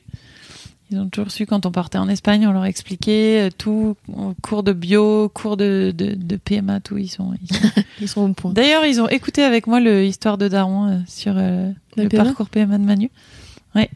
Ils 0.91 0.99
ont 0.99 1.09
toujours 1.09 1.31
su 1.31 1.45
quand 1.47 1.65
on 1.65 1.71
partait 1.71 1.97
en 1.97 2.07
Espagne, 2.09 2.45
on 2.47 2.51
leur 2.51 2.65
expliquait 2.65 3.47
euh, 3.47 3.49
tout, 3.57 3.95
euh, 4.09 4.33
cours 4.43 4.61
de 4.61 4.71
bio, 4.71 5.29
cours 5.29 5.57
de, 5.57 5.91
de, 5.97 6.13
de 6.13 6.35
PMA, 6.35 6.79
tout. 6.79 6.97
Ils 6.97 7.07
sont, 7.07 7.33
ils 7.41 7.47
sont- 7.55 7.69
Ils 8.01 8.07
sont 8.07 8.29
au 8.29 8.33
point. 8.33 8.51
D'ailleurs, 8.53 8.85
ils 8.85 9.01
ont 9.01 9.07
écouté 9.09 9.41
avec 9.43 9.65
moi 9.67 9.79
le 9.79 10.05
Histoire 10.05 10.37
de 10.37 10.47
Daron 10.47 10.87
euh, 10.87 10.97
sur 11.07 11.33
euh, 11.37 11.71
le 11.97 12.07
PMA? 12.07 12.23
parcours 12.25 12.49
PMA 12.49 12.77
de 12.77 12.83
Manu. 12.83 13.09
Ouais. 13.73 13.89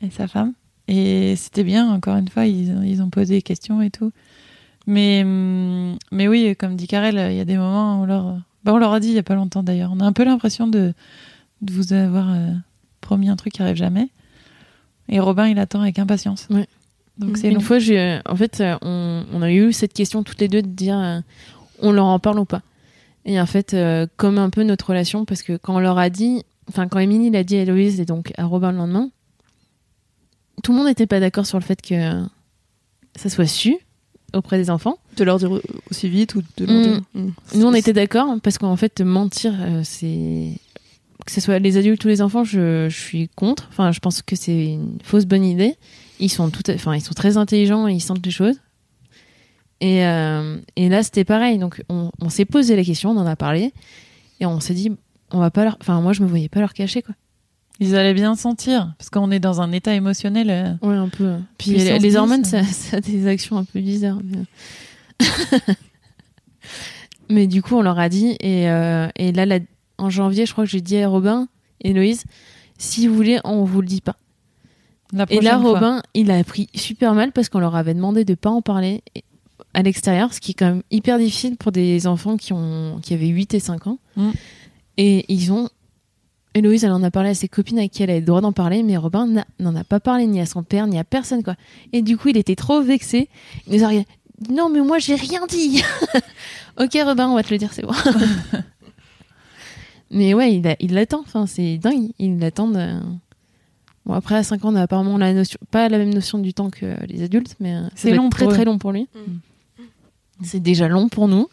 Et 0.00 0.10
sa 0.10 0.28
femme. 0.28 0.52
Et 0.88 1.34
c'était 1.36 1.64
bien, 1.64 1.90
encore 1.92 2.16
une 2.16 2.28
fois, 2.28 2.46
ils, 2.46 2.70
ont- 2.70 2.82
ils 2.82 3.02
ont 3.02 3.10
posé 3.10 3.34
des 3.36 3.42
questions 3.42 3.82
et 3.82 3.90
tout. 3.90 4.12
Mais, 4.86 5.22
hum, 5.24 5.96
mais 6.12 6.28
oui, 6.28 6.54
comme 6.56 6.76
dit 6.76 6.86
Karel, 6.86 7.16
il 7.32 7.36
y 7.36 7.40
a 7.40 7.44
des 7.44 7.56
moments 7.56 7.98
où 7.98 8.02
on 8.04 8.06
leur, 8.06 8.38
bah, 8.62 8.72
on 8.72 8.78
leur 8.78 8.92
a 8.92 9.00
dit 9.00 9.08
il 9.08 9.14
y 9.14 9.18
a 9.18 9.24
pas 9.24 9.34
longtemps 9.34 9.64
d'ailleurs. 9.64 9.90
On 9.92 9.98
a 9.98 10.04
un 10.04 10.12
peu 10.12 10.24
l'impression 10.24 10.68
de, 10.68 10.94
de 11.62 11.72
vous 11.72 11.92
avoir 11.92 12.30
euh, 12.32 12.52
promis 13.00 13.28
un 13.28 13.34
truc 13.34 13.54
qui 13.54 13.62
arrive 13.62 13.74
jamais. 13.76 14.08
Et 15.08 15.20
Robin, 15.20 15.46
il 15.48 15.58
attend 15.58 15.80
avec 15.80 15.98
impatience. 15.98 16.46
Ouais. 16.50 16.66
Donc 17.18 17.38
c'est 17.38 17.48
Une 17.48 17.54
long. 17.54 17.60
fois, 17.60 17.78
j'ai, 17.78 18.20
en 18.28 18.36
fait, 18.36 18.60
euh, 18.60 18.76
on, 18.82 19.24
on 19.32 19.40
a 19.42 19.50
eu 19.50 19.72
cette 19.72 19.92
question 19.94 20.22
toutes 20.22 20.40
les 20.40 20.48
deux 20.48 20.62
de 20.62 20.66
dire 20.68 20.98
euh, 20.98 21.20
on 21.80 21.92
leur 21.92 22.06
en 22.06 22.18
parle 22.18 22.38
ou 22.38 22.44
pas. 22.44 22.62
Et 23.24 23.40
en 23.40 23.46
fait, 23.46 23.74
euh, 23.74 24.06
comme 24.16 24.38
un 24.38 24.50
peu 24.50 24.62
notre 24.62 24.90
relation, 24.90 25.24
parce 25.24 25.42
que 25.42 25.56
quand 25.56 25.76
on 25.76 25.80
leur 25.80 25.98
a 25.98 26.10
dit, 26.10 26.42
enfin, 26.68 26.88
quand 26.88 26.98
Émilie 26.98 27.30
l'a 27.30 27.42
dit 27.44 27.56
à 27.56 27.62
Héloïse 27.62 28.00
et 28.00 28.04
donc 28.04 28.32
à 28.36 28.44
Robin 28.44 28.70
le 28.72 28.78
lendemain, 28.78 29.10
tout 30.62 30.72
le 30.72 30.78
monde 30.78 30.86
n'était 30.88 31.06
pas 31.06 31.20
d'accord 31.20 31.46
sur 31.46 31.58
le 31.58 31.64
fait 31.64 31.80
que 31.82 32.22
ça 33.16 33.28
soit 33.28 33.46
su. 33.46 33.76
auprès 34.34 34.58
des 34.58 34.68
enfants. 34.70 34.98
De 35.16 35.24
leur 35.24 35.38
dire 35.38 35.50
aussi 35.90 36.08
vite 36.10 36.34
ou 36.34 36.42
de 36.58 36.66
leur 36.66 36.74
Mm. 36.76 36.82
dire. 36.82 37.00
Mm. 37.14 37.28
Nous, 37.54 37.64
on 37.66 37.72
était 37.74 37.92
d'accord 37.94 38.28
parce 38.42 38.58
qu'en 38.58 38.76
fait, 38.76 39.00
mentir, 39.00 39.54
euh, 39.58 39.80
c'est 39.84 40.58
que 41.26 41.32
ce 41.32 41.40
soit 41.40 41.58
les 41.58 41.76
adultes 41.76 42.02
ou 42.04 42.08
les 42.08 42.22
enfants, 42.22 42.44
je, 42.44 42.88
je 42.88 42.96
suis 42.98 43.28
contre. 43.28 43.66
Enfin, 43.68 43.92
je 43.92 43.98
pense 44.00 44.22
que 44.22 44.36
c'est 44.36 44.72
une 44.74 44.98
fausse 45.02 45.26
bonne 45.26 45.44
idée. 45.44 45.74
Ils 46.20 46.30
sont 46.30 46.48
tout, 46.50 46.62
enfin, 46.70 46.94
ils 46.94 47.00
sont 47.02 47.12
très 47.14 47.36
intelligents 47.36 47.86
et 47.88 47.92
ils 47.94 48.00
sentent 48.00 48.24
les 48.24 48.30
choses. 48.32 48.56
Et, 49.82 50.06
euh, 50.06 50.56
et 50.76 50.88
là, 50.88 51.02
c'était 51.02 51.24
pareil. 51.24 51.58
Donc, 51.58 51.82
on, 51.90 52.10
on 52.20 52.28
s'est 52.30 52.46
posé 52.46 52.76
la 52.76 52.84
question, 52.84 53.10
on 53.10 53.18
en 53.18 53.26
a 53.26 53.36
parlé, 53.36 53.72
et 54.40 54.46
on 54.46 54.58
s'est 54.60 54.72
dit, 54.72 54.90
on 55.32 55.38
va 55.40 55.50
pas 55.50 55.64
leur, 55.64 55.76
enfin, 55.82 56.00
moi, 56.00 56.12
je 56.14 56.22
me 56.22 56.26
voyais 56.28 56.48
pas 56.48 56.60
leur 56.60 56.72
cacher, 56.72 57.02
quoi. 57.02 57.14
Ils 57.78 57.94
allaient 57.94 58.14
bien 58.14 58.34
sentir, 58.36 58.94
parce 58.96 59.10
qu'on 59.10 59.30
est 59.30 59.38
dans 59.40 59.60
un 59.60 59.70
état 59.72 59.92
émotionnel. 59.94 60.48
euh, 60.48 60.72
Ouais, 60.80 60.94
un 60.96 61.08
peu. 61.10 61.34
Puis 61.58 61.72
Puissance 61.72 61.88
les, 61.90 61.98
les 61.98 62.08
10, 62.08 62.16
hormones, 62.16 62.40
euh. 62.40 62.44
ça, 62.44 62.62
ça 62.64 62.96
a 62.96 63.00
des 63.02 63.26
actions 63.26 63.58
un 63.58 63.64
peu 63.64 63.80
bizarres. 63.80 64.20
Mais, 64.24 65.26
Mais 67.28 67.46
du 67.46 67.60
coup, 67.62 67.74
on 67.76 67.82
leur 67.82 67.98
a 67.98 68.08
dit. 68.08 68.36
Et, 68.40 68.70
euh, 68.70 69.08
et 69.16 69.32
là, 69.32 69.44
la- 69.46 69.58
en 69.98 70.10
janvier, 70.10 70.46
je 70.46 70.52
crois 70.52 70.64
que 70.64 70.70
j'ai 70.70 70.80
dit 70.80 70.98
à 70.98 71.08
Robin 71.08 71.48
et 71.80 71.92
Loïse, 71.92 72.24
si 72.78 73.06
vous 73.06 73.14
voulez, 73.14 73.38
on 73.44 73.64
vous 73.64 73.80
le 73.80 73.86
dit 73.86 74.00
pas. 74.00 74.16
la 75.12 75.26
Et 75.30 75.40
là, 75.40 75.58
fois. 75.58 75.72
Robin, 75.72 76.02
il 76.14 76.30
a 76.30 76.42
pris 76.44 76.68
super 76.74 77.14
mal 77.14 77.32
parce 77.32 77.48
qu'on 77.48 77.58
leur 77.58 77.76
avait 77.76 77.94
demandé 77.94 78.24
de 78.24 78.34
pas 78.34 78.50
en 78.50 78.62
parler 78.62 79.02
à 79.74 79.82
l'extérieur, 79.82 80.32
ce 80.32 80.40
qui 80.40 80.52
est 80.52 80.54
quand 80.54 80.66
même 80.66 80.82
hyper 80.90 81.18
difficile 81.18 81.56
pour 81.56 81.72
des 81.72 82.06
enfants 82.06 82.36
qui, 82.36 82.52
ont, 82.52 82.98
qui 83.02 83.14
avaient 83.14 83.26
8 83.26 83.54
et 83.54 83.60
5 83.60 83.86
ans. 83.86 83.98
Mm. 84.16 84.30
Et 84.98 85.24
ils 85.32 85.52
ont. 85.52 85.68
Héloïse, 86.54 86.84
elle 86.84 86.92
en 86.92 87.02
a 87.02 87.10
parlé 87.10 87.28
à 87.28 87.34
ses 87.34 87.48
copines 87.48 87.78
avec 87.78 87.92
qui 87.92 88.02
elle 88.02 88.08
avait 88.08 88.20
le 88.20 88.24
droit 88.24 88.40
d'en 88.40 88.52
parler, 88.52 88.82
mais 88.82 88.96
Robin 88.96 89.44
n'en 89.58 89.76
a 89.76 89.84
pas 89.84 90.00
parlé 90.00 90.26
ni 90.26 90.40
à 90.40 90.46
son 90.46 90.62
père, 90.62 90.86
ni 90.86 90.98
à 90.98 91.04
personne, 91.04 91.42
quoi. 91.42 91.54
Et 91.92 92.00
du 92.00 92.16
coup, 92.16 92.28
il 92.28 92.38
était 92.38 92.56
trop 92.56 92.80
vexé. 92.80 93.28
Il 93.66 93.76
nous 93.76 93.84
a 93.84 93.88
regardé, 93.88 94.08
Non, 94.48 94.70
mais 94.70 94.80
moi, 94.80 94.98
j'ai 94.98 95.16
rien 95.16 95.42
dit. 95.46 95.82
ok, 96.80 96.96
Robin, 97.04 97.28
on 97.28 97.34
va 97.34 97.42
te 97.42 97.50
le 97.52 97.58
dire, 97.58 97.74
c'est 97.74 97.82
bon. 97.82 97.92
mais 100.10 100.34
ouais, 100.34 100.54
il 100.54 100.66
a- 100.66 100.76
il 100.80 100.94
l'attend. 100.94 101.20
Enfin, 101.20 101.46
c'est 101.46 101.78
dingue. 101.78 102.10
Il 102.18 102.38
l'attend. 102.38 102.68
de- 102.68 103.00
Bon, 104.04 104.14
après, 104.14 104.36
à 104.36 104.42
5 104.44 104.64
ans, 104.64 104.72
on 104.72 104.76
a 104.76 104.82
apparemment 104.82 105.18
la 105.18 105.32
notion, 105.32 105.58
pas 105.72 105.88
la 105.88 105.98
même 105.98 106.14
notion 106.14 106.38
du 106.38 106.54
temps 106.54 106.70
que 106.70 106.86
les 107.08 107.22
adultes, 107.24 107.56
mais 107.58 107.74
euh, 107.74 107.88
C'est 107.96 108.12
long 108.14 108.30
très 108.30 108.46
très 108.46 108.64
long 108.64 108.78
pour 108.78 108.92
lui. 108.92 109.08
C'est 110.42 110.60
déjà 110.60 110.86
long 110.88 111.08
pour 111.08 111.26
nous. 111.28 111.48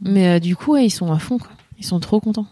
Mais 0.00 0.28
euh, 0.28 0.38
du 0.38 0.54
coup, 0.54 0.72
ouais, 0.74 0.86
ils 0.86 0.90
sont 0.90 1.10
à 1.10 1.18
fond, 1.18 1.38
quoi. 1.38 1.48
Ils 1.78 1.84
sont 1.84 1.98
trop 1.98 2.20
contents. 2.20 2.46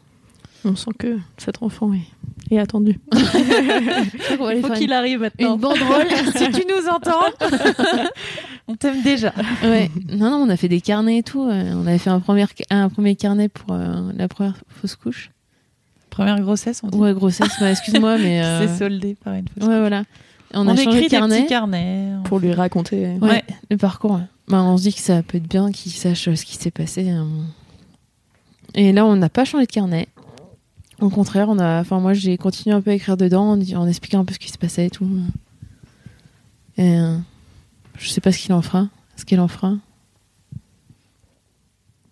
On 0.64 0.74
sent 0.74 0.90
que 0.98 1.18
cet 1.36 1.62
enfant 1.62 1.92
est, 1.92 2.54
est 2.54 2.58
attendu. 2.58 2.98
Il 3.12 3.20
faut 4.66 4.72
qu'il 4.74 4.92
arrive 4.94 5.20
maintenant. 5.20 5.54
une 5.54 5.60
banderole. 5.60 6.06
si 6.36 6.50
tu 6.50 6.64
nous 6.66 6.88
entends, 6.90 7.20
on 8.68 8.74
t'aime 8.76 9.02
déjà. 9.02 9.32
ouais. 9.62 9.90
Non, 10.12 10.30
non, 10.30 10.36
on 10.46 10.48
a 10.48 10.56
fait 10.56 10.68
des 10.68 10.80
carnets 10.80 11.18
et 11.18 11.22
tout. 11.22 11.42
euh, 11.48 11.72
On 11.74 11.86
avait 11.86 11.98
fait 11.98 12.10
un 12.10 12.20
premier, 12.20 12.46
un 12.70 12.88
premier 12.88 13.14
carnet 13.16 13.48
pour 13.48 13.72
euh, 13.72 14.10
la 14.16 14.28
première 14.28 14.56
fausse 14.68 14.96
couche. 14.96 15.30
Première 16.10 16.40
grossesse, 16.40 16.80
on 16.84 16.88
dit. 16.88 16.96
Ouais, 16.98 17.12
grossesse, 17.12 17.50
bah, 17.60 17.70
excuse-moi, 17.70 18.18
mais. 18.22 18.42
euh, 18.44 18.66
C'est 18.68 18.78
soldé 18.78 19.16
par 19.22 19.34
une 19.34 19.46
fausse 19.48 19.66
Ouais, 19.68 19.78
voilà. 19.80 20.04
On, 20.54 20.66
On, 20.66 20.68
a 20.70 20.76
changé 20.76 20.98
écrit 20.98 21.04
de 21.06 21.10
carnet. 21.10 21.34
des 21.36 21.42
petits 21.42 21.48
carnets. 21.48 22.12
Pour 22.24 22.38
lui 22.38 22.52
raconter. 22.52 23.16
Ouais, 23.20 23.28
Ouais. 23.28 23.44
le 23.70 23.76
parcours. 23.76 24.12
ouais. 24.12 24.20
Bah, 24.46 24.62
on 24.62 24.76
se 24.76 24.82
dit 24.82 24.94
que 24.94 25.00
ça 25.00 25.22
peut 25.22 25.38
être 25.38 25.48
bien 25.48 25.72
qu'il 25.72 25.90
sache 25.92 26.28
euh, 26.28 26.36
ce 26.36 26.44
qui 26.44 26.54
s'est 26.56 26.70
passé. 26.70 27.10
euh. 27.10 27.24
Et 28.74 28.92
là, 28.92 29.04
on 29.06 29.16
n'a 29.16 29.28
pas 29.28 29.44
changé 29.44 29.66
de 29.66 29.72
carnet. 29.72 30.08
Au 31.00 31.10
contraire, 31.10 31.48
on 31.48 31.58
a. 31.58 31.80
Enfin, 31.80 31.98
moi, 31.98 32.12
j'ai 32.12 32.36
continué 32.38 32.74
un 32.76 32.80
peu 32.80 32.90
à 32.92 32.94
écrire 32.94 33.16
dedans 33.16 33.58
en, 33.74 33.88
expliquant 33.88 34.20
un 34.20 34.24
peu 34.24 34.32
ce 34.34 34.38
qui 34.38 34.50
se 34.50 34.58
passait 34.58 34.86
et 34.86 34.90
tout. 34.90 35.08
Et 36.76 36.98
euh, 37.00 37.16
je 37.98 38.08
sais 38.08 38.20
pas 38.20 38.32
ce 38.32 38.38
qu'il 38.38 38.52
en 38.52 38.62
fera. 38.62 38.88
Ce 39.16 39.24
qu'il 39.24 39.40
en 39.40 39.48
fera. 39.48 39.74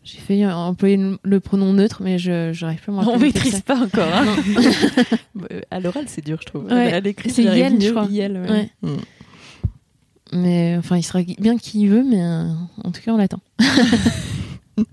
J'ai 0.05 0.19
fait 0.19 0.45
employer 0.47 0.99
le, 1.23 1.41
pronom 1.41 1.73
neutre, 1.73 2.03
mais 2.03 2.19
je 2.19 2.53
j'arrive 2.53 2.81
plus 2.81 2.93
à 2.93 2.95
me 2.97 3.09
On 3.09 3.19
maîtrise 3.19 3.61
pas 3.61 3.77
encore. 3.79 4.09
hein. 4.13 4.27
Euh, 5.51 5.61
À 5.71 5.81
l'oral, 5.81 6.05
c'est 6.09 6.25
dur, 6.25 6.39
je 6.41 6.47
trouve. 6.47 6.65
Ouais. 6.67 6.93
À 6.93 7.01
l'écrit, 7.01 7.31
C'est 7.31 7.43
Yel, 7.45 7.81
je 7.81 7.91
crois. 7.91 8.05
Yel, 8.11 8.37
ouais. 8.37 8.51
Ouais. 8.51 8.71
Mm. 8.83 8.97
c'est. 8.97 10.37
Mais 10.39 10.77
enfin, 10.79 10.97
il 10.97 11.03
sera 11.03 11.23
bien 11.23 11.57
qui 11.57 11.87
veut, 11.87 12.05
mais 12.05 12.23
euh, 12.23 12.49
en 12.85 12.91
tout 12.91 13.01
cas, 13.03 13.13
on 13.13 13.17
l'attend. 13.17 13.41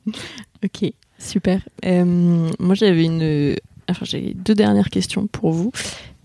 Ok, 0.63 0.91
super. 1.17 1.61
Euh, 1.85 2.49
moi, 2.59 2.75
j'avais 2.75 3.05
une. 3.05 3.55
Enfin, 3.89 4.05
j'ai 4.05 4.33
deux 4.33 4.55
dernières 4.55 4.89
questions 4.89 5.27
pour 5.27 5.51
vous. 5.51 5.71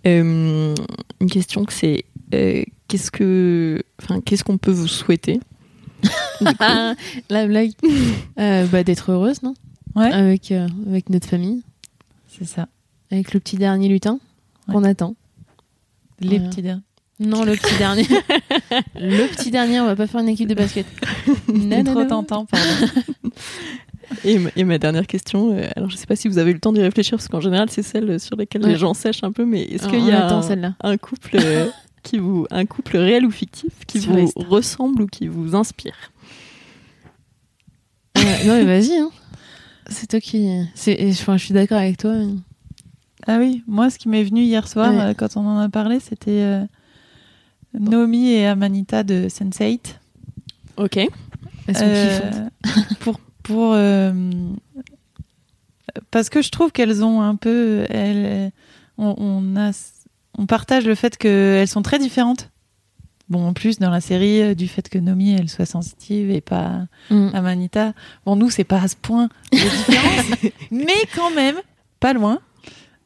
Euh, 0.06 0.74
une 1.20 1.30
question 1.30 1.64
que 1.64 1.72
c'est 1.72 2.04
euh, 2.34 2.64
qu'est-ce 2.94 3.10
que, 3.10 3.82
enfin, 4.00 4.20
qu'est-ce 4.20 4.44
qu'on 4.44 4.56
peut 4.56 4.70
vous 4.70 4.86
souhaiter 4.86 5.40
La 7.28 7.46
blague. 7.46 7.72
Euh, 8.38 8.66
bah, 8.66 8.82
d'être 8.84 9.10
heureuse, 9.12 9.42
non? 9.42 9.54
Ouais. 9.96 10.12
Avec, 10.12 10.50
euh, 10.52 10.66
avec 10.88 11.08
notre 11.10 11.26
famille, 11.28 11.62
C'est 12.28 12.44
ça. 12.46 12.68
avec 13.12 13.32
le 13.32 13.40
petit 13.40 13.56
dernier 13.56 13.88
lutin 13.88 14.18
qu'on 14.70 14.82
attend. 14.84 15.14
Les 16.20 16.38
petits 16.40 16.62
derniers. 16.62 16.82
Non, 17.20 17.44
le 17.44 17.52
petit 17.52 17.76
dernier. 17.78 18.02
le 18.96 19.26
petit 19.28 19.50
dernier, 19.52 19.80
on 19.80 19.86
va 19.86 19.94
pas 19.96 20.06
faire 20.08 20.20
une 20.20 20.28
équipe 20.28 20.48
de 20.48 20.54
basket. 20.54 20.86
Non, 21.52 21.82
trop 21.84 22.04
tentant, 22.04 22.44
pardon. 22.44 22.66
Et, 24.24 24.38
ma- 24.38 24.50
et 24.56 24.64
ma 24.64 24.78
dernière 24.78 25.06
question, 25.06 25.52
euh, 25.56 25.66
alors 25.76 25.90
je 25.90 25.96
sais 25.96 26.06
pas 26.06 26.16
si 26.16 26.28
vous 26.28 26.38
avez 26.38 26.50
eu 26.50 26.54
le 26.54 26.60
temps 26.60 26.72
d'y 26.72 26.80
réfléchir, 26.82 27.16
parce 27.18 27.28
qu'en 27.28 27.40
général, 27.40 27.68
c'est 27.70 27.82
celle 27.82 28.18
sur 28.20 28.36
laquelle 28.36 28.62
les 28.62 28.68
Ouais. 28.72 28.76
gens 28.78 28.94
sèchent 28.94 29.22
un 29.24 29.32
peu, 29.32 29.44
mais 29.44 29.62
est-ce 29.62 29.86
On 29.86 29.90
qu'il 29.90 30.04
y 30.06 30.10
a 30.12 30.28
un, 30.28 30.74
un 30.82 30.96
couple 30.96 31.36
euh, 31.40 31.68
qui 32.04 32.18
vous, 32.18 32.46
un 32.50 32.64
couple 32.66 32.96
réel 32.98 33.26
ou 33.26 33.30
fictif 33.32 33.72
qui 33.86 34.00
Sur 34.00 34.12
vous 34.14 34.30
ressemble 34.36 35.02
ou 35.02 35.06
qui 35.06 35.26
vous 35.26 35.56
inspire 35.56 36.12
Ouais, 38.16 38.44
non, 38.46 38.54
mais 38.54 38.64
vas-y. 38.64 38.96
hein. 38.96 39.10
C'est 39.90 40.06
toi 40.06 40.20
qui. 40.20 40.46
et, 40.46 41.12
je 41.12 41.36
suis 41.38 41.52
d'accord 41.54 41.78
avec 41.78 41.98
toi. 41.98 42.14
Ah 43.26 43.38
oui, 43.38 43.62
moi, 43.66 43.90
ce 43.90 43.98
qui 43.98 44.08
m'est 44.08 44.22
venu 44.22 44.42
hier 44.42 44.66
soir, 44.68 44.92
Ouais. 44.94 45.00
euh, 45.10 45.14
quand 45.14 45.36
on 45.36 45.46
en 45.46 45.58
a 45.58 45.68
parlé, 45.68 45.98
c'était 46.00 46.30
euh, 46.30 46.64
Naomi 47.78 48.30
et 48.32 48.46
Amanita 48.46 49.02
de 49.02 49.28
Sense8. 49.28 49.96
Ok. 50.76 50.96
Elles 51.66 51.76
sont 51.76 51.84
Euh, 51.84 52.48
pour 53.00 53.18
pour 53.42 53.72
euh, 53.74 54.12
parce 56.10 56.28
que 56.30 56.40
je 56.42 56.50
trouve 56.50 56.72
qu'elles 56.72 57.04
ont 57.04 57.20
un 57.22 57.36
peu 57.36 57.84
elles, 57.90 58.50
on, 58.98 59.14
on 59.18 59.56
a 59.56 59.72
on 60.38 60.46
partage 60.46 60.86
le 60.86 60.94
fait 60.94 61.16
qu'elles 61.16 61.68
sont 61.68 61.82
très 61.82 61.98
différentes. 61.98 62.50
Bon 63.30 63.46
en 63.48 63.52
plus 63.54 63.78
dans 63.78 63.90
la 63.90 64.02
série 64.02 64.42
euh, 64.42 64.54
du 64.54 64.68
fait 64.68 64.88
que 64.90 64.98
Nomi 64.98 65.34
elle 65.34 65.48
soit 65.48 65.64
sensitive 65.66 66.30
et 66.30 66.42
pas 66.42 66.86
Mm. 67.10 67.28
Amanita 67.34 67.92
bon 68.26 68.36
nous 68.36 68.50
c'est 68.50 68.64
pas 68.64 68.82
à 68.82 68.88
ce 68.88 68.96
point 68.96 69.28
de 69.52 69.58
différence 69.58 70.52
mais 70.70 70.92
quand 71.14 71.30
même 71.30 71.56
pas 72.00 72.12
loin. 72.12 72.40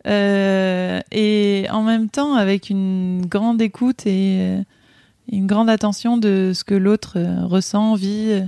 Euh, 0.07 1.01
et 1.13 1.67
en 1.71 1.83
même 1.83 2.09
temps 2.09 2.35
avec 2.35 2.71
une 2.71 3.27
grande 3.27 3.61
écoute 3.63 4.07
et 4.07 4.39
euh, 4.41 4.63
une 5.31 5.47
grande 5.47 5.71
attention 5.71 6.17
de 6.17 6.53
ce 6.55 6.65
que 6.65 6.75
l'autre 6.75 7.19
ressent 7.45 7.95
vit 7.95 8.43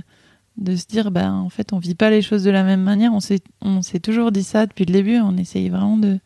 de 0.57 0.75
se 0.75 0.85
dire 0.87 1.11
bah 1.11 1.31
en 1.31 1.49
fait 1.49 1.71
on 1.73 1.79
vit 1.79 1.95
pas 1.95 2.09
les 2.09 2.21
choses 2.21 2.43
de 2.43 2.51
la 2.51 2.63
même 2.63 2.81
manière. 2.81 3.13
On 3.13 3.19
s'est 3.19 3.41
on 3.61 3.81
s'est 3.81 3.99
toujours 3.99 4.31
dit 4.31 4.43
ça 4.43 4.65
depuis 4.65 4.85
le 4.85 4.91
début. 4.93 5.19
On 5.19 5.37
essaye 5.37 5.69
vraiment 5.69 5.97
de 5.97 6.19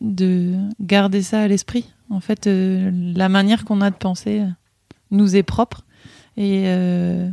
de 0.00 0.54
garder 0.80 1.22
ça 1.22 1.40
à 1.40 1.48
l'esprit 1.48 1.92
en 2.10 2.20
fait 2.20 2.46
euh, 2.46 2.90
la 3.14 3.28
manière 3.28 3.64
qu'on 3.64 3.80
a 3.80 3.90
de 3.90 3.96
penser 3.96 4.40
euh, 4.40 4.46
nous 5.10 5.36
est 5.36 5.42
propre 5.42 5.84
et, 6.36 6.64
euh, 6.66 7.28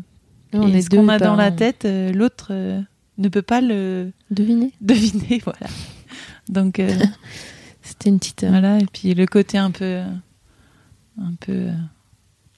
on 0.53 0.67
et 0.67 0.77
est 0.77 0.81
ce 0.83 0.89
qu'on 0.89 1.09
a 1.09 1.19
dans 1.19 1.35
la 1.35 1.51
tête 1.51 1.85
euh, 1.85 2.11
l'autre 2.11 2.53
ne 3.17 3.29
peut 3.29 3.41
pas 3.41 3.61
le 3.61 4.11
Devinez. 4.31 4.71
deviner 4.81 5.41
voilà 5.43 5.67
donc 6.49 6.81
C'était 7.81 8.09
une 8.09 8.19
petite. 8.19 8.45
voilà 8.47 8.79
et 8.79 8.85
puis 8.91 9.13
le 9.13 9.25
côté 9.25 9.57
un 9.57 9.71
peu 9.71 10.01
un 11.21 11.33
peu 11.39 11.67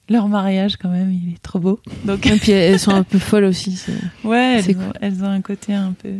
leur 0.08 0.28
mariage 0.28 0.78
quand 0.78 0.90
même 0.90 1.12
il 1.12 1.34
est 1.34 1.42
trop 1.42 1.60
beau 1.60 1.80
donc 2.06 2.26
Et 2.28 2.38
puis 2.38 2.52
elles 2.52 2.80
sont 2.80 2.92
un 2.92 3.04
peu 3.04 3.18
folles 3.18 3.46
aussi. 3.46 3.82
Ouais, 4.24 4.60
elles, 4.60 4.78
ont, 4.78 4.94
elles 5.02 5.24
ont 5.24 5.30
un 5.30 5.42
côté 5.42 5.74
un 5.74 5.94
peu, 5.94 6.14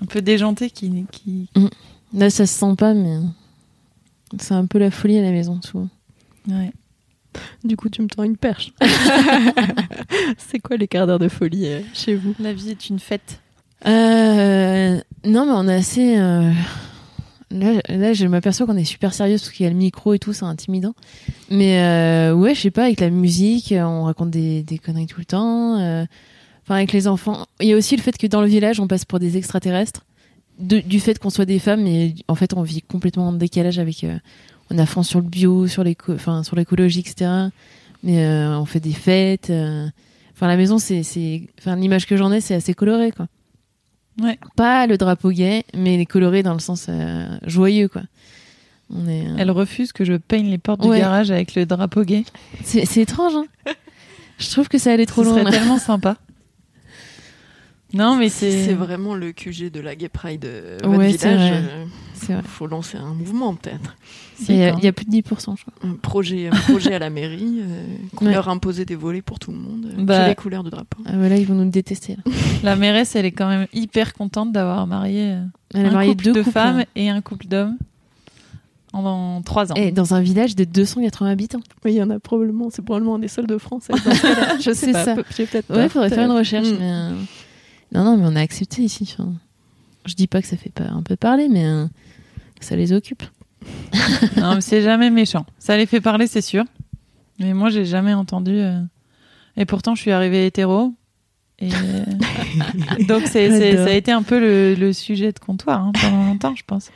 un 0.00 0.04
peu 0.04 0.20
déjanté 0.20 0.68
qui, 0.70 1.06
qui... 1.10 1.48
Là, 2.14 2.30
ça 2.30 2.46
se 2.46 2.54
sent 2.58 2.74
pas, 2.76 2.94
mais 2.94 3.18
c'est 4.38 4.54
un 4.54 4.66
peu 4.66 4.78
la 4.78 4.90
folie 4.90 5.18
à 5.18 5.22
la 5.22 5.30
maison, 5.30 5.60
souvent. 5.62 5.88
Ouais. 6.48 6.72
Du 7.64 7.76
coup, 7.76 7.88
tu 7.90 8.00
me 8.02 8.08
tends 8.08 8.22
une 8.22 8.36
perche. 8.36 8.72
c'est 10.38 10.58
quoi 10.58 10.76
les 10.76 10.88
quarts 10.88 11.06
d'heure 11.06 11.18
de 11.18 11.28
folie 11.28 11.66
euh, 11.66 11.80
chez 11.92 12.14
vous? 12.14 12.34
La 12.38 12.52
vie 12.52 12.70
est 12.70 12.88
une 12.88 12.98
fête. 12.98 13.40
Euh, 13.86 14.98
non, 15.24 15.46
mais 15.46 15.52
on 15.52 15.68
est 15.68 15.74
assez. 15.74 16.16
euh, 16.18 16.50
Là, 17.52 17.74
là, 17.88 18.12
je 18.12 18.26
m'aperçois 18.26 18.66
qu'on 18.66 18.76
est 18.76 18.84
super 18.84 19.14
sérieux 19.14 19.36
parce 19.36 19.50
qu'il 19.50 19.64
y 19.64 19.66
a 19.68 19.70
le 19.70 19.76
micro 19.76 20.14
et 20.14 20.18
tout, 20.18 20.32
c'est 20.32 20.44
intimidant. 20.44 20.94
Mais 21.50 21.80
euh, 21.80 22.34
ouais, 22.34 22.54
je 22.56 22.60
sais 22.62 22.70
pas, 22.72 22.84
avec 22.84 23.00
la 23.00 23.08
musique, 23.10 23.70
euh, 23.72 23.82
on 23.84 24.04
raconte 24.04 24.30
des, 24.30 24.62
des 24.64 24.78
conneries 24.78 25.06
tout 25.06 25.20
le 25.20 25.26
temps. 25.26 25.78
euh, 25.78 26.04
Enfin, 26.64 26.74
avec 26.76 26.92
les 26.92 27.06
enfants. 27.06 27.46
Il 27.60 27.68
y 27.68 27.72
a 27.72 27.76
aussi 27.76 27.96
le 27.96 28.02
fait 28.02 28.16
que 28.18 28.26
dans 28.26 28.40
le 28.40 28.48
village, 28.48 28.80
on 28.80 28.88
passe 28.88 29.04
pour 29.04 29.20
des 29.20 29.36
extraterrestres. 29.36 30.04
De- 30.58 30.80
du 30.80 31.00
fait 31.00 31.18
qu'on 31.18 31.30
soit 31.30 31.44
des 31.44 31.58
femmes, 31.58 31.86
et 31.86 32.14
en 32.28 32.34
fait, 32.34 32.54
on 32.54 32.62
vit 32.62 32.80
complètement 32.82 33.28
en 33.28 33.32
décalage 33.32 33.78
avec. 33.78 34.04
euh, 34.04 34.18
on 34.70 34.78
à 34.78 34.86
fond 34.86 35.02
sur 35.02 35.20
le 35.20 35.26
bio, 35.28 35.66
sur 35.68 35.84
l'éco, 35.84 36.12
enfin, 36.14 36.42
sur 36.42 36.56
l'écologie, 36.56 37.00
etc. 37.00 37.30
Mais 38.02 38.24
euh, 38.24 38.58
on 38.58 38.64
fait 38.64 38.80
des 38.80 38.92
fêtes. 38.92 39.50
euh, 39.50 39.86
Enfin, 40.34 40.48
la 40.48 40.56
maison, 40.56 40.76
c'est, 40.78 41.02
c'est, 41.02 41.44
enfin, 41.58 41.76
l'image 41.76 42.04
que 42.06 42.16
j'en 42.16 42.30
ai, 42.30 42.40
c'est 42.42 42.54
assez 42.54 42.74
coloré, 42.74 43.10
quoi. 43.12 43.26
Ouais. 44.20 44.38
Pas 44.56 44.86
le 44.86 44.98
drapeau 44.98 45.30
gay, 45.30 45.64
mais 45.74 46.04
coloré 46.06 46.42
dans 46.42 46.52
le 46.52 46.58
sens 46.58 46.86
euh, 46.88 47.26
joyeux, 47.46 47.88
quoi. 47.88 48.02
On 48.90 49.06
est. 49.08 49.26
euh, 49.26 49.34
Elle 49.38 49.50
refuse 49.50 49.92
que 49.92 50.04
je 50.04 50.14
peigne 50.14 50.48
les 50.50 50.58
portes 50.58 50.84
Ouais. 50.84 50.96
du 50.96 51.02
garage 51.02 51.30
avec 51.30 51.54
le 51.54 51.64
drapeau 51.66 52.02
gay. 52.02 52.24
C'est, 52.64 52.84
c'est 52.86 53.00
étrange, 53.02 53.34
hein. 53.34 53.46
Je 54.38 54.50
trouve 54.50 54.68
que 54.68 54.76
ça 54.78 54.92
allait 54.92 55.06
trop 55.06 55.22
Ce 55.22 55.28
loin. 55.28 55.38
serait 55.38 55.44
là. 55.50 55.58
tellement 55.58 55.78
sympa. 55.78 56.16
Non, 57.96 58.16
mais 58.16 58.28
C'est 58.28 58.64
c'est. 58.66 58.74
vraiment 58.74 59.14
le 59.14 59.32
QG 59.32 59.70
de 59.70 59.80
la 59.80 59.94
Gay 59.96 60.08
Pride 60.08 60.44
euh, 60.44 60.78
votre 60.82 60.98
Ouais, 60.98 61.12
c'est 61.18 61.28
village. 61.34 61.52
euh, 62.30 62.34
vrai. 62.34 62.42
faut 62.44 62.66
lancer 62.66 62.96
un 62.98 63.14
mouvement 63.14 63.54
peut-être. 63.54 63.96
Si, 64.38 64.52
Il 64.52 64.56
y, 64.58 64.64
a, 64.64 64.72
quand. 64.72 64.78
il 64.78 64.84
y 64.84 64.88
a 64.88 64.92
plus 64.92 65.06
de 65.06 65.10
10%, 65.10 65.22
je 65.56 65.62
crois. 65.64 65.72
Un 65.82 65.94
projet, 65.94 66.48
un 66.48 66.56
projet 66.56 66.94
à 66.94 66.98
la 66.98 67.08
mairie, 67.10 67.60
euh, 67.60 67.84
couleur 68.14 68.48
imposée 68.48 68.84
des 68.84 68.94
volets 68.96 69.22
pour 69.22 69.38
tout 69.38 69.50
le 69.50 69.56
monde, 69.58 69.86
euh, 69.98 70.02
Bah. 70.04 70.28
les 70.28 70.34
couleurs 70.34 70.62
de 70.62 70.70
drapeau. 70.70 70.98
Ah, 71.06 71.12
voilà, 71.16 71.36
ils 71.36 71.46
vont 71.46 71.54
nous 71.54 71.70
détester. 71.70 72.16
Là. 72.16 72.32
La 72.62 72.76
mairesse, 72.76 73.16
elle 73.16 73.24
est 73.26 73.32
quand 73.32 73.48
même 73.48 73.66
hyper 73.72 74.12
contente 74.12 74.52
d'avoir 74.52 74.86
marié 74.86 75.32
euh, 75.32 75.42
a 75.74 75.78
un 75.78 75.90
marié 75.90 76.10
couple 76.10 76.24
deux 76.24 76.32
de 76.32 76.38
couples, 76.40 76.52
femmes 76.52 76.78
hein. 76.80 76.84
et 76.96 77.08
un 77.10 77.20
couple 77.22 77.46
d'hommes 77.46 77.76
en, 78.92 79.42
trois 79.44 79.72
ans. 79.72 79.74
Et 79.74 79.90
dans 79.92 80.14
un 80.14 80.20
village 80.20 80.56
de 80.56 80.64
280 80.64 81.28
habitants. 81.30 81.60
Oui, 81.84 81.92
il 81.92 81.96
y 81.96 82.02
en 82.02 82.08
a 82.10 82.18
probablement, 82.18 82.68
c'est 82.70 82.82
probablement 82.82 83.16
un 83.16 83.18
des 83.18 83.28
seuls 83.28 83.46
de 83.46 83.58
France. 83.58 83.88
Je 84.60 84.72
sais 84.72 84.92
pas, 84.92 85.04
ça. 85.04 85.14
peu- 85.14 85.24
j'ai 85.36 85.44
peut-être 85.46 85.68
Ouais, 85.74 85.84
il 85.84 85.90
faudrait 85.90 86.08
faire 86.08 86.24
une 86.30 86.36
recherche. 86.36 86.68
Mm. 86.68 86.76
Mais 86.78 86.90
euh, 86.92 87.10
Non, 87.92 88.04
non, 88.04 88.16
mais 88.16 88.24
on 88.26 88.36
a 88.36 88.40
accepté 88.40 88.82
ici. 88.82 89.08
Enfin, 89.18 89.32
Je 90.04 90.14
dis 90.14 90.26
pas 90.26 90.42
que 90.42 90.48
ça 90.48 90.56
fait 90.56 90.70
pas 90.72 90.84
un 90.88 91.02
peu 91.02 91.16
parler, 91.16 91.48
mais 91.48 91.66
euh, 91.66 91.86
ça 92.60 92.76
les 92.76 92.92
occupe. 92.92 93.22
Non, 94.36 94.54
mais 94.56 94.60
c'est 94.60 94.82
jamais 94.82 95.10
méchant. 95.10 95.44
Ça 95.58 95.76
les 95.76 95.86
fait 95.86 96.00
parler, 96.00 96.26
c'est 96.26 96.40
sûr. 96.42 96.64
Mais 97.38 97.52
moi, 97.54 97.70
j'ai 97.70 97.84
jamais 97.84 98.14
entendu. 98.14 98.52
euh, 98.52 98.80
Et 99.56 99.64
pourtant, 99.66 99.94
je 99.94 100.00
suis 100.02 100.10
arrivée 100.12 100.46
hétéro. 100.46 100.94
Et 101.58 101.70
euh, 101.72 102.04
donc, 103.08 103.22
c'est, 103.26 103.50
c'est- 103.50 103.70
J'adore. 103.72 103.86
ça 103.86 103.92
a 103.92 103.96
été 103.96 104.12
un 104.12 104.22
peu 104.22 104.38
le, 104.38 104.74
le 104.74 104.92
sujet 104.92 105.32
de 105.32 105.38
comptoir 105.38 105.80
hein, 105.82 105.92
pendant 106.00 106.24
longtemps, 106.26 106.54
je 106.54 106.62
pense. 106.66 106.90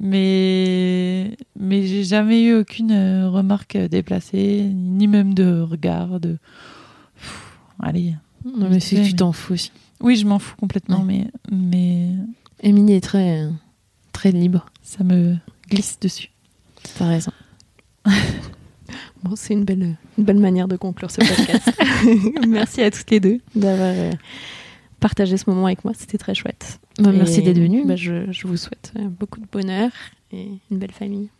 Mais, 0.00 1.36
mais 1.58 1.86
j'ai 1.86 2.04
jamais 2.04 2.42
eu 2.44 2.54
aucune 2.54 2.92
euh, 2.92 3.28
remarque 3.28 3.76
déplacée, 3.76 4.70
ni 4.72 5.08
même 5.08 5.34
de 5.34 5.60
regard. 5.60 6.20
De... 6.20 6.38
Pff, 7.16 7.58
allez. 7.82 8.14
Non, 8.44 8.68
mais 8.70 8.78
c'est 8.80 8.96
que 8.96 9.04
tu 9.06 9.14
t'en 9.14 9.32
fous 9.32 9.54
aussi. 9.54 9.72
Oui, 10.00 10.16
je 10.16 10.26
m'en 10.26 10.38
fous 10.38 10.56
complètement, 10.56 10.98
Ouais. 11.02 11.26
mais, 11.50 11.52
mais 11.52 12.08
Émilie 12.62 12.94
est 12.94 13.00
très, 13.00 13.46
très 14.12 14.30
libre. 14.32 14.66
ça 14.82 15.02
me 15.04 15.36
glisse 15.70 15.98
dessus. 16.00 16.30
T'as 16.98 17.06
raison. 17.08 17.32
Bon, 19.24 19.34
c'est 19.34 19.52
une 19.52 19.64
belle, 19.64 19.96
une 20.16 20.24
belle 20.24 20.38
manière 20.38 20.68
de 20.68 20.76
conclure 20.76 21.10
ce 21.10 21.16
podcast. 21.20 21.72
Merci 22.48 22.82
à 22.82 22.90
toutes 22.92 23.10
les 23.10 23.18
deux 23.18 23.40
d'avoir 23.56 23.92
euh, 23.92 24.12
partagé 25.00 25.36
ce 25.36 25.50
moment 25.50 25.66
avec 25.66 25.84
moi. 25.84 25.92
C'était 25.98 26.18
très 26.18 26.36
chouette. 26.36 26.78
Bah, 27.00 27.10
merci 27.12 27.42
d'être 27.42 27.58
venue. 27.58 27.84
bah, 27.84 27.96
je, 27.96 28.30
je 28.30 28.46
vous 28.46 28.56
souhaite 28.56 28.92
euh, 28.96 29.08
beaucoup 29.08 29.40
de 29.40 29.46
bonheur 29.50 29.90
et 30.32 30.46
une 30.70 30.78
belle 30.78 30.92
famille. 30.92 31.30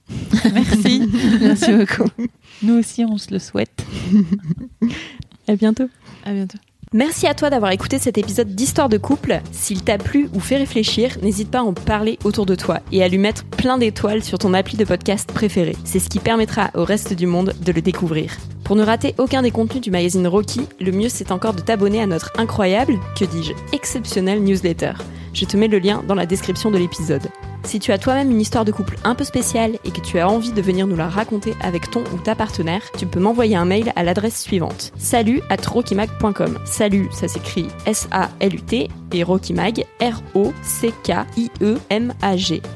Merci. 0.53 1.09
merci 1.41 1.73
beaucoup. 1.73 2.11
Nous 2.65 2.75
aussi, 2.75 3.05
on 3.05 3.17
se 3.17 3.33
le 3.33 3.39
souhaite. 3.39 3.87
À 5.47 5.55
bientôt. 5.55 5.89
À 6.25 6.33
bientôt. 6.33 6.59
Merci 6.95 7.27
à 7.27 7.35
toi 7.35 7.51
d'avoir 7.51 7.73
écouté 7.73 7.99
cet 7.99 8.17
épisode 8.17 8.55
d'Histoire 8.55 8.89
de 8.89 8.97
couple. 8.97 9.43
S'il 9.53 9.85
t'a 9.85 9.99
plu 9.99 10.31
ou 10.33 10.41
fait 10.41 10.57
réfléchir, 10.57 11.19
n'hésite 11.23 11.51
pas 11.51 11.59
à 11.59 11.63
en 11.63 11.75
parler 11.75 12.19
autour 12.25 12.47
de 12.47 12.55
toi 12.55 12.81
et 12.93 13.03
à 13.03 13.09
lui 13.09 13.19
mettre 13.19 13.45
plein 13.45 13.77
d'étoiles 13.77 14.25
sur 14.25 14.39
ton 14.39 14.55
appli 14.55 14.79
de 14.79 14.87
podcast 14.87 15.31
préféré. 15.31 15.77
C'est 15.85 15.99
ce 15.99 16.09
qui 16.09 16.19
permettra 16.19 16.71
au 16.75 16.85
reste 16.85 17.13
du 17.13 17.27
monde 17.27 17.53
de 17.61 17.73
le 17.73 17.83
découvrir. 17.83 18.39
Pour 18.65 18.75
ne 18.75 18.85
rater 18.85 19.15
aucun 19.19 19.43
des 19.43 19.51
contenus 19.51 19.83
du 19.83 19.91
magazine 19.91 20.27
Rocky, 20.27 20.63
le 20.81 20.93
mieux 20.93 21.11
c'est 21.11 21.31
encore 21.31 21.53
de 21.53 21.61
t'abonner 21.61 22.01
à 22.01 22.07
notre 22.07 22.33
incroyable, 22.39 22.99
que 23.19 23.27
dis-je, 23.27 23.53
exceptionnel 23.75 24.43
newsletter. 24.43 24.93
Je 25.35 25.45
te 25.45 25.59
mets 25.59 25.69
le 25.69 25.79
lien 25.79 26.03
dans 26.09 26.15
la 26.15 26.27
description 26.27 26.71
de 26.71 26.79
l'épisode. 26.79 27.29
Si 27.65 27.81
tu 27.81 27.93
as 27.93 27.99
toi-même 27.99 28.31
une 28.31 28.41
histoire 28.41 28.65
de 28.65 28.73
couple 28.73 28.97
un 29.05 29.15
peu 29.15 29.25
spéciale 29.25 29.79
et 29.85 29.91
que 29.91 30.01
tu 30.01 30.19
as 30.19 30.29
envie 30.29 30.53
de 30.53 30.63
venir 30.63 30.87
nous 30.87 30.97
la 30.97 31.09
raconter 31.09 31.55
avec 31.61 31.91
ton 31.91 32.03
ou 32.15 32.19
ta 32.19 32.35
partenaire, 32.35 32.83
tu 32.97 33.07
peux 33.07 33.21
m'envoyer 33.21 33.57
un 33.57 33.67
mail 33.67 33.93
à 33.95 34.05
l'adresse 34.05 34.41
suivante. 34.41 34.93
Salut 34.97 35.43
rockymag.com. 35.51 36.59
Salut, 36.79 37.09
ça 37.11 37.27
s'écrit 37.27 37.67
S-A-L-U-T 37.87 38.89
et 39.13 39.23
rockymag, 39.25 39.85
R-O-C-K-I-E-M-A-G. 40.01 40.53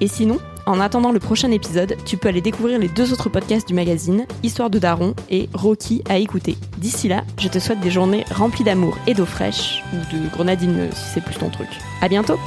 Et 0.01 0.09
sinon, 0.09 0.41
en 0.67 0.81
attendant 0.81 1.13
le 1.13 1.21
prochain 1.21 1.53
épisode, 1.53 1.97
tu 2.05 2.17
peux 2.17 2.27
aller 2.27 2.41
découvrir 2.41 2.81
les 2.81 2.89
deux 2.89 3.13
autres 3.13 3.29
podcasts 3.29 3.69
du 3.69 3.75
magazine, 3.75 4.27
Histoire 4.43 4.71
de 4.71 4.81
Daron 4.81 5.15
et 5.31 5.49
Rocky 5.55 6.03
à 6.09 6.19
écouter. 6.19 6.57
D'ici 6.79 7.07
là, 7.07 7.23
je 7.39 7.47
te 7.47 7.61
souhaite 7.61 7.79
des 7.79 7.93
journées 7.93 8.25
remplies 8.35 8.65
d'amour 8.65 8.99
et 9.07 9.15
d'eau 9.15 9.25
fraîche, 9.25 9.85
ou 9.93 9.99
de 10.13 10.29
grenadine 10.31 10.89
si 10.93 11.05
c'est 11.15 11.23
plus 11.23 11.37
ton 11.37 11.51
truc. 11.51 11.69
À 12.01 12.09
bientôt! 12.09 12.41